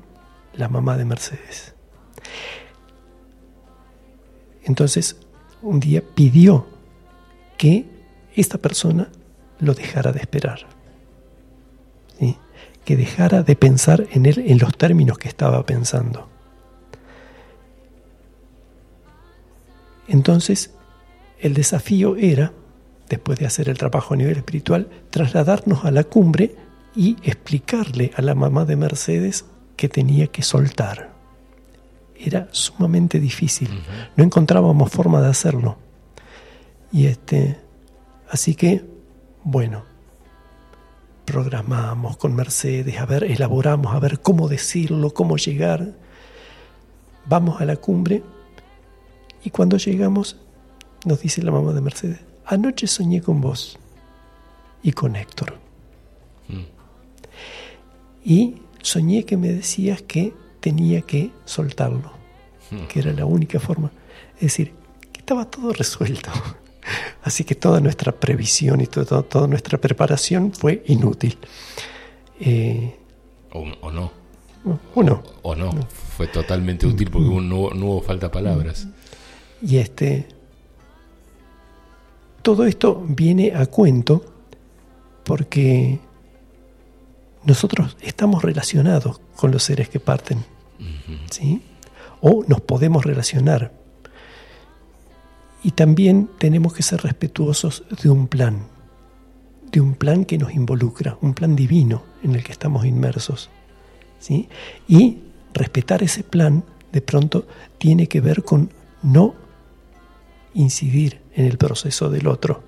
la 0.54 0.70
mamá 0.70 0.96
de 0.98 1.06
Mercedes. 1.06 1.74
Entonces, 4.64 5.18
un 5.62 5.80
día 5.80 6.04
pidió 6.16 6.68
que 7.58 7.86
esta 8.36 8.58
persona 8.58 9.10
lo 9.60 9.74
dejara 9.74 10.12
de 10.12 10.20
esperar, 10.20 10.68
que 12.90 12.98
dejara 12.98 13.44
de 13.44 13.56
pensar 13.56 14.08
en 14.14 14.26
él 14.26 14.44
en 14.48 14.58
los 14.58 14.76
términos 14.76 15.20
que 15.20 15.28
estaba 15.28 15.64
pensando. 15.64 16.28
Entonces, 20.08 20.74
el 21.40 21.54
desafío 21.54 22.16
era, 22.16 22.52
después 23.08 23.38
de 23.38 23.46
hacer 23.46 23.70
el 23.70 23.78
trabajo 23.78 24.16
a 24.16 24.18
nivel 24.18 24.38
espiritual, 24.38 24.88
trasladarnos 25.12 25.86
a 25.86 25.92
la 25.92 26.04
cumbre 26.04 26.56
y 26.96 27.16
explicarle 27.22 28.12
a 28.16 28.24
la 28.24 28.34
mamá 28.34 28.66
de 28.66 28.76
Mercedes 28.76 29.46
que 29.76 29.88
tenía 29.88 30.26
que 30.26 30.42
soltar. 30.42 31.14
Era 32.18 32.48
sumamente 32.50 33.20
difícil, 33.20 33.70
no 34.16 34.24
encontrábamos 34.24 34.90
forma 34.90 35.22
de 35.22 35.30
hacerlo. 35.30 35.78
Y 36.92 37.06
este, 37.06 37.56
así 38.32 38.56
que, 38.56 38.84
bueno, 39.44 39.89
programamos 41.30 42.18
con 42.18 42.36
Mercedes, 42.36 42.98
a 42.98 43.06
ver, 43.06 43.24
elaboramos, 43.24 43.94
a 43.94 44.00
ver 44.00 44.20
cómo 44.20 44.48
decirlo, 44.48 45.14
cómo 45.14 45.38
llegar. 45.38 45.94
Vamos 47.28 47.62
a 47.62 47.66
la 47.66 47.76
cumbre 47.76 48.24
y 49.44 49.52
cuando 49.52 49.78
llegamos, 49.78 50.38
nos 51.06 51.22
dice 51.22 51.44
la 51.44 51.52
mamá 51.52 51.72
de 51.74 51.82
Mercedes, 51.82 52.20
anoche 52.46 52.88
soñé 52.88 53.22
con 53.22 53.42
vos 53.42 53.78
y 54.82 54.92
con 54.92 55.16
Héctor. 55.16 55.54
Mm. 56.48 56.64
Y 58.26 58.56
soñé 58.82 59.24
que 59.24 59.38
me 59.38 59.50
decías 59.50 60.02
que 60.02 60.34
tenía 60.60 61.02
que 61.02 61.32
soltarlo, 61.46 62.12
mm. 62.72 62.88
que 62.88 63.02
era 63.02 63.14
la 63.14 63.26
única 63.26 63.60
forma. 63.60 63.92
Es 64.38 64.42
decir, 64.42 64.74
que 65.14 65.20
estaba 65.20 65.46
todo 65.46 65.74
resuelto. 65.74 66.32
Así 67.24 67.44
que 67.44 67.56
toda 67.56 67.80
nuestra 67.80 68.12
previsión 68.12 68.82
y 68.82 68.88
toda 68.88 69.48
nuestra 69.48 69.78
preparación 69.78 70.52
fue 70.54 70.84
inútil. 70.88 71.38
Eh, 72.40 72.96
o, 73.52 73.92
no. 73.92 74.12
O 74.96 75.04
no. 75.04 75.24
O 75.42 75.56
no. 75.56 75.72
Fue 76.18 76.28
totalmente 76.28 76.86
útil 76.86 77.10
porque 77.10 77.30
no, 77.30 77.70
no 77.72 77.86
hubo 77.86 78.02
falta 78.02 78.32
palabras. 78.32 78.88
Y 79.62 79.78
este, 79.78 80.28
todo 82.42 82.66
esto 82.66 83.04
viene 83.08 83.54
a 83.56 83.66
cuento 83.66 84.24
porque 85.24 86.00
nosotros 87.44 87.98
estamos 88.02 88.44
relacionados 88.44 89.22
con 89.36 89.52
los 89.52 89.64
seres 89.64 89.90
que 89.90 90.00
parten, 90.00 90.44
¿sí? 91.30 91.62
O 92.22 92.44
nos 92.48 92.62
podemos 92.62 93.06
relacionar. 93.06 93.79
Y 95.64 95.72
también 95.72 96.30
tenemos 96.38 96.74
que 96.74 96.84
ser 96.84 97.02
respetuosos 97.02 97.84
de 98.02 98.10
un 98.10 98.28
plan, 98.28 98.68
de 99.72 99.82
un 99.82 99.94
plan 99.94 100.26
que 100.26 100.38
nos 100.38 100.54
involucra, 100.54 101.18
un 101.22 101.34
plan 101.34 101.56
divino 101.56 102.04
en 102.24 102.36
el 102.36 102.44
que 102.44 102.52
estamos 102.52 102.86
inmersos. 102.86 103.50
¿sí? 104.20 104.48
Y 104.88 105.20
respetar 105.54 106.04
ese 106.04 106.24
plan 106.24 106.64
de 106.92 107.02
pronto 107.02 107.46
tiene 107.78 108.08
que 108.08 108.22
ver 108.22 108.44
con 108.44 108.72
no 109.04 109.36
incidir 110.54 111.22
en 111.36 111.46
el 111.46 111.58
proceso 111.58 112.10
del 112.10 112.28
otro. 112.28 112.64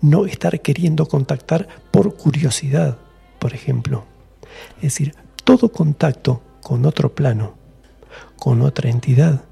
No 0.00 0.26
estar 0.26 0.60
queriendo 0.60 1.06
contactar 1.06 1.68
por 1.90 2.16
curiosidad, 2.16 2.98
por 3.38 3.54
ejemplo. 3.54 4.04
Es 4.76 4.82
decir, 4.82 5.14
todo 5.44 5.70
contacto 5.70 6.42
con 6.62 6.84
otro 6.84 7.14
plano, 7.14 7.54
con 8.36 8.62
otra 8.62 8.90
entidad, 8.90 9.44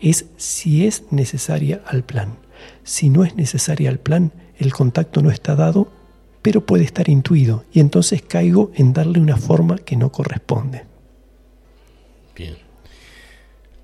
es 0.00 0.26
si 0.36 0.86
es 0.86 1.04
necesaria 1.10 1.82
al 1.86 2.04
plan. 2.04 2.36
Si 2.84 3.08
no 3.08 3.24
es 3.24 3.36
necesaria 3.36 3.90
al 3.90 3.98
plan, 3.98 4.32
el 4.58 4.72
contacto 4.72 5.22
no 5.22 5.30
está 5.30 5.54
dado, 5.54 5.90
pero 6.42 6.64
puede 6.64 6.84
estar 6.84 7.08
intuido 7.08 7.64
y 7.72 7.80
entonces 7.80 8.22
caigo 8.22 8.72
en 8.74 8.92
darle 8.92 9.20
una 9.20 9.36
forma 9.36 9.78
que 9.78 9.96
no 9.96 10.10
corresponde. 10.10 10.84
Bien. 12.34 12.56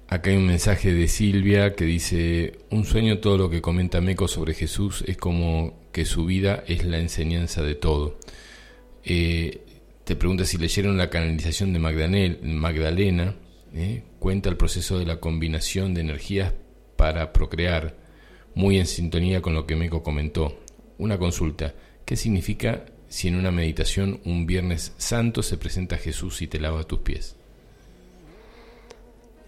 Acá 0.08 0.30
hay 0.30 0.36
un 0.36 0.46
mensaje 0.46 0.92
de 0.92 1.08
Silvia 1.08 1.74
que 1.74 1.84
dice, 1.84 2.58
un 2.70 2.84
sueño 2.84 3.18
todo 3.18 3.36
lo 3.36 3.50
que 3.50 3.60
comenta 3.60 4.00
Meco 4.00 4.28
sobre 4.28 4.54
Jesús 4.54 5.02
es 5.06 5.16
como 5.16 5.74
que 5.92 6.04
su 6.04 6.26
vida 6.26 6.62
es 6.66 6.84
la 6.84 6.98
enseñanza 6.98 7.62
de 7.62 7.74
todo. 7.74 8.18
Eh, 9.04 9.60
te 10.04 10.14
pregunta 10.14 10.44
si 10.44 10.58
leyeron 10.58 10.96
la 10.96 11.10
canalización 11.10 11.72
de 11.72 11.78
Magdalena, 11.78 13.34
eh, 13.74 14.04
cuenta 14.20 14.48
el 14.48 14.56
proceso 14.56 14.98
de 14.98 15.06
la 15.06 15.20
combinación 15.20 15.94
de 15.94 16.00
energías 16.00 16.52
para 16.96 17.32
procrear, 17.32 17.96
muy 18.54 18.78
en 18.78 18.86
sintonía 18.86 19.42
con 19.42 19.54
lo 19.54 19.66
que 19.66 19.74
Meco 19.74 20.02
comentó. 20.02 20.56
Una 20.96 21.18
consulta, 21.18 21.74
¿qué 22.04 22.16
significa 22.16 22.84
si 23.08 23.28
en 23.28 23.36
una 23.36 23.50
meditación 23.50 24.20
un 24.24 24.46
viernes 24.46 24.92
santo 24.96 25.42
se 25.42 25.58
presenta 25.58 25.96
Jesús 25.96 26.40
y 26.40 26.46
te 26.46 26.60
lava 26.60 26.84
tus 26.84 27.00
pies? 27.00 27.36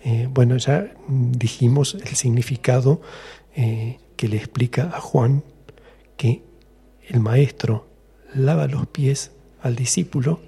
Eh, 0.04 0.28
bueno, 0.30 0.56
ya 0.56 0.92
dijimos 1.08 1.94
el 1.94 2.16
significado 2.16 3.00
eh, 3.54 3.98
que 4.16 4.28
le 4.28 4.36
explica 4.36 4.90
a 4.94 5.00
Juan 5.00 5.44
que 6.16 6.42
el 7.08 7.20
maestro 7.20 7.86
lava 8.34 8.66
los 8.66 8.86
pies 8.88 9.32
al 9.62 9.76
discípulo 9.76 10.40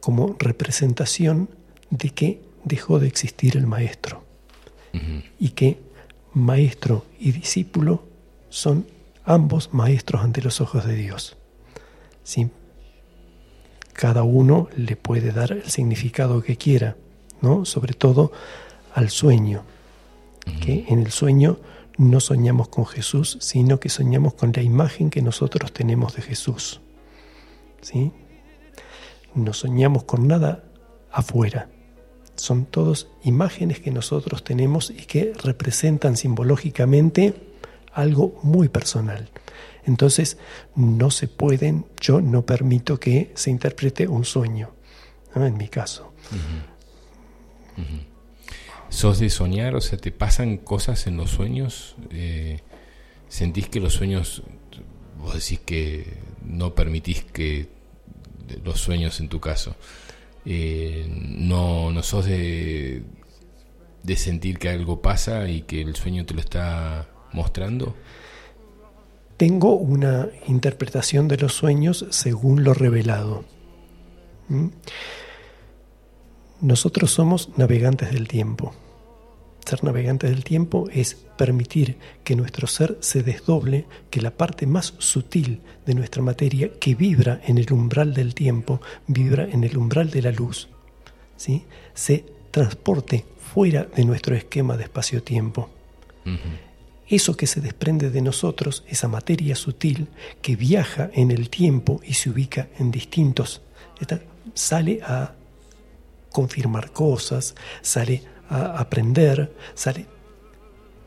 como 0.00 0.36
representación 0.38 1.48
de 1.90 2.10
que 2.10 2.51
dejó 2.64 2.98
de 2.98 3.08
existir 3.08 3.56
el 3.56 3.66
maestro 3.66 4.24
y 5.38 5.50
que 5.50 5.80
maestro 6.34 7.06
y 7.18 7.32
discípulo 7.32 8.04
son 8.50 8.86
ambos 9.24 9.72
maestros 9.72 10.22
ante 10.22 10.42
los 10.42 10.60
ojos 10.60 10.86
de 10.86 10.94
Dios. 10.94 11.36
¿Sí? 12.24 12.50
Cada 13.92 14.22
uno 14.22 14.68
le 14.76 14.96
puede 14.96 15.32
dar 15.32 15.52
el 15.52 15.64
significado 15.64 16.42
que 16.42 16.56
quiera, 16.56 16.96
¿no? 17.40 17.64
Sobre 17.64 17.94
todo 17.94 18.32
al 18.94 19.10
sueño, 19.10 19.64
que 20.60 20.86
en 20.88 21.00
el 21.00 21.10
sueño 21.10 21.58
no 21.98 22.20
soñamos 22.20 22.68
con 22.68 22.86
Jesús, 22.86 23.38
sino 23.40 23.80
que 23.80 23.88
soñamos 23.88 24.34
con 24.34 24.52
la 24.54 24.62
imagen 24.62 25.10
que 25.10 25.22
nosotros 25.22 25.72
tenemos 25.72 26.14
de 26.16 26.22
Jesús. 26.22 26.80
¿Sí? 27.80 28.12
No 29.34 29.52
soñamos 29.52 30.04
con 30.04 30.26
nada 30.26 30.64
afuera. 31.10 31.68
Son 32.36 32.64
todos 32.64 33.08
imágenes 33.24 33.80
que 33.80 33.90
nosotros 33.90 34.42
tenemos 34.42 34.90
y 34.90 35.04
que 35.04 35.32
representan 35.42 36.16
simbológicamente 36.16 37.34
algo 37.92 38.38
muy 38.42 38.68
personal. 38.68 39.30
Entonces, 39.84 40.38
no 40.76 41.10
se 41.10 41.28
pueden, 41.28 41.86
yo 42.00 42.20
no 42.20 42.46
permito 42.46 42.98
que 43.00 43.32
se 43.34 43.50
interprete 43.50 44.06
un 44.06 44.24
sueño, 44.24 44.70
en 45.34 45.56
mi 45.56 45.68
caso. 45.68 46.12
¿Sos 48.88 49.18
de 49.18 49.30
soñar? 49.30 49.74
O 49.74 49.80
sea, 49.80 49.98
¿te 49.98 50.12
pasan 50.12 50.58
cosas 50.58 51.06
en 51.06 51.16
los 51.16 51.30
sueños? 51.30 51.96
Eh, 52.10 52.60
¿Sentís 53.28 53.68
que 53.68 53.80
los 53.80 53.94
sueños, 53.94 54.42
vos 55.18 55.34
decís 55.34 55.60
que 55.64 56.18
no 56.44 56.74
permitís 56.74 57.24
que 57.24 57.68
los 58.64 58.80
sueños 58.80 59.20
en 59.20 59.28
tu 59.28 59.40
caso, 59.40 59.74
eh, 60.44 61.06
no, 61.08 61.92
no 61.92 62.02
sos 62.02 62.26
de, 62.26 63.02
de 64.02 64.16
sentir 64.16 64.58
que 64.58 64.68
algo 64.68 65.02
pasa 65.02 65.48
y 65.48 65.62
que 65.62 65.80
el 65.80 65.96
sueño 65.96 66.26
te 66.26 66.34
lo 66.34 66.40
está 66.40 67.08
mostrando? 67.32 67.94
tengo 69.42 69.74
una 69.74 70.28
interpretación 70.46 71.26
de 71.26 71.36
los 71.36 71.54
sueños 71.54 72.06
según 72.10 72.62
lo 72.62 72.74
revelado. 72.74 73.44
¿Mm? 74.48 74.68
Nosotros 76.60 77.10
somos 77.10 77.48
navegantes 77.56 78.12
del 78.12 78.28
tiempo. 78.28 78.72
Ser 79.64 79.84
navegantes 79.84 80.30
del 80.30 80.44
tiempo 80.44 80.88
es 80.92 81.14
permitir 81.36 81.96
que 82.24 82.36
nuestro 82.36 82.66
ser 82.66 82.98
se 83.00 83.22
desdoble, 83.22 83.86
que 84.10 84.20
la 84.20 84.32
parte 84.32 84.66
más 84.66 84.94
sutil 84.98 85.60
de 85.86 85.94
nuestra 85.94 86.22
materia 86.22 86.70
que 86.78 86.94
vibra 86.94 87.40
en 87.46 87.58
el 87.58 87.72
umbral 87.72 88.12
del 88.12 88.34
tiempo, 88.34 88.80
vibra 89.06 89.44
en 89.44 89.64
el 89.64 89.76
umbral 89.76 90.10
de 90.10 90.22
la 90.22 90.32
luz, 90.32 90.68
¿sí? 91.36 91.64
se 91.94 92.24
transporte 92.50 93.24
fuera 93.52 93.84
de 93.84 94.04
nuestro 94.04 94.34
esquema 94.34 94.76
de 94.76 94.84
espacio-tiempo. 94.84 95.70
Eso 97.08 97.36
que 97.36 97.46
se 97.46 97.60
desprende 97.60 98.10
de 98.10 98.22
nosotros, 98.22 98.84
esa 98.88 99.08
materia 99.08 99.56
sutil 99.56 100.08
que 100.40 100.56
viaja 100.56 101.10
en 101.14 101.30
el 101.30 101.50
tiempo 101.50 102.00
y 102.04 102.14
se 102.14 102.30
ubica 102.30 102.68
en 102.78 102.90
distintos, 102.90 103.62
sale 104.54 105.00
a 105.02 105.34
confirmar 106.30 106.92
cosas, 106.92 107.54
sale 107.82 108.22
a 108.52 108.78
aprender, 108.78 109.52
sale. 109.74 110.06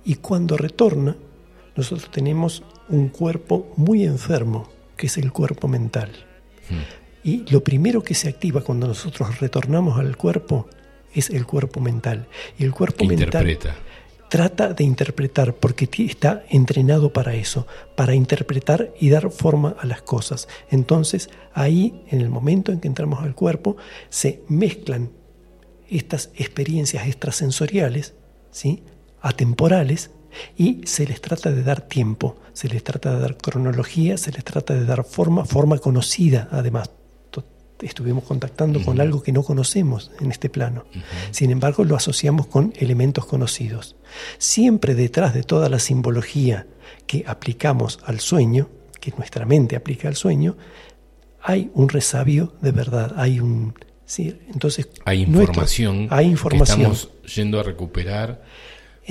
Y 0.04 0.16
cuando 0.16 0.58
retorna, 0.58 1.16
nosotros 1.76 2.10
tenemos 2.12 2.64
un 2.90 3.10
cuerpo 3.10 3.74
muy 3.76 4.04
enfermo, 4.04 4.70
que 4.98 5.08
es 5.08 5.18
el 5.18 5.32
cuerpo 5.32 5.68
mental. 5.68 6.12
Hmm. 6.70 6.82
Y 7.24 7.46
lo 7.52 7.64
primero 7.64 8.04
que 8.04 8.14
se 8.14 8.30
activa 8.30 8.62
cuando 8.62 8.88
nosotros 8.88 9.40
retornamos 9.40 10.00
al 10.00 10.16
cuerpo 10.16 10.68
es 11.14 11.30
el 11.30 11.46
cuerpo 11.46 11.80
mental. 11.80 12.28
Y 12.58 12.64
el 12.64 12.72
cuerpo 12.72 13.06
mental 13.06 13.58
trata 14.30 14.74
de 14.74 14.84
interpretar, 14.84 15.56
porque 15.56 15.88
está 16.00 16.44
entrenado 16.50 17.14
para 17.14 17.36
eso, 17.36 17.68
para 17.96 18.16
interpretar 18.16 18.94
y 19.00 19.10
dar 19.10 19.32
forma 19.32 19.76
a 19.80 19.86
las 19.86 20.02
cosas. 20.02 20.48
Entonces, 20.70 21.30
ahí, 21.54 22.04
en 22.10 22.22
el 22.22 22.30
momento 22.30 22.72
en 22.72 22.80
que 22.80 22.88
entramos 22.88 23.24
al 23.24 23.36
cuerpo, 23.36 23.78
se 24.10 24.44
mezclan 24.48 25.12
estas 25.90 26.30
experiencias 26.36 27.08
extrasensoriales, 27.08 28.14
¿sí? 28.52 28.84
atemporales, 29.22 30.12
y 30.58 30.82
se 30.86 31.06
les 31.06 31.22
trata 31.22 31.52
de 31.52 31.64
dar 31.64 31.82
tiempo, 31.82 32.36
se 32.54 32.68
les 32.68 32.84
trata 32.84 33.14
de 33.14 33.20
dar 33.22 33.38
cronología, 33.38 34.18
se 34.18 34.32
les 34.32 34.44
trata 34.44 34.74
de 34.74 34.86
dar 34.86 35.04
forma, 35.04 35.46
forma 35.46 35.78
conocida 35.80 36.48
además. 36.52 36.90
Estuvimos 37.82 38.24
contactando 38.24 38.82
con 38.82 39.02
algo 39.02 39.22
que 39.22 39.34
no 39.34 39.44
conocemos 39.44 40.10
en 40.22 40.32
este 40.32 40.50
plano. 40.50 40.86
Sin 41.32 41.52
embargo, 41.52 41.84
lo 41.84 41.98
asociamos 41.98 42.48
con 42.48 42.72
elementos 42.78 43.26
conocidos. 43.26 43.98
Siempre 44.38 44.96
detrás 44.96 45.34
de 45.34 45.44
toda 45.44 45.68
la 45.68 45.80
simbología 45.80 46.68
que 47.06 47.26
aplicamos 47.28 48.00
al 48.06 48.22
sueño, 48.22 48.70
que 49.02 49.12
nuestra 49.18 49.46
mente 49.46 49.76
aplica 49.76 50.08
al 50.08 50.16
sueño, 50.16 50.56
hay 51.42 51.70
un 51.74 51.90
resabio 51.90 52.54
de 52.62 52.72
verdad, 52.72 53.14
hay 53.18 53.42
un, 53.42 53.76
Sí, 54.06 54.38
entonces 54.54 54.90
hay 55.04 55.24
información, 55.24 56.08
hay 56.12 56.28
información. 56.28 56.78
que 56.78 56.84
estamos 56.92 57.10
yendo 57.36 57.60
a 57.60 57.64
recuperar 57.64 58.44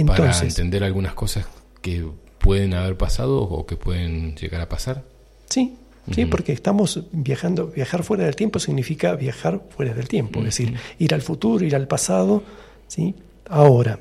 para 0.07 0.39
entender 0.41 0.85
algunas 0.85 1.15
cosas 1.15 1.47
que 1.83 2.07
pueden 2.39 2.75
haber 2.75 2.97
pasado 2.97 3.43
o 3.43 3.67
que 3.67 3.77
pueden 3.77 4.37
llegar 4.37 4.61
a 4.61 4.69
pasar. 4.69 5.05
Sí, 5.49 5.77
sí, 6.13 6.27
porque 6.27 6.53
estamos 6.53 7.05
viajando, 7.11 7.69
viajar 7.69 8.05
fuera 8.05 8.25
del 8.25 8.37
tiempo 8.37 8.59
significa 8.59 9.17
viajar 9.17 9.63
fuera 9.71 9.95
del 9.95 10.09
tiempo, 10.09 10.41
es 10.41 10.47
decir, 10.47 10.75
ir 10.99 11.15
al 11.15 11.23
futuro, 11.23 11.65
ir 11.65 11.75
al 11.75 11.89
pasado, 11.89 12.43
¿sí? 12.87 13.15
Ahora, 13.49 13.99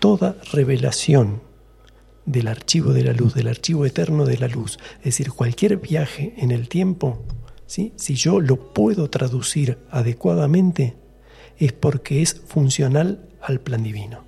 toda 0.00 0.36
revelación 0.52 1.42
del 2.26 2.48
archivo 2.48 2.92
de 2.92 3.04
la 3.04 3.12
luz, 3.12 3.34
del 3.34 3.48
archivo 3.48 3.86
eterno 3.86 4.26
de 4.26 4.38
la 4.38 4.48
luz, 4.48 4.78
es 4.98 5.04
decir, 5.04 5.30
cualquier 5.30 5.78
viaje 5.78 6.34
en 6.36 6.50
el 6.50 6.68
tiempo 6.68 7.22
si 7.68 8.14
yo 8.14 8.40
lo 8.40 8.72
puedo 8.72 9.10
traducir 9.10 9.78
adecuadamente, 9.90 10.96
es 11.58 11.72
porque 11.72 12.22
es 12.22 12.40
funcional 12.46 13.28
al 13.42 13.60
plan 13.60 13.82
divino. 13.82 14.24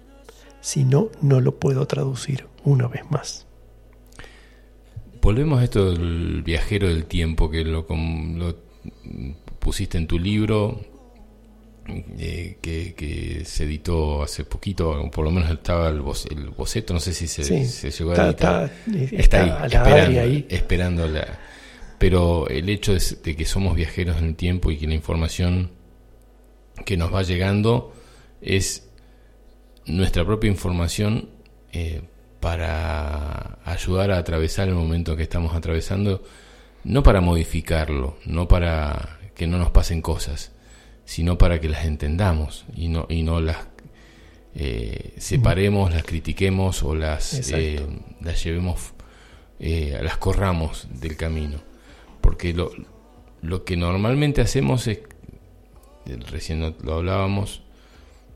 Si 0.61 0.85
no, 0.85 1.11
no 1.23 1.41
lo 1.41 1.59
puedo 1.59 1.87
traducir 1.87 2.47
una 2.65 2.87
vez 2.87 3.03
más. 3.11 3.47
Volvemos 5.23 5.61
a 5.61 5.65
esto 5.65 5.91
del 5.91 6.43
viajero 6.43 6.89
del 6.89 7.07
tiempo, 7.07 7.51
que 7.51 7.65
lo, 7.65 7.87
pusiste 9.59 9.97
en 9.97 10.07
tu 10.07 10.19
libro, 10.19 10.81
eh, 12.19 12.59
que, 12.61 13.43
se 13.47 13.65
editó 13.65 14.23
hace 14.23 14.45
poquito, 14.45 15.11
por 15.11 15.25
lo 15.25 15.31
menos 15.31 15.51
estaba 15.51 15.89
el, 15.89 16.01
boceto, 16.01 16.93
no 16.93 17.01
sé 17.01 17.15
si 17.15 17.27
se, 17.27 17.43
llegó 17.91 18.13
a 18.13 18.27
editar. 18.27 18.71
Está, 19.13 19.65
ahí, 19.65 20.47
esperando 20.51 21.09
la 21.09 21.39
pero 22.01 22.49
el 22.49 22.71
hecho 22.71 22.95
de, 22.95 23.37
que 23.37 23.45
somos 23.45 23.77
viajeros 23.77 24.17
en 24.17 24.29
el 24.29 24.35
tiempo 24.35 24.71
y 24.71 24.79
que 24.79 24.87
la 24.87 24.95
información 24.95 25.71
que 26.87 26.97
nos 26.97 27.13
va 27.15 27.23
llegando 27.23 27.93
es 28.41 28.89
nuestra 29.85 30.25
propia 30.25 30.49
información 30.49 31.29
eh, 31.75 32.01
para 32.41 33.59
ayudar 33.67 34.13
a 34.13 34.17
atravesar 34.17 34.69
el 34.69 34.77
momento 34.77 35.15
que 35.15 35.25
estamos 35.25 35.55
atravesando, 35.55 36.25
no 36.85 37.03
para 37.03 37.21
modificarlo, 37.21 38.17
no 38.25 38.49
para 38.49 39.19
que 39.35 39.47
no 39.47 39.59
nos 39.59 39.71
pasen 39.71 40.01
cosas, 40.01 40.53
sino 41.05 41.37
para 41.37 41.61
que 41.61 41.69
las 41.69 41.85
entendamos 41.85 42.65
y 42.75 42.89
no, 42.89 43.05
y 43.11 43.25
no 43.25 43.43
las 43.43 43.59
eh, 44.55 45.13
separemos, 45.19 45.93
las 45.93 46.05
critiquemos 46.05 46.83
o 46.83 46.95
las, 46.95 47.51
eh, 47.51 47.87
las 48.23 48.43
llevemos, 48.43 48.95
las 49.59 50.17
corramos 50.17 50.89
del 50.99 51.19
camino 51.19 51.70
porque 52.21 52.53
lo, 52.53 52.73
lo 53.43 53.65
que 53.65 53.77
normalmente 53.77 54.41
hacemos 54.41 54.87
es, 54.87 55.01
recién 56.31 56.75
lo 56.83 56.95
hablábamos, 56.95 57.63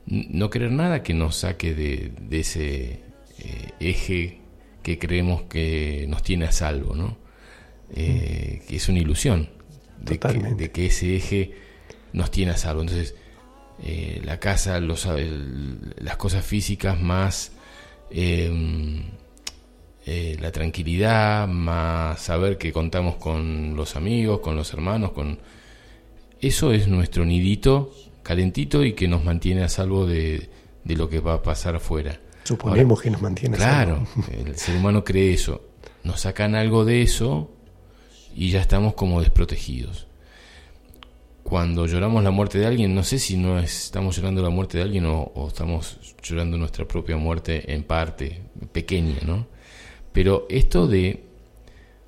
no 0.06 0.50
querer 0.50 0.72
nada 0.72 1.02
que 1.02 1.14
nos 1.14 1.36
saque 1.36 1.74
de, 1.74 2.12
ese 2.30 3.00
eh, 3.38 3.70
eje 3.80 4.40
que 4.82 4.98
creemos 4.98 5.42
que 5.42 6.06
nos 6.08 6.22
tiene 6.22 6.44
a 6.46 6.52
salvo, 6.52 6.94
¿no? 6.94 7.16
Eh, 7.94 8.62
que 8.68 8.76
es 8.76 8.88
una 8.88 8.98
ilusión 8.98 9.48
de 10.00 10.18
que, 10.70 10.86
ese 10.86 11.16
eje 11.16 11.52
nos 12.12 12.30
tiene 12.30 12.52
a 12.52 12.56
salvo. 12.56 12.82
Entonces, 12.82 13.14
eh, 13.82 14.20
la 14.24 14.38
casa, 14.40 14.78
los, 14.80 15.08
las 15.96 16.16
cosas 16.16 16.44
físicas 16.44 17.00
más 17.00 17.52
eh, 20.06 20.36
la 20.38 20.52
tranquilidad, 20.52 21.48
más 21.48 22.20
saber 22.20 22.58
que 22.58 22.72
contamos 22.72 23.16
con 23.16 23.74
los 23.74 23.96
amigos, 23.96 24.40
con 24.40 24.54
los 24.54 24.72
hermanos, 24.74 25.12
con 25.12 25.38
eso 26.40 26.72
es 26.72 26.88
nuestro 26.88 27.24
nidito 27.24 27.90
calentito 28.22 28.84
y 28.84 28.92
que 28.92 29.08
nos 29.08 29.24
mantiene 29.24 29.62
a 29.62 29.68
salvo 29.70 30.06
de, 30.06 30.50
lo 30.84 31.08
que 31.08 31.20
va 31.20 31.34
a 31.34 31.42
pasar 31.42 31.76
afuera. 31.76 32.20
Suponemos 32.42 33.00
que 33.00 33.10
nos 33.10 33.22
mantiene 33.22 33.56
a 33.56 33.60
salvo. 33.60 34.06
Claro, 34.26 34.46
el 34.46 34.56
ser 34.56 34.76
humano 34.76 35.04
cree 35.04 35.32
eso. 35.32 35.62
Nos 36.02 36.20
sacan 36.20 36.54
algo 36.54 36.84
de 36.84 37.00
eso 37.00 37.50
y 38.34 38.50
ya 38.50 38.60
estamos 38.60 38.92
como 38.92 39.20
desprotegidos. 39.20 40.06
Cuando 41.44 41.86
lloramos 41.86 42.22
la 42.22 42.30
muerte 42.30 42.58
de 42.58 42.66
alguien, 42.66 42.94
no 42.94 43.04
sé 43.04 43.18
si 43.18 43.38
no 43.38 43.58
estamos 43.58 44.16
llorando 44.16 44.42
la 44.42 44.50
muerte 44.50 44.78
de 44.78 44.84
alguien 44.84 45.06
o, 45.06 45.32
o 45.34 45.48
estamos 45.48 46.14
llorando 46.22 46.58
nuestra 46.58 46.86
propia 46.86 47.16
muerte 47.16 47.72
en 47.72 47.84
parte, 47.84 48.42
pequeña, 48.72 49.16
¿no? 49.26 49.53
Pero 50.14 50.46
esto 50.48 50.86
de, 50.86 51.24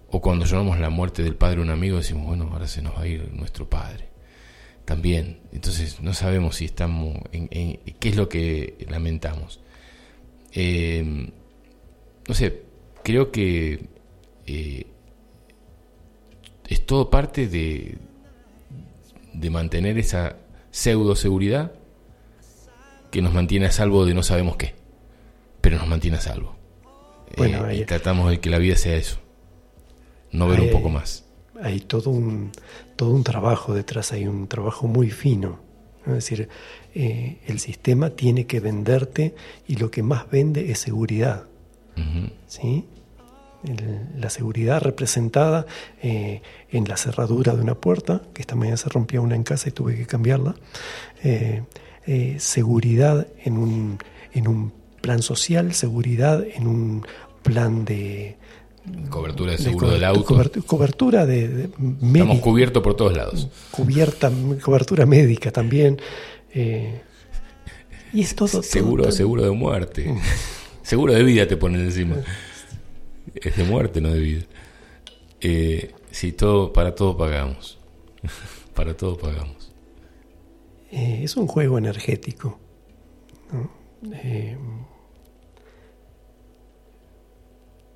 o 0.08 0.20
cuando 0.20 0.44
lloramos 0.44 0.78
la 0.78 0.90
muerte 0.90 1.24
del 1.24 1.34
padre 1.34 1.56
de 1.56 1.62
un 1.62 1.70
amigo, 1.70 1.96
decimos, 1.96 2.24
bueno, 2.24 2.48
ahora 2.52 2.68
se 2.68 2.80
nos 2.80 2.94
va 2.94 3.02
a 3.02 3.08
ir 3.08 3.32
nuestro 3.32 3.68
padre. 3.68 4.06
También, 4.84 5.40
entonces 5.52 6.00
no 6.00 6.14
sabemos 6.14 6.54
si 6.54 6.66
estamos, 6.66 7.18
en, 7.32 7.48
qué 7.98 8.08
es 8.08 8.14
lo 8.14 8.28
que 8.28 8.86
lamentamos. 8.88 9.58
Eh, 10.52 11.32
no 12.28 12.34
sé, 12.34 12.62
creo 13.02 13.32
que 13.32 13.88
eh, 14.46 14.86
es 16.68 16.86
todo 16.86 17.10
parte 17.10 17.48
de, 17.48 17.98
de 19.32 19.50
mantener 19.50 19.98
esa 19.98 20.36
pseudo 20.70 21.16
seguridad 21.16 21.72
que 23.10 23.20
nos 23.20 23.34
mantiene 23.34 23.66
a 23.66 23.72
salvo 23.72 24.06
de 24.06 24.14
no 24.14 24.22
sabemos 24.22 24.56
qué, 24.56 24.76
pero 25.60 25.76
nos 25.76 25.88
mantiene 25.88 26.18
a 26.18 26.20
salvo. 26.20 26.55
Bueno, 27.36 27.69
eh, 27.69 27.77
y 27.77 27.85
tratamos 27.85 28.31
de 28.31 28.40
que 28.40 28.51
la 28.51 28.59
vida 28.59 28.77
sea 28.77 28.97
eso, 28.97 29.19
no 30.32 30.48
ver 30.48 30.61
un 30.61 30.70
poco 30.70 30.89
más. 30.89 31.24
Hay 31.62 31.81
todo 31.81 32.11
un, 32.11 32.53
todo 32.97 33.11
un 33.11 33.24
trabajo 33.24 33.74
detrás, 33.74 34.12
hay 34.12 34.27
un 34.27 34.47
trabajo 34.47 34.86
muy 34.86 35.11
fino. 35.11 35.61
Es 36.07 36.12
decir, 36.12 36.48
eh, 36.94 37.39
el 37.47 37.59
sistema 37.59 38.11
tiene 38.11 38.47
que 38.47 38.61
venderte 38.61 39.35
y 39.66 39.77
lo 39.77 39.90
que 39.90 40.03
más 40.03 40.31
vende 40.31 40.70
es 40.70 40.78
seguridad. 40.78 41.47
¿sí? 42.47 42.85
la 44.19 44.28
seguridad 44.28 44.82
representada 44.82 45.66
eh, 46.03 46.43
en 46.70 46.86
la 46.86 46.98
cerradura 46.98 47.55
de 47.55 47.62
una 47.62 47.74
puerta, 47.74 48.20
que 48.35 48.43
esta 48.43 48.55
mañana 48.55 48.77
se 48.77 48.90
rompía 48.90 49.23
una 49.23 49.35
en 49.35 49.43
casa 49.43 49.70
y 49.70 49.73
tuve 49.73 49.97
que 49.97 50.07
cambiarla. 50.07 50.55
seguridad 52.36 53.27
en 53.44 53.57
un, 53.57 53.98
en 54.35 54.47
un 54.47 54.73
plan 55.06 55.22
social, 55.22 55.72
seguridad 55.72 56.44
en 56.44 56.66
un 56.66 57.06
plan 57.44 57.84
de 57.84 58.36
cobertura 59.08 59.52
de 59.52 59.58
seguro 59.58 59.90
del 59.90 60.02
auto. 60.02 60.24
cobertura 60.66 61.24
de, 61.26 61.70
Estamos 62.12 62.40
cubiertos 62.40 62.82
por 62.82 62.94
todos 62.94 63.16
lados. 63.16 63.48
Cubierta, 63.70 64.32
cobertura 64.60 65.06
médica 65.06 65.52
también. 65.52 66.00
Eh, 66.52 67.02
y 68.12 68.22
es 68.22 68.34
todo. 68.34 68.64
Seguro, 68.64 69.12
seguro 69.12 69.44
de 69.44 69.50
muerte. 69.52 70.12
Seguro 70.82 71.12
de 71.12 71.24
vida 71.24 71.48
te 71.48 71.56
ponen 71.56 71.82
encima. 71.82 72.16
Es 73.34 73.56
de 73.56 73.64
muerte, 73.64 74.00
no 74.00 74.10
de 74.10 74.20
vida. 74.20 74.42
Eh, 75.40 75.92
si 76.12 76.30
todo, 76.32 76.72
para 76.72 76.94
todo 76.94 77.16
pagamos. 77.16 77.78
para 78.74 78.96
todo 78.96 79.16
pagamos. 79.16 79.72
Eh, 80.90 81.20
es 81.22 81.36
un 81.36 81.46
juego 81.46 81.78
energético. 81.78 82.60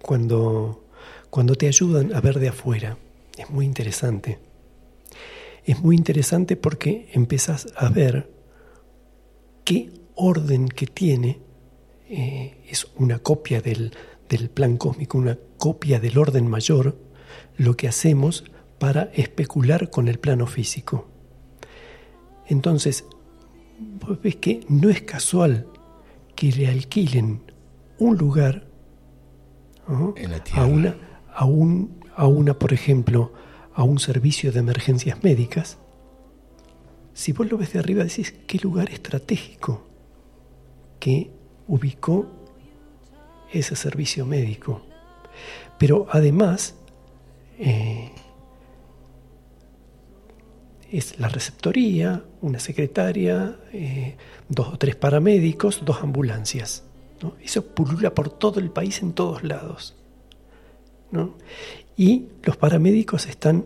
Cuando, 0.02 0.84
cuando 1.30 1.54
te 1.54 1.66
ayudan 1.66 2.14
a 2.14 2.20
ver 2.20 2.38
de 2.38 2.48
afuera, 2.48 2.98
es 3.36 3.50
muy 3.50 3.64
interesante. 3.64 4.38
Es 5.64 5.80
muy 5.80 5.96
interesante 5.96 6.56
porque 6.56 7.08
empezás 7.12 7.68
a 7.76 7.88
ver 7.88 8.30
qué 9.64 9.90
orden 10.14 10.68
que 10.68 10.86
tiene 10.86 11.40
eh, 12.08 12.64
es 12.68 12.88
una 12.96 13.18
copia 13.20 13.60
del, 13.60 13.92
del 14.28 14.50
plan 14.50 14.76
cósmico, 14.76 15.18
una 15.18 15.38
copia 15.58 16.00
del 16.00 16.18
orden 16.18 16.48
mayor, 16.48 16.98
lo 17.56 17.76
que 17.76 17.88
hacemos 17.88 18.44
para 18.78 19.10
especular 19.14 19.90
con 19.90 20.08
el 20.08 20.18
plano 20.18 20.46
físico. 20.46 21.08
Entonces, 22.46 23.04
ves 24.22 24.36
que 24.36 24.64
no 24.68 24.90
es 24.90 25.02
casual 25.02 25.66
que 26.34 26.50
le 26.50 26.66
alquilen 26.66 27.42
un 27.98 28.16
lugar 28.16 28.69
a 30.54 30.64
una, 30.64 30.96
a, 31.34 31.44
un, 31.44 32.00
a 32.16 32.26
una, 32.26 32.58
por 32.58 32.72
ejemplo, 32.72 33.32
a 33.74 33.82
un 33.82 33.98
servicio 33.98 34.52
de 34.52 34.60
emergencias 34.60 35.22
médicas, 35.22 35.78
si 37.12 37.32
vos 37.32 37.50
lo 37.50 37.58
ves 37.58 37.72
de 37.72 37.80
arriba 37.80 38.04
decís, 38.04 38.34
qué 38.46 38.58
lugar 38.58 38.90
estratégico 38.90 39.86
que 40.98 41.30
ubicó 41.66 42.26
ese 43.52 43.74
servicio 43.74 44.24
médico. 44.26 44.82
Pero 45.78 46.06
además, 46.10 46.74
eh, 47.58 48.12
es 50.90 51.18
la 51.18 51.28
receptoría, 51.28 52.24
una 52.40 52.58
secretaria, 52.58 53.58
eh, 53.72 54.16
dos 54.48 54.68
o 54.68 54.78
tres 54.78 54.96
paramédicos, 54.96 55.84
dos 55.84 56.02
ambulancias. 56.02 56.84
Eso 57.42 57.64
pulula 57.64 58.14
por 58.14 58.30
todo 58.30 58.60
el 58.60 58.70
país 58.70 59.02
en 59.02 59.12
todos 59.12 59.42
lados. 59.42 59.96
Y 61.96 62.26
los 62.42 62.56
paramédicos 62.56 63.26
están 63.26 63.64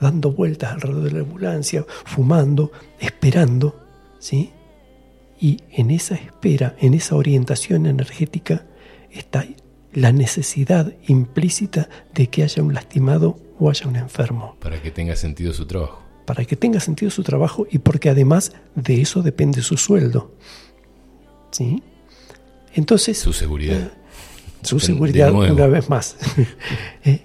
dando 0.00 0.32
vueltas 0.32 0.72
alrededor 0.72 1.04
de 1.04 1.10
la 1.12 1.20
ambulancia, 1.20 1.84
fumando, 2.04 2.72
esperando, 3.00 3.80
¿sí? 4.18 4.50
Y 5.38 5.60
en 5.70 5.90
esa 5.90 6.14
espera, 6.14 6.74
en 6.80 6.94
esa 6.94 7.16
orientación 7.16 7.86
energética, 7.86 8.64
está 9.10 9.46
la 9.92 10.12
necesidad 10.12 10.92
implícita 11.06 11.88
de 12.14 12.28
que 12.28 12.42
haya 12.42 12.62
un 12.62 12.74
lastimado 12.74 13.38
o 13.58 13.70
haya 13.70 13.86
un 13.86 13.96
enfermo. 13.96 14.56
Para 14.60 14.80
que 14.82 14.90
tenga 14.90 15.16
sentido 15.16 15.52
su 15.52 15.66
trabajo. 15.66 16.02
Para 16.26 16.44
que 16.44 16.56
tenga 16.56 16.80
sentido 16.80 17.10
su 17.10 17.22
trabajo 17.22 17.66
y 17.70 17.78
porque 17.78 18.10
además 18.10 18.52
de 18.74 19.00
eso 19.00 19.22
depende 19.22 19.62
su 19.62 19.76
sueldo. 19.76 20.32
¿Sí? 21.50 21.82
Entonces... 22.76 23.18
Su 23.18 23.32
seguridad. 23.32 23.80
Eh, 23.80 23.90
su 24.62 24.78
seguridad 24.78 25.32
una 25.32 25.66
vez 25.66 25.88
más. 25.88 26.16
Eh, 27.04 27.22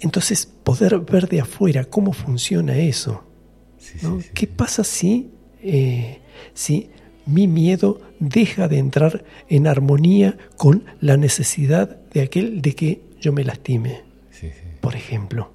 entonces, 0.00 0.46
poder 0.46 0.98
ver 0.98 1.28
de 1.28 1.40
afuera 1.40 1.84
cómo 1.84 2.12
funciona 2.12 2.76
eso. 2.76 3.24
¿Qué 4.34 4.46
pasa 4.46 4.84
si, 4.84 5.30
eh, 5.62 6.20
si 6.52 6.90
mi 7.26 7.48
miedo 7.48 8.00
deja 8.20 8.68
de 8.68 8.78
entrar 8.78 9.24
en 9.48 9.66
armonía 9.66 10.36
con 10.56 10.84
la 11.00 11.16
necesidad 11.16 11.96
de 12.12 12.22
aquel 12.22 12.60
de 12.60 12.74
que 12.74 13.02
yo 13.20 13.32
me 13.32 13.44
lastime? 13.44 14.02
Por 14.80 14.94
ejemplo. 14.94 15.53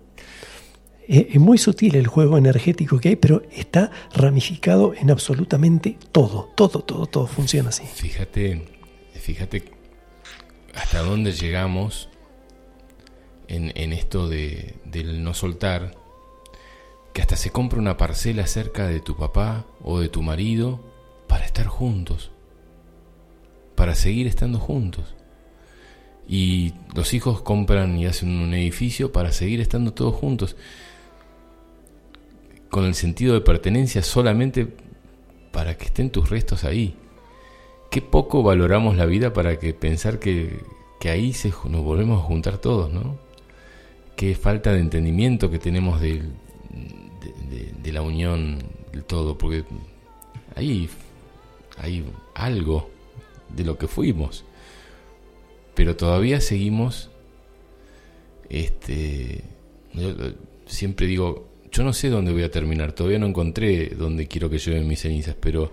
Es 1.10 1.40
muy 1.40 1.57
sutil 1.57 1.95
el 1.95 2.07
juego 2.07 2.38
energético 2.38 2.99
que 2.99 3.10
hay, 3.10 3.15
pero 3.15 3.41
está 3.52 3.91
ramificado 4.14 4.94
en 4.94 5.10
absolutamente 5.11 5.98
todo. 6.11 6.49
Todo, 6.56 6.81
todo, 6.81 7.07
todo 7.07 7.27
funciona 7.27 7.69
así. 7.69 7.84
Fíjate, 7.84 8.61
fíjate 9.14 9.80
hasta 10.80 11.02
dónde 11.02 11.34
llegamos 11.34 12.10
en, 13.48 13.94
esto 13.94 14.30
de, 14.30 14.76
del 14.86 15.23
no 15.23 15.34
soltar, 15.34 15.95
que 17.14 17.22
hasta 17.22 17.36
se 17.36 17.49
compra 17.49 17.80
una 17.80 17.98
parcela 17.98 18.45
cerca 18.45 18.88
de 18.88 18.99
tu 18.99 19.18
papá 19.18 19.65
o 19.81 19.99
de 19.99 20.07
tu 20.07 20.22
marido 20.22 20.80
para 21.27 21.45
estar 21.45 21.65
juntos, 21.65 22.31
para 23.76 23.95
seguir 23.95 24.27
estando 24.27 24.60
juntos. 24.60 25.15
Y 26.27 26.73
los 26.94 27.15
hijos 27.15 27.41
compran 27.41 27.98
y 27.98 28.06
hacen 28.06 28.30
un 28.30 28.53
edificio 28.53 29.11
para 29.11 29.31
seguir 29.31 29.61
estando 29.61 29.94
todos 29.94 30.14
juntos, 30.14 30.56
con 32.69 32.85
el 32.85 32.95
sentido 32.95 33.33
de 33.33 33.41
pertenencia 33.41 34.03
solamente 34.03 34.67
para 35.51 35.77
que 35.77 35.85
estén 35.85 36.09
tus 36.09 36.29
restos 36.29 36.63
ahí. 36.63 36.95
Qué 37.91 38.01
poco 38.01 38.43
valoramos 38.43 38.95
la 38.97 39.05
vida 39.05 39.33
para 39.33 39.57
que 39.57 39.73
pensar 39.73 40.19
que, 40.19 40.59
que 40.99 41.09
ahí 41.09 41.35
nos 41.69 41.83
volvemos 41.83 42.21
a 42.21 42.25
juntar 42.25 42.59
todos, 42.59 42.91
¿no? 42.93 43.17
qué 44.19 44.35
falta 44.35 44.73
de 44.73 44.81
entendimiento 44.81 45.49
que 45.49 45.59
tenemos 45.59 46.01
de, 46.01 46.23
de, 47.81 47.93
la 47.93 48.01
unión 48.01 48.59
del 48.91 49.05
todo, 49.05 49.37
porque 49.37 49.63
ahí 50.57 50.89
hay 51.77 52.03
algo 52.35 52.89
de 53.47 53.63
lo 53.63 53.77
que 53.77 53.87
fuimos, 53.87 54.43
pero 55.73 55.95
todavía 55.95 56.41
seguimos, 56.41 57.09
este, 58.49 59.45
siempre 60.65 61.07
digo, 61.07 61.47
yo 61.71 61.83
no 61.83 61.93
sé 61.93 62.09
dónde 62.09 62.31
voy 62.31 62.43
a 62.43 62.51
terminar, 62.51 62.93
todavía 62.93 63.19
no 63.19 63.27
encontré 63.27 63.89
dónde 63.89 64.27
quiero 64.27 64.49
que 64.49 64.57
lleven 64.57 64.87
mis 64.87 65.01
cenizas, 65.01 65.35
pero 65.39 65.71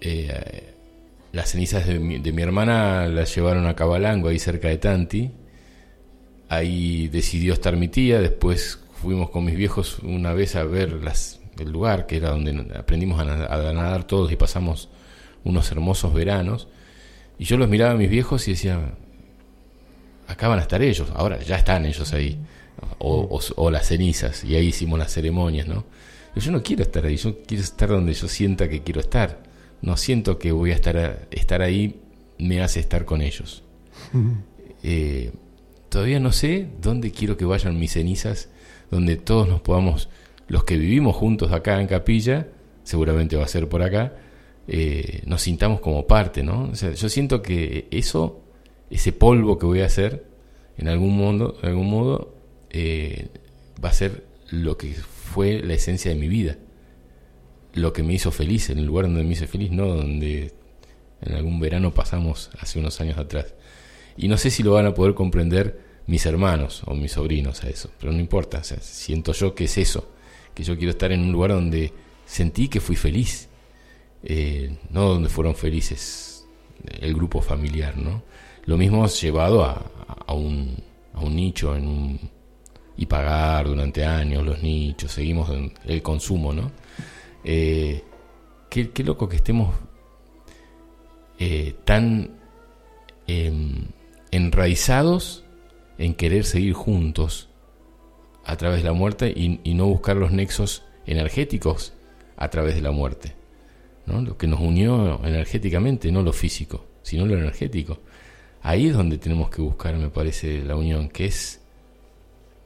eh, 0.00 0.72
las 1.32 1.50
cenizas 1.50 1.86
de 1.86 1.98
mi, 1.98 2.18
de 2.18 2.32
mi 2.32 2.42
hermana 2.42 3.08
las 3.08 3.34
llevaron 3.34 3.66
a 3.66 3.74
Cabalango, 3.74 4.28
ahí 4.28 4.38
cerca 4.38 4.68
de 4.68 4.78
Tanti, 4.78 5.30
Ahí 6.48 7.08
decidió 7.08 7.54
estar 7.54 7.76
mi 7.76 7.88
tía, 7.88 8.20
después 8.20 8.78
fuimos 9.00 9.30
con 9.30 9.44
mis 9.44 9.56
viejos 9.56 9.98
una 10.00 10.34
vez 10.34 10.56
a 10.56 10.64
ver 10.64 11.00
el 11.58 11.70
lugar, 11.70 12.06
que 12.06 12.18
era 12.18 12.30
donde 12.30 12.72
aprendimos 12.76 13.18
a, 13.20 13.24
nadar 13.24 14.04
todos 14.04 14.30
y 14.30 14.36
pasamos 14.36 14.88
unos 15.42 15.70
hermosos 15.72 16.12
veranos. 16.12 16.68
Y 17.38 17.44
yo 17.44 17.56
los 17.56 17.68
miraba 17.68 17.92
a 17.92 17.96
mis 17.96 18.10
viejos 18.10 18.46
y 18.46 18.52
decía, 18.52 18.78
acá 20.28 20.48
van 20.48 20.58
a 20.58 20.62
estar 20.62 20.82
ellos, 20.82 21.10
ahora 21.14 21.40
ya 21.40 21.56
están 21.56 21.86
ellos 21.86 22.12
ahí, 22.12 22.38
o, 22.98 23.40
o, 23.56 23.70
las 23.70 23.88
cenizas, 23.88 24.44
y 24.44 24.54
ahí 24.56 24.68
hicimos 24.68 24.98
las 24.98 25.12
ceremonias, 25.12 25.66
¿no? 25.66 25.84
yo 26.36 26.50
no 26.50 26.62
quiero 26.62 26.82
estar 26.82 27.04
ahí, 27.06 27.16
yo 27.16 27.42
quiero 27.46 27.62
estar 27.62 27.88
donde 27.88 28.12
yo 28.12 28.28
sienta 28.28 28.68
que 28.68 28.82
quiero 28.82 29.00
estar. 29.00 29.42
No 29.82 29.96
siento 29.96 30.38
que 30.38 30.50
voy 30.50 30.72
a 30.72 30.74
estar, 30.74 31.28
estar 31.30 31.62
ahí, 31.62 32.00
me 32.38 32.60
hace 32.62 32.80
estar 32.80 33.04
con 33.04 33.20
ellos. 33.22 33.62
eh, 34.82 35.32
todavía 35.88 36.18
no 36.18 36.32
sé 36.32 36.68
dónde 36.80 37.12
quiero 37.12 37.36
que 37.36 37.44
vayan 37.44 37.78
mis 37.78 37.92
cenizas, 37.92 38.48
donde 38.90 39.16
todos 39.16 39.48
nos 39.48 39.60
podamos, 39.60 40.08
los 40.48 40.64
que 40.64 40.76
vivimos 40.76 41.14
juntos 41.14 41.52
acá 41.52 41.80
en 41.80 41.86
Capilla, 41.86 42.48
seguramente 42.82 43.36
va 43.36 43.44
a 43.44 43.48
ser 43.48 43.68
por 43.68 43.82
acá, 43.82 44.14
eh, 44.66 45.22
nos 45.26 45.42
sintamos 45.42 45.80
como 45.80 46.06
parte, 46.06 46.42
¿no? 46.42 46.72
yo 46.72 47.08
siento 47.08 47.42
que 47.42 47.86
eso, 47.90 48.40
ese 48.90 49.12
polvo 49.12 49.58
que 49.58 49.66
voy 49.66 49.80
a 49.82 49.86
hacer, 49.86 50.26
en 50.76 50.88
algún 50.88 51.16
modo, 51.16 51.56
en 51.62 51.68
algún 51.68 51.90
modo 51.90 52.33
eh, 52.76 53.28
va 53.82 53.90
a 53.90 53.92
ser 53.92 54.26
lo 54.50 54.76
que 54.76 54.94
fue 54.94 55.62
la 55.62 55.74
esencia 55.74 56.10
de 56.10 56.16
mi 56.16 56.26
vida, 56.26 56.58
lo 57.72 57.92
que 57.92 58.02
me 58.02 58.14
hizo 58.14 58.32
feliz, 58.32 58.68
en 58.68 58.78
el 58.78 58.86
lugar 58.86 59.04
donde 59.04 59.22
me 59.22 59.30
hice 59.30 59.46
feliz, 59.46 59.70
no 59.70 59.86
donde 59.86 60.52
en 61.22 61.34
algún 61.34 61.60
verano 61.60 61.94
pasamos 61.94 62.50
hace 62.58 62.80
unos 62.80 63.00
años 63.00 63.16
atrás. 63.16 63.54
Y 64.16 64.26
no 64.26 64.36
sé 64.38 64.50
si 64.50 64.64
lo 64.64 64.72
van 64.72 64.86
a 64.86 64.94
poder 64.94 65.14
comprender 65.14 65.80
mis 66.08 66.26
hermanos 66.26 66.82
o 66.86 66.94
mis 66.94 67.12
sobrinos 67.12 67.62
a 67.62 67.68
eso, 67.68 67.90
pero 68.00 68.10
no 68.10 68.18
importa, 68.18 68.64
siento 68.64 69.32
yo 69.32 69.54
que 69.54 69.64
es 69.64 69.78
eso, 69.78 70.10
que 70.52 70.64
yo 70.64 70.76
quiero 70.76 70.90
estar 70.90 71.12
en 71.12 71.20
un 71.20 71.30
lugar 71.30 71.52
donde 71.52 71.92
sentí 72.26 72.66
que 72.66 72.80
fui 72.80 72.96
feliz, 72.96 73.48
eh, 74.24 74.76
no 74.90 75.10
donde 75.10 75.28
fueron 75.28 75.54
felices 75.54 76.44
el 77.00 77.14
grupo 77.14 77.40
familiar, 77.40 77.96
¿no? 77.96 78.24
Lo 78.64 78.76
mismo 78.76 79.06
llevado 79.06 79.64
a, 79.64 79.90
a, 80.26 80.34
un, 80.34 80.76
a 81.12 81.20
un 81.20 81.36
nicho 81.36 81.76
en 81.76 81.86
un, 81.86 82.33
y 82.96 83.06
pagar 83.06 83.66
durante 83.66 84.04
años 84.04 84.44
los 84.44 84.62
nichos, 84.62 85.12
seguimos 85.12 85.50
en 85.50 85.72
el 85.84 86.02
consumo, 86.02 86.52
¿no? 86.52 86.70
Eh, 87.44 88.02
qué, 88.70 88.90
qué, 88.90 89.04
loco 89.04 89.28
que 89.28 89.36
estemos 89.36 89.74
eh, 91.38 91.74
tan 91.84 92.30
em, 93.26 93.86
enraizados 94.30 95.44
en 95.98 96.14
querer 96.14 96.44
seguir 96.44 96.74
juntos 96.74 97.48
a 98.44 98.56
través 98.56 98.82
de 98.82 98.88
la 98.88 98.92
muerte 98.92 99.32
y, 99.34 99.74
no 99.74 99.86
buscar 99.86 100.16
los 100.16 100.32
nexos 100.32 100.84
energéticos 101.06 101.92
a 102.36 102.48
través 102.50 102.74
de 102.74 102.82
la 102.82 102.90
muerte. 102.90 103.34
¿no? 104.06 104.20
Lo 104.20 104.36
que 104.36 104.46
nos 104.46 104.60
unió 104.60 105.20
energéticamente, 105.24 106.12
no 106.12 106.22
lo 106.22 106.32
físico, 106.32 106.86
sino 107.02 107.26
lo 107.26 107.36
energético. 107.36 108.00
Ahí 108.62 108.88
es 108.88 108.94
donde 108.94 109.18
tenemos 109.18 109.50
que 109.50 109.62
buscar, 109.62 109.96
me 109.96 110.08
parece, 110.08 110.62
la 110.62 110.76
unión, 110.76 111.08
que 111.08 111.26
es, 111.26 111.60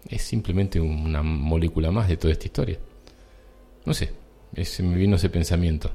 es 0.08 0.22
simplemente 0.22 0.80
una 0.80 1.22
molécula 1.22 1.90
más 1.90 2.08
de 2.08 2.16
toda 2.16 2.32
esta 2.32 2.46
historia. 2.46 2.78
No 3.84 3.94
sé, 3.94 4.12
ese, 4.54 4.82
me 4.82 4.96
vino 4.96 5.16
ese 5.16 5.30
pensamiento. 5.30 5.90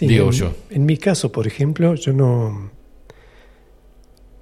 Digo 0.00 0.30
yo. 0.30 0.52
En 0.70 0.84
mi 0.84 0.96
caso, 0.96 1.30
por 1.30 1.46
ejemplo, 1.46 1.94
yo 1.94 2.12
no, 2.12 2.70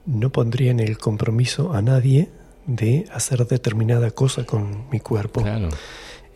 no 0.06 0.32
pondría 0.32 0.70
en 0.70 0.80
el 0.80 0.98
compromiso 0.98 1.72
a 1.72 1.82
nadie 1.82 2.28
de 2.66 3.06
hacer 3.12 3.46
determinada 3.46 4.10
cosa 4.10 4.44
con 4.44 4.88
mi 4.90 5.00
cuerpo. 5.00 5.42
Claro. 5.42 5.68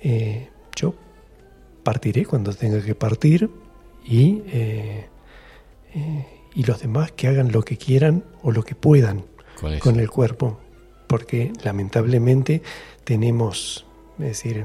Eh, 0.03 0.49
yo 0.77 0.95
partiré 1.83 2.25
cuando 2.27 2.53
tenga 2.53 2.83
que 2.83 2.95
partir 2.95 3.51
y, 4.05 4.43
eh, 4.47 5.07
eh, 5.95 6.27
y 6.55 6.63
los 6.65 6.81
demás 6.81 7.13
que 7.13 7.29
hagan 7.29 7.51
lo 7.51 7.63
que 7.63 7.77
quieran 7.77 8.25
o 8.43 8.53
lo 8.53 8.63
que 8.63 8.75
puedan 8.75 9.25
con, 9.81 9.99
el 9.99 10.11
cuerpo. 10.11 10.61
Porque 11.09 11.53
lamentablemente 11.65 12.63
tenemos, 13.03 13.85
es 14.21 14.27
decir, 14.27 14.65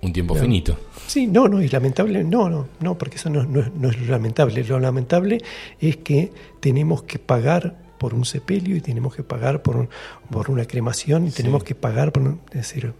un 0.00 0.12
tiempo 0.12 0.34
finito. 0.34 0.76
Sí, 1.06 1.28
no, 1.28 1.46
no, 1.46 1.62
y 1.62 1.68
lamentable, 1.68 2.24
no, 2.24 2.48
no, 2.48 2.68
no, 2.80 2.98
porque 2.98 3.16
eso 3.16 3.30
no, 3.30 3.44
no, 3.44 3.60
es 3.88 4.00
lo 4.00 4.06
lamentable. 4.06 4.64
Lo 4.64 4.80
lamentable 4.80 5.38
es 5.80 5.98
que 5.98 6.32
tenemos 6.58 7.04
que 7.04 7.20
pagar 7.20 7.78
por 7.98 8.14
un 8.14 8.24
sepelio 8.24 8.74
y 8.74 8.80
tenemos 8.80 9.14
que 9.14 9.22
pagar 9.22 9.62
por, 9.62 9.88
por 10.28 10.50
una 10.50 10.64
cremación 10.64 11.28
y 11.28 11.30
tenemos 11.30 11.62
que 11.62 11.76
pagar 11.76 12.10
por... 12.10 12.38
es 12.48 12.52
decir, 12.52 12.92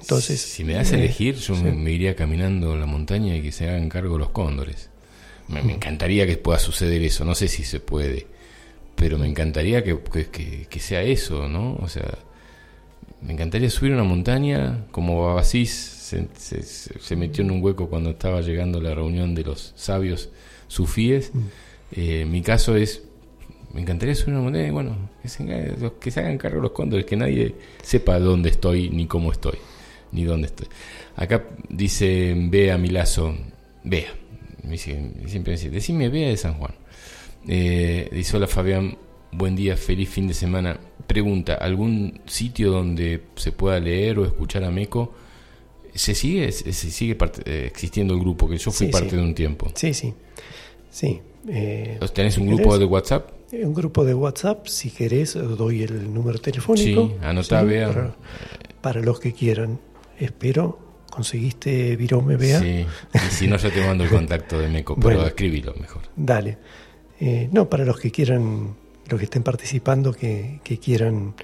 entonces... 0.00 0.40
Si 0.40 0.64
me 0.64 0.74
das 0.74 0.92
a 0.92 0.96
eh, 0.96 1.00
elegir, 1.00 1.36
yo 1.36 1.54
me 1.56 1.90
iría 1.90 2.16
caminando 2.16 2.74
la 2.74 2.86
montaña 2.86 3.36
y 3.36 3.42
que 3.42 3.52
se 3.52 3.68
hagan 3.68 3.88
cargo 3.88 4.18
los 4.18 4.30
cóndores. 4.30 4.90
Me, 5.48 5.62
mm. 5.62 5.70
encantaría 5.70 6.26
que 6.26 6.36
pueda 6.38 6.58
suceder 6.58 7.02
eso, 7.02 7.24
no 7.24 7.34
sé 7.34 7.48
si 7.48 7.64
se 7.64 7.80
puede, 7.80 8.26
pero 9.02 9.18
me 9.18 9.26
encantaría 9.26 9.82
que, 9.82 9.98
que, 10.70 10.78
sea 10.78 11.02
eso, 11.02 11.48
¿no? 11.48 11.74
O 11.80 11.88
sea, 11.88 12.18
me 13.20 13.32
encantaría 13.32 13.68
subir 13.68 13.90
una 13.90 14.04
montaña 14.04 14.86
como 14.92 15.26
Babasís 15.26 15.72
se, 15.72 16.28
se, 16.62 17.16
metió 17.16 17.42
en 17.42 17.50
un 17.50 17.60
hueco 17.60 17.88
cuando 17.88 18.10
estaba 18.10 18.42
llegando 18.42 18.80
la 18.80 18.94
reunión 18.94 19.34
de 19.34 19.42
los 19.42 19.72
sabios 19.74 20.28
sufíes. 20.68 21.32
Mm. 21.34 21.40
Eh, 21.96 22.26
mi 22.26 22.42
caso 22.42 22.76
es 22.76 23.02
me 23.74 23.80
encantaría 23.80 24.14
subir 24.14 24.34
una 24.34 24.44
moneda 24.44 24.68
y 24.68 24.70
bueno, 24.70 24.96
que 25.20 25.28
se, 25.28 25.44
que 26.00 26.10
se 26.12 26.20
hagan 26.20 26.38
cargo 26.38 26.60
los 26.60 26.70
cóndores, 26.70 27.04
que 27.04 27.16
nadie 27.16 27.56
sepa 27.82 28.20
dónde 28.20 28.50
estoy 28.50 28.88
ni 28.88 29.08
cómo 29.08 29.32
estoy, 29.32 29.58
ni 30.12 30.22
dónde 30.22 30.46
estoy. 30.46 30.68
Acá 31.16 31.42
dice 31.68 32.36
Bea 32.36 32.78
Milazo, 32.78 33.34
Bea, 33.82 34.14
me 34.62 34.78
siempre 34.78 35.54
dice, 35.54 35.70
decime 35.70 36.08
Bea 36.08 36.28
de 36.28 36.36
San 36.36 36.54
Juan. 36.54 36.81
Eh, 37.46 38.08
dice 38.12 38.36
hola 38.36 38.46
Fabián, 38.46 38.96
buen 39.32 39.56
día, 39.56 39.76
feliz 39.76 40.08
fin 40.08 40.28
de 40.28 40.34
semana. 40.34 40.78
Pregunta, 41.06 41.54
¿algún 41.54 42.20
sitio 42.26 42.70
donde 42.70 43.22
se 43.36 43.52
pueda 43.52 43.80
leer 43.80 44.18
o 44.18 44.24
escuchar 44.24 44.64
a 44.64 44.70
Meco? 44.70 45.12
¿Se 45.94 46.14
sigue, 46.14 46.50
se 46.52 46.72
sigue 46.72 47.16
eh, 47.44 47.64
existiendo 47.66 48.14
el 48.14 48.20
grupo? 48.20 48.48
Que 48.48 48.56
yo 48.56 48.70
fui 48.70 48.86
parte 48.88 49.16
de 49.16 49.22
un 49.22 49.34
tiempo. 49.34 49.70
Sí, 49.74 49.92
sí. 49.92 50.14
Sí. 50.90 51.20
Eh, 51.48 51.98
¿Tenés 52.14 52.38
un 52.38 52.46
grupo 52.46 52.78
de 52.78 52.84
WhatsApp? 52.84 53.30
Un 53.52 53.74
grupo 53.74 54.04
de 54.04 54.14
WhatsApp, 54.14 54.66
si 54.66 54.90
querés, 54.90 55.34
doy 55.34 55.82
el 55.82 56.14
número 56.14 56.38
telefónico. 56.38 57.08
Sí, 57.08 57.14
anotá, 57.22 57.62
vea. 57.62 58.14
Para, 58.80 59.00
los 59.00 59.20
que 59.20 59.32
quieran. 59.32 59.78
Espero. 60.18 60.78
¿Conseguiste 61.10 61.94
virome, 61.96 62.36
vea? 62.36 62.58
Sí, 62.58 62.86
y 63.12 63.18
si 63.30 63.46
no, 63.46 63.58
yo 63.58 63.70
te 63.70 63.84
mando 63.84 64.04
el 64.04 64.08
contacto 64.08 64.58
de 64.58 64.68
Meco, 64.68 64.96
pero 64.98 65.26
escribilo 65.26 65.74
mejor. 65.78 66.04
Dale. 66.16 66.56
Eh, 67.24 67.48
no, 67.52 67.70
para 67.70 67.84
los 67.84 68.00
que 68.00 68.10
quieran, 68.10 68.74
los 69.08 69.18
que 69.18 69.24
estén 69.26 69.44
participando, 69.44 70.12
que, 70.12 70.58
que 70.64 70.78
quieran 70.78 71.34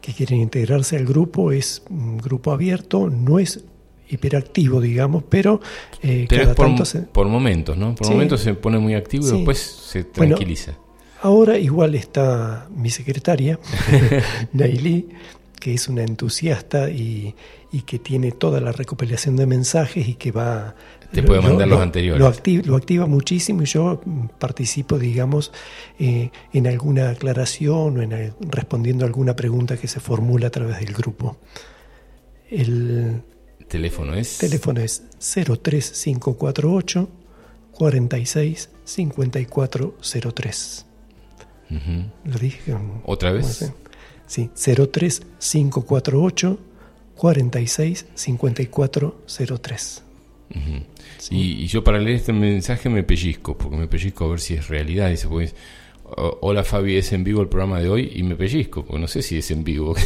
que 0.00 0.12
quieren 0.12 0.40
integrarse 0.40 0.96
al 0.96 1.04
grupo, 1.04 1.52
es 1.52 1.82
un 1.90 2.16
grupo 2.18 2.52
abierto, 2.52 3.10
no 3.10 3.38
es 3.38 3.64
hiperactivo, 4.08 4.80
digamos, 4.80 5.24
pero, 5.28 5.60
eh, 6.00 6.26
cada 6.30 6.54
por, 6.54 6.66
tanto 6.66 6.84
por 7.12 7.26
momentos, 7.26 7.76
¿no? 7.76 7.94
Por 7.96 8.08
momentos 8.10 8.40
se 8.40 8.54
pone 8.54 8.78
muy 8.78 8.94
activo 8.94 9.26
y 9.26 9.32
después 9.32 9.58
se 9.58 10.04
tranquiliza. 10.04 10.74
ahora 11.20 11.58
igual 11.58 11.96
está 11.96 12.68
mi 12.74 12.88
secretaria, 12.88 13.58
Naili, 14.52 15.08
que 15.58 15.74
es 15.74 15.88
una 15.88 16.02
entusiasta 16.02 16.88
y, 16.88 17.34
que 17.84 17.98
tiene 17.98 18.32
toda 18.32 18.58
la 18.62 18.72
recopilación 18.72 19.36
de 19.36 19.44
mensajes 19.44 20.08
y 20.08 20.14
que 20.14 20.32
va... 20.32 20.76
Te 21.12 21.22
puede 21.22 21.40
mandar 21.40 21.68
los 21.68 21.80
anteriores. 21.80 22.20
Lo 22.20 22.26
activa, 22.26 22.62
lo 22.66 22.76
activa, 22.76 23.06
muchísimo 23.06 23.62
y 23.62 23.66
yo 23.66 24.00
participo, 24.38 24.98
digamos, 24.98 25.52
eh, 25.98 26.30
en 26.52 26.66
alguna 26.66 27.10
aclaración 27.10 27.98
o 27.98 28.02
en 28.02 28.34
respondiendo 28.40 29.04
a 29.04 29.08
alguna 29.08 29.36
pregunta 29.36 29.76
que 29.76 29.88
se 29.88 30.00
formula 30.00 30.46
a 30.48 30.50
través 30.50 30.80
del 30.80 30.92
grupo. 30.92 31.36
El, 32.50 33.22
Teléfono 33.68 34.14
es. 34.14 34.38
Teléfono 34.38 34.80
es 34.80 35.04
03548 35.18 37.08
46 37.72 38.70
5403. 38.84 40.86
¿Lo 42.24 42.38
dije? 42.38 42.76
¿Otra 43.04 43.32
vez? 43.32 43.72
Sí, 44.26 44.50
03548 44.54 46.58
46 47.16 48.06
5403. 48.14 50.02
Y, 51.30 51.66
yo 51.66 51.82
para 51.84 51.98
leer 51.98 52.16
este 52.16 52.32
mensaje 52.32 52.88
me 52.88 53.02
pellizco, 53.02 53.56
porque 53.56 53.76
me 53.76 53.88
pellizco 53.88 54.24
a 54.24 54.28
ver 54.28 54.40
si 54.40 54.54
es 54.54 54.68
realidad. 54.68 55.10
Dice, 55.10 55.28
pues, 55.28 55.54
Hola 56.08 56.62
Fabi, 56.62 56.96
es 56.96 57.12
en 57.12 57.24
vivo 57.24 57.42
el 57.42 57.48
programa 57.48 57.80
de 57.80 57.88
hoy 57.88 58.12
y 58.14 58.22
me 58.22 58.36
pellizco, 58.36 58.84
porque 58.84 59.00
no 59.00 59.08
sé 59.08 59.22
si 59.22 59.38
es 59.38 59.50
en 59.50 59.64
vivo. 59.64 59.96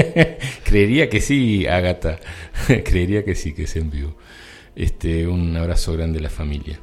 Creería 0.64 1.08
que 1.08 1.20
sí, 1.20 1.66
Agata. 1.66 2.20
Creería 2.84 3.24
que 3.24 3.34
sí, 3.34 3.52
que 3.52 3.64
es 3.64 3.74
en 3.74 3.90
vivo. 3.90 4.14
Este, 4.76 5.26
un 5.26 5.56
abrazo 5.56 5.92
grande 5.94 6.20
a 6.20 6.22
la 6.22 6.30
familia. 6.30 6.78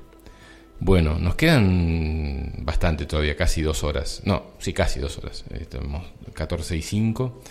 Bueno, 0.79 1.17
nos 1.17 1.35
quedan 1.35 2.53
bastante 2.59 3.05
todavía, 3.05 3.37
casi 3.37 3.61
dos 3.61 3.83
horas. 3.83 4.21
No, 4.25 4.51
sí, 4.59 4.73
casi 4.73 4.99
dos 4.99 5.17
horas. 5.17 5.45
Estamos 5.59 6.05
14 6.33 6.75
y 6.75 6.81
5. 6.81 7.41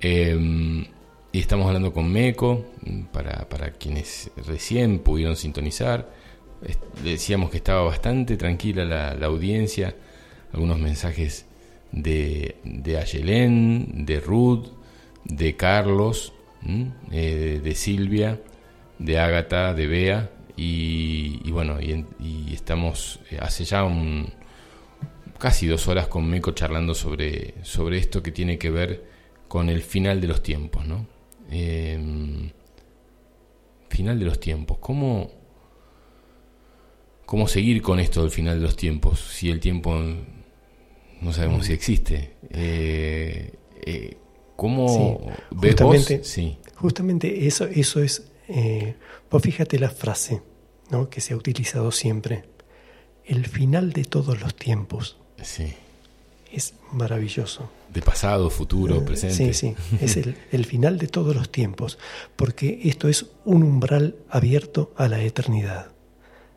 Em, 0.00 0.86
y 1.34 1.40
estamos 1.40 1.66
hablando 1.66 1.92
con 1.92 2.12
Meco, 2.12 2.64
para, 3.10 3.48
para 3.48 3.72
quienes 3.72 4.30
recién 4.46 5.00
pudieron 5.00 5.34
sintonizar. 5.34 6.08
Decíamos 7.02 7.50
que 7.50 7.56
estaba 7.56 7.82
bastante 7.82 8.36
tranquila 8.36 8.84
la, 8.84 9.26
audiencia 9.26 9.96
algunos 10.52 10.78
mensajes 10.78 11.46
de, 11.90 12.54
de 12.62 12.98
Ayelén, 12.98 14.06
de 14.06 14.20
Ruth, 14.20 14.68
de 15.24 15.56
Carlos, 15.56 16.32
eh, 17.10 17.60
de 17.60 17.74
Silvia, 17.74 18.40
de 19.00 19.18
Ágata, 19.18 19.74
de 19.74 19.88
Bea, 19.88 20.30
y, 20.56 21.50
bueno, 21.50 21.80
y, 21.80 22.54
estamos 22.54 23.18
eh, 23.32 23.38
hace 23.40 23.64
ya 23.64 23.82
un, 23.82 24.32
casi 25.40 25.66
dos 25.66 25.88
horas 25.88 26.06
con 26.06 26.30
Meco 26.30 26.52
charlando 26.52 26.94
sobre, 26.94 27.54
sobre 27.62 27.98
esto 27.98 28.22
que 28.22 28.30
tiene 28.30 28.56
que 28.56 28.70
ver 28.70 29.04
con 29.48 29.68
el 29.68 29.82
final 29.82 30.20
de 30.20 30.28
los 30.28 30.40
tiempos, 30.40 30.86
¿no? 30.86 31.12
Em, 31.56 32.50
final 33.88 34.18
de 34.18 34.24
los 34.24 34.40
tiempos, 34.40 34.78
¿cómo, 34.80 35.30
cómo 37.24 37.46
seguir 37.46 37.80
con 37.80 38.00
esto 38.00 38.22
del 38.22 38.32
final 38.32 38.56
de 38.58 38.62
los 38.62 38.74
tiempos? 38.74 39.20
Si 39.20 39.50
el 39.50 39.60
tiempo 39.60 39.96
no 41.20 41.32
sabemos 41.32 41.66
si 41.66 41.72
existe. 41.72 42.34
Eh, 42.50 43.52
eh, 43.86 44.16
¿Cómo 44.56 45.30
justamente, 45.50 46.24
Sí. 46.24 46.58
Justamente 46.74 47.46
eso, 47.46 47.66
eso 47.66 48.02
es, 48.02 48.32
eh, 48.48 48.96
vos 49.30 49.40
fíjate 49.40 49.78
la 49.78 49.90
frase 49.90 50.42
¿no? 50.90 51.08
que 51.08 51.20
se 51.20 51.34
ha 51.34 51.36
utilizado 51.36 51.92
siempre, 51.92 52.44
el 53.24 53.46
final 53.46 53.92
de 53.92 54.04
todos 54.04 54.40
los 54.40 54.56
tiempos. 54.56 55.18
Sí. 55.40 55.72
Es 56.52 56.74
maravilloso. 56.90 57.70
De 57.94 58.02
pasado, 58.02 58.50
futuro, 58.50 58.96
eh, 58.96 59.00
presente. 59.02 59.54
Sí, 59.54 59.74
sí, 59.74 59.96
es 60.00 60.16
el, 60.16 60.36
el 60.50 60.64
final 60.64 60.98
de 60.98 61.06
todos 61.06 61.34
los 61.36 61.48
tiempos, 61.48 61.96
porque 62.34 62.80
esto 62.82 63.08
es 63.08 63.26
un 63.44 63.62
umbral 63.62 64.16
abierto 64.28 64.92
a 64.96 65.06
la 65.06 65.22
eternidad. 65.22 65.92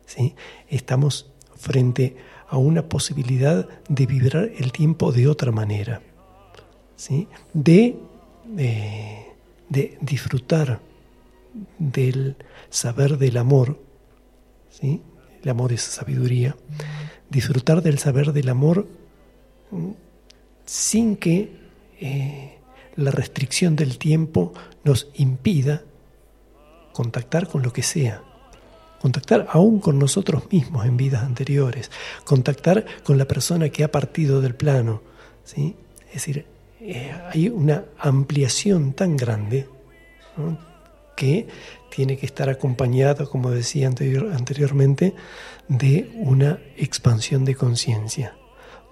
¿sí? 0.04 0.34
Estamos 0.68 1.30
frente 1.56 2.16
a 2.48 2.56
una 2.56 2.88
posibilidad 2.88 3.68
de 3.88 4.06
vibrar 4.06 4.50
el 4.58 4.72
tiempo 4.72 5.12
de 5.12 5.28
otra 5.28 5.52
manera, 5.52 6.02
¿sí? 6.96 7.28
de, 7.52 7.96
eh, 8.56 9.26
de 9.68 9.96
disfrutar 10.00 10.80
del 11.78 12.36
saber 12.70 13.16
del 13.18 13.36
amor, 13.36 13.78
¿sí? 14.70 15.02
el 15.40 15.48
amor 15.50 15.72
es 15.72 15.82
sabiduría, 15.82 16.56
disfrutar 17.30 17.82
del 17.82 17.98
saber 17.98 18.32
del 18.32 18.48
amor 18.48 18.88
mm, 19.70 19.90
sin 20.68 21.16
que 21.16 21.50
eh, 21.98 22.58
la 22.94 23.10
restricción 23.10 23.74
del 23.74 23.96
tiempo 23.96 24.52
nos 24.84 25.08
impida 25.14 25.82
contactar 26.92 27.48
con 27.48 27.62
lo 27.62 27.72
que 27.72 27.82
sea, 27.82 28.22
contactar 29.00 29.46
aún 29.50 29.80
con 29.80 29.98
nosotros 29.98 30.52
mismos 30.52 30.84
en 30.84 30.98
vidas 30.98 31.22
anteriores, 31.22 31.90
contactar 32.24 32.84
con 33.02 33.16
la 33.16 33.24
persona 33.24 33.70
que 33.70 33.82
ha 33.82 33.90
partido 33.90 34.42
del 34.42 34.54
plano. 34.54 35.00
¿sí? 35.42 35.74
Es 36.08 36.14
decir, 36.26 36.44
eh, 36.80 37.12
hay 37.32 37.48
una 37.48 37.84
ampliación 37.98 38.92
tan 38.92 39.16
grande 39.16 39.66
que 41.16 41.48
tiene 41.90 42.18
que 42.18 42.26
estar 42.26 42.50
acompañada, 42.50 43.24
como 43.24 43.50
decía 43.50 43.88
anteriormente, 43.88 45.14
de 45.66 46.12
una 46.16 46.58
expansión 46.76 47.46
de 47.46 47.54
conciencia, 47.54 48.37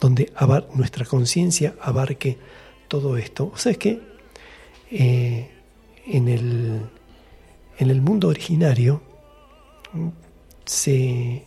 donde 0.01 0.33
nuestra 0.75 1.05
conciencia 1.05 1.75
abarque 1.81 2.39
todo 2.89 3.17
esto. 3.17 3.51
O 3.55 3.59
sea, 3.59 3.73
es 3.73 3.79
que 3.79 4.01
eh, 4.91 5.51
en, 6.07 6.29
el, 6.29 6.81
en 7.79 7.91
el 7.91 8.01
mundo 8.01 8.29
originario, 8.29 9.03
se, 10.65 11.45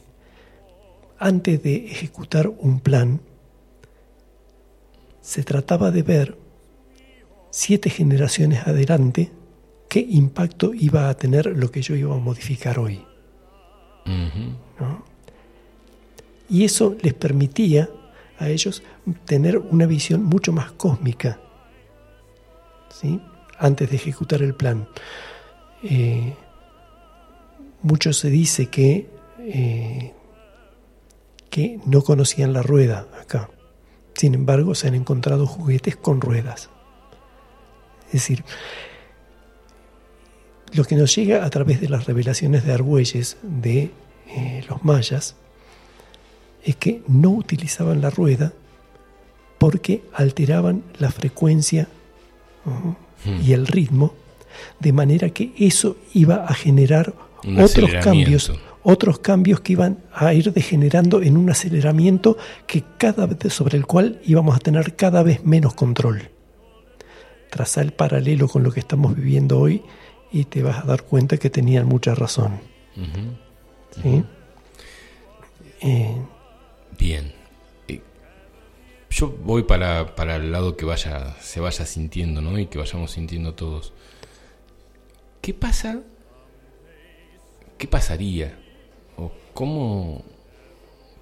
antes 1.17 1.61
de 1.63 1.87
ejecutar 1.87 2.47
un 2.47 2.79
plan, 2.79 3.21
se 5.21 5.43
trataba 5.43 5.91
de 5.91 6.01
ver 6.01 6.37
siete 7.51 7.89
generaciones 7.89 8.65
adelante 8.67 9.31
qué 9.89 9.99
impacto 9.99 10.73
iba 10.73 11.09
a 11.09 11.13
tener 11.15 11.57
lo 11.57 11.71
que 11.71 11.81
yo 11.81 11.95
iba 11.95 12.15
a 12.15 12.19
modificar 12.19 12.79
hoy. 12.79 13.05
Y 16.49 16.63
eso 16.63 16.95
les 17.01 17.13
permitía 17.13 17.89
a 18.39 18.49
ellos 18.49 18.83
tener 19.25 19.57
una 19.57 19.85
visión 19.85 20.23
mucho 20.23 20.51
más 20.53 20.71
cósmica, 20.71 21.39
¿sí? 22.89 23.21
antes 23.57 23.89
de 23.89 23.97
ejecutar 23.97 24.41
el 24.41 24.55
plan. 24.55 24.87
Eh, 25.83 26.33
mucho 27.81 28.13
se 28.13 28.29
dice 28.29 28.67
que, 28.67 29.09
eh, 29.39 30.13
que 31.49 31.79
no 31.85 32.01
conocían 32.01 32.53
la 32.53 32.63
rueda 32.63 33.07
acá. 33.21 33.49
Sin 34.15 34.33
embargo, 34.33 34.75
se 34.75 34.87
han 34.87 34.95
encontrado 34.95 35.45
juguetes 35.45 35.95
con 35.95 36.19
ruedas. 36.21 36.69
Es 38.07 38.13
decir, 38.13 38.43
lo 40.73 40.83
que 40.83 40.95
nos 40.95 41.15
llega 41.15 41.45
a 41.45 41.49
través 41.49 41.79
de 41.81 41.89
las 41.89 42.05
revelaciones 42.05 42.65
de 42.65 42.73
Argüelles 42.73 43.37
de 43.43 43.91
eh, 44.27 44.63
los 44.69 44.83
mayas 44.83 45.35
es 46.63 46.75
que 46.75 47.01
no 47.07 47.29
utilizaban 47.29 48.01
la 48.01 48.09
rueda 48.09 48.53
porque 49.57 50.03
alteraban 50.13 50.83
la 50.97 51.11
frecuencia 51.11 51.87
hmm. 52.65 53.41
y 53.45 53.53
el 53.53 53.67
ritmo, 53.67 54.13
de 54.79 54.93
manera 54.93 55.29
que 55.29 55.51
eso 55.57 55.97
iba 56.13 56.45
a 56.45 56.53
generar 56.53 57.13
otros 57.57 57.91
cambios, 58.01 58.51
otros 58.83 59.19
cambios 59.19 59.59
que 59.61 59.73
iban 59.73 59.99
a 60.13 60.33
ir 60.33 60.51
degenerando 60.53 61.21
en 61.21 61.37
un 61.37 61.49
aceleramiento 61.49 62.37
que 62.65 62.83
cada 62.97 63.25
vez 63.25 63.53
sobre 63.53 63.77
el 63.77 63.85
cual 63.85 64.21
íbamos 64.25 64.55
a 64.55 64.59
tener 64.59 64.95
cada 64.95 65.23
vez 65.23 65.43
menos 65.43 65.73
control. 65.73 66.29
Traza 67.49 67.81
el 67.81 67.91
paralelo 67.91 68.47
con 68.47 68.63
lo 68.63 68.71
que 68.71 68.79
estamos 68.79 69.15
viviendo 69.15 69.59
hoy 69.59 69.81
y 70.31 70.45
te 70.45 70.63
vas 70.63 70.83
a 70.83 70.87
dar 70.87 71.03
cuenta 71.03 71.37
que 71.37 71.49
tenían 71.49 71.87
mucha 71.87 72.15
razón. 72.15 72.59
Eh, 75.81 76.15
Bien. 76.99 77.33
Yo 79.09 79.29
voy 79.29 79.63
para, 79.63 80.15
para, 80.15 80.35
el 80.35 80.51
lado 80.51 80.77
que 80.77 80.85
vaya, 80.85 81.35
se 81.41 81.59
vaya 81.59 81.85
sintiendo, 81.85 82.41
¿no? 82.41 82.59
Y 82.59 82.67
que 82.67 82.77
vayamos 82.77 83.11
sintiendo 83.11 83.55
todos. 83.55 83.91
¿Qué 85.41 85.53
pasa? 85.53 86.01
¿Qué 87.79 87.87
pasaría? 87.87 88.59
¿O 89.17 89.31
cómo, 89.55 90.23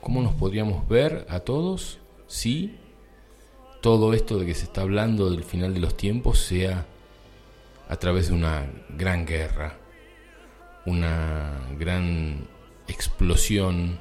cómo 0.02 0.22
nos 0.22 0.34
podríamos 0.34 0.88
ver 0.90 1.26
a 1.30 1.40
todos 1.40 2.00
si 2.28 2.76
todo 3.82 4.14
esto 4.14 4.38
de 4.38 4.46
que 4.48 4.56
se 4.56 4.66
está 4.66 4.82
hablando 4.82 5.30
del 5.30 5.44
final 5.44 5.74
de 5.74 5.80
los 5.80 5.96
tiempos 5.96 6.40
sea 6.40 6.86
a 7.88 7.96
través 7.96 8.28
de 8.28 8.34
una 8.34 8.70
gran 8.90 9.26
guerra, 9.26 9.78
una 10.86 11.70
gran 11.80 12.48
explosión 12.88 14.00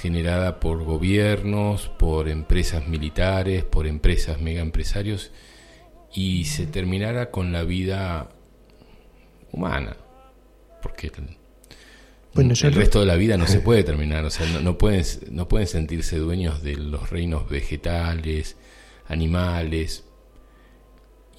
generada 0.00 0.60
por 0.60 0.82
gobiernos, 0.82 1.88
por 1.88 2.28
empresas 2.28 2.86
militares, 2.88 3.64
por 3.64 3.86
empresas 3.86 4.40
mega 4.40 4.60
empresarios 4.60 5.30
y 6.12 6.44
se 6.44 6.66
terminara 6.66 7.30
con 7.30 7.52
la 7.52 7.64
vida 7.64 8.30
humana, 9.52 9.96
porque 10.82 11.10
el, 12.34 12.74
resto 12.74 13.00
de 13.00 13.06
la 13.06 13.16
vida 13.16 13.36
no 13.36 13.46
se 13.46 13.60
puede 13.60 13.84
terminar, 13.84 14.24
o 14.24 14.30
sea, 14.30 14.46
no, 14.48 14.60
no, 14.60 14.78
pueden, 14.78 15.04
no 15.30 15.48
pueden 15.48 15.66
sentirse 15.66 16.18
dueños 16.18 16.62
de 16.62 16.76
los 16.76 17.10
reinos 17.10 17.48
vegetales, 17.48 18.56
animales, 19.06 20.04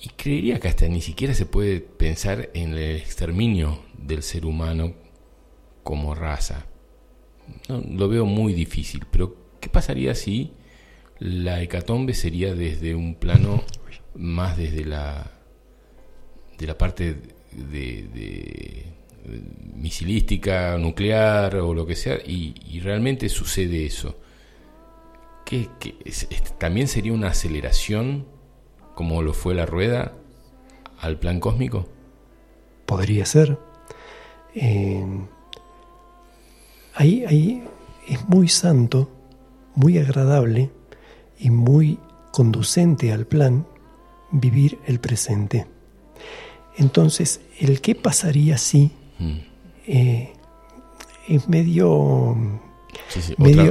y 0.02 0.10
creería 0.10 0.60
que 0.60 0.68
hasta 0.68 0.88
ni 0.88 1.02
siquiera 1.02 1.34
se 1.34 1.46
puede 1.46 1.80
pensar 1.80 2.50
en 2.54 2.74
el 2.74 2.98
exterminio 2.98 3.80
del 3.98 4.24
ser 4.24 4.46
humano 4.46 4.94
como 5.84 6.16
raza. 6.16 6.66
No, 7.70 7.82
lo 7.82 8.08
veo 8.08 8.26
muy 8.26 8.54
difícil, 8.54 9.06
pero 9.10 9.36
¿qué 9.60 9.70
pasaría 9.70 10.16
si 10.16 10.54
la 11.20 11.62
hecatombe 11.62 12.14
sería 12.14 12.54
desde 12.54 12.94
un 12.96 13.16
plano 13.16 13.64
más 14.16 14.58
desde 14.58 14.86
la 14.86 15.32
de 16.58 16.68
la 16.68 16.78
parte 16.78 17.18
de, 17.52 18.86
misilística, 19.76 20.78
nuclear 20.78 21.58
o 21.58 21.74
lo 21.74 21.86
que 21.86 21.96
sea, 21.96 22.18
y, 22.26 22.80
realmente 22.80 23.30
sucede 23.30 23.86
eso? 23.86 24.18
¿Qué, 25.46 25.70
también 26.58 26.88
sería 26.88 27.14
una 27.14 27.30
aceleración 27.30 28.26
como 28.96 29.22
lo 29.22 29.34
fue 29.34 29.54
la 29.54 29.66
rueda 29.66 30.14
al 31.00 31.20
plan 31.20 31.40
cósmico? 31.40 31.88
Podría 32.86 33.26
ser. 33.26 33.58
Eh, 34.56 35.06
ahí, 36.96 37.24
ahí 37.28 37.64
es 38.08 38.28
muy 38.28 38.48
santo, 38.48 39.10
muy 39.76 39.98
agradable 39.98 40.72
y 41.40 41.50
muy 41.50 42.00
conducente 42.32 43.12
al 43.12 43.26
plan 43.26 43.66
vivir 44.32 44.80
el 44.86 45.00
presente. 45.00 45.68
Entonces, 46.78 47.42
el 47.60 47.82
qué 47.82 47.96
pasaría 47.96 48.58
si 48.58 48.92
mm. 49.20 49.38
eh, 49.88 50.34
es 51.28 51.48
medio... 51.48 52.36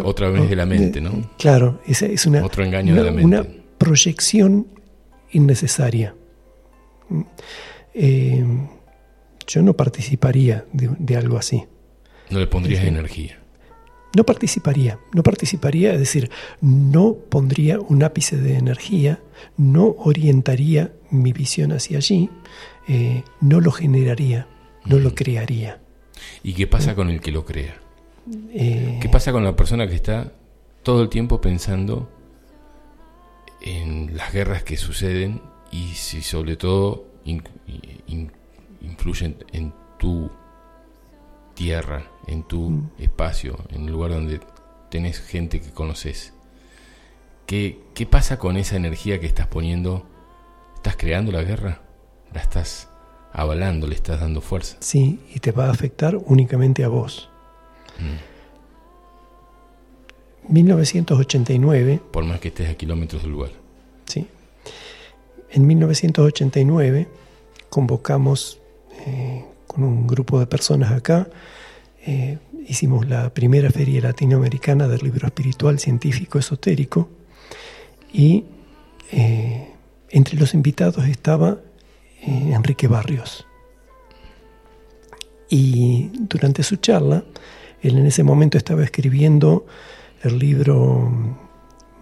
otra, 0.02 0.30
vez 0.30 0.48
de 0.48 0.56
la 0.56 0.66
mente, 0.66 1.00
¿no? 1.00 1.12
Claro, 1.38 1.80
es, 1.86 2.02
es 2.02 2.26
una, 2.26 2.44
Otro 2.44 2.64
engaño 2.64 2.94
de 2.94 3.02
la 3.02 3.10
mente. 3.10 3.24
una 3.24 3.46
proyección 3.78 4.66
innecesaria. 5.32 6.14
Eh, 7.92 8.44
yo 9.46 9.62
no 9.62 9.74
participaría 9.74 10.64
de, 10.72 11.16
algo 11.16 11.36
así. 11.36 11.64
No 12.30 12.38
le 12.38 12.46
pondrías 12.46 12.84
energía. 12.84 13.38
No 14.16 14.24
participaría, 14.24 15.00
no 15.12 15.24
participaría, 15.24 15.92
es 15.92 15.98
decir, 15.98 16.30
no 16.60 17.14
pondría 17.14 17.80
un 17.80 18.04
ápice 18.04 18.36
de 18.36 18.56
energía, 18.56 19.20
no 19.56 19.96
orientaría 19.98 20.92
mi 21.10 21.32
visión 21.32 21.72
hacia 21.72 21.98
allí, 21.98 22.30
eh, 22.86 23.24
no 23.40 23.60
lo 23.60 23.72
generaría, 23.72 24.46
no 24.84 24.98
lo 24.98 25.16
crearía. 25.16 25.80
¿Y 26.44 26.52
qué 26.52 26.68
pasa 26.68 26.94
con 26.94 27.10
el 27.10 27.20
que 27.20 27.32
lo 27.32 27.44
crea? 27.44 27.74
Eh, 28.52 28.98
¿Qué 29.02 29.08
pasa 29.08 29.32
con 29.32 29.42
la 29.42 29.56
persona 29.56 29.88
que 29.88 29.96
está 29.96 30.32
todo 30.84 31.02
el 31.02 31.08
tiempo 31.08 31.40
pensando 31.40 32.08
en 33.60 34.16
las 34.16 34.32
guerras 34.32 34.62
que 34.62 34.76
suceden 34.76 35.40
y 35.72 35.94
si 35.94 36.22
sobre 36.22 36.56
todo 36.56 37.06
influyen 38.80 39.36
en 39.52 39.72
tu 39.98 40.30
tierra, 41.54 42.10
en 42.26 42.42
tu 42.42 42.70
mm. 42.70 42.90
espacio, 42.98 43.58
en 43.70 43.86
el 43.86 43.92
lugar 43.92 44.10
donde 44.12 44.40
tenés 44.90 45.20
gente 45.20 45.60
que 45.60 45.70
conoces. 45.70 46.32
¿Qué, 47.46 47.80
¿Qué 47.94 48.06
pasa 48.06 48.38
con 48.38 48.56
esa 48.56 48.76
energía 48.76 49.20
que 49.20 49.26
estás 49.26 49.46
poniendo? 49.46 50.06
¿Estás 50.76 50.96
creando 50.96 51.32
la 51.32 51.42
guerra? 51.42 51.82
¿La 52.32 52.40
estás 52.40 52.88
avalando? 53.32 53.86
¿Le 53.86 53.94
estás 53.94 54.20
dando 54.20 54.40
fuerza? 54.40 54.76
Sí, 54.80 55.20
y 55.34 55.40
te 55.40 55.52
va 55.52 55.66
a 55.66 55.70
afectar 55.70 56.16
únicamente 56.16 56.84
a 56.84 56.88
vos. 56.88 57.28
Mm. 57.98 58.34
1989. 60.52 62.00
Por 62.10 62.24
más 62.24 62.40
que 62.40 62.48
estés 62.48 62.68
a 62.68 62.74
kilómetros 62.74 63.22
del 63.22 63.32
lugar. 63.32 63.50
Sí. 64.06 64.26
En 65.50 65.66
1989 65.66 67.08
convocamos 67.70 68.60
eh, 69.06 69.44
con 69.74 69.84
un 69.84 70.06
grupo 70.06 70.38
de 70.38 70.46
personas 70.46 70.92
acá, 70.92 71.28
eh, 72.06 72.38
hicimos 72.68 73.08
la 73.08 73.32
primera 73.34 73.70
feria 73.70 74.00
latinoamericana 74.00 74.86
del 74.88 75.00
libro 75.00 75.26
espiritual 75.26 75.78
científico 75.78 76.38
esotérico 76.38 77.08
y 78.12 78.44
eh, 79.10 79.70
Entre 80.10 80.38
los 80.38 80.54
invitados 80.54 81.06
estaba 81.06 81.58
eh, 82.22 82.52
Enrique 82.54 82.86
Barrios. 82.86 83.46
Y 85.48 86.10
durante 86.12 86.62
su 86.62 86.76
charla, 86.76 87.24
él 87.82 87.98
en 87.98 88.06
ese 88.06 88.22
momento 88.22 88.56
estaba 88.56 88.84
escribiendo 88.84 89.66
el 90.22 90.38
libro 90.38 91.10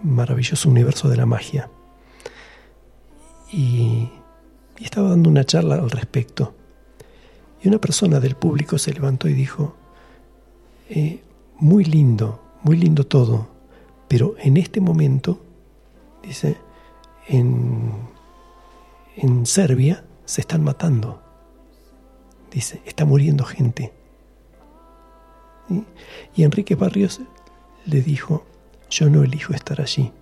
Maravilloso 0.03 0.69
Universo 0.69 1.09
de 1.09 1.17
la 1.17 1.27
Magia. 1.27 1.71
Y, 3.51 4.11
estaba 4.81 5.11
dando 5.11 5.31
una 5.31 5.45
charla 5.45 5.77
al 5.77 5.91
respecto. 5.91 6.55
Y 7.63 7.69
una 7.69 7.79
persona 7.79 8.21
del 8.21 8.35
público 8.35 8.79
se 8.79 8.93
levantó 8.93 9.29
y 9.29 9.35
dijo, 9.35 9.77
eh, 10.91 11.23
muy 11.59 11.85
lindo, 11.85 12.43
muy 12.63 12.77
lindo 12.77 13.07
todo, 13.07 13.49
pero 14.09 14.35
en 14.39 14.57
este 14.57 14.81
momento, 14.81 15.41
dice, 16.23 16.57
en, 17.29 17.93
en 19.17 19.47
Serbia 19.47 20.05
se 20.25 20.41
están 20.41 20.65
matando. 20.65 21.23
Dice, 22.51 22.83
está 22.85 23.05
muriendo 23.05 23.45
gente. 23.45 23.93
Y 26.35 26.43
Enrique 26.43 26.75
Barrios 26.75 27.21
le 27.87 28.03
dijo, 28.03 28.45
yo 28.91 29.09
no 29.09 29.23
elijo 29.23 29.55
estar 29.55 29.81
allí. 29.81 30.13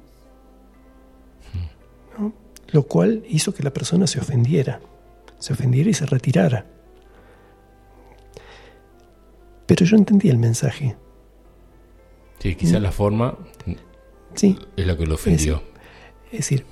Lo 2.69 2.85
cual 2.85 3.25
hizo 3.29 3.53
que 3.53 3.65
la 3.65 3.73
persona 3.73 4.07
se 4.07 4.21
ofendiera, 4.21 4.81
se 5.39 5.53
ofendiera 5.53 5.91
y 5.91 5.95
se 5.95 6.07
retirara. 6.07 6.67
Pero 9.71 9.85
yo 9.85 9.97
entendí 9.97 10.29
el 10.29 10.37
mensaje. 10.37 10.97
Sí, 12.41 12.57
quizás 12.57 12.83
la 12.83 12.91
forma 12.91 13.39
sí, 14.35 14.59
es 14.77 14.85
la 14.85 14.97
que 14.97 15.07
lo 15.07 15.15
ofendió. 15.15 15.63
Es, 16.33 16.39
decir, 16.39 16.67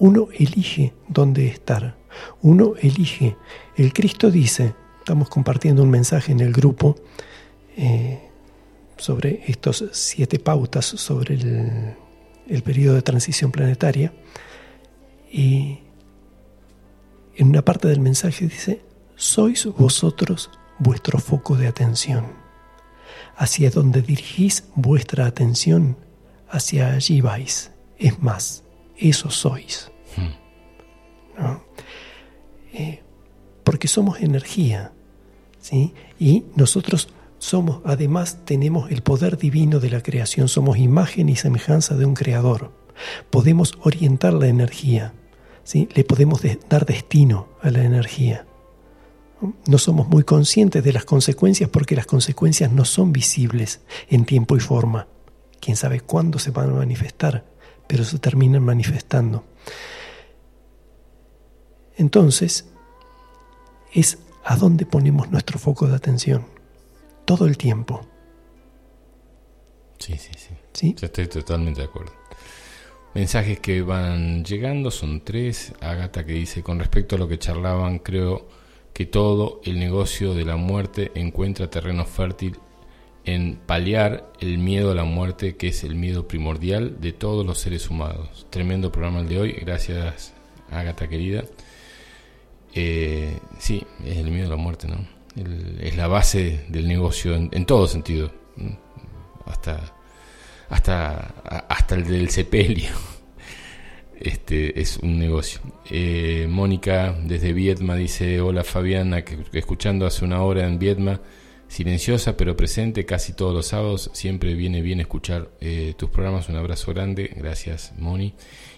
uno 0.00 0.26
elige 0.32 0.94
dónde 1.06 1.46
estar. 1.46 1.96
Uno 2.42 2.74
elige. 2.76 3.36
El 3.76 3.92
Cristo 3.92 4.32
dice, 4.32 4.74
estamos 4.98 5.28
compartiendo 5.28 5.84
un 5.84 5.90
mensaje 5.90 6.32
en 6.32 6.40
el 6.40 6.52
grupo, 6.52 6.96
eh, 7.76 8.30
sobre 8.96 9.44
estos 9.46 9.84
siete 9.92 10.40
pautas 10.40 10.86
sobre 10.86 11.36
el, 11.36 12.62
periodo 12.64 12.96
de 12.96 13.02
transición 13.02 13.52
planetaria. 13.52 14.12
Y 15.30 15.78
en 17.36 17.46
una 17.46 17.64
parte 17.64 17.86
del 17.86 18.00
mensaje 18.00 18.46
dice, 18.46 18.80
sois 19.14 19.66
vosotros 19.66 20.50
vuestro 20.78 21.18
foco 21.18 21.56
de 21.56 21.66
atención. 21.66 22.26
Hacia 23.36 23.70
donde 23.70 24.02
dirigís 24.02 24.64
vuestra 24.74 25.26
atención, 25.26 25.96
hacia 26.48 26.92
allí 26.92 27.20
vais. 27.20 27.72
Es 27.98 28.22
más, 28.22 28.64
eso 28.96 29.30
sois. 29.30 29.90
Hmm. 30.16 31.56
Eh, 32.72 33.02
porque 33.62 33.88
somos 33.88 34.20
energía, 34.20 34.92
¿sí? 35.60 35.94
Y 36.18 36.44
nosotros 36.56 37.08
somos, 37.38 37.80
además, 37.84 38.38
tenemos 38.44 38.90
el 38.90 39.02
poder 39.02 39.36
divino 39.36 39.80
de 39.80 39.90
la 39.90 40.02
creación, 40.02 40.48
somos 40.48 40.78
imagen 40.78 41.28
y 41.28 41.36
semejanza 41.36 41.96
de 41.96 42.04
un 42.04 42.14
creador. 42.14 42.72
Podemos 43.30 43.76
orientar 43.82 44.32
la 44.32 44.46
energía, 44.46 45.12
¿sí? 45.62 45.88
le 45.94 46.04
podemos 46.04 46.40
dar 46.68 46.86
destino 46.86 47.48
a 47.60 47.70
la 47.70 47.82
energía. 47.84 48.46
No 49.66 49.78
somos 49.78 50.08
muy 50.08 50.24
conscientes 50.24 50.82
de 50.82 50.92
las 50.92 51.04
consecuencias 51.04 51.70
porque 51.70 51.96
las 51.96 52.06
consecuencias 52.06 52.70
no 52.72 52.84
son 52.84 53.12
visibles 53.12 53.80
en 54.08 54.24
tiempo 54.24 54.56
y 54.56 54.60
forma. 54.60 55.08
Quién 55.60 55.76
sabe 55.76 56.00
cuándo 56.00 56.38
se 56.38 56.50
van 56.50 56.70
a 56.70 56.74
manifestar, 56.74 57.44
pero 57.86 58.04
se 58.04 58.18
terminan 58.18 58.62
manifestando. 58.62 59.44
Entonces, 61.96 62.66
es 63.92 64.18
a 64.44 64.56
dónde 64.56 64.84
ponemos 64.84 65.30
nuestro 65.30 65.58
foco 65.58 65.86
de 65.86 65.96
atención 65.96 66.46
todo 67.24 67.46
el 67.46 67.56
tiempo. 67.56 68.06
Sí, 69.98 70.16
sí, 70.18 70.32
sí. 70.36 70.54
¿Sí? 70.72 70.96
estoy 71.00 71.28
totalmente 71.28 71.80
de 71.80 71.86
acuerdo. 71.86 72.12
Mensajes 73.14 73.60
que 73.60 73.80
van 73.82 74.44
llegando 74.44 74.90
son 74.90 75.22
tres. 75.24 75.72
Agata 75.80 76.26
que 76.26 76.32
dice, 76.32 76.62
con 76.62 76.78
respecto 76.78 77.14
a 77.14 77.18
lo 77.18 77.28
que 77.28 77.38
charlaban, 77.38 78.00
creo 78.00 78.48
que 78.94 79.04
todo 79.04 79.60
el 79.64 79.78
negocio 79.78 80.34
de 80.34 80.44
la 80.44 80.56
muerte 80.56 81.10
encuentra 81.14 81.68
terreno 81.68 82.06
fértil 82.06 82.56
en 83.24 83.56
paliar 83.56 84.32
el 84.40 84.58
miedo 84.58 84.92
a 84.92 84.94
la 84.94 85.04
muerte, 85.04 85.56
que 85.56 85.68
es 85.68 85.82
el 85.82 85.96
miedo 85.96 86.28
primordial 86.28 87.00
de 87.00 87.12
todos 87.12 87.44
los 87.44 87.58
seres 87.58 87.90
humanos. 87.90 88.46
Tremendo 88.50 88.92
programa 88.92 89.20
el 89.20 89.28
de 89.28 89.40
hoy. 89.40 89.52
Gracias, 89.52 90.32
Agata 90.70 91.08
querida. 91.08 91.44
Eh, 92.72 93.38
sí, 93.58 93.82
es 94.04 94.18
el 94.18 94.30
miedo 94.30 94.46
a 94.46 94.50
la 94.50 94.56
muerte, 94.56 94.88
¿no? 94.88 95.14
es 95.80 95.96
la 95.96 96.06
base 96.06 96.64
del 96.68 96.86
negocio 96.86 97.34
en, 97.34 97.66
todo 97.66 97.88
sentido, 97.88 98.30
hasta, 99.46 99.92
hasta, 100.68 101.34
hasta 101.68 101.94
el 101.96 102.04
del 102.04 102.30
sepelio. 102.30 102.90
Este 104.20 104.80
es 104.80 104.98
un 104.98 105.18
negocio. 105.18 105.60
Eh, 105.90 106.46
Mónica 106.48 107.16
desde 107.24 107.52
Vietma 107.52 107.96
dice: 107.96 108.40
Hola 108.40 108.64
Fabiana, 108.64 109.24
que, 109.24 109.38
escuchando 109.52 110.06
hace 110.06 110.24
una 110.24 110.42
hora 110.42 110.66
en 110.66 110.78
Vietma, 110.78 111.20
silenciosa 111.68 112.36
pero 112.36 112.56
presente 112.56 113.04
casi 113.04 113.32
todos 113.32 113.54
los 113.54 113.66
sábados. 113.66 114.10
Siempre 114.12 114.54
viene 114.54 114.82
bien 114.82 115.00
escuchar 115.00 115.50
eh, 115.60 115.94
tus 115.96 116.10
programas. 116.10 116.48
Un 116.48 116.56
abrazo 116.56 116.92
grande. 116.92 117.32
Gracias, 117.36 117.92
Moni. 117.98 118.34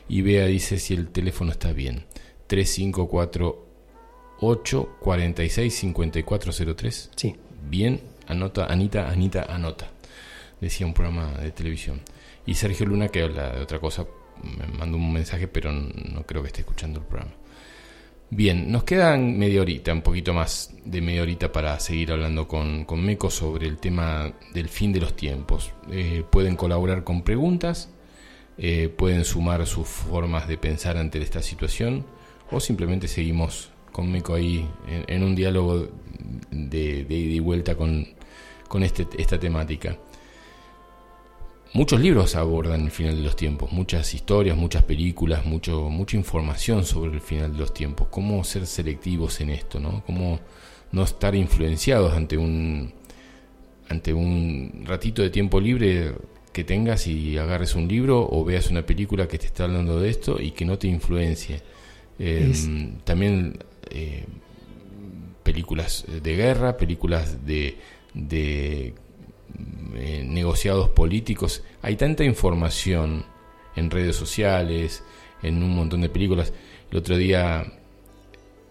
Y 0.08 0.22
Bea 0.22 0.46
dice 0.46 0.78
si 0.78 0.94
el 0.94 1.08
teléfono 1.08 1.52
está 1.52 1.72
bien. 1.72 2.04
354 2.46 3.66
8 4.40 4.96
46 5.00 5.74
5403. 5.74 7.10
Sí. 7.16 7.36
Bien, 7.68 8.00
anota, 8.28 8.66
Anita, 8.66 9.08
Anita, 9.08 9.46
anota. 9.48 9.90
Decía 10.60 10.86
un 10.86 10.94
programa 10.94 11.32
de 11.32 11.50
televisión. 11.50 12.00
Y 12.46 12.54
Sergio 12.54 12.86
Luna, 12.86 13.08
que 13.08 13.22
habla 13.22 13.50
de 13.50 13.60
otra 13.60 13.80
cosa, 13.80 14.06
me 14.42 14.78
mandó 14.78 14.96
un 14.96 15.12
mensaje, 15.12 15.48
pero 15.48 15.72
no 15.72 16.22
creo 16.26 16.42
que 16.42 16.48
esté 16.48 16.60
escuchando 16.60 17.00
el 17.00 17.06
programa. 17.06 17.32
Bien, 18.28 18.72
nos 18.72 18.82
quedan 18.82 19.38
media 19.38 19.60
horita, 19.60 19.92
un 19.92 20.02
poquito 20.02 20.34
más 20.34 20.74
de 20.84 21.00
media 21.00 21.22
horita 21.22 21.52
para 21.52 21.78
seguir 21.78 22.10
hablando 22.10 22.48
con, 22.48 22.84
con 22.84 23.04
Meco 23.04 23.30
sobre 23.30 23.68
el 23.68 23.78
tema 23.78 24.32
del 24.52 24.68
fin 24.68 24.92
de 24.92 25.00
los 25.00 25.14
tiempos. 25.14 25.72
Eh, 25.92 26.24
pueden 26.28 26.56
colaborar 26.56 27.04
con 27.04 27.22
preguntas, 27.22 27.88
eh, 28.58 28.88
pueden 28.88 29.24
sumar 29.24 29.64
sus 29.66 29.86
formas 29.86 30.48
de 30.48 30.58
pensar 30.58 30.96
ante 30.96 31.22
esta 31.22 31.40
situación 31.40 32.04
o 32.50 32.58
simplemente 32.58 33.06
seguimos 33.06 33.70
con 33.92 34.12
ahí 34.34 34.68
en, 34.86 35.22
un 35.22 35.34
diálogo 35.34 35.88
de, 36.50 37.06
ida 37.08 37.34
y 37.34 37.38
vuelta 37.38 37.76
con, 37.76 38.08
con 38.68 38.82
este, 38.82 39.06
esta 39.18 39.38
temática. 39.38 39.96
Muchos 41.76 42.00
libros 42.00 42.36
abordan 42.36 42.86
el 42.86 42.90
final 42.90 43.16
de 43.16 43.22
los 43.22 43.36
tiempos, 43.36 43.70
muchas 43.70 44.14
historias, 44.14 44.56
muchas 44.56 44.82
películas, 44.84 45.44
mucho, 45.44 45.90
mucha 45.90 46.16
información 46.16 46.86
sobre 46.86 47.12
el 47.12 47.20
final 47.20 47.52
de 47.52 47.58
los 47.58 47.74
tiempos. 47.74 48.08
Cómo 48.10 48.42
ser 48.44 48.66
selectivos 48.66 49.42
en 49.42 49.50
esto, 49.50 49.78
¿no? 49.78 50.02
Cómo 50.06 50.40
no 50.92 51.02
estar 51.02 51.34
influenciados 51.34 52.14
ante 52.14 52.38
un, 52.38 52.94
ante 53.90 54.14
un 54.14 54.84
ratito 54.86 55.20
de 55.20 55.28
tiempo 55.28 55.60
libre 55.60 56.14
que 56.50 56.64
tengas 56.64 57.06
y 57.08 57.36
agarres 57.36 57.74
un 57.74 57.88
libro 57.88 58.26
o 58.26 58.42
veas 58.42 58.70
una 58.70 58.86
película 58.86 59.28
que 59.28 59.36
te 59.36 59.44
está 59.44 59.64
hablando 59.64 60.00
de 60.00 60.08
esto 60.08 60.40
y 60.40 60.52
que 60.52 60.64
no 60.64 60.78
te 60.78 60.88
influencie. 60.88 61.60
Em, 62.18 63.00
también 63.04 63.58
eh, 63.90 64.24
películas 65.42 66.06
de 66.22 66.36
guerra, 66.36 66.78
películas 66.78 67.44
de, 67.44 67.76
de 68.14 68.94
eh, 69.94 70.24
negociados 70.26 70.88
políticos. 70.90 71.62
Hay 71.82 71.96
tanta 71.96 72.24
información 72.24 73.24
en 73.74 73.90
redes 73.90 74.16
sociales, 74.16 75.02
en 75.42 75.62
un 75.62 75.74
montón 75.74 76.00
de 76.00 76.08
películas. 76.08 76.52
El 76.90 76.98
otro 76.98 77.16
día 77.16 77.64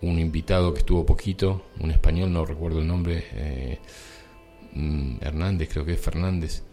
un 0.02 0.20
invitado 0.20 0.74
que 0.74 0.80
estuvo 0.80 1.06
poquito, 1.06 1.64
un 1.80 1.92
español, 1.92 2.32
no 2.32 2.46
recuerdo 2.46 2.80
el 2.80 2.88
nombre, 2.88 3.24
eh, 3.34 3.80
mm, 4.74 5.18
Hernández, 5.22 5.70
creo 5.72 5.86
que 5.86 5.94
es 5.94 6.00
Fernández, 6.00 6.64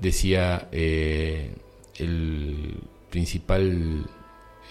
decía 0.00 0.68
el 0.72 1.54
principal 3.10 4.06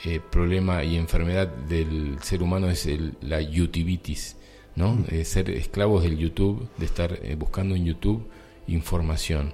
eh, 0.04 0.20
problema 0.32 0.84
y 0.84 0.98
enfermedad 0.98 1.48
del 1.48 2.18
ser 2.24 2.42
humano 2.42 2.70
es 2.70 2.90
la 3.22 3.40
YouTubitis, 3.40 4.36
¿no? 4.76 4.96
Mm. 4.96 5.24
ser 5.24 5.52
esclavos 5.52 6.04
del 6.04 6.18
YouTube, 6.18 6.68
de 6.78 6.86
estar 6.86 7.20
eh, 7.22 7.36
buscando 7.36 7.76
en 7.76 7.86
YouTube 7.86 8.28
información. 8.73 9.53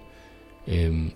Em, 0.66 1.12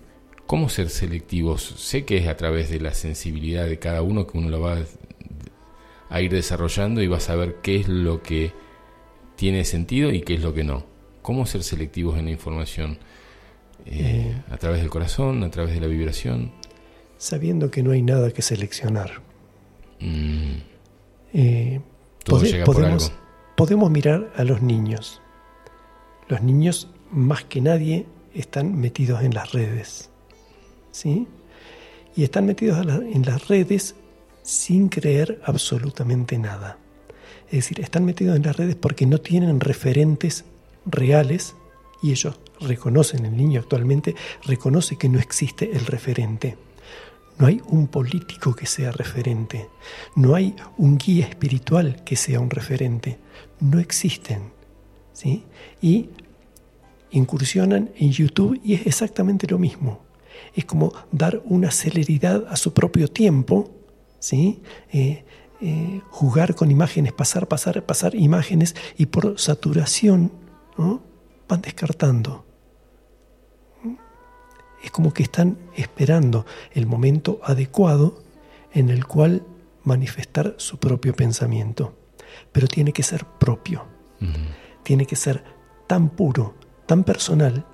¿Cómo 0.46 0.68
ser 0.68 0.90
selectivos? 0.90 1.62
Sé 1.62 2.04
que 2.04 2.18
es 2.18 2.26
a 2.26 2.36
través 2.36 2.68
de 2.70 2.80
la 2.80 2.92
sensibilidad 2.94 3.66
de 3.66 3.78
cada 3.78 4.02
uno 4.02 4.26
que 4.26 4.36
uno 4.36 4.50
lo 4.50 4.60
va 4.60 4.76
a 6.10 6.20
ir 6.20 6.30
desarrollando 6.32 7.00
y 7.00 7.06
va 7.06 7.16
a 7.16 7.20
saber 7.20 7.56
qué 7.62 7.76
es 7.76 7.88
lo 7.88 8.22
que 8.22 8.52
tiene 9.36 9.64
sentido 9.64 10.10
y 10.12 10.20
qué 10.20 10.34
es 10.34 10.42
lo 10.42 10.52
que 10.52 10.64
no. 10.64 10.84
¿Cómo 11.22 11.46
ser 11.46 11.62
selectivos 11.62 12.18
en 12.18 12.26
la 12.26 12.32
información? 12.32 12.98
Eh, 13.86 14.34
a 14.50 14.56
través 14.58 14.80
del 14.80 14.90
corazón, 14.90 15.42
a 15.42 15.50
través 15.50 15.74
de 15.74 15.80
la 15.80 15.86
vibración 15.86 16.52
sabiendo 17.16 17.70
que 17.70 17.84
no 17.84 17.92
hay 17.92 18.02
nada 18.02 18.32
que 18.32 18.42
seleccionar. 18.42 19.22
Mm. 20.00 20.56
Todo 22.24 22.38
Pode- 22.38 22.50
llega 22.50 22.64
por 22.64 22.74
podemos, 22.76 23.10
algo. 23.10 23.16
podemos 23.56 23.90
mirar 23.90 24.32
a 24.36 24.44
los 24.44 24.60
niños. 24.62 25.20
Los 26.28 26.42
niños, 26.42 26.88
más 27.12 27.44
que 27.44 27.60
nadie, 27.60 28.06
están 28.34 28.80
metidos 28.80 29.22
en 29.22 29.34
las 29.34 29.52
redes. 29.52 30.10
¿Sí? 30.90 31.26
Y 32.16 32.24
están 32.24 32.46
metidos 32.46 32.84
en 32.86 33.22
las 33.24 33.48
redes 33.48 33.94
sin 34.42 34.88
creer 34.88 35.40
absolutamente 35.44 36.38
nada. 36.38 36.78
Es 37.46 37.52
decir, 37.52 37.80
están 37.80 38.04
metidos 38.04 38.36
en 38.36 38.42
las 38.42 38.56
redes 38.56 38.76
porque 38.76 39.06
no 39.06 39.18
tienen 39.18 39.60
referentes 39.60 40.44
reales 40.84 41.54
y 42.02 42.10
ellos 42.10 42.38
reconocen, 42.60 43.26
el 43.26 43.36
niño 43.36 43.60
actualmente 43.60 44.14
reconoce 44.44 44.96
que 44.96 45.08
no 45.08 45.20
existe 45.20 45.70
el 45.72 45.86
referente. 45.86 46.56
No 47.38 47.46
hay 47.46 47.60
un 47.66 47.88
político 47.88 48.54
que 48.54 48.66
sea 48.66 48.92
referente. 48.92 49.68
No 50.16 50.34
hay 50.34 50.54
un 50.76 50.98
guía 50.98 51.26
espiritual 51.26 52.02
que 52.04 52.16
sea 52.16 52.40
un 52.40 52.50
referente. 52.50 53.18
No 53.60 53.78
existen. 53.78 54.52
¿sí? 55.12 55.44
Y 55.80 56.10
incursionan 57.12 57.90
en 57.96 58.10
YouTube 58.10 58.60
y 58.64 58.74
es 58.74 58.86
exactamente 58.86 59.46
lo 59.46 59.58
mismo. 59.58 60.00
Es 60.54 60.64
como 60.64 60.92
dar 61.12 61.40
una 61.44 61.70
celeridad 61.70 62.46
a 62.48 62.56
su 62.56 62.72
propio 62.72 63.08
tiempo, 63.08 63.70
¿sí? 64.18 64.62
Eh, 64.92 65.24
eh, 65.60 66.00
jugar 66.10 66.56
con 66.56 66.72
imágenes, 66.72 67.12
pasar, 67.12 67.46
pasar, 67.46 67.86
pasar 67.86 68.16
imágenes 68.16 68.74
y 68.98 69.06
por 69.06 69.38
saturación 69.38 70.32
¿no? 70.76 71.00
van 71.48 71.62
descartando. 71.62 72.44
Es 74.82 74.90
como 74.90 75.14
que 75.14 75.22
están 75.22 75.58
esperando 75.76 76.44
el 76.72 76.86
momento 76.86 77.40
adecuado 77.44 78.24
en 78.72 78.90
el 78.90 79.06
cual 79.06 79.44
manifestar 79.84 80.56
su 80.58 80.78
propio 80.78 81.14
pensamiento. 81.14 81.96
Pero 82.50 82.66
tiene 82.66 82.92
que 82.92 83.04
ser 83.04 83.24
propio, 83.24 83.84
tiene 84.82 85.06
que 85.06 85.14
ser 85.14 85.44
tan 85.86 86.08
puro, 86.08 86.54
tan 86.92 87.04
personal, 87.04 87.64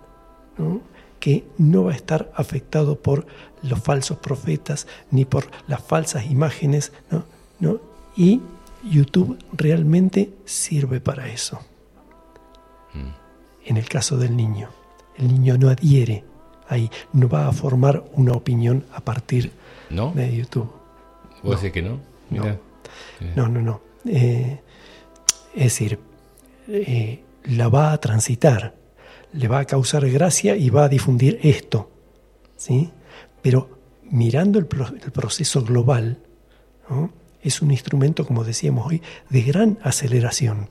¿no? 0.58 0.80
que 1.18 1.44
no 1.58 1.82
va 1.82 1.90
a 1.90 1.96
estar 1.96 2.30
afectado 2.36 3.00
por 3.00 3.26
los 3.64 3.80
falsos 3.80 4.18
profetas 4.18 4.86
ni 5.10 5.24
por 5.24 5.50
las 5.66 5.82
falsas 5.82 6.26
imágenes. 6.26 6.92
¿no? 7.10 7.24
¿no? 7.58 7.80
Y 8.16 8.40
YouTube 8.88 9.36
realmente 9.52 10.30
sirve 10.44 11.00
para 11.00 11.26
eso. 11.26 11.58
En 13.64 13.76
el 13.76 13.88
caso 13.88 14.16
del 14.18 14.36
niño, 14.36 14.68
el 15.16 15.26
niño 15.26 15.58
no 15.58 15.68
adhiere 15.68 16.22
ahí, 16.68 16.88
no 17.12 17.28
va 17.28 17.48
a 17.48 17.52
formar 17.52 18.04
una 18.12 18.34
opinión 18.34 18.84
a 18.94 19.00
partir 19.00 19.50
¿No? 19.90 20.12
de 20.12 20.36
YouTube. 20.36 20.70
¿Vos 21.42 21.60
decís 21.60 21.72
que 21.72 21.82
no? 21.82 21.98
No, 23.34 23.48
no, 23.48 23.60
no. 23.60 23.80
Eh, 24.06 24.60
es 25.56 25.64
decir, 25.64 25.98
eh, 26.68 27.24
la 27.44 27.68
va 27.68 27.92
a 27.92 27.98
transitar, 27.98 28.77
le 29.32 29.48
va 29.48 29.60
a 29.60 29.64
causar 29.64 30.08
gracia 30.08 30.56
y 30.56 30.70
va 30.70 30.84
a 30.84 30.88
difundir 30.88 31.38
esto. 31.42 31.90
¿sí? 32.56 32.90
Pero 33.42 33.78
mirando 34.10 34.58
el, 34.58 34.66
pro- 34.66 34.88
el 35.04 35.12
proceso 35.12 35.62
global, 35.62 36.18
¿no? 36.88 37.12
es 37.42 37.62
un 37.62 37.70
instrumento, 37.70 38.26
como 38.26 38.42
decíamos 38.44 38.86
hoy, 38.86 39.02
de 39.30 39.42
gran 39.42 39.78
aceleración. 39.82 40.68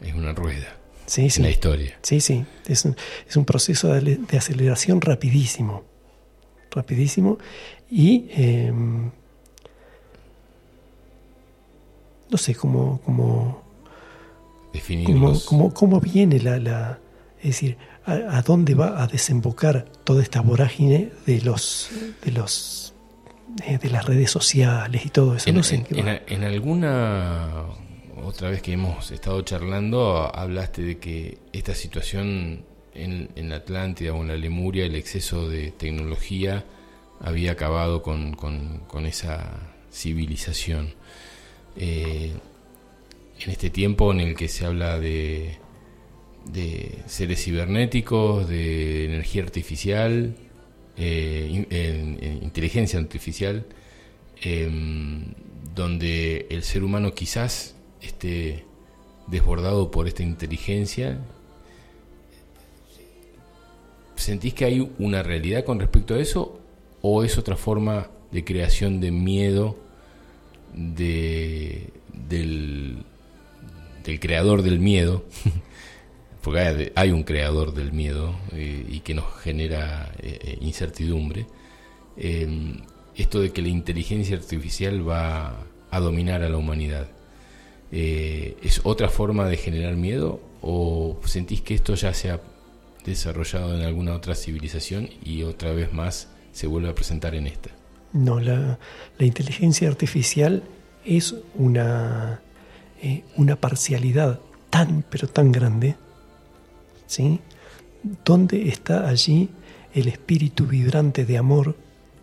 Es 0.00 0.14
una 0.14 0.32
rueda 0.32 0.76
Sí, 1.06 1.22
en 1.22 1.30
sí. 1.30 1.42
la 1.42 1.50
historia. 1.50 1.98
Sí, 2.02 2.20
sí, 2.20 2.44
es 2.66 2.84
un, 2.84 2.96
es 3.28 3.36
un 3.36 3.44
proceso 3.44 3.88
de, 3.92 4.16
de 4.16 4.38
aceleración 4.38 5.00
rapidísimo, 5.00 5.84
rapidísimo 6.70 7.38
y 7.90 8.26
eh, 8.30 8.72
no 12.30 12.38
sé 12.38 12.54
cómo, 12.54 13.00
cómo, 13.04 13.62
cómo- 15.46 15.74
cómo 15.74 16.00
viene 16.00 16.40
la, 16.40 16.58
la- 16.58 16.98
es 17.38 17.46
decir, 17.48 17.76
a, 18.06 18.12
a 18.38 18.42
dónde 18.42 18.74
va 18.74 19.02
a 19.02 19.06
desembocar 19.06 19.84
toda 20.04 20.22
esta 20.22 20.40
vorágine 20.40 21.10
de 21.26 21.40
los, 21.42 21.90
de 22.24 22.32
los, 22.32 22.94
eh, 23.66 23.78
de 23.78 23.90
las 23.90 24.04
redes 24.06 24.30
sociales 24.30 25.04
y 25.06 25.10
todo 25.10 25.36
eso. 25.36 25.48
En, 25.48 25.56
no 25.56 25.62
sé 25.62 25.76
en 25.76 25.80
en- 25.82 25.86
qué 25.86 26.00
en 26.00 26.06
va. 26.06 26.10
a- 26.12 26.22
en 26.26 26.44
alguna 26.44 27.48
otra 28.24 28.50
vez 28.50 28.62
que 28.62 28.72
hemos 28.72 29.10
estado 29.10 29.42
charlando, 29.42 30.30
hablaste 30.34 30.82
de 30.82 30.98
que 30.98 31.38
esta 31.52 31.74
situación 31.74 32.64
en, 32.94 33.30
en 33.36 33.48
la 33.48 33.56
Atlántida 33.56 34.12
o 34.14 34.22
en 34.22 34.28
la 34.28 34.36
Lemuria, 34.36 34.84
el 34.84 34.94
exceso 34.94 35.48
de 35.48 35.70
tecnología 35.72 36.64
había 37.20 37.52
acabado 37.52 38.02
con, 38.02 38.34
con- 38.34 38.78
con 38.86 39.06
esa 39.06 39.50
civilización. 39.92 40.94
Eh, 41.76 42.32
en 43.40 43.50
este 43.50 43.70
tiempo 43.70 44.12
en 44.12 44.20
el 44.20 44.36
que 44.36 44.46
se 44.48 44.66
habla 44.66 45.00
de, 45.00 45.56
de 46.46 46.98
seres 47.06 47.42
cibernéticos, 47.44 48.48
de 48.48 49.04
energía 49.06 49.42
artificial, 49.42 50.34
eh, 50.96 51.48
in- 51.50 51.66
en- 51.70 52.18
en 52.22 52.42
inteligencia 52.42 52.98
artificial, 52.98 53.64
em, 54.42 55.24
donde 55.74 56.46
el 56.50 56.62
ser 56.62 56.82
humano 56.84 57.14
quizás 57.14 57.74
esté 58.00 58.64
desbordado 59.28 59.90
por 59.90 60.08
esta 60.08 60.22
inteligencia. 60.22 61.18
¿Sentís 64.16 64.54
que 64.54 64.64
hay 64.64 64.88
una 64.98 65.22
realidad 65.22 65.64
con 65.64 65.80
respecto 65.80 66.14
a 66.14 66.18
eso 66.20 66.60
o 67.00 67.24
es 67.24 67.38
otra 67.38 67.56
forma 67.56 68.08
de 68.30 68.44
creación 68.44 69.00
de 69.00 69.10
miedo 69.10 69.76
de, 70.74 71.88
del, 72.28 72.98
del 74.04 74.20
creador 74.20 74.62
del 74.62 74.78
miedo? 74.80 75.24
Porque 76.42 76.92
hay, 76.96 77.10
un 77.12 77.22
creador 77.22 77.72
del 77.72 77.92
miedo 77.92 78.34
eh, 78.52 78.84
y 78.88 79.00
que 79.00 79.14
nos 79.14 79.24
genera 79.40 80.12
eh, 80.18 80.38
eh, 80.42 80.58
incertidumbre. 80.60 81.46
Esto 83.14 83.40
de 83.40 83.52
que 83.52 83.62
la 83.62 83.68
inteligencia 83.68 84.36
artificial 84.36 85.08
va 85.08 85.56
a 85.90 86.00
dominar 86.00 86.42
a 86.42 86.48
la 86.48 86.56
humanidad. 86.56 87.08
¿Es 87.90 88.80
otra 88.84 89.08
forma 89.08 89.46
de 89.46 89.56
generar 89.56 89.96
miedo 89.96 90.40
o 90.62 91.18
sentís 91.24 91.60
que 91.60 91.74
esto 91.74 91.94
ya 91.94 92.12
se 92.14 92.30
ha 92.30 92.40
desarrollado 93.04 93.74
en 93.76 93.82
alguna 93.82 94.14
otra 94.14 94.34
civilización 94.34 95.10
y 95.22 95.42
otra 95.42 95.72
vez 95.72 95.92
más 95.92 96.28
se 96.52 96.66
vuelve 96.66 96.88
a 96.88 96.94
presentar 96.94 97.34
en 97.34 97.46
esta? 97.46 97.70
No, 98.12 98.40
la, 98.40 98.78
inteligencia 99.18 99.88
artificial 99.88 100.62
es 101.04 101.34
una, 101.54 102.40
una 103.36 103.56
parcialidad 103.56 104.40
tan, 104.70 105.04
pero 105.10 105.28
tan 105.28 105.52
grande, 105.52 105.96
¿sí? 107.12 107.40
¿Dónde 108.24 108.68
está 108.68 109.06
allí 109.06 109.50
el 109.92 110.08
espíritu 110.08 110.66
vibrante 110.66 111.26
de 111.26 111.36
amor, 111.36 111.76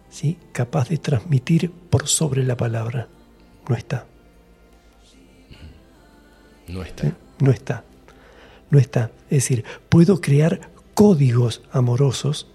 ¿sí? 0.10 0.38
capaz 0.52 0.90
de 0.90 0.98
transmitir 0.98 1.72
por 1.72 2.08
sobre 2.08 2.44
la 2.44 2.58
palabra? 2.58 3.08
No 3.70 3.76
está, 3.76 4.08
No 6.68 6.82
está. 6.82 7.04
¿sí? 7.04 7.14
no 7.40 7.52
está, 7.52 7.84
no 8.72 8.80
está. 8.80 9.12
Es 9.30 9.44
decir, 9.44 9.64
puedo 9.90 10.22
crear 10.22 10.72
códigos 10.96 11.62
amorosos, 11.72 12.48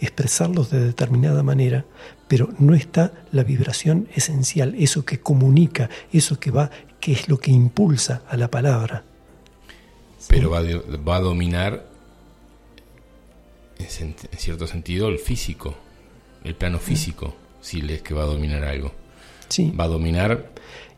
expresarlos 0.00 0.70
de 0.70 0.80
determinada 0.80 1.42
manera, 1.42 1.84
pero 2.28 2.48
no 2.58 2.74
está 2.74 3.12
la 3.30 3.44
vibración 3.44 4.08
esencial, 4.14 4.74
eso 4.78 5.04
que 5.04 5.20
comunica, 5.20 5.90
eso 6.14 6.40
que 6.40 6.50
va, 6.50 6.70
que 6.98 7.12
es 7.12 7.28
lo 7.28 7.38
que 7.38 7.50
impulsa 7.50 8.22
a 8.26 8.38
la 8.38 8.50
palabra. 8.50 9.04
Pero 10.28 10.50
va, 10.50 10.62
va 10.62 11.16
a 11.16 11.20
dominar, 11.20 11.86
en, 13.78 14.14
cierto 14.36 14.66
sentido, 14.66 15.08
el 15.08 15.18
físico, 15.18 15.74
el 16.44 16.54
plano 16.54 16.78
físico, 16.78 17.34
si 17.60 17.80
es 17.90 18.02
que 18.02 18.14
va 18.14 18.22
a 18.22 18.26
dominar 18.26 18.64
algo. 18.64 18.92
Sí, 19.48 19.72
Va 19.78 19.84
a 19.84 19.88
dominar 19.88 20.50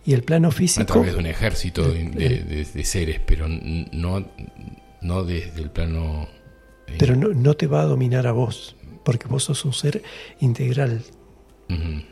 y 0.04 0.12
el 0.12 0.22
plano 0.22 0.48
a 0.48 0.52
físico, 0.52 0.84
través 0.86 1.12
de 1.14 1.18
un 1.18 1.26
ejército 1.26 1.82
de, 1.88 2.04
de- 2.04 2.38
de- 2.44 2.64
de 2.64 2.84
seres, 2.84 3.20
pero 3.26 3.46
no, 3.48 4.24
no 5.02 5.24
desde 5.24 5.62
el 5.62 5.70
plano... 5.70 6.28
eh, 6.86 6.94
pero 6.98 7.16
no, 7.16 7.28
no 7.28 7.54
te 7.54 7.66
va 7.66 7.80
a 7.82 7.84
dominar 7.86 8.26
a 8.28 8.32
vos, 8.32 8.76
porque 9.04 9.26
vos 9.26 9.44
sos 9.44 9.64
un 9.64 9.72
ser 9.72 10.02
integral. 10.40 11.02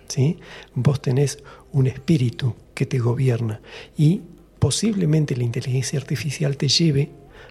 ¿sí? 0.09 0.39
Vos 0.75 1.01
tenés 1.01 1.39
un 1.71 1.87
espíritu 1.87 2.57
que 2.75 2.87
te 2.87 2.99
gobierna 2.99 3.61
y 3.97 4.23
posiblemente 4.65 5.37
la 5.37 5.45
inteligencia 5.45 5.99
artificial 5.99 6.57
te 6.57 6.69
lleve 6.69 7.11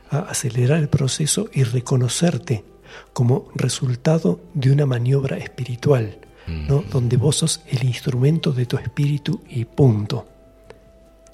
a 0.09 0.21
acelerar 0.21 0.79
el 0.79 0.89
proceso 0.89 1.47
y 1.53 1.61
reconocerte 1.61 2.65
como 3.13 3.51
resultado 3.53 4.41
de 4.55 4.71
una 4.71 4.87
maniobra 4.87 5.37
espiritual, 5.37 6.17
¿no? 6.47 6.83
donde 6.89 7.17
vos 7.17 7.35
sos 7.35 7.61
el 7.67 7.83
instrumento 7.83 8.51
de 8.51 8.65
tu 8.65 8.77
espíritu 8.77 9.43
y 9.47 9.65
punto. 9.65 10.27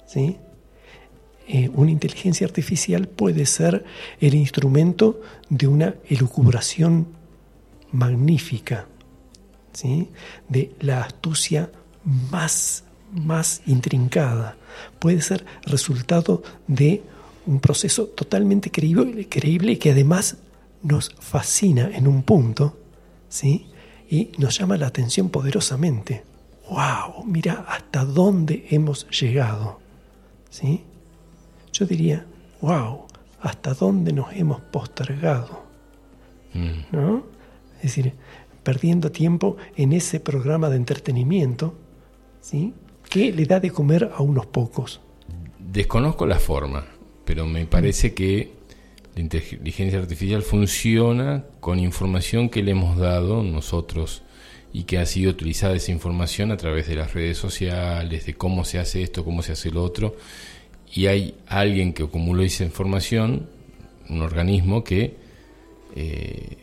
¿Sí? 0.06 0.36
Eh, 1.48 1.70
una 1.72 1.90
inteligencia 1.90 2.46
artificial 2.46 3.08
puede 3.08 3.46
ser 3.46 3.82
el 4.20 4.34
instrumento 4.34 5.22
de 5.48 5.66
una 5.66 5.94
elucubración 6.10 7.06
magnífica, 7.90 8.86
¿sí? 9.72 10.10
de 10.46 10.74
la 10.80 11.04
astucia 11.04 11.70
más, 12.04 12.84
más 13.12 13.62
intrincada, 13.64 14.58
puede 14.98 15.20
ser 15.22 15.44
resultado 15.64 16.42
de 16.66 17.02
un 17.46 17.60
proceso 17.60 18.06
totalmente 18.06 18.70
creíble, 18.70 19.28
creíble 19.28 19.78
que 19.78 19.90
además 19.90 20.36
nos 20.82 21.10
fascina 21.18 21.90
en 21.92 22.06
un 22.06 22.22
punto, 22.22 22.78
¿sí? 23.28 23.66
Y 24.08 24.32
nos 24.38 24.58
llama 24.58 24.76
la 24.76 24.86
atención 24.86 25.30
poderosamente. 25.30 26.24
¡Wow! 26.68 27.24
Mira 27.24 27.64
hasta 27.68 28.04
dónde 28.04 28.66
hemos 28.70 29.08
llegado, 29.10 29.80
¿sí? 30.50 30.84
Yo 31.72 31.86
diría, 31.86 32.26
¡wow! 32.60 33.06
Hasta 33.40 33.74
dónde 33.74 34.12
nos 34.12 34.32
hemos 34.34 34.60
postergado, 34.60 35.70
Mm. 36.52 36.96
¿no? 36.96 37.22
Es 37.76 37.82
decir, 37.82 38.14
perdiendo 38.62 39.10
tiempo 39.10 39.56
en 39.76 39.92
ese 39.92 40.20
programa 40.20 40.68
de 40.68 40.76
entretenimiento, 40.76 41.74
¿sí? 42.40 42.74
Que 43.10 43.32
le 43.32 43.44
da 43.44 43.58
de 43.60 43.70
comer 43.70 44.10
a 44.14 44.22
unos 44.22 44.46
pocos. 44.46 45.00
Desconozco 45.58 46.26
la 46.26 46.38
forma, 46.38 46.86
pero 47.24 47.44
me 47.44 47.66
parece 47.66 48.14
que 48.14 48.52
la 49.14 49.20
inteligencia 49.20 49.98
artificial 49.98 50.42
funciona 50.42 51.44
con 51.58 51.80
información 51.80 52.48
que 52.48 52.62
le 52.62 52.70
hemos 52.70 52.96
dado 52.96 53.42
nosotros 53.42 54.22
y 54.72 54.84
que 54.84 54.98
ha 54.98 55.06
sido 55.06 55.32
utilizada 55.32 55.74
esa 55.74 55.90
información 55.90 56.52
a 56.52 56.56
través 56.56 56.86
de 56.86 56.94
las 56.94 57.12
redes 57.12 57.36
sociales, 57.36 58.26
de 58.26 58.34
cómo 58.34 58.64
se 58.64 58.78
hace 58.78 59.02
esto, 59.02 59.24
cómo 59.24 59.42
se 59.42 59.52
hace 59.52 59.70
lo 59.70 59.82
otro, 59.82 60.14
y 60.94 61.06
hay 61.06 61.34
alguien 61.46 61.92
que 61.92 62.04
acumuló 62.04 62.42
esa 62.42 62.64
información, 62.64 63.48
un 64.08 64.22
organismo 64.22 64.84
que 64.84 65.16
eh, 65.96 66.56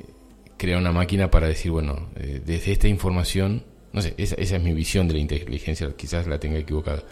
crea 0.58 0.78
una 0.78 0.92
máquina 0.92 1.30
para 1.30 1.48
decir, 1.48 1.72
bueno, 1.72 2.08
eh, 2.16 2.42
desde 2.46 2.72
esta 2.72 2.88
información, 2.88 3.64
no 3.94 4.02
sé, 4.02 4.14
esa, 4.18 4.36
esa 4.36 4.56
es 4.58 4.64
mi 4.64 4.74
visión 4.74 5.08
de 5.08 5.14
la 5.16 5.20
inteligencia, 5.20 5.92
quizás 5.96 6.28
la 6.28 6.40
tenga 6.40 6.58
equivocada. 6.58 7.04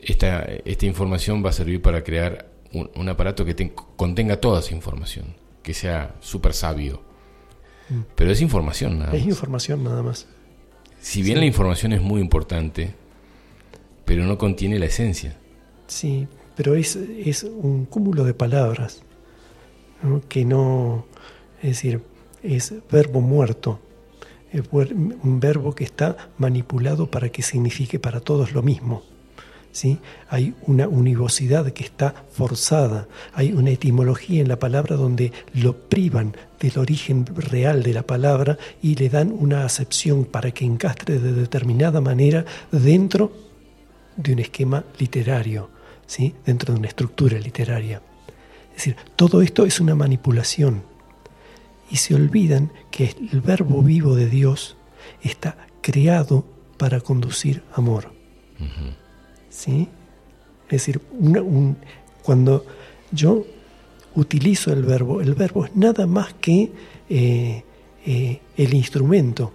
Esta, 0.00 0.42
esta 0.64 0.86
información 0.86 1.44
va 1.44 1.50
a 1.50 1.52
servir 1.52 1.82
para 1.82 2.04
crear 2.04 2.48
un, 2.72 2.90
un 2.94 3.08
aparato 3.08 3.44
que 3.44 3.54
ten- 3.54 3.72
contenga 3.96 4.40
toda 4.40 4.60
esa 4.60 4.74
información, 4.74 5.34
que 5.62 5.74
sea 5.74 6.14
súper 6.20 6.54
sabio. 6.54 7.02
Mm. 7.88 8.00
Pero 8.14 8.30
es 8.30 8.40
información, 8.40 8.98
nada 9.00 9.12
Es 9.12 9.20
más. 9.22 9.28
información 9.28 9.82
nada 9.84 10.02
más. 10.02 10.26
Si 11.00 11.22
bien 11.22 11.36
Sí. 11.36 11.40
la 11.40 11.46
información 11.46 11.92
es 11.92 12.00
muy 12.02 12.20
importante, 12.20 12.94
pero 14.04 14.24
no 14.24 14.38
contiene 14.38 14.78
la 14.78 14.86
esencia. 14.86 15.36
Sí, 15.86 16.26
pero 16.56 16.74
es, 16.74 16.96
es 16.96 17.44
un 17.44 17.84
cúmulo 17.86 18.24
de 18.24 18.34
palabras 18.34 19.02
¿no? 20.02 20.20
que 20.28 20.44
no, 20.44 21.06
es 21.62 21.70
decir, 21.70 22.02
es 22.42 22.74
verbo 22.90 23.20
muerto, 23.20 23.80
es 23.80 23.87
un 24.70 25.40
verbo 25.40 25.74
que 25.74 25.84
está 25.84 26.16
manipulado 26.38 27.10
para 27.10 27.28
que 27.28 27.42
signifique 27.42 27.98
para 27.98 28.20
todos 28.20 28.52
lo 28.52 28.62
mismo. 28.62 29.02
¿sí? 29.72 29.98
Hay 30.28 30.54
una 30.66 30.88
univocidad 30.88 31.70
que 31.72 31.84
está 31.84 32.14
forzada, 32.32 33.08
hay 33.32 33.52
una 33.52 33.70
etimología 33.70 34.40
en 34.40 34.48
la 34.48 34.58
palabra 34.58 34.96
donde 34.96 35.32
lo 35.54 35.76
privan 35.76 36.36
del 36.60 36.78
origen 36.78 37.26
real 37.26 37.82
de 37.82 37.94
la 37.94 38.02
palabra 38.02 38.58
y 38.82 38.96
le 38.96 39.08
dan 39.08 39.32
una 39.32 39.64
acepción 39.64 40.24
para 40.24 40.50
que 40.50 40.64
encastre 40.64 41.18
de 41.18 41.32
determinada 41.32 42.00
manera 42.00 42.44
dentro 42.72 43.32
de 44.16 44.32
un 44.32 44.40
esquema 44.40 44.84
literario, 44.98 45.70
¿sí? 46.06 46.34
dentro 46.44 46.72
de 46.72 46.80
una 46.80 46.88
estructura 46.88 47.38
literaria. 47.38 48.02
Es 48.70 48.84
decir, 48.84 48.96
todo 49.16 49.42
esto 49.42 49.64
es 49.64 49.80
una 49.80 49.94
manipulación. 49.94 50.82
Y 51.90 51.96
se 51.96 52.14
olvidan 52.14 52.70
que 52.90 53.14
el 53.32 53.40
verbo 53.40 53.82
vivo 53.82 54.14
de 54.14 54.28
Dios 54.28 54.76
está 55.22 55.56
creado 55.80 56.44
para 56.76 57.00
conducir 57.00 57.62
amor. 57.74 58.12
¿sí? 59.48 59.88
Es 60.66 60.70
decir, 60.70 61.00
una- 61.18 61.42
un- 61.42 61.76
cuando 62.22 62.64
yo 63.10 63.44
utilizo 64.14 64.72
el 64.72 64.82
verbo, 64.82 65.20
el 65.20 65.34
verbo 65.34 65.64
es 65.64 65.74
nada 65.76 66.06
más 66.06 66.34
que 66.34 66.70
eh, 67.10 67.64
eh, 68.04 68.40
el 68.56 68.74
instrumento, 68.74 69.52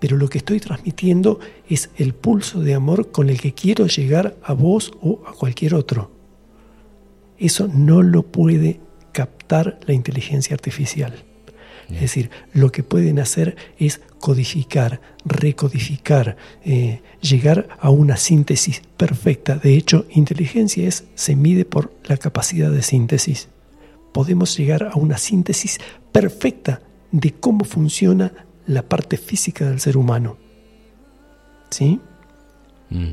pero 0.00 0.16
lo 0.16 0.28
que 0.28 0.38
estoy 0.38 0.58
transmitiendo 0.60 1.38
es 1.68 1.90
el 1.96 2.14
pulso 2.14 2.60
de 2.60 2.74
amor 2.74 3.10
con 3.10 3.28
el 3.28 3.40
que 3.40 3.52
quiero 3.52 3.86
llegar 3.86 4.36
a 4.42 4.52
vos 4.54 4.92
o 5.02 5.20
a 5.26 5.32
cualquier 5.32 5.74
otro. 5.74 6.10
Eso 7.38 7.68
no 7.68 8.02
lo 8.02 8.22
puede 8.22 8.80
captar 9.12 9.78
la 9.86 9.92
inteligencia 9.94 10.54
artificial. 10.54 11.24
Es 11.90 12.00
decir, 12.00 12.30
lo 12.52 12.70
que 12.70 12.82
pueden 12.82 13.18
hacer 13.18 13.56
es 13.78 14.02
codificar, 14.18 15.00
recodificar, 15.24 16.36
eh, 16.62 17.00
llegar 17.22 17.68
a 17.80 17.88
una 17.88 18.18
síntesis 18.18 18.82
perfecta. 18.96 19.56
De 19.56 19.74
hecho, 19.74 20.06
inteligencia 20.10 20.86
es, 20.86 21.04
se 21.14 21.34
mide 21.34 21.64
por 21.64 21.92
la 22.04 22.18
capacidad 22.18 22.70
de 22.70 22.82
síntesis. 22.82 23.48
Podemos 24.12 24.56
llegar 24.56 24.90
a 24.92 24.96
una 24.96 25.16
síntesis 25.16 25.78
perfecta 26.12 26.82
de 27.10 27.32
cómo 27.32 27.64
funciona 27.64 28.32
la 28.66 28.82
parte 28.82 29.16
física 29.16 29.68
del 29.68 29.80
ser 29.80 29.96
humano. 29.96 30.36
¿Sí? 31.70 32.00
Mm. 32.90 33.12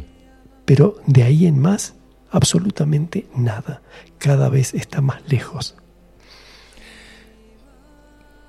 Pero 0.66 0.98
de 1.08 1.24
ahí 1.24 1.46
en 1.46 1.60
más, 1.60 1.96
absolutamente 2.30 3.28
nada. 3.36 3.82
Cada 4.18 4.50
vez 4.50 4.74
está 4.74 5.00
más 5.00 5.22
lejos. 5.30 5.76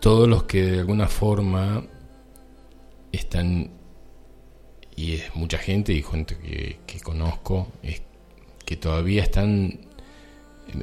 Todos 0.01 0.29
los 0.29 0.45
que 0.45 0.63
de 0.63 0.79
alguna 0.81 1.09
forma 1.09 1.85
están, 3.13 3.71
y 4.95 5.15
es 5.15 5.35
mucha 5.35 5.59
gente 5.59 5.93
y 5.93 6.03
gente 6.03 6.37
que, 6.39 7.01
conozco, 7.01 7.69
es 7.83 8.03
que 8.65 8.77
todavía 8.77 9.23
están, 9.23 9.81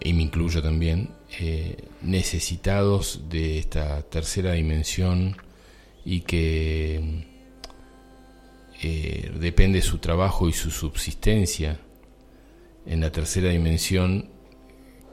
y 0.01 0.13
me 0.13 0.23
incluyo 0.23 0.61
también, 0.61 1.09
eh, 1.39 1.77
necesitados 2.01 3.21
de 3.29 3.59
esta 3.59 4.01
tercera 4.03 4.53
dimensión 4.53 5.35
y 6.05 6.21
que 6.21 7.25
eh, 8.81 9.31
depende 9.39 9.81
su 9.81 9.99
trabajo 9.99 10.49
y 10.49 10.53
su 10.53 10.69
subsistencia 10.69 11.79
en 12.85 12.99
la 13.01 13.11
tercera 13.11 13.49
dimensión 13.49 14.29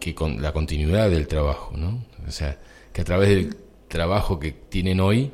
que 0.01 0.15
con 0.15 0.43
la 0.43 0.53
continuidad 0.53 1.11
del 1.11 1.29
trabajo, 1.29 1.77
¿no? 1.77 2.05
O 2.27 2.31
sea, 2.31 2.59
que 2.93 3.03
a 3.03 3.05
través 3.05 3.29
del 3.29 3.57
trabajo 3.91 4.39
que 4.39 4.53
tienen 4.53 5.01
hoy 5.01 5.31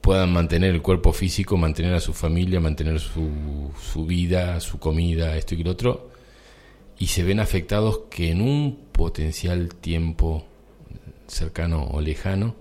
puedan 0.00 0.32
mantener 0.32 0.74
el 0.74 0.82
cuerpo 0.82 1.12
físico, 1.12 1.56
mantener 1.56 1.94
a 1.94 2.00
su 2.00 2.12
familia, 2.12 2.60
mantener 2.60 3.00
su, 3.00 3.72
su 3.80 4.06
vida, 4.06 4.60
su 4.60 4.78
comida, 4.78 5.36
esto 5.36 5.54
y 5.54 5.64
lo 5.64 5.70
otro, 5.72 6.10
y 6.98 7.06
se 7.08 7.22
ven 7.24 7.40
afectados 7.40 8.02
que 8.10 8.30
en 8.30 8.42
un 8.42 8.78
potencial 8.92 9.74
tiempo 9.74 10.44
cercano 11.26 11.84
o 11.84 12.00
lejano, 12.00 12.54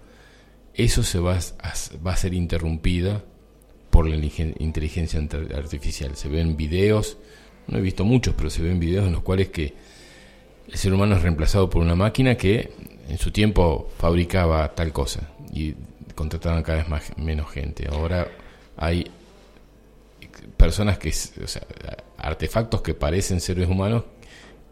eso 0.73 1.03
se 1.03 1.19
va 1.19 1.35
a, 1.35 1.73
va 2.05 2.13
a 2.13 2.17
ser 2.17 2.33
interrumpida 2.33 3.23
por 3.89 4.07
la 4.07 4.15
lige- 4.15 4.55
inteligencia 4.59 5.19
artificial. 5.55 6.15
Se 6.15 6.29
ven 6.29 6.55
videos, 6.55 7.17
no 7.67 7.77
he 7.77 7.81
visto 7.81 8.05
muchos, 8.05 8.33
pero 8.35 8.49
se 8.49 8.61
ven 8.61 8.79
videos 8.79 9.05
en 9.05 9.13
los 9.13 9.21
cuales 9.23 9.49
que 9.49 9.73
el 10.69 10.77
ser 10.77 10.93
humano 10.93 11.15
es 11.15 11.23
reemplazado 11.23 11.69
por 11.69 11.81
una 11.81 11.95
máquina 11.95 12.35
que 12.35 12.71
en 13.11 13.17
su 13.17 13.31
tiempo 13.31 13.91
fabricaba 13.97 14.73
tal 14.73 14.93
cosa 14.93 15.27
y 15.53 15.75
contrataban 16.15 16.63
cada 16.63 16.77
vez 16.77 16.87
más 16.87 17.17
menos 17.17 17.51
gente. 17.51 17.85
Ahora 17.91 18.25
hay 18.77 19.11
personas 20.55 20.97
que, 20.97 21.09
o 21.09 21.47
sea, 21.47 21.63
artefactos 22.17 22.81
que 22.81 22.93
parecen 22.93 23.41
seres 23.41 23.67
humanos 23.67 24.05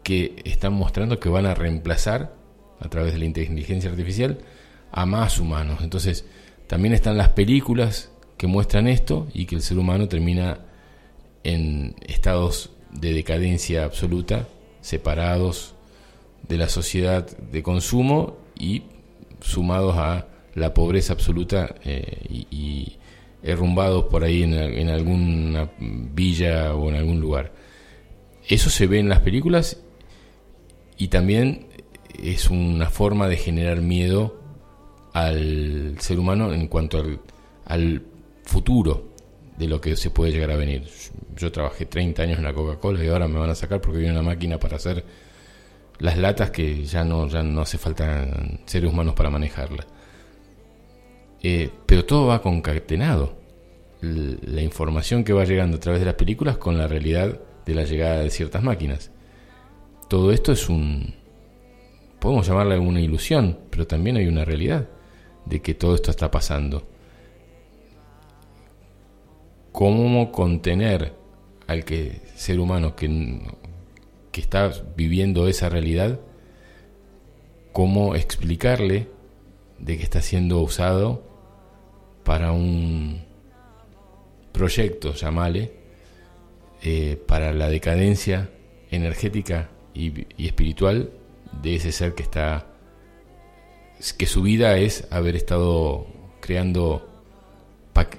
que 0.02 0.40
están 0.46 0.72
mostrando 0.72 1.20
que 1.20 1.28
van 1.28 1.44
a 1.44 1.54
reemplazar 1.54 2.32
a 2.80 2.88
través 2.88 3.12
de 3.12 3.18
la 3.18 3.26
inteligencia 3.26 3.90
artificial 3.90 4.38
a 4.90 5.04
más 5.04 5.38
humanos. 5.38 5.80
Entonces, 5.82 6.24
también 6.66 6.94
están 6.94 7.18
las 7.18 7.28
películas 7.28 8.10
que 8.38 8.46
muestran 8.46 8.88
esto 8.88 9.28
y 9.34 9.44
que 9.44 9.56
el 9.56 9.60
ser 9.60 9.76
humano 9.76 10.08
termina 10.08 10.60
en 11.44 11.94
estados 12.00 12.70
de 12.90 13.12
decadencia 13.12 13.84
absoluta, 13.84 14.48
separados 14.80 15.74
de 16.48 16.56
la 16.56 16.68
sociedad 16.68 17.26
de 17.38 17.62
consumo 17.62 18.38
y 18.58 18.82
sumados 19.40 19.96
a 19.96 20.26
la 20.54 20.74
pobreza 20.74 21.12
absoluta 21.12 21.74
eh, 21.84 22.26
y, 22.28 22.46
y 22.50 22.98
por 24.10 24.24
ahí 24.24 24.42
en, 24.42 24.54
en 24.54 24.88
alguna 24.88 25.70
villa 25.78 26.74
o 26.74 26.88
en 26.88 26.96
algún 26.96 27.20
lugar. 27.20 27.52
Eso 28.46 28.68
se 28.70 28.86
ve 28.86 28.98
en 28.98 29.08
las 29.08 29.20
películas 29.20 29.80
y 30.98 31.08
también 31.08 31.68
es 32.22 32.50
una 32.50 32.90
forma 32.90 33.28
de 33.28 33.36
generar 33.36 33.80
miedo 33.80 34.40
al 35.12 35.96
ser 35.98 36.18
humano 36.18 36.52
en 36.52 36.66
cuanto 36.68 36.98
al, 36.98 37.20
al 37.64 38.02
futuro 38.44 39.10
de 39.56 39.68
lo 39.68 39.80
que 39.80 39.96
se 39.96 40.10
puede 40.10 40.32
llegar 40.32 40.50
a 40.50 40.56
venir. 40.56 40.88
Yo 41.36 41.52
trabajé 41.52 41.86
30 41.86 42.22
años 42.22 42.38
en 42.38 42.44
la 42.44 42.52
Coca-Cola 42.52 43.04
y 43.04 43.08
ahora 43.08 43.28
me 43.28 43.38
van 43.38 43.50
a 43.50 43.54
sacar 43.54 43.80
porque 43.80 43.98
viene 43.98 44.12
una 44.12 44.22
máquina 44.22 44.58
para 44.58 44.76
hacer 44.76 45.04
las 46.00 46.18
latas 46.18 46.50
que 46.50 46.84
ya 46.84 47.04
no, 47.04 47.28
ya 47.28 47.42
no 47.42 47.60
hace 47.60 47.78
falta 47.78 48.26
seres 48.66 48.90
humanos 48.90 49.14
para 49.14 49.30
manejarla. 49.30 49.86
Eh, 51.42 51.70
pero 51.86 52.04
todo 52.04 52.26
va 52.26 52.42
concatenado. 52.42 53.38
la 54.02 54.62
información 54.62 55.24
que 55.24 55.34
va 55.34 55.44
llegando 55.44 55.76
a 55.76 55.80
través 55.80 56.00
de 56.00 56.06
las 56.06 56.14
películas 56.14 56.56
con 56.56 56.78
la 56.78 56.88
realidad 56.88 57.38
de 57.66 57.74
la 57.74 57.84
llegada 57.84 58.20
de 58.20 58.30
ciertas 58.30 58.62
máquinas. 58.62 59.10
Todo 60.08 60.32
esto 60.32 60.52
es 60.52 60.68
un, 60.68 61.14
podemos 62.18 62.46
llamarle 62.46 62.78
una 62.78 63.00
ilusión, 63.00 63.58
pero 63.70 63.86
también 63.86 64.16
hay 64.16 64.26
una 64.26 64.44
realidad 64.44 64.88
de 65.44 65.60
que 65.60 65.74
todo 65.74 65.94
esto 65.94 66.10
está 66.10 66.30
pasando. 66.30 66.86
¿Cómo 69.72 70.32
contener 70.32 71.14
al 71.66 71.84
que 71.84 72.22
ser 72.34 72.58
humano 72.58 72.96
que, 72.96 73.06
que 74.32 74.40
está 74.40 74.70
viviendo 74.96 75.48
esa 75.48 75.68
realidad? 75.68 76.20
¿Cómo 77.72 78.14
explicarle 78.14 79.08
de 79.78 79.96
que 79.96 80.02
está 80.02 80.20
siendo 80.20 80.60
usado 80.60 81.22
para 82.24 82.52
un 82.52 83.22
proyecto, 84.52 85.14
llamale, 85.14 85.72
eh, 86.82 87.20
para 87.26 87.52
la 87.52 87.68
decadencia 87.68 88.50
energética 88.90 89.70
y, 89.94 90.26
espiritual 90.44 91.10
de 91.62 91.76
ese 91.76 91.92
ser 91.92 92.14
que 92.14 92.22
está, 92.22 92.66
que 94.18 94.26
su 94.26 94.42
vida 94.42 94.76
es 94.78 95.06
haber 95.10 95.36
estado 95.36 96.06
creando 96.40 97.08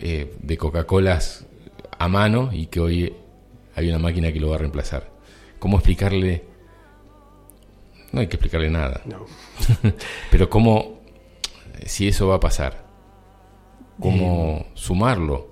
eh, 0.01 0.33
de 0.41 0.57
Coca-Colas 0.57 1.45
a 1.97 2.07
mano 2.07 2.49
y 2.51 2.67
que 2.67 2.79
hoy 2.79 3.13
hay 3.75 3.89
una 3.89 3.99
máquina 3.99 4.31
que 4.31 4.39
lo 4.39 4.49
va 4.49 4.55
a 4.55 4.59
reemplazar. 4.59 5.10
¿Cómo 5.61 5.77
explicarle? 5.77 6.43
No 8.11 8.19
hay 8.19 8.25
que 8.25 8.35
explicarle 8.35 8.71
nada. 8.71 9.03
Pero 10.31 10.49
cómo, 10.49 11.01
si 11.85 12.07
eso 12.07 12.27
va 12.29 12.37
a 12.37 12.39
pasar, 12.39 12.83
cómo 13.99 14.65
sumarlo 14.73 15.51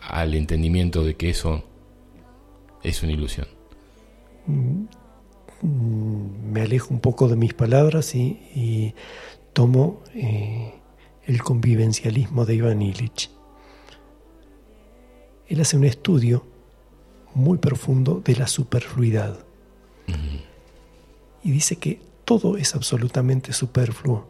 al 0.00 0.36
entendimiento 0.36 1.02
de 1.02 1.16
que 1.16 1.30
eso 1.30 1.64
es 2.84 3.02
una 3.02 3.10
ilusión. 3.10 3.48
Mm, 4.46 4.84
me 6.52 6.60
alejo 6.60 6.94
un 6.94 7.00
poco 7.00 7.26
de 7.26 7.34
mis 7.34 7.54
palabras 7.54 8.14
y, 8.14 8.94
tomo 9.52 10.04
eh, 10.14 10.74
el 11.24 11.42
convivencialismo 11.42 12.46
de 12.46 12.54
Iván 12.54 12.82
Illich. 12.82 13.32
Él 15.48 15.60
hace 15.60 15.76
un 15.76 15.86
estudio 15.86 16.57
muy 17.38 17.58
profundo 17.58 18.20
de 18.24 18.36
la 18.36 18.46
superfluidad 18.46 19.38
y 21.42 21.50
dice 21.50 21.76
que 21.76 22.00
todo 22.24 22.56
es 22.56 22.74
absolutamente 22.74 23.52
superfluo. 23.52 24.26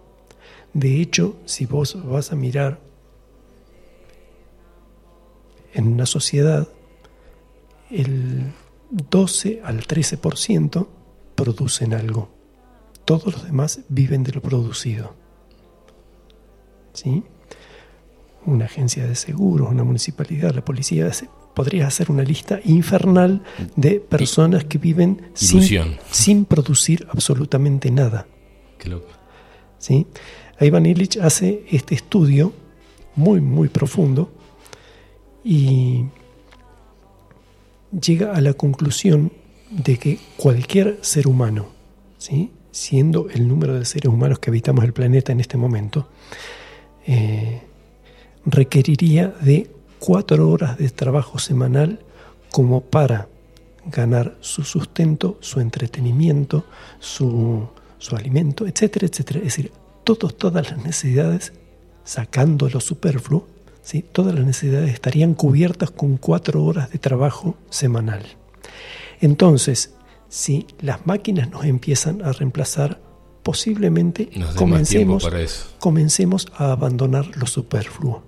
De 0.73 1.01
hecho, 1.01 1.37
si 1.47 1.67
vos 1.67 1.97
vas 2.07 2.33
a 2.33 2.37
mirar 2.37 2.81
en 5.73 5.89
una 5.89 6.07
sociedad, 6.07 6.69
el 7.91 8.53
12 8.91 9.63
al 9.65 9.87
13% 9.87 10.87
producen 11.35 11.95
algo. 11.95 12.29
Todos 13.05 13.33
los 13.33 13.45
demás 13.45 13.81
viven 13.89 14.23
de 14.23 14.33
lo 14.33 14.43
producido. 14.43 15.15
¿Sí? 16.93 17.25
Una 18.45 18.67
agencia 18.67 19.07
de 19.07 19.15
seguros, 19.15 19.71
una 19.71 19.85
municipalidad, 19.85 20.55
la 20.55 20.65
policía, 20.65 21.11
podría 21.59 21.89
hacer 21.89 22.09
una 22.09 22.23
lista 22.23 22.61
infernal 22.65 23.43
de 23.75 23.99
personas 23.99 24.63
que 24.63 24.79
viven 24.79 25.23
sin, 25.35 25.99
sin, 26.09 26.45
producir 26.45 27.09
absolutamente 27.11 27.91
nada. 27.91 28.29
Qué 28.79 28.89
loco. 28.89 29.09
¿Sí? 29.77 30.07
Ivan 30.61 30.87
Illich 30.87 31.17
hace 31.17 31.65
este 31.69 31.97
estudio 31.97 32.53
muy, 33.17 33.41
muy 33.41 33.69
profundo 33.69 34.31
y 35.43 36.05
llega 37.91 38.37
a 38.37 38.41
la 38.41 38.53
conclusión 38.53 39.33
de 39.71 39.97
que 39.97 40.21
cualquier 40.37 41.01
ser 41.01 41.27
humano, 41.27 41.67
¿sí? 42.19 42.53
siendo 42.71 43.31
el 43.31 43.49
número 43.49 43.77
de 43.77 43.85
seres 43.85 44.13
humanos 44.13 44.39
que 44.39 44.51
habitamos 44.51 44.85
el 44.85 44.93
planeta 44.93 45.33
en 45.33 45.41
este 45.41 45.57
momento, 45.57 46.09
eh, 47.05 47.63
requeriría 48.47 49.35
de 49.41 49.78
cuatro 49.99 50.49
horas 50.51 50.79
de 50.79 50.89
trabajo 50.91 51.39
semanal 51.39 52.01
como 52.51 52.81
para 52.81 53.29
ganar 53.87 54.37
su 54.41 54.65
sustento, 54.65 55.39
su 55.41 55.61
entretenimiento, 55.61 56.65
su, 57.01 57.69
su 57.99 58.17
alimento, 58.17 58.67
etcétera, 58.67 59.07
etcétera. 59.07 59.39
Es 59.41 59.45
decir, 59.47 59.73
todos, 60.05 60.37
todas 60.37 60.71
las 60.71 60.79
necesidades, 60.83 61.53
sacando 62.05 62.69
lo 62.69 62.81
superfluo, 62.81 63.47
todas 64.13 64.35
las 64.35 64.45
necesidades 64.45 64.93
estarían 64.93 65.35
cubiertas 65.35 65.91
con 65.91 66.19
cuatro 66.19 66.65
horas 66.65 66.91
de 66.91 66.99
trabajo 66.99 67.57
semanal. 67.71 68.25
Entonces, 69.21 69.95
si 70.29 70.67
las 70.81 71.07
máquinas 71.07 71.51
nos 71.51 71.65
empiezan 71.65 72.23
a 72.23 72.33
reemplazar, 72.33 73.01
posiblemente 73.43 74.29
comencemos, 74.57 75.27
comencemos 75.79 76.49
a 76.55 76.73
abandonar 76.73 77.35
lo 77.37 77.47
superfluo. 77.47 78.23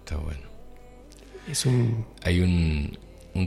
Está 0.00 0.16
bueno. 0.16 0.47
Hay 2.22 2.40
un, 2.40 2.96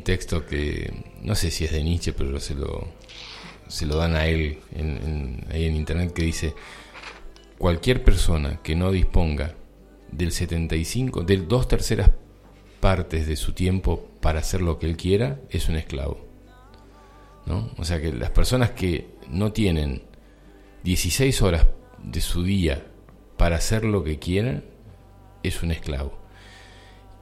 texto 0.04 0.46
que 0.46 0.92
no 1.22 1.36
sé 1.36 1.52
si 1.52 1.66
es 1.66 1.72
de 1.72 1.84
Nietzsche, 1.84 2.14
pero 2.14 2.40
se 2.40 2.56
lo, 2.56 2.88
se 3.68 3.86
lo 3.86 3.98
dan 3.98 4.16
a 4.16 4.26
él 4.26 4.60
ahí 5.52 5.66
en 5.66 5.76
internet 5.76 6.14
que 6.14 6.24
dice, 6.24 6.54
cualquier 7.58 8.04
persona 8.04 8.62
que 8.64 8.76
no 8.76 8.92
disponga 8.92 9.56
del 10.12 10.32
75, 10.32 11.24
de 11.24 11.38
dos 11.38 11.68
terceras 11.68 12.12
partes 12.80 13.28
de 13.28 13.36
su 13.36 13.54
tiempo 13.54 14.10
para 14.22 14.40
hacer 14.40 14.62
lo 14.62 14.80
que 14.80 14.88
él 14.88 14.98
quiera, 14.98 15.40
es 15.50 15.70
un 15.70 15.76
esclavo. 15.76 16.26
¿no? 17.46 17.70
O 17.78 17.84
sea 17.84 18.02
que 18.02 18.14
las 18.14 18.32
personas 18.32 18.72
que 18.72 19.10
no 19.30 19.52
tienen 19.52 20.04
16 20.84 21.42
horas 21.42 21.68
de 22.04 22.22
su 22.22 22.44
día 22.44 22.86
para 23.38 23.58
hacer 23.58 23.86
lo 23.86 24.04
que 24.04 24.20
quieran, 24.20 24.64
es 25.44 25.64
un 25.64 25.72
esclavo. 25.72 26.21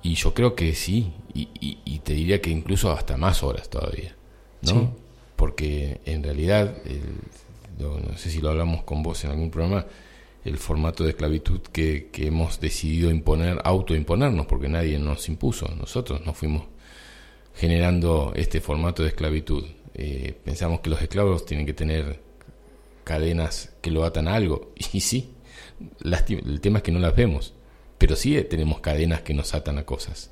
Y 0.02 0.16
yo 0.16 0.34
creo 0.34 0.56
que 0.56 0.74
sí, 0.76 1.12
y, 1.34 2.00
te 2.00 2.14
diría 2.14 2.42
que 2.42 2.50
incluso 2.50 2.92
hasta 2.92 3.18
más 3.18 3.44
horas 3.44 3.70
todavía, 3.70 4.16
¿no? 4.62 4.96
Porque 5.36 6.00
en 6.06 6.24
realidad, 6.24 6.76
no 7.78 8.18
sé 8.18 8.30
si 8.30 8.40
lo 8.40 8.50
hablamos 8.50 8.84
con 8.84 9.04
vos 9.04 9.24
en 9.26 9.32
algún 9.32 9.52
programa, 9.52 9.86
el 10.46 10.58
formato 10.58 11.04
de 11.04 11.12
esclavitud 11.12 11.62
que, 11.62 12.10
hemos 12.18 12.60
decidido 12.60 13.12
imponer, 13.12 13.60
autoimponernos, 13.64 14.46
porque 14.46 14.70
nadie 14.70 14.98
nos 15.00 15.28
impuso, 15.30 15.68
nosotros 15.76 16.26
nos 16.26 16.38
fuimos 16.38 16.64
generando 17.56 18.32
este 18.36 18.62
formato 18.62 19.04
de 19.04 19.10
esclavitud. 19.10 19.66
Eh, 19.96 20.34
pensamos 20.44 20.80
que 20.80 20.90
los 20.90 21.02
esclavos 21.02 21.46
tienen 21.46 21.66
que 21.66 21.74
tener 21.74 22.22
cadenas 23.04 23.74
que 23.82 23.92
lo 23.92 24.06
atan 24.06 24.28
a 24.28 24.36
algo, 24.36 24.72
y 24.94 25.02
sí, 25.02 25.34
el 26.04 26.62
tema 26.62 26.78
es 26.78 26.84
que 26.84 26.92
no 26.92 27.00
las 27.00 27.16
vemos, 27.16 27.54
pero 28.00 28.16
sí 28.16 28.42
tenemos 28.50 28.80
cadenas 28.80 29.22
que 29.22 29.36
nos 29.36 29.54
atan 29.54 29.78
a 29.78 29.86
cosas 29.86 30.32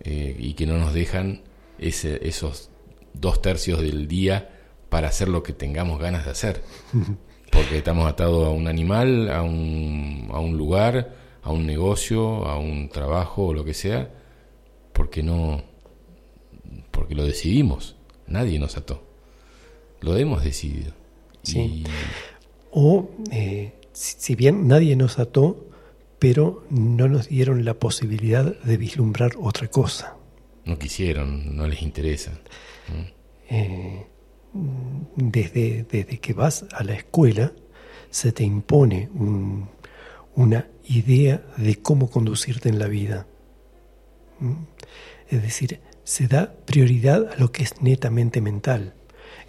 eh, 0.00 0.34
y 0.38 0.54
que 0.54 0.66
no 0.66 0.78
nos 0.78 0.94
dejan 0.94 1.42
ese, 1.78 2.26
esos 2.26 2.70
dos 3.12 3.42
tercios 3.42 3.82
del 3.82 4.08
día 4.08 4.50
para 4.88 5.08
hacer 5.08 5.28
lo 5.28 5.42
que 5.42 5.52
tengamos 5.52 6.00
ganas 6.00 6.24
de 6.24 6.30
hacer. 6.30 6.62
porque 7.50 7.78
estamos 7.78 8.08
atados 8.08 8.46
a 8.46 8.50
un 8.50 8.68
animal, 8.68 9.30
a 9.30 9.42
un, 9.42 10.28
a 10.32 10.40
un 10.40 10.56
lugar, 10.56 11.14
a 11.42 11.50
un 11.50 11.66
negocio, 11.66 12.44
a 12.44 12.58
un 12.58 12.88
trabajo 12.88 13.46
o 13.46 13.54
lo 13.54 13.64
que 13.64 13.74
sea, 13.74 14.10
porque 14.92 15.22
no, 15.22 15.62
porque 16.90 17.14
lo 17.14 17.24
decidimos, 17.24 17.96
nadie 18.26 18.58
nos 18.58 18.76
ató, 18.76 19.02
lo 20.00 20.16
hemos 20.16 20.44
decidido. 20.44 20.92
Sí. 21.42 21.84
O, 22.72 23.10
eh, 23.30 23.72
si 23.92 24.34
bien 24.34 24.66
nadie 24.66 24.96
nos 24.96 25.18
ató, 25.18 25.65
pero 26.18 26.64
no 26.70 27.08
nos 27.08 27.28
dieron 27.28 27.64
la 27.64 27.74
posibilidad 27.74 28.58
de 28.60 28.76
vislumbrar 28.76 29.32
otra 29.38 29.68
cosa. 29.68 30.16
No 30.64 30.78
quisieron, 30.78 31.56
no 31.56 31.66
les 31.66 31.82
interesa. 31.82 32.32
Eh, 33.48 34.06
desde, 35.14 35.84
desde 35.84 36.18
que 36.18 36.32
vas 36.32 36.64
a 36.72 36.82
la 36.82 36.94
escuela, 36.94 37.52
se 38.10 38.32
te 38.32 38.44
impone 38.44 39.08
una 40.34 40.66
idea 40.88 41.44
de 41.56 41.76
cómo 41.76 42.10
conducirte 42.10 42.68
en 42.68 42.78
la 42.78 42.86
vida. 42.86 43.26
¿Mm? 44.40 44.52
Es 45.28 45.42
decir, 45.42 45.80
se 46.04 46.28
da 46.28 46.52
prioridad 46.52 47.32
a 47.32 47.36
lo 47.36 47.50
que 47.50 47.64
es 47.64 47.82
netamente 47.82 48.40
mental. 48.40 48.94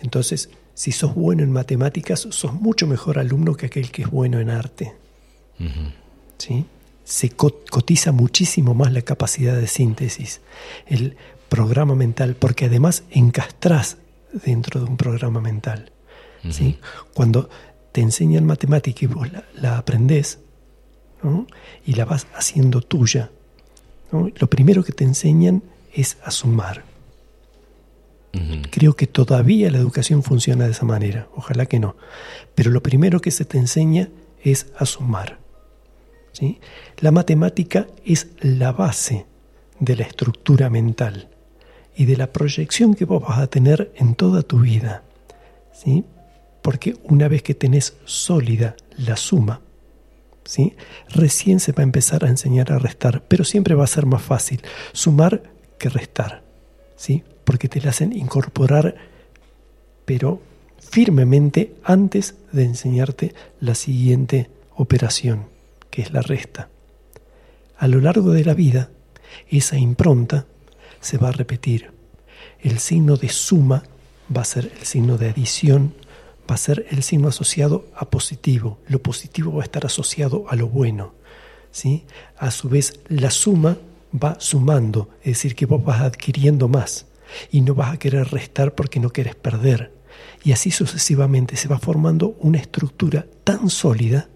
Entonces, 0.01 0.49
si 0.73 0.91
sos 0.91 1.13
bueno 1.15 1.43
en 1.43 1.51
matemáticas, 1.51 2.27
sos 2.29 2.53
mucho 2.53 2.87
mejor 2.87 3.19
alumno 3.19 3.55
que 3.55 3.67
aquel 3.67 3.91
que 3.91 4.03
es 4.03 4.09
bueno 4.09 4.39
en 4.39 4.49
arte. 4.49 4.93
¿Sí? 6.37 6.65
Se 7.03 7.29
cotiza 7.29 8.11
muchísimo 8.11 8.73
más 8.73 8.91
la 8.91 9.01
capacidad 9.01 9.55
de 9.55 9.67
síntesis, 9.67 10.41
el 10.87 11.15
programa 11.47 11.95
mental, 11.95 12.35
porque 12.35 12.65
además 12.65 13.03
encastrás 13.11 13.97
dentro 14.33 14.81
de 14.81 14.87
un 14.89 14.97
programa 14.97 15.39
mental. 15.39 15.91
¿sí? 16.49 16.77
Cuando 17.13 17.49
te 17.91 18.01
enseñan 18.01 18.45
matemática 18.45 18.99
y 19.01 19.07
vos 19.07 19.27
la, 19.55 19.77
aprendés 19.77 20.39
y 21.85 21.93
la 21.93 22.05
vas 22.05 22.27
haciendo 22.35 22.81
tuya, 22.81 23.31
Lo 24.11 24.47
primero 24.47 24.83
que 24.83 24.93
te 24.93 25.03
enseñan 25.03 25.63
es 25.93 26.17
a 26.23 26.31
sumar. 26.31 26.83
Creo 28.69 28.95
que 28.95 29.07
todavía 29.07 29.71
la 29.71 29.79
educación 29.79 30.21
funciona 30.21 30.65
de 30.65 30.71
esa 30.71 30.85
manera, 30.85 31.27
ojalá 31.35 31.65
que 31.65 31.79
no. 31.79 31.95
Pero 32.53 32.69
lo 32.69 32.83
primero 32.83 33.19
que 33.19 33.31
se 33.31 33.45
te 33.45 33.57
enseña 33.57 34.09
es 34.43 34.67
a 34.77 34.85
sumar. 34.85 35.39
La 36.99 37.11
matemática 37.11 37.87
es 38.05 38.27
la 38.41 38.71
base 38.71 39.25
de 39.79 39.95
la 39.95 40.03
estructura 40.03 40.69
mental 40.69 41.29
y 41.95 42.05
de 42.05 42.17
la 42.17 42.31
proyección 42.31 42.93
que 42.93 43.05
vos 43.05 43.23
vas 43.23 43.39
a 43.39 43.47
tener 43.47 43.91
en 43.95 44.15
toda 44.15 44.43
tu 44.43 44.59
vida. 44.59 45.03
¿sí? 45.73 46.03
Porque 46.61 46.95
una 47.03 47.27
vez 47.27 47.43
que 47.43 47.55
tenés 47.55 47.97
sólida 48.05 48.75
la 48.97 49.15
suma, 49.15 49.61
¿sí? 50.43 50.75
recién 51.09 51.59
se 51.59 51.71
va 51.71 51.81
a 51.81 51.83
empezar 51.83 52.23
a 52.23 52.29
enseñar 52.29 52.71
a 52.71 52.79
restar, 52.79 53.23
pero 53.27 53.43
siempre 53.43 53.75
va 53.75 53.83
a 53.83 53.87
ser 53.87 54.05
más 54.05 54.21
fácil 54.21 54.61
sumar 54.93 55.43
que 55.79 55.89
restar, 55.89 56.43
¿sí? 56.95 57.23
porque 57.43 57.67
te 57.67 57.81
la 57.81 57.89
hacen 57.89 58.13
incorporar, 58.13 58.95
pero 60.05 60.41
firmemente 60.79 61.75
antes 61.83 62.35
de 62.51 62.63
enseñarte 62.63 63.33
la 63.59 63.75
siguiente 63.75 64.49
operación, 64.75 65.56
que 65.97 66.03
es 66.03 66.13
la 66.13 66.21
resta. 66.21 66.69
A 67.75 67.87
lo 67.87 67.99
largo 67.99 68.31
de 68.31 68.45
la 68.45 68.53
vida, 68.53 68.91
esa 69.49 69.79
impronta 69.79 70.45
se 71.01 71.17
va 71.17 71.29
a 71.29 71.31
repetir. 71.31 71.89
El 72.61 72.77
signo 72.77 73.17
de 73.17 73.29
suma 73.29 73.81
va 74.29 74.41
a 74.41 74.45
ser 74.45 74.71
el 74.79 74.85
signo 74.85 75.17
de 75.17 75.31
adición, 75.31 75.95
va 76.47 76.53
a 76.53 76.59
ser 76.59 76.85
el 76.91 77.01
signo 77.01 77.29
asociado 77.29 77.87
a 77.95 78.11
positivo. 78.11 78.77
Lo 78.87 79.01
positivo 79.01 79.53
va 79.53 79.63
a 79.63 79.65
estar 79.65 79.87
asociado 79.87 80.45
a 80.49 80.55
lo 80.55 80.67
bueno. 80.67 81.15
¿sí? 81.71 82.05
A 82.37 82.51
su 82.51 82.69
vez, 82.69 82.99
la 83.07 83.31
suma 83.31 83.79
va 84.13 84.39
sumando, 84.39 85.09
es 85.21 85.37
decir, 85.37 85.55
que 85.55 85.65
vos 85.65 85.83
vas 85.83 86.01
adquiriendo 86.01 86.67
más 86.67 87.07
y 87.51 87.61
no 87.61 87.73
vas 87.73 87.95
a 87.95 87.97
querer 87.97 88.27
restar 88.27 88.75
porque 88.75 88.99
no 88.99 89.09
quieres 89.09 89.33
perder. 89.33 89.93
Y 90.43 90.51
así 90.51 90.69
sucesivamente 90.69 91.55
se 91.55 91.67
va 91.67 91.79
formando 91.79 92.35
una 92.39 92.59
estructura 92.59 93.25
tan 93.43 93.71
sólida 93.71 94.29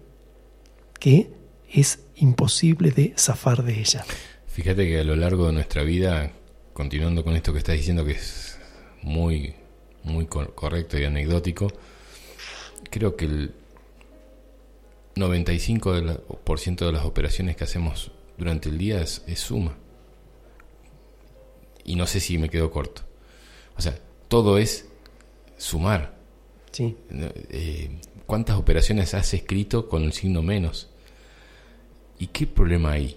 que 0.98 1.40
es 1.72 2.00
imposible 2.16 2.90
de 2.90 3.14
zafar 3.16 3.62
de 3.62 3.80
ella. 3.80 4.04
Fíjate 4.48 4.86
que 4.86 5.00
a 5.00 5.04
lo 5.04 5.16
largo 5.16 5.46
de 5.46 5.52
nuestra 5.52 5.82
vida, 5.82 6.32
continuando 6.72 7.24
con 7.24 7.34
esto 7.34 7.52
que 7.52 7.58
estás 7.58 7.76
diciendo 7.76 8.04
que 8.04 8.12
es 8.12 8.58
muy, 9.02 9.54
muy 10.04 10.26
correcto 10.26 10.98
y 10.98 11.04
anecdótico, 11.04 11.68
creo 12.90 13.16
que 13.16 13.24
el 13.24 13.54
95% 15.16 16.86
de, 16.86 16.92
las 16.92 17.04
operaciones 17.04 17.56
que 17.56 17.64
hacemos 17.64 18.12
durante 18.36 18.68
el 18.68 18.78
día 18.78 19.00
es, 19.00 19.22
suma. 19.36 19.76
Y 21.84 21.96
no 21.96 22.06
sé 22.06 22.20
si 22.20 22.38
me 22.38 22.48
quedo 22.48 22.70
corto. 22.70 23.02
O 23.76 23.82
sea, 23.82 23.98
todo 24.28 24.58
es 24.58 24.88
sumar. 25.56 26.16
Sí. 26.70 26.96
Eh, 27.10 27.98
¿Cuántas 28.26 28.56
operaciones 28.56 29.14
has 29.14 29.34
escrito 29.34 29.88
con 29.88 30.04
el 30.04 30.12
signo 30.12 30.42
menos? 30.42 30.91
¿Y 32.22 32.28
qué 32.28 32.46
problema 32.46 32.92
hay 32.92 33.16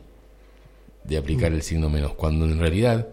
de 1.04 1.18
aplicar 1.18 1.54
el 1.54 1.62
signo 1.62 1.92
menos? 1.92 2.16
Cuando 2.16 2.46
en 2.46 2.58
realidad 2.58 3.08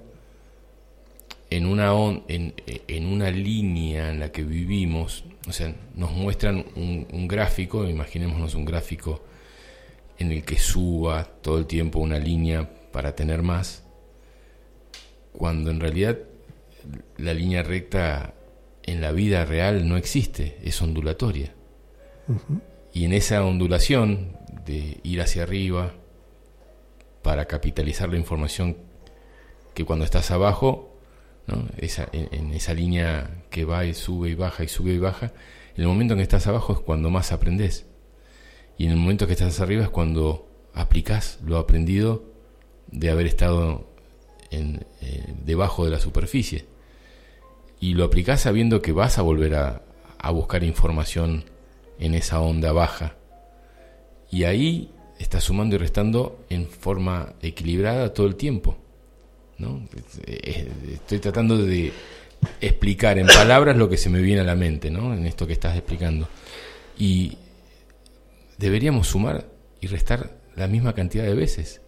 en 1.50 1.66
una, 1.66 1.92
en, 2.28 2.54
en, 2.66 3.04
una 3.04 3.30
línea 3.30 4.08
en 4.08 4.18
la 4.18 4.32
que 4.32 4.42
vivimos, 4.42 5.22
o 5.46 5.52
sea, 5.52 5.76
nos 5.94 6.12
muestran 6.12 6.64
un, 6.76 7.28
gráfico, 7.28 7.86
imaginémonos 7.86 8.54
un 8.54 8.64
gráfico 8.64 9.22
en 10.18 10.32
el 10.32 10.44
que 10.44 10.58
suba 10.58 11.24
todo 11.24 11.58
el 11.58 11.66
tiempo 11.66 11.98
una 11.98 12.18
línea 12.18 12.70
para 12.90 13.14
tener 13.14 13.42
más, 13.42 13.84
cuando 15.34 15.70
en 15.70 15.78
realidad 15.78 16.16
la 17.18 17.34
línea 17.34 17.62
recta 17.62 18.32
en 18.84 19.02
la 19.02 19.12
vida 19.12 19.44
real 19.44 19.86
no 19.86 19.98
existe, 19.98 20.56
es 20.64 20.80
ondulatoria. 20.80 21.52
Y 22.92 23.04
en 23.04 23.12
esa 23.12 23.44
ondulación 23.44 24.36
de 24.66 25.00
ir 25.02 25.20
hacia 25.20 25.44
arriba 25.44 25.94
para 27.22 27.46
capitalizar 27.46 28.08
la 28.08 28.16
información 28.16 28.76
que 29.74 29.84
cuando 29.84 30.04
estás 30.04 30.30
abajo 30.30 30.92
esa, 31.78 32.08
en, 32.12 32.52
esa 32.52 32.74
línea 32.74 33.44
que 33.50 33.64
va 33.64 33.84
y 33.84 33.94
sube 33.94 34.30
y 34.30 34.34
baja 34.34 34.64
y 34.64 34.68
sube 34.68 34.92
y 34.92 34.98
baja, 34.98 35.32
el 35.76 35.86
momento 35.86 36.14
en 36.14 36.18
que 36.18 36.24
estás 36.24 36.46
abajo 36.46 36.74
es 36.74 36.80
cuando 36.80 37.10
más 37.10 37.32
aprendes. 37.32 37.86
Y 38.76 38.86
en 38.86 38.92
el 38.92 38.98
momento 38.98 39.26
que 39.26 39.32
estás 39.32 39.60
arriba 39.60 39.84
es 39.84 39.90
cuando 39.90 40.48
aplicas 40.74 41.38
lo 41.44 41.58
aprendido 41.58 42.24
de 42.88 43.10
haber 43.10 43.26
estado 43.26 43.86
en, 44.50 44.86
eh, 45.00 45.34
debajo 45.44 45.84
de 45.84 45.90
la 45.90 45.98
superficie. 45.98 46.66
Y 47.80 47.94
lo 47.94 48.04
aplicas 48.04 48.42
sabiendo 48.42 48.82
que 48.82 48.92
vas 48.92 49.18
a 49.18 49.22
volver 49.22 49.54
a, 49.54 49.82
a 50.18 50.30
buscar 50.30 50.62
información 50.62 51.44
en 52.02 52.14
esa 52.14 52.40
onda 52.40 52.72
baja. 52.72 53.14
Y 54.30 54.44
ahí 54.44 54.90
estás 55.18 55.44
sumando 55.44 55.76
y 55.76 55.78
restando 55.78 56.44
en 56.50 56.66
forma 56.66 57.34
equilibrada 57.40 58.12
todo 58.12 58.26
el 58.26 58.34
tiempo. 58.34 58.76
Estoy 60.26 61.20
tratando 61.20 61.56
de 61.58 61.92
explicar 62.60 63.18
en 63.18 63.26
palabras 63.26 63.76
lo 63.76 63.88
que 63.88 63.96
se 63.96 64.10
me 64.10 64.20
viene 64.20 64.40
a 64.40 64.44
la 64.44 64.56
mente, 64.56 64.90
¿no? 64.90 65.14
En 65.14 65.26
esto 65.26 65.46
que 65.46 65.52
estás 65.52 65.76
explicando. 65.76 66.28
Y 66.98 67.36
deberíamos 68.58 69.06
sumar 69.06 69.46
y 69.80 69.86
restar 69.86 70.36
la 70.56 70.66
misma 70.66 70.94
cantidad 70.94 71.24
de 71.24 71.34
veces, 71.34 71.80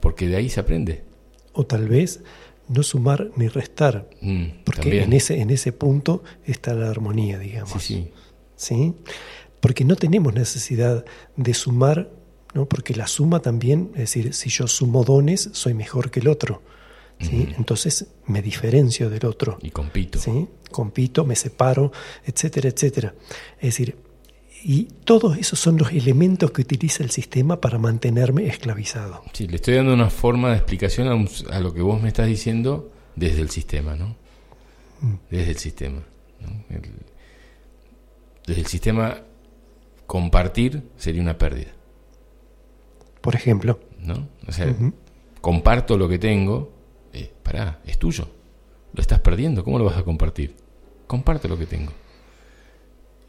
porque 0.00 0.26
de 0.26 0.36
ahí 0.36 0.48
se 0.48 0.60
aprende. 0.60 1.04
O 1.52 1.66
tal 1.66 1.86
vez 1.86 2.22
no 2.68 2.82
sumar 2.82 3.30
ni 3.36 3.48
restar, 3.48 4.08
mm, 4.22 4.46
porque 4.64 5.02
en 5.02 5.12
ese, 5.12 5.40
en 5.40 5.50
ese 5.50 5.72
punto 5.72 6.24
está 6.46 6.72
la 6.72 6.88
armonía, 6.88 7.38
digamos. 7.38 7.82
Sí, 7.82 7.94
sí. 7.94 8.10
¿Sí? 8.56 8.94
Porque 9.60 9.84
no 9.84 9.96
tenemos 9.96 10.34
necesidad 10.34 11.04
de 11.36 11.54
sumar, 11.54 12.10
¿no? 12.52 12.66
porque 12.66 12.94
la 12.94 13.06
suma 13.06 13.40
también, 13.40 13.90
es 13.94 14.00
decir, 14.00 14.34
si 14.34 14.50
yo 14.50 14.66
sumo 14.66 15.04
dones, 15.04 15.50
soy 15.52 15.74
mejor 15.74 16.10
que 16.10 16.20
el 16.20 16.28
otro. 16.28 16.62
Entonces 17.18 18.06
me 18.26 18.42
diferencio 18.42 19.08
del 19.08 19.24
otro. 19.24 19.58
Y 19.62 19.70
compito. 19.70 20.18
¿sí? 20.18 20.46
Compito, 20.70 21.24
me 21.24 21.36
separo, 21.36 21.92
etcétera, 22.26 22.68
etcétera. 22.68 23.14
Es 23.58 23.78
decir, 23.78 23.96
y 24.66 24.84
todos 25.04 25.36
esos 25.36 25.58
son 25.58 25.76
los 25.76 25.92
elementos 25.92 26.50
que 26.50 26.62
utiliza 26.62 27.04
el 27.04 27.10
sistema 27.10 27.60
para 27.60 27.78
mantenerme 27.78 28.46
esclavizado. 28.46 29.22
Sí, 29.32 29.46
le 29.46 29.56
estoy 29.56 29.74
dando 29.74 29.92
una 29.92 30.08
forma 30.08 30.50
de 30.50 30.56
explicación 30.56 31.28
a, 31.50 31.60
lo 31.60 31.74
que 31.74 31.82
vos 31.82 32.00
me 32.00 32.08
estás 32.08 32.26
diciendo 32.26 32.90
desde 33.14 33.42
el 33.42 33.50
sistema, 33.50 33.94
¿no? 33.94 34.16
Mm. 35.00 35.14
Desde 35.30 35.50
el 35.50 35.58
sistema. 35.58 36.02
Desde 38.46 38.60
el 38.60 38.66
sistema, 38.66 39.22
compartir 40.06 40.82
sería 40.96 41.22
una 41.22 41.38
pérdida. 41.38 41.72
Por 43.20 43.34
ejemplo. 43.34 43.80
¿No? 44.00 44.28
O 44.46 44.52
sea, 44.52 44.74
comparto 45.40 45.96
lo 45.96 46.08
que 46.08 46.18
tengo, 46.18 46.70
eh, 47.12 47.32
pará, 47.42 47.80
es 47.86 47.98
tuyo. 47.98 48.28
Lo 48.92 49.00
estás 49.00 49.20
perdiendo, 49.20 49.64
¿cómo 49.64 49.78
lo 49.78 49.86
vas 49.86 49.96
a 49.96 50.04
compartir? 50.04 50.54
Comparte 51.06 51.48
lo 51.48 51.58
que 51.58 51.64
tengo. 51.64 51.92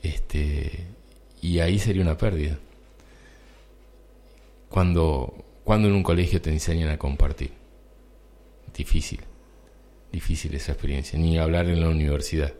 Este, 0.04 0.86
y 1.42 1.60
ahí 1.60 1.80
sería 1.80 2.02
una 2.02 2.18
pérdida. 2.18 2.60
Cuando, 4.70 5.34
cuando 5.64 5.88
en 5.88 5.94
un 5.94 6.04
colegio 6.04 6.42
te 6.42 6.52
enseñan 6.52 6.90
a 6.90 6.98
compartir. 6.98 7.54
Difícil, 8.76 9.22
difícil 10.12 10.54
esa 10.56 10.74
experiencia, 10.74 11.18
ni 11.18 11.38
hablar 11.38 11.68
en 11.70 11.80
la 11.80 11.88
universidad. 11.88 12.54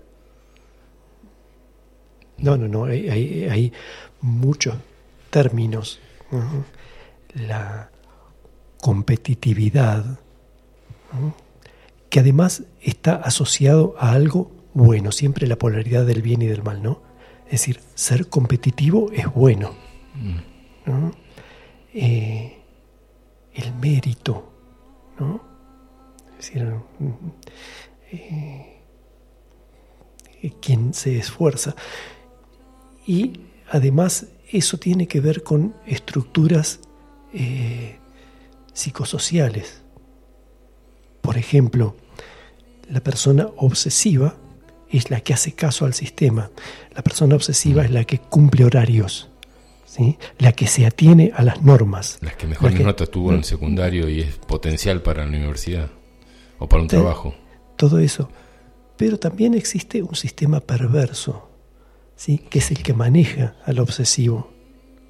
No, 2.38 2.58
no, 2.58 2.68
no, 2.68 2.86
hay, 2.86 3.10
hay, 3.10 3.74
muchos 4.22 4.76
términos. 5.30 6.00
La 7.34 7.90
competitividad, 8.82 10.20
que 12.10 12.20
además 12.20 12.64
está 12.82 13.16
asociado 13.16 13.96
a 13.98 14.12
algo 14.12 14.52
bueno, 14.76 15.14
siempre 15.14 15.48
la 15.48 15.56
polaridad 15.56 16.06
del 16.06 16.22
bien 16.22 16.42
y 16.42 16.48
del 16.48 16.62
mal, 16.62 16.84
¿no? 16.84 17.02
Es 17.46 17.52
decir, 17.62 17.80
ser 17.94 18.28
competitivo 18.28 19.10
es 19.14 19.26
bueno. 19.34 19.74
Eh, 21.94 22.58
el 23.54 23.74
mérito, 23.76 24.52
¿no? 25.18 25.42
Es 26.38 26.52
decir, 26.52 26.76
eh, 28.12 28.82
quien 30.62 30.94
se 30.94 31.20
esfuerza. 31.20 31.74
Y 33.06 33.34
además 33.70 34.28
eso 34.52 34.78
tiene 34.78 35.08
que 35.08 35.20
ver 35.22 35.44
con 35.44 35.76
estructuras 35.86 36.80
eh, 37.34 37.98
psicosociales. 38.74 39.82
Por 41.22 41.38
ejemplo, 41.38 41.96
la 42.90 43.02
persona 43.02 43.50
obsesiva 43.58 44.36
es 44.90 45.10
la 45.10 45.22
que 45.22 45.34
hace 45.34 45.54
caso 45.54 45.86
al 45.86 45.94
sistema. 45.94 46.52
La 46.96 47.02
persona 47.02 47.36
obsesiva 47.36 47.84
es 47.84 47.92
la 47.92 48.04
que 48.04 48.20
cumple 48.20 48.66
horarios. 48.66 49.30
¿sí? 49.96 50.18
la 50.40 50.52
que 50.52 50.68
se 50.68 50.86
atiene 50.86 51.32
a 51.36 51.44
las 51.44 51.62
normas. 51.62 52.18
Las 52.22 52.36
que 52.36 52.48
mejores 52.48 52.80
notas 52.82 53.10
tuvo 53.10 53.32
en 53.32 53.38
el 53.38 53.44
secundario 53.44 54.10
y 54.10 54.22
es 54.22 54.36
potencial 54.36 55.02
para 55.02 55.24
la 55.24 55.30
universidad 55.30 55.90
o 56.60 56.68
para 56.68 56.82
un 56.82 56.88
trabajo. 56.88 57.34
Todo 57.78 58.00
eso. 58.00 58.30
Pero 58.98 59.18
también 59.18 59.54
existe 59.54 60.02
un 60.02 60.16
sistema 60.16 60.60
perverso, 60.60 61.50
¿sí? 62.16 62.38
que 62.38 62.60
es 62.60 62.72
el 62.72 62.84
que 62.84 62.94
maneja 62.94 63.56
al 63.66 63.80
obsesivo. 63.80 64.52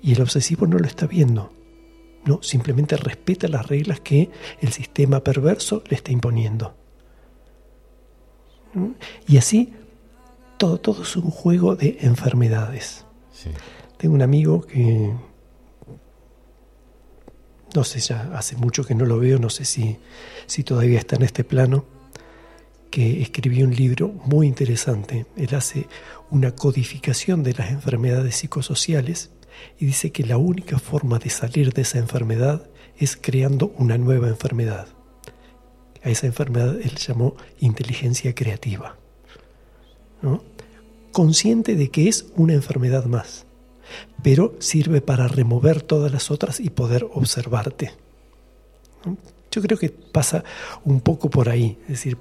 Y 0.01 0.13
el 0.13 0.21
obsesivo 0.21 0.67
no 0.67 0.77
lo 0.77 0.85
está 0.85 1.07
viendo. 1.07 1.51
No, 2.25 2.41
simplemente 2.41 2.97
respeta 2.97 3.47
las 3.47 3.67
reglas 3.67 3.99
que 3.99 4.29
el 4.59 4.71
sistema 4.71 5.19
perverso 5.19 5.83
le 5.87 5.95
está 5.95 6.11
imponiendo. 6.11 6.75
Y 9.27 9.37
así, 9.37 9.73
todo, 10.57 10.79
todo 10.79 11.03
es 11.03 11.15
un 11.15 11.29
juego 11.29 11.75
de 11.75 11.97
enfermedades. 12.01 13.05
Tengo 13.97 14.15
un 14.15 14.21
amigo 14.21 14.61
que, 14.61 15.13
no 17.75 17.83
sé, 17.83 17.99
ya 17.99 18.31
hace 18.33 18.55
mucho 18.57 18.83
que 18.83 18.95
no 18.95 19.05
lo 19.05 19.19
veo, 19.19 19.37
no 19.39 19.49
sé 19.49 19.63
si, 19.63 19.97
si 20.47 20.63
todavía 20.63 20.99
está 20.99 21.15
en 21.15 21.23
este 21.23 21.43
plano, 21.43 21.85
que 22.89 23.21
escribió 23.21 23.65
un 23.65 23.75
libro 23.75 24.07
muy 24.25 24.47
interesante. 24.47 25.25
Él 25.35 25.53
hace 25.53 25.87
una 26.35 26.53
codificación 26.53 27.43
de 27.43 27.53
las 27.53 27.71
enfermedades 27.71 28.35
psicosociales 28.35 29.31
y 29.79 29.85
dice 29.85 30.11
que 30.11 30.25
la 30.25 30.35
única 30.35 30.79
forma 30.79 31.17
de 31.17 31.29
salir 31.29 31.71
de 31.71 31.83
esa 31.83 31.97
enfermedad 31.97 32.67
es 32.97 33.15
creando 33.15 33.73
una 33.77 33.97
nueva 33.97 34.27
enfermedad. 34.27 34.89
A 36.03 36.09
esa 36.09 36.27
enfermedad 36.27 36.75
él 36.75 36.95
llamó 36.97 37.37
inteligencia 37.59 38.35
creativa. 38.35 38.97
Consciente 41.13 41.75
de 41.75 41.89
que 41.89 42.09
es 42.09 42.25
una 42.35 42.53
enfermedad 42.53 43.05
más, 43.05 43.45
pero 44.21 44.55
sirve 44.59 44.99
para 44.99 45.29
remover 45.29 45.81
todas 45.81 46.11
las 46.11 46.31
otras 46.31 46.59
y 46.59 46.69
poder 46.69 47.07
observarte. 47.13 47.93
Yo 49.51 49.61
creo 49.61 49.77
que 49.77 49.89
pasa 49.89 50.43
un 50.83 50.99
poco 50.99 51.29
por 51.29 51.47
ahí, 51.47 51.77
es 51.83 51.89
decir, 51.89 52.17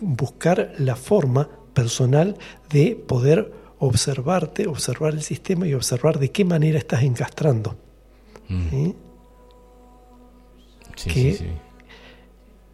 buscar 0.00 0.72
la 0.78 0.96
forma 0.96 1.48
personal 1.72 2.36
de 2.68 2.96
poder 2.96 3.52
observarte, 3.78 4.66
observar 4.66 5.14
el 5.14 5.22
sistema 5.22 5.66
y 5.66 5.74
observar 5.74 6.18
de 6.18 6.30
qué 6.30 6.44
manera 6.44 6.78
estás 6.78 7.02
encastrando. 7.02 7.76
Mm. 8.48 8.90
que 11.06 11.38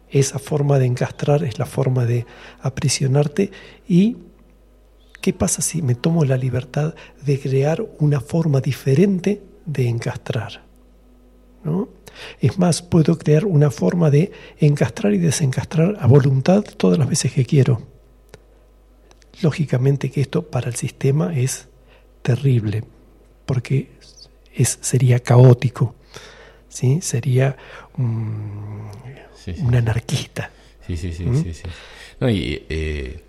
esa 0.09 0.39
forma 0.39 0.79
de 0.79 0.85
encastrar 0.85 1.43
es 1.43 1.59
la 1.59 1.65
forma 1.65 2.05
de 2.05 2.25
aprisionarte 2.61 3.51
y 3.87 4.17
¿qué 5.21 5.33
pasa 5.33 5.61
si 5.61 5.81
me 5.81 5.95
tomo 5.95 6.25
la 6.25 6.35
libertad 6.35 6.95
de 7.23 7.39
crear 7.39 7.85
una 7.99 8.19
forma 8.19 8.59
diferente 8.59 9.43
de 9.65 9.87
encastrar? 9.87 10.63
¿no? 11.63 11.89
Es 12.39 12.57
más, 12.57 12.81
puedo 12.81 13.17
crear 13.17 13.45
una 13.45 13.69
forma 13.69 14.09
de 14.09 14.31
encastrar 14.59 15.13
y 15.13 15.19
desencastrar 15.19 15.97
a 15.99 16.07
voluntad 16.07 16.63
todas 16.63 16.97
las 16.97 17.07
veces 17.07 17.33
que 17.33 17.45
quiero. 17.45 17.96
Lógicamente 19.41 20.09
que 20.09 20.21
esto 20.21 20.43
para 20.43 20.69
el 20.69 20.75
sistema 20.75 21.37
es 21.37 21.67
terrible, 22.21 22.83
porque 23.45 23.89
es, 24.53 24.79
sería 24.81 25.19
caótico, 25.19 25.95
¿sí? 26.69 26.99
sería 27.01 27.55
un, 27.97 28.89
anarquista. 29.73 30.51
Sí, 30.85 30.97
sí, 30.97 31.13
sí, 31.13 31.25
¿Mm? 31.25 31.43
sí, 31.43 31.63
No, 32.19 32.29
y 32.29 32.65
eh, 32.69 33.23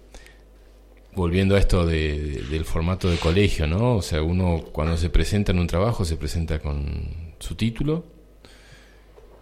volviendo 1.15 1.57
a 1.57 1.59
esto 1.59 1.85
del 1.85 2.65
formato 2.65 3.11
de 3.11 3.19
colegio, 3.19 3.67
¿no? 3.67 3.97
O 3.97 4.03
sea, 4.03 4.23
uno 4.23 4.65
cuando 4.73 4.97
se 4.97 5.11
presenta 5.11 5.53
en 5.53 5.59
un 5.59 5.67
trabajo 5.67 6.05
se 6.05 6.17
presenta 6.17 6.61
con 6.61 7.35
su 7.41 7.57
título 7.57 8.05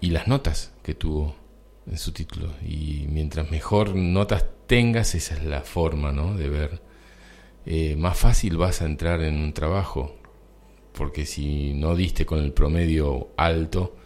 y 0.01 0.11
las 0.11 0.27
notas 0.27 0.73
que 0.83 0.95
tuvo 0.95 1.37
en 1.87 1.99
su 1.99 2.13
título. 2.13 2.53
Y 2.67 3.07
mientras 3.09 3.51
mejor 3.51 3.95
notas 3.95 4.47
tengas, 4.67 5.15
esa 5.15 5.35
es 5.35 5.45
la 5.45 5.63
forma 5.63 6.13
¿no? 6.13 6.35
de 6.37 6.49
ver. 6.49 6.81
Eh, 7.65 7.97
más 7.97 8.17
fácil 8.17 8.57
vas 8.57 8.83
a 8.83 8.87
entrar 8.87 9.23
en 9.23 9.37
un 9.37 9.53
trabajo, 9.53 10.17
porque 10.93 11.27
si 11.27 11.75
no 11.75 11.97
diste 11.97 12.25
con 12.25 12.39
el 12.39 12.53
promedio 12.53 13.31
alto 13.37 13.97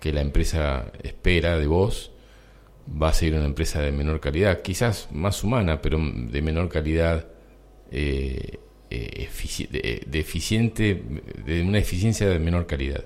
que 0.00 0.12
la 0.12 0.20
empresa 0.20 0.92
espera 1.02 1.58
de 1.58 1.66
vos, 1.66 2.12
vas 2.86 3.22
a 3.22 3.26
ir 3.26 3.34
a 3.34 3.38
una 3.38 3.46
empresa 3.46 3.80
de 3.80 3.92
menor 3.92 4.20
calidad, 4.20 4.62
quizás 4.62 5.08
más 5.12 5.42
humana, 5.44 5.80
pero 5.80 5.98
de 6.00 6.42
menor 6.42 6.68
calidad, 6.68 7.28
eh, 7.90 8.58
eh 8.90 9.28
de, 10.06 10.20
eficiente, 10.20 11.02
de 11.44 11.62
una 11.62 11.78
eficiencia 11.78 12.28
de 12.28 12.38
menor 12.38 12.66
calidad. 12.66 13.04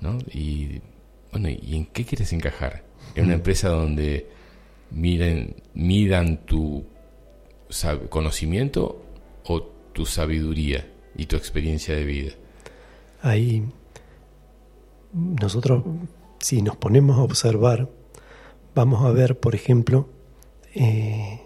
¿no? 0.00 0.18
Y 0.32 0.80
bueno, 1.30 1.48
¿y 1.48 1.76
en 1.76 1.86
qué 1.86 2.04
quieres 2.04 2.32
encajar? 2.32 2.84
En 3.14 3.26
una 3.26 3.34
empresa 3.34 3.68
donde 3.68 4.26
miren, 4.90 5.56
midan 5.74 6.44
tu 6.46 6.84
conocimiento 8.08 9.02
o 9.44 9.62
tu 9.92 10.06
sabiduría 10.06 10.86
y 11.16 11.26
tu 11.26 11.36
experiencia 11.36 11.94
de 11.94 12.04
vida. 12.04 12.32
Ahí 13.22 13.64
nosotros, 15.12 15.84
si 16.38 16.62
nos 16.62 16.76
ponemos 16.76 17.18
a 17.18 17.22
observar, 17.22 17.88
vamos 18.74 19.04
a 19.04 19.10
ver, 19.10 19.38
por 19.38 19.54
ejemplo, 19.54 20.08
eh, 20.74 21.40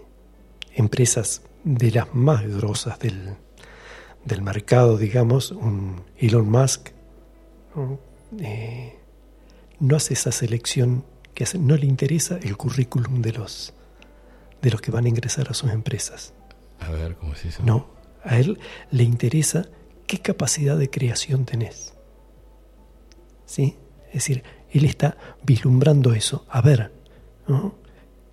empresas 0.73 1.41
de 1.63 1.91
las 1.91 2.13
más 2.13 2.45
grosas 2.45 2.99
del, 2.99 3.35
del 4.23 4.41
mercado, 4.41 4.97
digamos, 4.97 5.51
un 5.51 6.03
Elon 6.17 6.49
Musk, 6.49 6.89
eh, 8.39 8.95
no 9.79 9.95
hace 9.95 10.13
esa 10.13 10.31
selección 10.31 11.03
que 11.35 11.45
no 11.59 11.75
le 11.75 11.85
interesa 11.85 12.39
el 12.41 12.57
currículum 12.57 13.21
de 13.21 13.33
los, 13.33 13.73
de 14.61 14.71
los 14.71 14.81
que 14.81 14.89
van 14.89 15.05
a 15.05 15.09
ingresar 15.09 15.49
a 15.49 15.53
sus 15.53 15.69
empresas. 15.69 16.33
A 16.79 16.89
ver, 16.89 17.15
¿cómo 17.15 17.33
es 17.33 17.45
eso? 17.45 17.61
No, 17.63 17.87
a 18.23 18.39
él 18.39 18.57
le 18.89 19.03
interesa 19.03 19.67
qué 20.07 20.19
capacidad 20.19 20.77
de 20.77 20.89
creación 20.89 21.45
tenés. 21.45 21.93
¿Sí? 23.45 23.75
Es 24.07 24.13
decir, 24.13 24.43
él 24.71 24.85
está 24.85 25.17
vislumbrando 25.43 26.13
eso. 26.13 26.45
A 26.49 26.61
ver, 26.61 26.91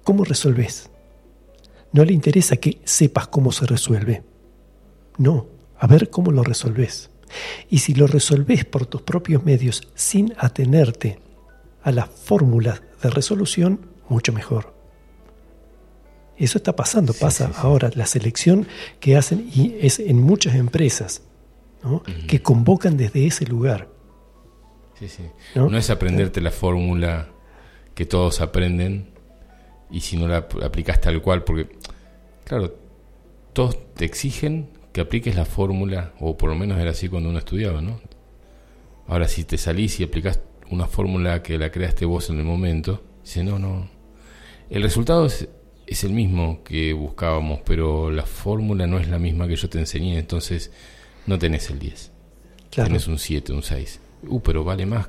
¿cómo 0.05 0.24
resolves? 0.24 0.89
No 1.92 2.05
le 2.05 2.12
interesa 2.12 2.56
que 2.56 2.81
sepas 2.84 3.26
cómo 3.26 3.52
se 3.52 3.66
resuelve. 3.66 4.22
No, 5.18 5.47
a 5.76 5.86
ver 5.86 6.08
cómo 6.08 6.31
lo 6.31 6.44
resolves. 6.44 7.10
Y 7.68 7.78
si 7.78 7.94
lo 7.94 8.06
resolves 8.06 8.64
por 8.64 8.86
tus 8.86 9.02
propios 9.02 9.44
medios 9.44 9.89
sin 9.94 10.34
atenerte 10.39 11.18
a 11.82 11.90
las 11.90 12.08
fórmulas 12.08 12.82
de 13.02 13.10
resolución, 13.10 13.86
mucho 14.08 14.32
mejor. 14.32 14.74
Eso 16.36 16.58
está 16.58 16.74
pasando, 16.74 17.12
pasa 17.12 17.52
ahora. 17.56 17.90
La 17.94 18.06
selección 18.06 18.66
que 19.00 19.16
hacen 19.16 19.48
y 19.55 19.76
es 19.81 19.98
en 19.98 20.20
muchas 20.20 20.55
empresas 20.55 21.22
que 22.26 22.42
convocan 22.42 22.97
desde 22.97 23.26
ese 23.26 23.44
lugar. 23.44 23.89
¿no? 25.55 25.76
es 25.76 25.90
aprenderte 25.90 26.40
la 26.40 26.52
fórmula 26.52 27.28
que 27.94 28.06
todos 28.06 28.40
aprenden 28.40 29.10
y 29.90 30.00
si 30.00 30.16
no 30.16 30.28
la 30.28 30.48
aplicas 30.62 31.00
tal 31.00 31.20
cual, 31.20 31.44
porque, 31.44 31.76
claro, 32.44 32.74
todos 33.52 33.94
te 33.94 34.05
exigen 34.05 34.70
que 34.92 35.00
apliques 35.00 35.34
la 35.34 35.44
fórmula, 35.44 36.12
o 36.20 36.36
por 36.36 36.50
lo 36.50 36.56
menos 36.56 36.78
era 36.78 36.90
así 36.90 37.08
cuando 37.08 37.28
uno 37.28 37.39
estudiaba, 37.39 37.81
¿no? 37.81 38.00
Ahora, 39.06 39.28
si 39.28 39.44
te 39.44 39.58
salís 39.58 40.00
y 40.00 40.05
aplicas 40.05 40.40
una 40.73 40.86
fórmula 40.86 41.42
que 41.42 41.59
la 41.59 41.70
creaste 41.70 42.05
vos 42.05 42.31
en 42.31 42.39
el 42.39 42.44
momento, 42.44 43.02
dice, 43.23 43.44
no, 43.44 43.59
no. 43.59 43.89
El 44.70 44.83
resultado 44.83 45.26
es, 45.26 45.49
es 45.86 46.05
el 46.05 46.12
mismo 46.12 46.62
que 46.65 46.92
buscábamos, 46.92 47.60
pero 47.65 48.10
la 48.10 48.25
fórmula 48.25 48.86
no 48.86 48.99
es 48.99 49.09
la 49.09 49.18
misma 49.18 49.47
que 49.47 49.57
yo 49.57 49.68
te 49.68 49.78
enseñé, 49.78 50.18
entonces 50.18 50.73
no 51.26 51.39
tenés 51.39 51.70
el 51.70 51.78
10. 51.78 52.12
Tenés 52.70 53.07
un 53.07 53.18
7, 53.18 53.52
un 53.52 53.62
6. 53.62 54.01
Uh, 54.28 54.41
pero 54.41 54.65
vale 54.65 54.86
más 54.86 55.09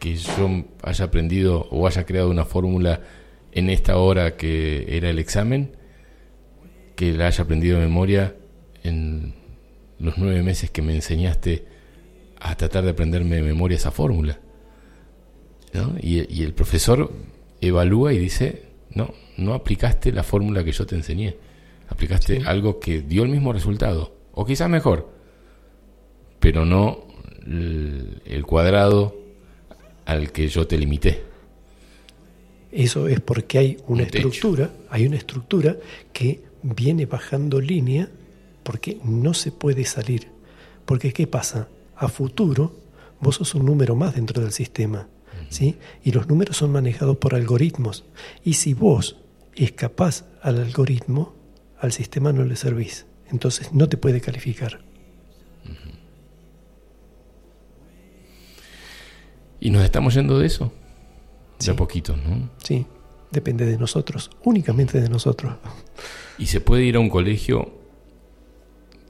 que 0.00 0.16
yo 0.16 0.64
haya 0.82 1.04
aprendido 1.04 1.68
o 1.70 1.86
haya 1.86 2.04
creado 2.04 2.30
una 2.30 2.46
fórmula 2.46 3.02
en 3.52 3.68
esta 3.68 3.98
hora 3.98 4.36
que 4.36 4.96
era 4.96 5.10
el 5.10 5.18
examen, 5.18 5.76
que 6.96 7.12
la 7.12 7.26
haya 7.26 7.44
aprendido 7.44 7.78
de 7.78 7.86
memoria 7.86 8.34
en 8.82 9.34
los 9.98 10.16
nueve 10.16 10.42
meses 10.42 10.70
que 10.70 10.80
me 10.80 10.94
enseñaste 10.94 11.66
a 12.40 12.56
tratar 12.56 12.84
de 12.84 12.90
aprenderme 12.90 13.36
de 13.36 13.42
memoria 13.42 13.76
esa 13.76 13.90
fórmula. 13.90 14.40
Y, 16.02 16.42
el 16.42 16.52
profesor 16.52 17.12
evalúa 17.60 18.12
y 18.12 18.18
dice, 18.18 18.64
no, 18.90 19.14
no 19.36 19.54
aplicaste 19.54 20.12
la 20.12 20.22
fórmula 20.22 20.64
que 20.64 20.72
yo 20.72 20.86
te 20.86 20.96
enseñé, 20.96 21.36
aplicaste 21.88 22.42
algo 22.44 22.80
que 22.80 23.02
dio 23.02 23.22
el 23.22 23.28
mismo 23.28 23.52
resultado, 23.52 24.14
o 24.32 24.44
quizás 24.44 24.68
mejor, 24.68 25.10
pero 26.40 26.64
no 26.64 27.04
el, 27.46 28.44
cuadrado 28.46 29.16
al 30.06 30.32
que 30.32 30.48
yo 30.48 30.66
te 30.66 30.76
limité. 30.76 31.22
Eso 32.72 33.08
es 33.08 33.20
porque 33.20 33.58
hay 33.58 33.76
una 33.86 34.04
estructura, 34.04 34.70
hay 34.90 35.06
una 35.06 35.16
estructura 35.16 35.76
que 36.12 36.40
viene 36.62 37.06
bajando 37.06 37.60
línea 37.60 38.08
porque 38.62 38.98
no 39.04 39.34
se 39.34 39.50
puede 39.50 39.84
salir. 39.84 40.28
Porque 40.84 41.12
¿qué 41.12 41.26
pasa? 41.26 41.68
a 42.00 42.08
futuro, 42.08 42.72
vos 43.20 43.36
sos 43.36 43.54
un 43.54 43.66
número 43.66 43.94
más 43.94 44.14
dentro 44.14 44.42
del 44.42 44.52
sistema. 44.52 45.06
¿Sí? 45.50 45.76
Y 46.02 46.12
los 46.12 46.28
números 46.28 46.56
son 46.56 46.72
manejados 46.72 47.18
por 47.18 47.34
algoritmos. 47.34 48.04
Y 48.42 48.54
si 48.54 48.72
vos 48.72 49.18
escapás 49.54 50.24
al 50.40 50.58
algoritmo, 50.58 51.34
al 51.78 51.92
sistema 51.92 52.32
no 52.32 52.44
le 52.44 52.56
servís. 52.56 53.06
Entonces 53.30 53.72
no 53.74 53.88
te 53.88 53.98
puede 53.98 54.20
calificar. 54.22 54.80
¿Y 59.60 59.70
nos 59.70 59.84
estamos 59.84 60.14
yendo 60.14 60.38
de 60.38 60.46
eso? 60.46 60.72
De 61.58 61.70
a 61.70 61.76
poquito, 61.76 62.16
¿no? 62.16 62.48
Sí, 62.64 62.86
depende 63.30 63.66
de 63.66 63.76
nosotros, 63.76 64.30
únicamente 64.44 64.98
de 65.00 65.10
nosotros. 65.10 65.54
¿Y 66.38 66.46
se 66.46 66.62
puede 66.62 66.84
ir 66.84 66.96
a 66.96 67.00
un 67.00 67.10
colegio? 67.10 67.70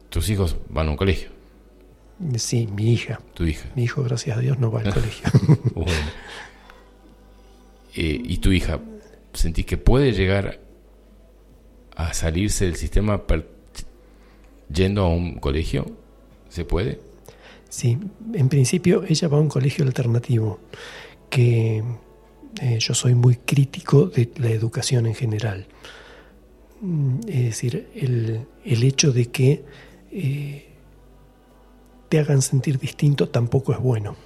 ¿Tus 0.08 0.28
hijos 0.28 0.56
van 0.68 0.88
a 0.88 0.90
un 0.90 0.96
colegio? 0.96 1.30
Sí, 2.36 2.66
mi 2.66 2.92
hija. 2.92 3.20
¿Tu 3.34 3.46
hija? 3.46 3.68
Mi 3.76 3.84
hijo, 3.84 4.02
gracias 4.02 4.36
a 4.36 4.40
Dios, 4.40 4.58
no 4.58 4.72
va 4.72 4.80
al 4.80 4.92
colegio. 4.94 5.30
Eh, 7.94 8.20
¿Y 8.24 8.38
tu 8.38 8.52
hija, 8.52 8.80
sentís 9.32 9.66
que 9.66 9.76
puede 9.76 10.12
llegar 10.12 10.60
a 11.96 12.14
salirse 12.14 12.64
del 12.64 12.76
sistema 12.76 13.22
yendo 14.72 15.04
a 15.04 15.08
un 15.08 15.38
colegio? 15.38 15.86
¿Se 16.48 16.64
puede? 16.64 17.00
Sí, 17.68 17.98
en 18.34 18.48
principio 18.48 19.04
ella 19.08 19.28
va 19.28 19.38
a 19.38 19.40
un 19.40 19.48
colegio 19.48 19.84
alternativo, 19.84 20.58
que 21.28 21.82
eh, 22.60 22.78
yo 22.80 22.94
soy 22.94 23.14
muy 23.14 23.36
crítico 23.36 24.06
de 24.06 24.30
la 24.36 24.50
educación 24.50 25.06
en 25.06 25.14
general. 25.14 25.66
Mm, 26.80 27.20
es 27.28 27.44
decir, 27.44 27.88
el, 27.94 28.46
hecho 28.64 29.12
de 29.12 29.26
que 29.26 29.64
eh, 30.10 30.66
te 32.08 32.18
hagan 32.18 32.42
sentir 32.42 32.78
distinto 32.78 33.28
tampoco 33.28 33.72
es 33.72 33.78
bueno. 33.78 34.16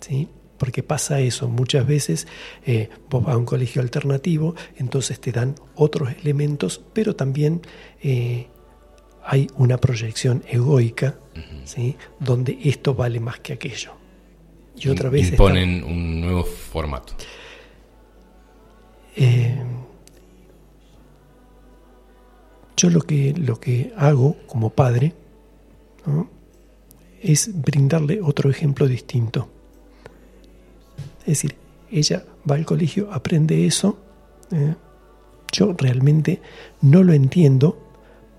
¿Sí? 0.00 0.28
Porque 0.62 0.84
pasa 0.84 1.18
eso, 1.18 1.48
muchas 1.48 1.84
veces 1.84 2.28
eh, 2.64 2.88
vos 3.10 3.24
vas 3.24 3.34
a 3.34 3.36
un 3.36 3.44
colegio 3.44 3.82
alternativo, 3.82 4.54
entonces 4.76 5.18
te 5.18 5.32
dan 5.32 5.56
otros 5.74 6.10
elementos, 6.22 6.80
pero 6.92 7.16
también 7.16 7.62
hay 9.24 9.48
una 9.56 9.78
proyección 9.78 10.44
egoica, 10.48 11.18
¿sí? 11.64 11.96
donde 12.20 12.56
esto 12.62 12.94
vale 12.94 13.18
más 13.18 13.40
que 13.40 13.54
aquello. 13.54 13.90
Y 14.76 14.88
otra 14.88 15.10
vez 15.10 15.30
imponen 15.30 15.82
un 15.82 16.20
nuevo 16.20 16.44
formato. 16.44 17.14
Eh, 19.16 19.62
yo 22.76 22.88
lo 22.88 23.00
que, 23.00 23.34
lo 23.36 23.58
que 23.58 23.92
hago 23.96 24.36
como 24.46 24.70
padre 24.70 25.12
es 27.20 27.50
brindarle 27.60 28.20
otro 28.22 28.48
ejemplo 28.48 28.86
distinto. 28.86 29.48
Es 31.22 31.26
decir, 31.26 31.56
ella 31.90 32.24
va 32.48 32.56
al 32.56 32.64
colegio, 32.64 33.12
aprende 33.12 33.66
eso. 33.66 33.98
¿eh? 34.50 34.74
Yo 35.52 35.74
realmente 35.76 36.40
no 36.80 37.02
lo 37.02 37.12
entiendo 37.12 37.78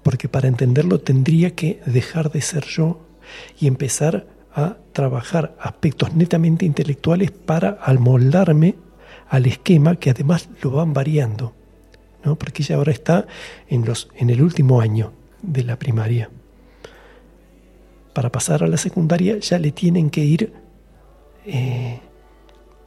porque 0.01 0.27
para 0.27 0.47
entenderlo 0.47 0.99
tendría 0.99 1.55
que 1.55 1.79
dejar 1.85 2.31
de 2.31 2.41
ser 2.41 2.65
yo 2.65 2.99
y 3.59 3.67
empezar 3.67 4.27
a 4.53 4.77
trabajar 4.91 5.55
aspectos 5.59 6.13
netamente 6.13 6.65
intelectuales 6.65 7.31
para 7.31 7.79
amoldarme 7.81 8.75
al 9.29 9.45
esquema 9.45 9.95
que 9.95 10.09
además 10.09 10.49
lo 10.61 10.71
van 10.71 10.93
variando, 10.93 11.53
¿no? 12.23 12.35
porque 12.35 12.61
ella 12.63 12.75
ahora 12.75 12.91
está 12.91 13.25
en, 13.67 13.85
los, 13.85 14.09
en 14.15 14.29
el 14.29 14.41
último 14.41 14.81
año 14.81 15.13
de 15.41 15.63
la 15.63 15.79
primaria. 15.79 16.29
Para 18.13 18.31
pasar 18.31 18.63
a 18.63 18.67
la 18.67 18.77
secundaria 18.77 19.37
ya 19.39 19.57
le 19.57 19.71
tienen 19.71 20.09
que 20.09 20.23
ir 20.23 20.53
eh, 21.45 21.99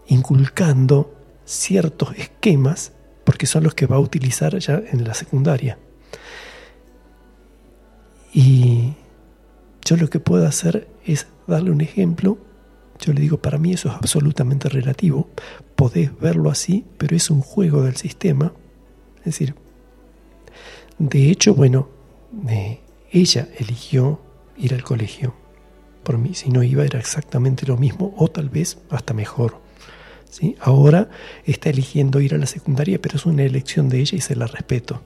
inculcando 0.09 1.15
ciertos 1.45 2.17
esquemas 2.17 2.93
porque 3.25 3.47
son 3.47 3.65
los 3.65 3.75
que 3.75 3.87
va 3.87 3.97
a 3.97 4.01
utilizar 4.01 4.57
ya 4.59 4.83
en 4.91 5.05
la 5.05 5.15
secundaria. 5.15 5.79
Y 8.33 8.95
yo 9.85 9.97
lo 9.97 10.09
que 10.09 10.21
puedo 10.21 10.47
hacer 10.47 10.89
es 11.05 11.27
darle 11.47 11.71
un 11.71 11.81
ejemplo. 11.81 12.39
Yo 13.01 13.13
le 13.13 13.21
digo, 13.21 13.39
para 13.39 13.59
mí 13.59 13.73
eso 13.73 13.89
es 13.89 13.95
absolutamente 13.95 14.69
relativo. 14.69 15.29
Podés 15.75 16.19
verlo 16.19 16.51
así, 16.51 16.85
pero 16.99 17.17
es 17.17 17.31
un 17.31 17.41
juego 17.41 17.83
del 17.83 17.97
sistema. 17.97 18.53
Es 19.19 19.25
decir, 19.25 19.55
de 20.99 21.31
hecho, 21.31 21.55
bueno, 21.55 21.89
ella 23.11 23.49
eligió 23.59 24.21
ir 24.57 24.75
al 24.75 24.85
colegio. 24.85 25.35
Por 26.03 26.19
mí, 26.19 26.35
si 26.35 26.51
no 26.51 26.63
iba, 26.63 26.85
era 26.85 26.99
exactamente 26.99 27.67
lo 27.67 27.77
mismo, 27.77 28.15
o 28.17 28.29
tal 28.29 28.49
vez 28.49 28.79
hasta 28.91 29.13
mejor. 29.15 29.61
¿Sí? 30.37 30.57
Ahora 30.61 31.09
está 31.45 31.71
eligiendo 31.71 32.21
ir 32.21 32.35
a 32.35 32.39
la 32.39 32.47
secundaria, 32.47 33.01
pero 33.01 33.17
es 33.17 33.27
una 33.27 33.43
elección 33.43 33.89
de 33.89 34.01
ella 34.01 34.17
y 34.19 34.21
se 34.21 34.37
la 34.37 34.47
respeto 34.47 35.03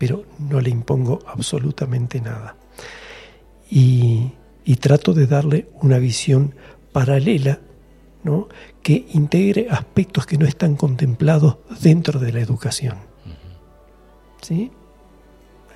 pero 0.00 0.24
no 0.38 0.62
le 0.62 0.70
impongo 0.70 1.18
absolutamente 1.26 2.22
nada. 2.22 2.56
Y, 3.70 4.32
trato 4.80 5.12
de 5.12 5.26
darle 5.26 5.66
una 5.82 5.98
visión 5.98 6.54
paralela 6.90 7.58
¿no? 8.24 8.48
que 8.82 9.04
integre 9.12 9.66
aspectos 9.68 10.24
que 10.24 10.38
no 10.38 10.46
están 10.46 10.74
contemplados 10.74 11.58
dentro 11.82 12.18
de 12.18 12.32
la 12.32 12.40
educación. 12.40 12.96
¿Sí? 14.40 14.70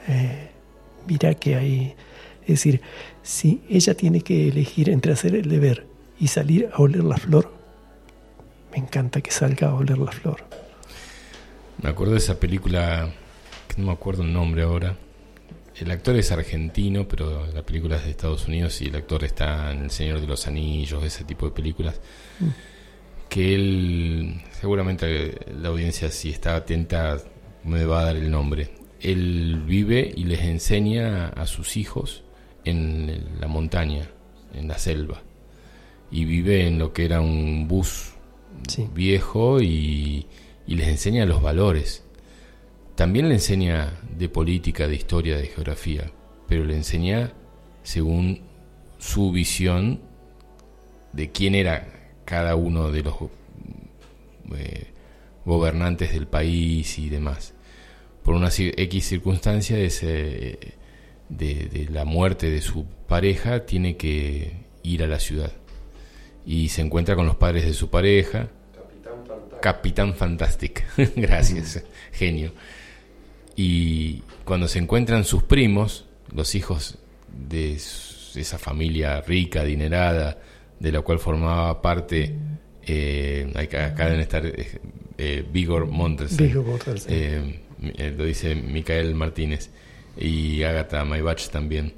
Eh, 0.08 0.48
mira 1.06 1.34
que 1.34 1.56
hay, 1.56 1.94
es 2.42 2.48
decir, 2.48 2.80
si 3.22 3.60
ella 3.68 3.94
tiene 3.94 4.22
que 4.22 4.48
elegir 4.48 4.88
entre 4.88 5.12
hacer 5.12 5.34
el 5.34 5.50
deber 5.50 5.86
y 6.18 6.28
salir 6.28 6.70
a 6.72 6.80
oler 6.80 7.04
la 7.04 7.18
flor, 7.18 7.52
me 8.74 8.80
encanta 8.80 9.20
que 9.20 9.30
salga 9.30 9.68
a 9.68 9.74
oler 9.74 9.98
la 9.98 10.10
flor. 10.10 10.42
Me 11.80 11.90
acuerdo 11.90 12.14
de 12.14 12.18
esa 12.18 12.40
película 12.40 13.12
no 13.76 13.86
me 13.86 13.92
acuerdo 13.92 14.22
el 14.22 14.32
nombre 14.32 14.62
ahora. 14.62 14.96
El 15.76 15.90
actor 15.90 16.16
es 16.16 16.30
argentino, 16.30 17.06
pero 17.08 17.46
la 17.52 17.62
película 17.62 17.96
es 17.96 18.04
de 18.04 18.10
Estados 18.10 18.46
Unidos 18.46 18.80
y 18.80 18.86
el 18.86 18.96
actor 18.96 19.24
está 19.24 19.72
en 19.72 19.84
El 19.84 19.90
Señor 19.90 20.20
de 20.20 20.26
los 20.26 20.46
Anillos, 20.46 21.02
ese 21.02 21.24
tipo 21.24 21.46
de 21.46 21.52
películas. 21.52 22.00
Mm. 22.38 22.48
Que 23.28 23.54
él, 23.54 24.42
seguramente 24.60 25.38
la 25.60 25.68
audiencia 25.68 26.10
si 26.10 26.30
está 26.30 26.54
atenta 26.54 27.18
me 27.64 27.84
va 27.84 28.00
a 28.00 28.04
dar 28.04 28.16
el 28.16 28.30
nombre. 28.30 28.70
Él 29.00 29.62
vive 29.66 30.12
y 30.14 30.24
les 30.24 30.40
enseña 30.40 31.28
a 31.28 31.46
sus 31.46 31.76
hijos 31.76 32.22
en 32.64 33.40
la 33.40 33.48
montaña, 33.48 34.08
en 34.52 34.68
la 34.68 34.78
selva. 34.78 35.22
Y 36.10 36.24
vive 36.24 36.66
en 36.66 36.78
lo 36.78 36.92
que 36.92 37.04
era 37.04 37.20
un 37.20 37.66
bus 37.66 38.13
viejo 38.94 39.60
y, 39.60 40.26
les 40.66 40.88
enseña 40.88 41.26
los 41.26 41.42
valores 41.42 42.04
también 42.94 43.28
le 43.28 43.34
enseña 43.34 43.92
de 44.16 44.28
política, 44.28 44.86
de 44.86 44.94
historia, 44.94 45.36
de 45.36 45.46
geografía, 45.46 46.12
pero 46.46 46.64
le 46.64 46.76
enseña 46.76 47.32
según 47.82 48.42
su 48.98 49.32
visión 49.32 50.00
de 51.12 51.30
quién 51.32 51.56
era 51.56 52.12
cada 52.24 52.54
uno 52.54 52.92
de 52.92 53.02
los 53.02 53.14
eh, 54.56 54.86
gobernantes 55.44 56.12
del 56.12 56.28
país 56.28 56.98
y 56.98 57.08
demás. 57.08 57.54
Por 58.22 58.34
una 58.34 58.48
X 58.48 59.04
circunstancia 59.04 59.76
de, 59.76 60.74
de, 61.28 61.88
la 61.90 62.04
muerte 62.04 62.48
de 62.48 62.60
su 62.60 62.86
pareja, 63.08 63.66
tiene 63.66 63.96
que 63.96 64.52
ir 64.84 65.02
a 65.02 65.08
la 65.08 65.18
ciudad. 65.18 65.52
Y 66.46 66.68
se 66.68 66.82
encuentra 66.82 67.16
con 67.16 67.26
los 67.26 67.36
padres 67.36 67.64
de 67.64 67.72
su 67.72 67.88
pareja. 67.90 68.48
Capitán 69.60 70.14
Fantastic. 70.14 70.84
Gracias, 71.16 71.82
genio. 72.12 72.52
Y 73.56 74.22
cuando 74.44 74.68
se 74.68 74.78
encuentran 74.78 75.24
sus 75.24 75.42
primos, 75.42 76.04
los 76.32 76.54
hijos 76.54 76.98
de 77.28 77.74
esa 77.74 78.58
familia 78.58 79.20
rica, 79.20 79.60
adinerada, 79.60 80.38
de 80.78 80.92
la 80.92 81.00
cual 81.00 81.18
formaba 81.18 81.80
parte, 81.80 82.34
eh, 82.86 83.50
acá 83.56 84.04
deben 84.04 84.20
estar 84.20 84.44
eh, 84.44 84.80
eh 85.16 85.44
Vigor 85.50 85.88
eh, 87.08 87.60
eh, 87.96 88.14
lo 88.16 88.24
dice 88.24 88.54
Micael 88.54 89.14
Martínez 89.14 89.70
y 90.16 90.62
Agatha 90.62 91.04
Maybach 91.04 91.48
también. 91.48 91.94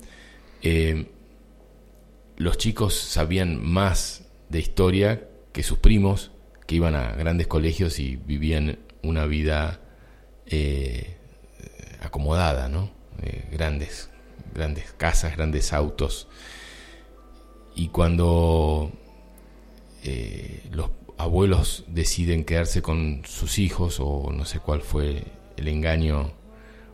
los 2.36 2.58
chicos 2.58 2.94
sabían 2.94 3.62
más 3.64 4.25
de 4.48 4.58
historia 4.60 5.28
que 5.52 5.62
sus 5.62 5.78
primos, 5.78 6.32
que 6.66 6.76
iban 6.76 6.94
a 6.94 7.12
grandes 7.12 7.46
colegios 7.46 7.98
y 7.98 8.16
vivían 8.16 8.78
una 9.02 9.26
vida 9.26 9.80
acomodada, 12.00 12.68
¿no? 12.68 12.90
Eh, 13.22 13.44
grandes, 13.50 14.10
grandes 14.54 14.92
casas, 14.96 15.36
grandes 15.36 15.72
autos. 15.72 16.28
Y 17.74 17.88
cuando 17.88 18.92
eh, 20.02 20.62
los 20.72 20.90
abuelos 21.18 21.84
deciden 21.88 22.44
quedarse 22.44 22.82
con 22.82 23.22
sus 23.24 23.58
hijos, 23.58 23.98
o 24.00 24.30
no 24.32 24.44
sé 24.44 24.60
cuál 24.60 24.82
fue 24.82 25.24
el 25.56 25.68
engaño 25.68 26.32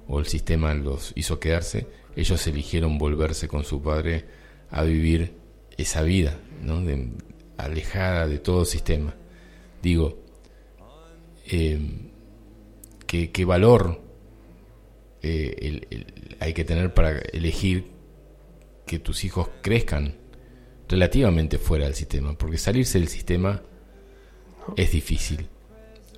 o 0.09 0.19
el 0.19 0.27
sistema 0.27 0.75
los 0.75 1.13
hizo 1.15 1.41
quedarse, 1.41 1.87
ellos 2.17 2.47
eligieron 2.47 2.99
volverse 2.99 3.49
con 3.49 3.65
su 3.65 3.83
padre 3.83 4.27
a 4.71 4.83
vivir 4.83 5.35
esa 5.77 6.03
vida, 6.03 6.39
¿no? 6.63 6.81
Alejada 7.65 8.27
de 8.27 8.39
todo 8.39 8.65
sistema. 8.65 9.15
Digo, 9.83 10.19
eh, 11.51 11.81
¿qué, 13.07 13.45
valor 13.45 14.01
eh, 15.23 16.07
hay 16.41 16.53
que 16.53 16.65
tener 16.65 16.95
para 16.95 17.19
elegir 17.19 17.91
que 18.87 18.99
tus 18.99 19.25
hijos 19.25 19.49
crezcan 19.63 20.15
relativamente 20.89 21.59
fuera 21.59 21.85
del 21.85 21.95
sistema? 21.95 22.37
Porque 22.37 22.59
salirse 22.59 22.99
del 22.99 23.09
sistema 23.09 23.63
es 24.77 24.93
difícil. 24.93 25.49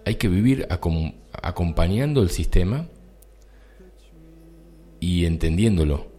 Hay 0.05 0.17
que 0.17 0.29
vivir 0.29 0.67
acompañando 0.69 2.23
el 2.23 2.31
sistema 2.31 2.89
y 5.01 5.25
entendiéndolo. 5.27 6.14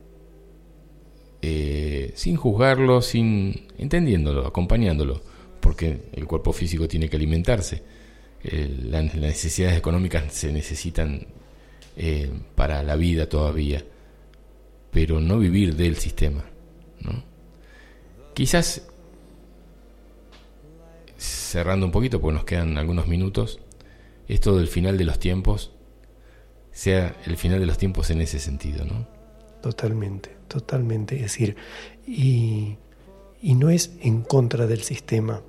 Eh, 1.48 2.12
sin 2.16 2.38
juzgarlo, 2.38 3.04
sin 3.04 3.68
entendiéndolo, 3.78 4.48
acompañándolo, 4.48 5.22
porque 5.60 6.06
el 6.14 6.26
cuerpo 6.26 6.52
físico 6.52 6.88
tiene 6.88 7.08
que 7.08 7.18
alimentarse. 7.18 7.84
las 8.42 9.14
necesidades 9.14 9.78
económicas 9.78 10.34
se 10.34 10.52
necesitan 10.52 11.28
eh, 11.98 12.32
para 12.56 12.82
la 12.82 12.96
vida 12.96 13.30
todavía, 13.30 13.86
pero 14.90 15.22
no 15.22 15.38
vivir 15.38 15.76
del 15.76 15.98
sistema. 15.98 16.44
¿no? 17.02 17.24
Quizás, 18.34 18.88
cerrando 21.16 21.86
un 21.86 21.92
poquito, 21.92 22.20
porque 22.20 22.36
nos 22.38 22.46
quedan 22.46 22.80
algunos 22.80 23.08
minutos, 23.08 23.60
esto 24.28 24.58
del 24.58 24.68
final 24.68 24.98
de 24.98 25.06
los 25.06 25.20
tiempos 25.20 25.72
sea 26.72 27.16
el 27.28 27.38
final 27.38 27.60
de 27.60 27.68
los 27.68 27.78
tiempos 27.78 28.10
en 28.10 28.22
ese 28.22 28.40
sentido, 28.40 28.84
¿no? 28.84 29.08
Totalmente, 29.62 30.35
totalmente. 30.48 31.16
Es 31.16 31.22
decir, 31.24 31.56
y, 32.08 32.78
no 33.42 33.70
es 33.70 33.92
en 34.02 34.22
contra 34.22 34.66
del 34.68 34.82
sistema, 34.82 35.42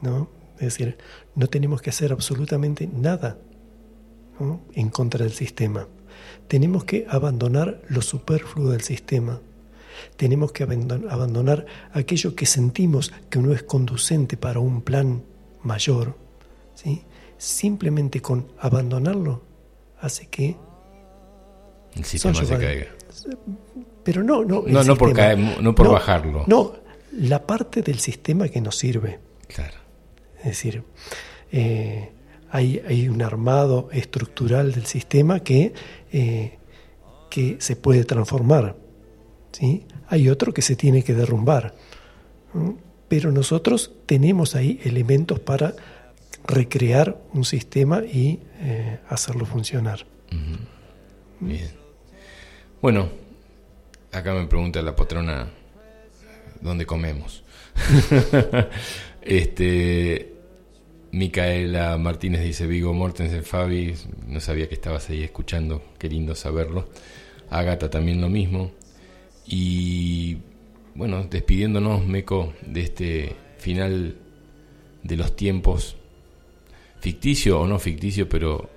¿no? 0.00 0.28
Es 0.54 0.76
decir, 0.76 0.98
no 1.34 1.46
tenemos 1.48 1.80
que 1.82 1.90
hacer 1.90 2.12
absolutamente 2.12 2.86
nada 2.86 3.38
en 4.74 4.88
contra 4.90 5.24
del 5.24 5.32
sistema. 5.32 5.86
Tenemos 6.48 6.84
que 6.84 7.06
abandonar 7.08 7.82
lo 7.88 8.02
superfluo 8.02 8.70
del 8.70 8.82
sistema. 8.82 9.40
Tenemos 10.16 10.52
que 10.52 10.64
abandonar 10.64 11.66
aquello 11.92 12.34
que 12.34 12.46
sentimos 12.46 13.12
que 13.28 13.38
no 13.38 13.52
es 13.52 13.62
conducente 13.62 14.36
para 14.36 14.60
un 14.60 14.82
plan 14.82 15.22
mayor. 15.62 16.16
¿sí? 16.74 17.02
Simplemente 17.38 18.20
con 18.20 18.48
abandonarlo 18.58 19.42
hace 20.00 20.26
que 20.26 20.56
el 21.94 22.04
sistema 22.04 22.34
se 22.34 22.58
caiga. 22.58 22.86
Pero 24.02 24.22
no, 24.22 24.44
no. 24.44 24.64
No, 24.66 24.84
no 24.84 24.96
por, 24.96 25.14
no 25.62 25.74
por 25.74 25.90
bajarlo. 25.90 26.44
No, 26.46 26.74
la 27.12 27.46
parte 27.46 27.82
del 27.82 27.98
sistema 27.98 28.48
que 28.48 28.60
nos 28.60 28.76
sirve. 28.76 29.18
Claro. 29.48 29.78
Es 30.38 30.44
decir, 30.44 30.82
eh, 31.52 32.10
hay, 32.50 32.82
hay, 32.86 33.08
un 33.08 33.22
armado 33.22 33.88
estructural 33.92 34.72
del 34.72 34.86
sistema 34.86 35.40
que, 35.40 35.72
eh, 36.12 36.58
que 37.28 37.56
se 37.60 37.76
puede 37.76 38.04
transformar. 38.04 38.76
¿sí? 39.52 39.86
Hay 40.08 40.28
otro 40.28 40.52
que 40.54 40.62
se 40.62 40.76
tiene 40.76 41.02
que 41.02 41.14
derrumbar. 41.14 41.74
Pero 43.08 43.32
nosotros 43.32 43.92
tenemos 44.06 44.54
ahí 44.56 44.80
elementos 44.84 45.40
para 45.40 45.74
recrear 46.46 47.20
un 47.32 47.44
sistema 47.44 48.02
y 48.02 48.40
eh, 48.60 49.00
hacerlo 49.08 49.46
funcionar. 49.46 50.06
Bien. 51.40 51.79
Bueno, 52.82 53.10
acá 54.10 54.32
me 54.32 54.46
pregunta 54.46 54.80
la 54.80 54.96
patrona 54.96 55.50
dónde 56.62 56.86
comemos. 56.86 57.44
este 59.22 60.32
Micaela 61.12 61.98
Martínez 61.98 62.42
dice 62.42 62.66
Vigo 62.66 62.94
Mortensen 62.94 63.44
Fabi, 63.44 63.94
no 64.26 64.40
sabía 64.40 64.66
que 64.66 64.76
estabas 64.76 65.10
ahí 65.10 65.22
escuchando, 65.22 65.82
qué 65.98 66.08
lindo 66.08 66.34
saberlo. 66.34 66.88
Agata 67.50 67.90
también 67.90 68.22
lo 68.22 68.30
mismo. 68.30 68.72
Y 69.46 70.38
bueno, 70.94 71.24
despidiéndonos, 71.24 72.06
Meco, 72.06 72.54
de 72.62 72.80
este 72.80 73.36
final 73.58 74.16
de 75.02 75.16
los 75.16 75.36
tiempos 75.36 75.96
ficticio 77.00 77.60
o 77.60 77.66
no 77.66 77.78
ficticio, 77.78 78.26
pero 78.26 78.70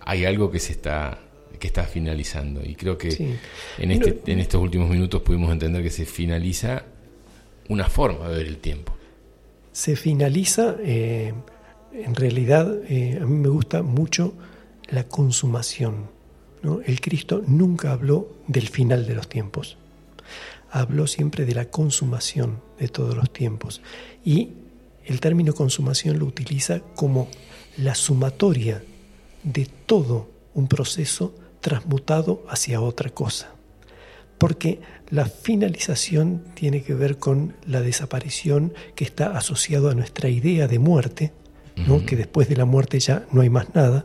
hay 0.00 0.24
algo 0.24 0.50
que 0.50 0.60
se 0.60 0.72
está 0.72 1.23
que 1.58 1.66
está 1.66 1.84
finalizando 1.84 2.64
y 2.64 2.74
creo 2.74 2.96
que 2.98 3.38
en 3.78 3.90
este 3.90 4.32
en 4.32 4.40
estos 4.40 4.60
últimos 4.60 4.88
minutos 4.90 5.22
pudimos 5.22 5.50
entender 5.52 5.82
que 5.82 5.90
se 5.90 6.04
finaliza 6.04 6.84
una 7.68 7.88
forma 7.88 8.28
de 8.28 8.36
ver 8.36 8.46
el 8.46 8.58
tiempo. 8.58 8.94
Se 9.72 9.96
finaliza, 9.96 10.76
eh, 10.80 11.32
en 11.92 12.14
realidad 12.14 12.72
eh, 12.88 13.18
a 13.20 13.26
mí 13.26 13.36
me 13.36 13.48
gusta 13.48 13.82
mucho 13.82 14.34
la 14.88 15.04
consumación. 15.04 16.10
¿no? 16.62 16.80
El 16.84 17.00
Cristo 17.00 17.42
nunca 17.46 17.92
habló 17.92 18.28
del 18.46 18.68
final 18.68 19.06
de 19.06 19.14
los 19.14 19.28
tiempos, 19.28 19.76
habló 20.70 21.06
siempre 21.06 21.44
de 21.44 21.54
la 21.54 21.66
consumación 21.66 22.60
de 22.78 22.88
todos 22.88 23.16
los 23.16 23.32
tiempos 23.32 23.80
y 24.24 24.50
el 25.04 25.20
término 25.20 25.54
consumación 25.54 26.18
lo 26.18 26.26
utiliza 26.26 26.80
como 26.94 27.28
la 27.76 27.94
sumatoria 27.94 28.82
de 29.42 29.68
todo 29.86 30.28
un 30.54 30.68
proceso 30.68 31.34
transmutado 31.64 32.44
hacia 32.50 32.82
otra 32.82 33.08
cosa. 33.08 33.54
Porque 34.36 34.80
la 35.08 35.24
finalización 35.24 36.44
tiene 36.52 36.82
que 36.82 36.92
ver 36.92 37.16
con 37.16 37.56
la 37.66 37.80
desaparición 37.80 38.74
que 38.94 39.04
está 39.04 39.36
asociado 39.38 39.88
a 39.88 39.94
nuestra 39.94 40.28
idea 40.28 40.68
de 40.68 40.78
muerte, 40.78 41.32
¿no? 41.88 42.04
que 42.04 42.16
después 42.16 42.50
de 42.50 42.56
la 42.56 42.66
muerte 42.66 43.00
ya 43.00 43.24
no 43.32 43.40
hay 43.40 43.48
más 43.48 43.74
nada, 43.74 44.04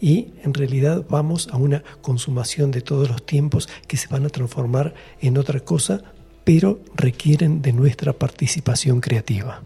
y 0.00 0.32
en 0.42 0.54
realidad 0.54 1.04
vamos 1.08 1.48
a 1.52 1.56
una 1.56 1.84
consumación 2.02 2.72
de 2.72 2.80
todos 2.80 3.08
los 3.08 3.24
tiempos 3.24 3.68
que 3.86 3.96
se 3.96 4.08
van 4.08 4.26
a 4.26 4.30
transformar 4.30 4.92
en 5.20 5.38
otra 5.38 5.60
cosa, 5.60 6.02
pero 6.42 6.80
requieren 6.96 7.62
de 7.62 7.72
nuestra 7.72 8.12
participación 8.12 9.00
creativa. 9.00 9.62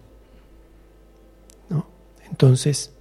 ¿no? 1.70 1.88
Entonces, 2.28 2.91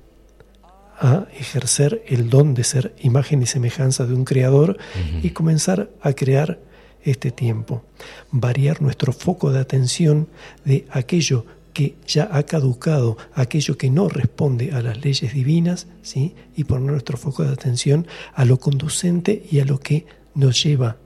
a 1.01 1.25
ejercer 1.37 2.03
el 2.07 2.29
don 2.29 2.53
de 2.53 2.63
ser 2.63 2.95
imagen 2.99 3.41
y 3.41 3.47
semejanza 3.47 4.05
de 4.05 4.13
un 4.13 4.23
creador 4.23 4.77
y 5.23 5.31
comenzar 5.31 5.89
a 5.99 6.13
crear 6.13 6.59
este 7.03 7.31
tiempo. 7.31 7.83
Variar 8.29 8.83
nuestro 8.83 9.11
foco 9.11 9.51
de 9.51 9.59
atención 9.59 10.29
de 10.63 10.85
aquello 10.91 11.45
que 11.73 11.95
ya 12.05 12.29
ha 12.31 12.43
caducado, 12.43 13.17
aquello 13.33 13.79
que 13.79 13.89
no 13.89 14.09
responde 14.09 14.73
a 14.73 14.81
las 14.83 15.03
leyes 15.03 15.33
divinas, 15.33 15.87
¿sí? 16.03 16.35
y 16.55 16.65
poner 16.65 16.91
nuestro 16.91 17.17
foco 17.17 17.43
de 17.43 17.53
atención 17.53 18.05
a 18.35 18.45
lo 18.45 18.59
conducente 18.59 19.43
y 19.49 19.59
a 19.59 19.65
lo 19.65 19.79
que 19.79 20.05
nos 20.35 20.61
lleva 20.63 20.97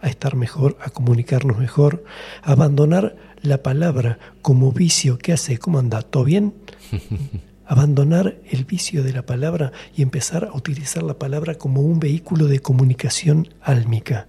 a 0.00 0.08
estar 0.08 0.36
mejor, 0.36 0.76
a 0.80 0.90
comunicarnos 0.90 1.58
mejor, 1.58 2.04
abandonar 2.42 3.16
la 3.42 3.62
palabra 3.62 4.20
como 4.40 4.70
vicio 4.70 5.18
que 5.18 5.32
hace, 5.32 5.58
¿cómo 5.58 5.80
anda? 5.80 6.02
¿Todo 6.02 6.22
bien? 6.22 6.54
abandonar 7.66 8.36
el 8.50 8.64
vicio 8.64 9.02
de 9.02 9.12
la 9.12 9.26
palabra 9.26 9.72
y 9.96 10.02
empezar 10.02 10.44
a 10.44 10.56
utilizar 10.56 11.02
la 11.02 11.18
palabra 11.18 11.54
como 11.54 11.80
un 11.80 11.98
vehículo 11.98 12.46
de 12.46 12.60
comunicación 12.60 13.48
álmica, 13.62 14.28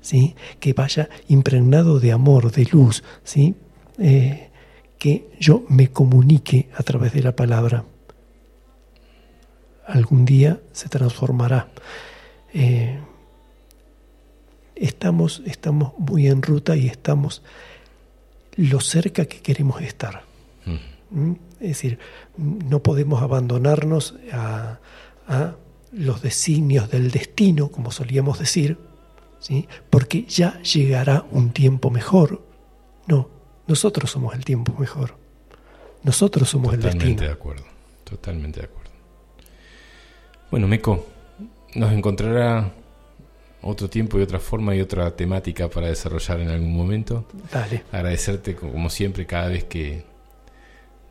¿sí? 0.00 0.34
que 0.60 0.72
vaya 0.72 1.08
impregnado 1.28 2.00
de 2.00 2.12
amor, 2.12 2.52
de 2.52 2.66
luz, 2.66 3.02
¿sí? 3.24 3.54
Eh, 3.98 4.50
que 4.98 5.30
yo 5.40 5.64
me 5.68 5.90
comunique 5.90 6.68
a 6.76 6.82
través 6.82 7.12
de 7.14 7.22
la 7.22 7.34
palabra. 7.34 7.84
Algún 9.86 10.24
día 10.24 10.60
se 10.72 10.88
transformará. 10.88 11.68
Eh, 12.52 12.98
estamos, 14.76 15.42
estamos 15.46 15.94
muy 15.98 16.28
en 16.28 16.42
ruta 16.42 16.76
y 16.76 16.86
estamos 16.86 17.42
lo 18.56 18.80
cerca 18.80 19.24
que 19.24 19.40
queremos 19.40 19.80
estar. 19.80 20.22
Mm. 20.66 21.20
¿Mm? 21.20 21.36
Es 21.60 21.68
decir, 21.68 21.98
no 22.36 22.82
podemos 22.82 23.22
abandonarnos 23.22 24.14
a, 24.32 24.78
los 25.92 26.22
designios 26.22 26.90
del 26.90 27.10
destino, 27.10 27.68
como 27.68 27.90
solíamos 27.90 28.38
decir, 28.38 28.78
¿sí? 29.40 29.68
porque 29.90 30.24
ya 30.24 30.60
llegará 30.62 31.24
un 31.30 31.50
tiempo 31.50 31.90
mejor. 31.90 32.42
No, 33.06 33.28
nosotros 33.66 34.10
somos 34.10 34.34
el 34.34 34.44
tiempo 34.44 34.74
mejor. 34.78 35.16
Nosotros 36.02 36.48
somos 36.48 36.74
el 36.74 36.80
destino. 36.80 37.00
Totalmente 37.00 37.24
de 37.24 37.32
acuerdo, 37.32 37.64
totalmente 38.04 38.60
de 38.60 38.66
acuerdo. 38.66 38.90
Bueno, 40.50 40.66
Meco, 40.66 41.06
nos 41.74 41.92
encontrará 41.92 42.72
otro 43.62 43.88
tiempo 43.90 44.18
y 44.18 44.22
otra 44.22 44.38
forma 44.38 44.74
y 44.74 44.80
otra 44.80 45.14
temática 45.14 45.68
para 45.68 45.88
desarrollar 45.88 46.40
en 46.40 46.48
algún 46.48 46.74
momento. 46.74 47.26
Dale. 47.52 47.84
Agradecerte 47.92 48.56
como 48.56 48.90
siempre 48.90 49.26
cada 49.26 49.48
vez 49.48 49.64
que 49.64 50.09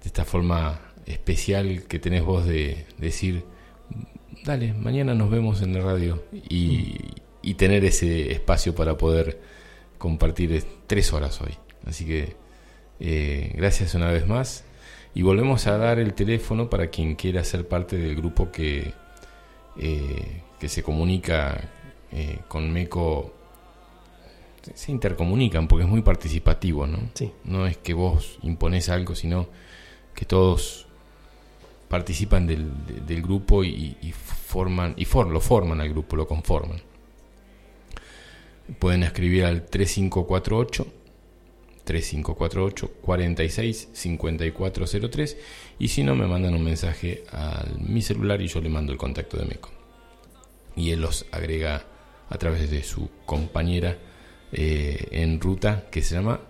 de 0.02 0.08
esta 0.08 0.26
forma 0.26 0.80
especial 1.06 1.84
que 1.88 2.00
tenés 2.00 2.24
vos 2.24 2.46
de 2.46 2.86
decir, 2.98 3.44
dale, 4.46 4.74
mañana 4.74 5.14
nos 5.14 5.30
vemos 5.30 5.62
en 5.62 5.74
la 5.74 5.82
radio 5.82 6.24
y, 6.32 7.16
tener 7.58 7.84
ese 7.84 8.32
espacio 8.32 8.74
para 8.74 8.96
poder 8.96 9.42
compartir 9.98 10.64
tres 10.88 11.12
horas 11.12 11.42
hoy. 11.42 11.56
Así 11.86 12.06
que 12.06 12.36
eh, 13.02 13.52
gracias 13.56 13.96
una 13.96 14.12
vez 14.12 14.28
más. 14.28 14.64
Y 15.14 15.24
volvemos 15.24 15.68
a 15.68 15.78
dar 15.78 16.00
el 16.00 16.14
teléfono 16.14 16.70
para 16.70 16.88
quien 16.88 17.16
quiera 17.16 17.44
ser 17.44 17.68
parte 17.68 17.98
del 17.98 18.16
grupo 18.16 18.50
que, 18.52 18.94
eh, 19.78 20.42
que 20.58 20.70
se 20.70 20.84
comunica 20.84 21.70
eh, 22.14 22.40
con 22.48 22.72
MECO. 22.72 23.34
Se 24.74 24.92
intercomunican 24.92 25.68
porque 25.68 25.84
es 25.84 25.90
muy 25.90 26.02
participativo, 26.02 26.88
¿no? 26.88 27.00
No 27.44 27.66
es 27.66 27.78
que 27.78 27.94
vos 27.94 28.38
impones 28.44 28.88
algo, 28.88 29.16
sino 29.16 29.48
que 30.20 30.26
todos 30.26 30.86
participan 31.88 32.46
del, 32.46 33.22
grupo 33.22 33.64
y, 33.64 33.96
forman 34.14 34.94
y 34.98 35.06
lo 35.06 35.40
forman 35.40 35.80
al 35.80 35.88
grupo, 35.88 36.18
lo 36.18 36.28
conforman. 36.28 36.82
Pueden 38.80 39.04
escribir 39.04 39.46
al 39.46 39.66
3548 39.66 40.88
3548 41.86 42.92
46 43.02 43.90
5403 43.94 45.38
y 45.80 45.88
si 45.88 46.04
no 46.04 46.16
me 46.16 46.28
mandan 46.28 46.54
un 46.54 46.66
mensaje 46.66 47.24
a 47.32 47.66
mi 47.80 48.02
celular 48.02 48.42
y 48.42 48.48
yo 48.48 48.60
le 48.60 48.68
mando 48.68 48.92
el 48.92 48.98
contacto 48.98 49.38
de 49.38 49.46
MECO. 49.46 49.70
Y 50.76 50.92
él 50.92 51.00
los 51.00 51.28
agrega 51.32 51.86
a 52.28 52.38
través 52.38 52.70
de 52.70 52.84
su 52.84 53.10
compañera 53.26 53.98
eh, 54.52 55.08
en 55.12 55.40
ruta 55.40 55.88
que 55.90 56.02
se 56.02 56.16
llama 56.16 56.42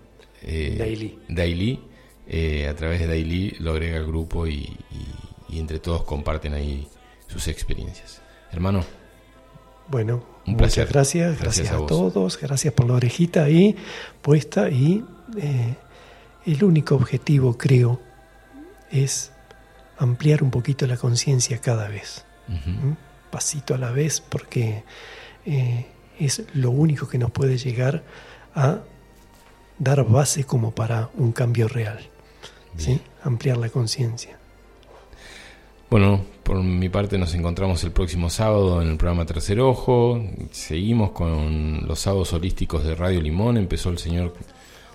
eh, 0.42 0.76
Daily. 0.76 1.20
Daily. 1.28 1.89
Eh, 2.30 2.68
a 2.68 2.76
través 2.76 3.00
de 3.00 3.08
Daily 3.08 3.56
lo 3.60 3.72
agrega 3.72 3.98
al 3.98 4.06
grupo 4.06 4.48
y, 4.48 4.78
entre 5.52 5.80
todos 5.80 6.04
comparten 6.04 6.54
ahí 6.54 6.88
sus 7.28 7.48
experiencias. 7.48 8.22
Hermano. 8.52 8.86
Bueno, 9.90 10.24
muchas 10.46 10.88
gracias, 10.88 11.40
gracias, 11.40 11.72
a, 11.72 11.86
todos, 11.88 12.40
gracias 12.40 12.74
por 12.74 12.88
la 12.88 12.94
orejita 12.94 13.44
ahí 13.44 13.76
puesta 14.22 14.70
y 14.70 15.04
el 16.46 16.64
único 16.64 16.94
objetivo 16.94 17.58
creo 17.58 18.00
es 18.92 19.32
ampliar 19.98 20.44
un 20.44 20.52
poquito 20.52 20.88
la 20.88 20.98
conciencia 20.98 21.60
cada 21.60 21.88
vez, 21.88 22.26
pasito 23.32 23.76
a 23.76 23.78
la 23.78 23.92
vez, 23.92 24.22
porque 24.22 24.84
eh, 25.46 25.86
es 26.20 26.44
lo 26.54 26.72
único 26.72 27.08
que 27.08 27.18
nos 27.18 27.32
puede 27.32 27.58
llegar 27.58 28.04
a 28.56 28.80
dar 29.78 30.04
base 30.06 30.46
como 30.46 30.72
para 30.72 31.10
un 31.16 31.32
cambio 31.32 31.68
real, 31.68 32.09
¿sí? 32.78 33.00
ampliar 33.24 33.58
la 33.58 33.70
conciencia. 33.70 34.38
Bueno, 35.90 36.22
por 36.44 36.62
mi 36.62 36.88
parte 36.88 37.18
nos 37.18 37.34
encontramos 37.34 37.84
el 37.84 37.92
próximo 37.92 38.30
sábado 38.30 38.82
en 38.82 38.90
el 38.90 38.98
programa 38.98 39.26
Tercer 39.26 39.60
Ojo, 39.60 40.24
seguimos 40.52 41.12
con 41.12 41.88
los 41.88 42.00
sábados 42.00 42.32
holísticos 42.34 42.84
de 42.84 42.94
Radio 42.94 43.22
Limón, 43.22 43.58
empezó 43.58 43.90
el 43.90 43.98
señor 43.98 44.36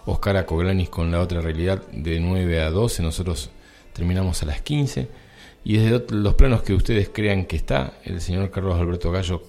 Oscar 0.07 0.37
Acoglanis 0.37 0.91
con 0.91 1.11
la 1.11 1.21
otra 1.21 1.41
realidad 1.41 1.83
de 1.91 2.21
9 2.21 2.63
a 2.63 2.71
12, 2.71 3.03
nosotros 3.03 3.51
terminamos 3.93 4.43
a 4.45 4.47
las 4.47 4.61
15 4.63 5.09
y 5.65 5.79
desde 5.79 6.15
los 6.15 6.35
planos 6.35 6.63
que 6.63 6.75
ustedes 6.75 7.11
crean 7.13 7.47
que 7.47 7.57
está, 7.57 7.95
el 8.05 8.21
señor 8.21 8.51
Carlos 8.53 8.79
Alberto 8.79 9.11
Gallo 9.11 9.43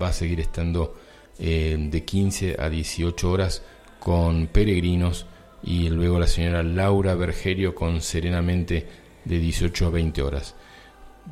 va 0.00 0.08
a 0.08 0.12
seguir 0.12 0.40
estando 0.40 0.96
eh, 1.38 1.76
de 1.78 2.04
15 2.04 2.56
a 2.58 2.68
18 2.68 3.30
horas 3.30 3.62
con 4.00 4.48
Peregrinos 4.48 5.26
y 5.62 5.88
luego 5.88 6.18
la 6.18 6.26
señora 6.26 6.62
Laura 6.62 7.14
Bergerio 7.14 7.74
con 7.74 8.00
Serenamente 8.00 8.86
de 9.24 9.38
18 9.38 9.86
a 9.86 9.90
20 9.90 10.22
horas. 10.22 10.54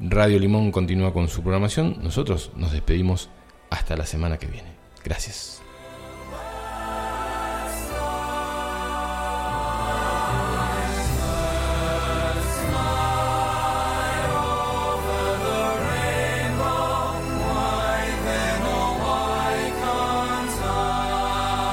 Radio 0.01 0.39
Limón 0.39 0.71
continúa 0.71 1.13
con 1.13 1.29
su 1.29 1.43
programación, 1.43 1.99
nosotros 2.03 2.53
nos 2.57 2.73
despedimos 2.73 3.29
hasta 3.71 3.97
la 3.97 4.07
semana 4.07 4.39
que 4.39 4.47
viene. 4.47 4.71
Gracias. 5.05 5.60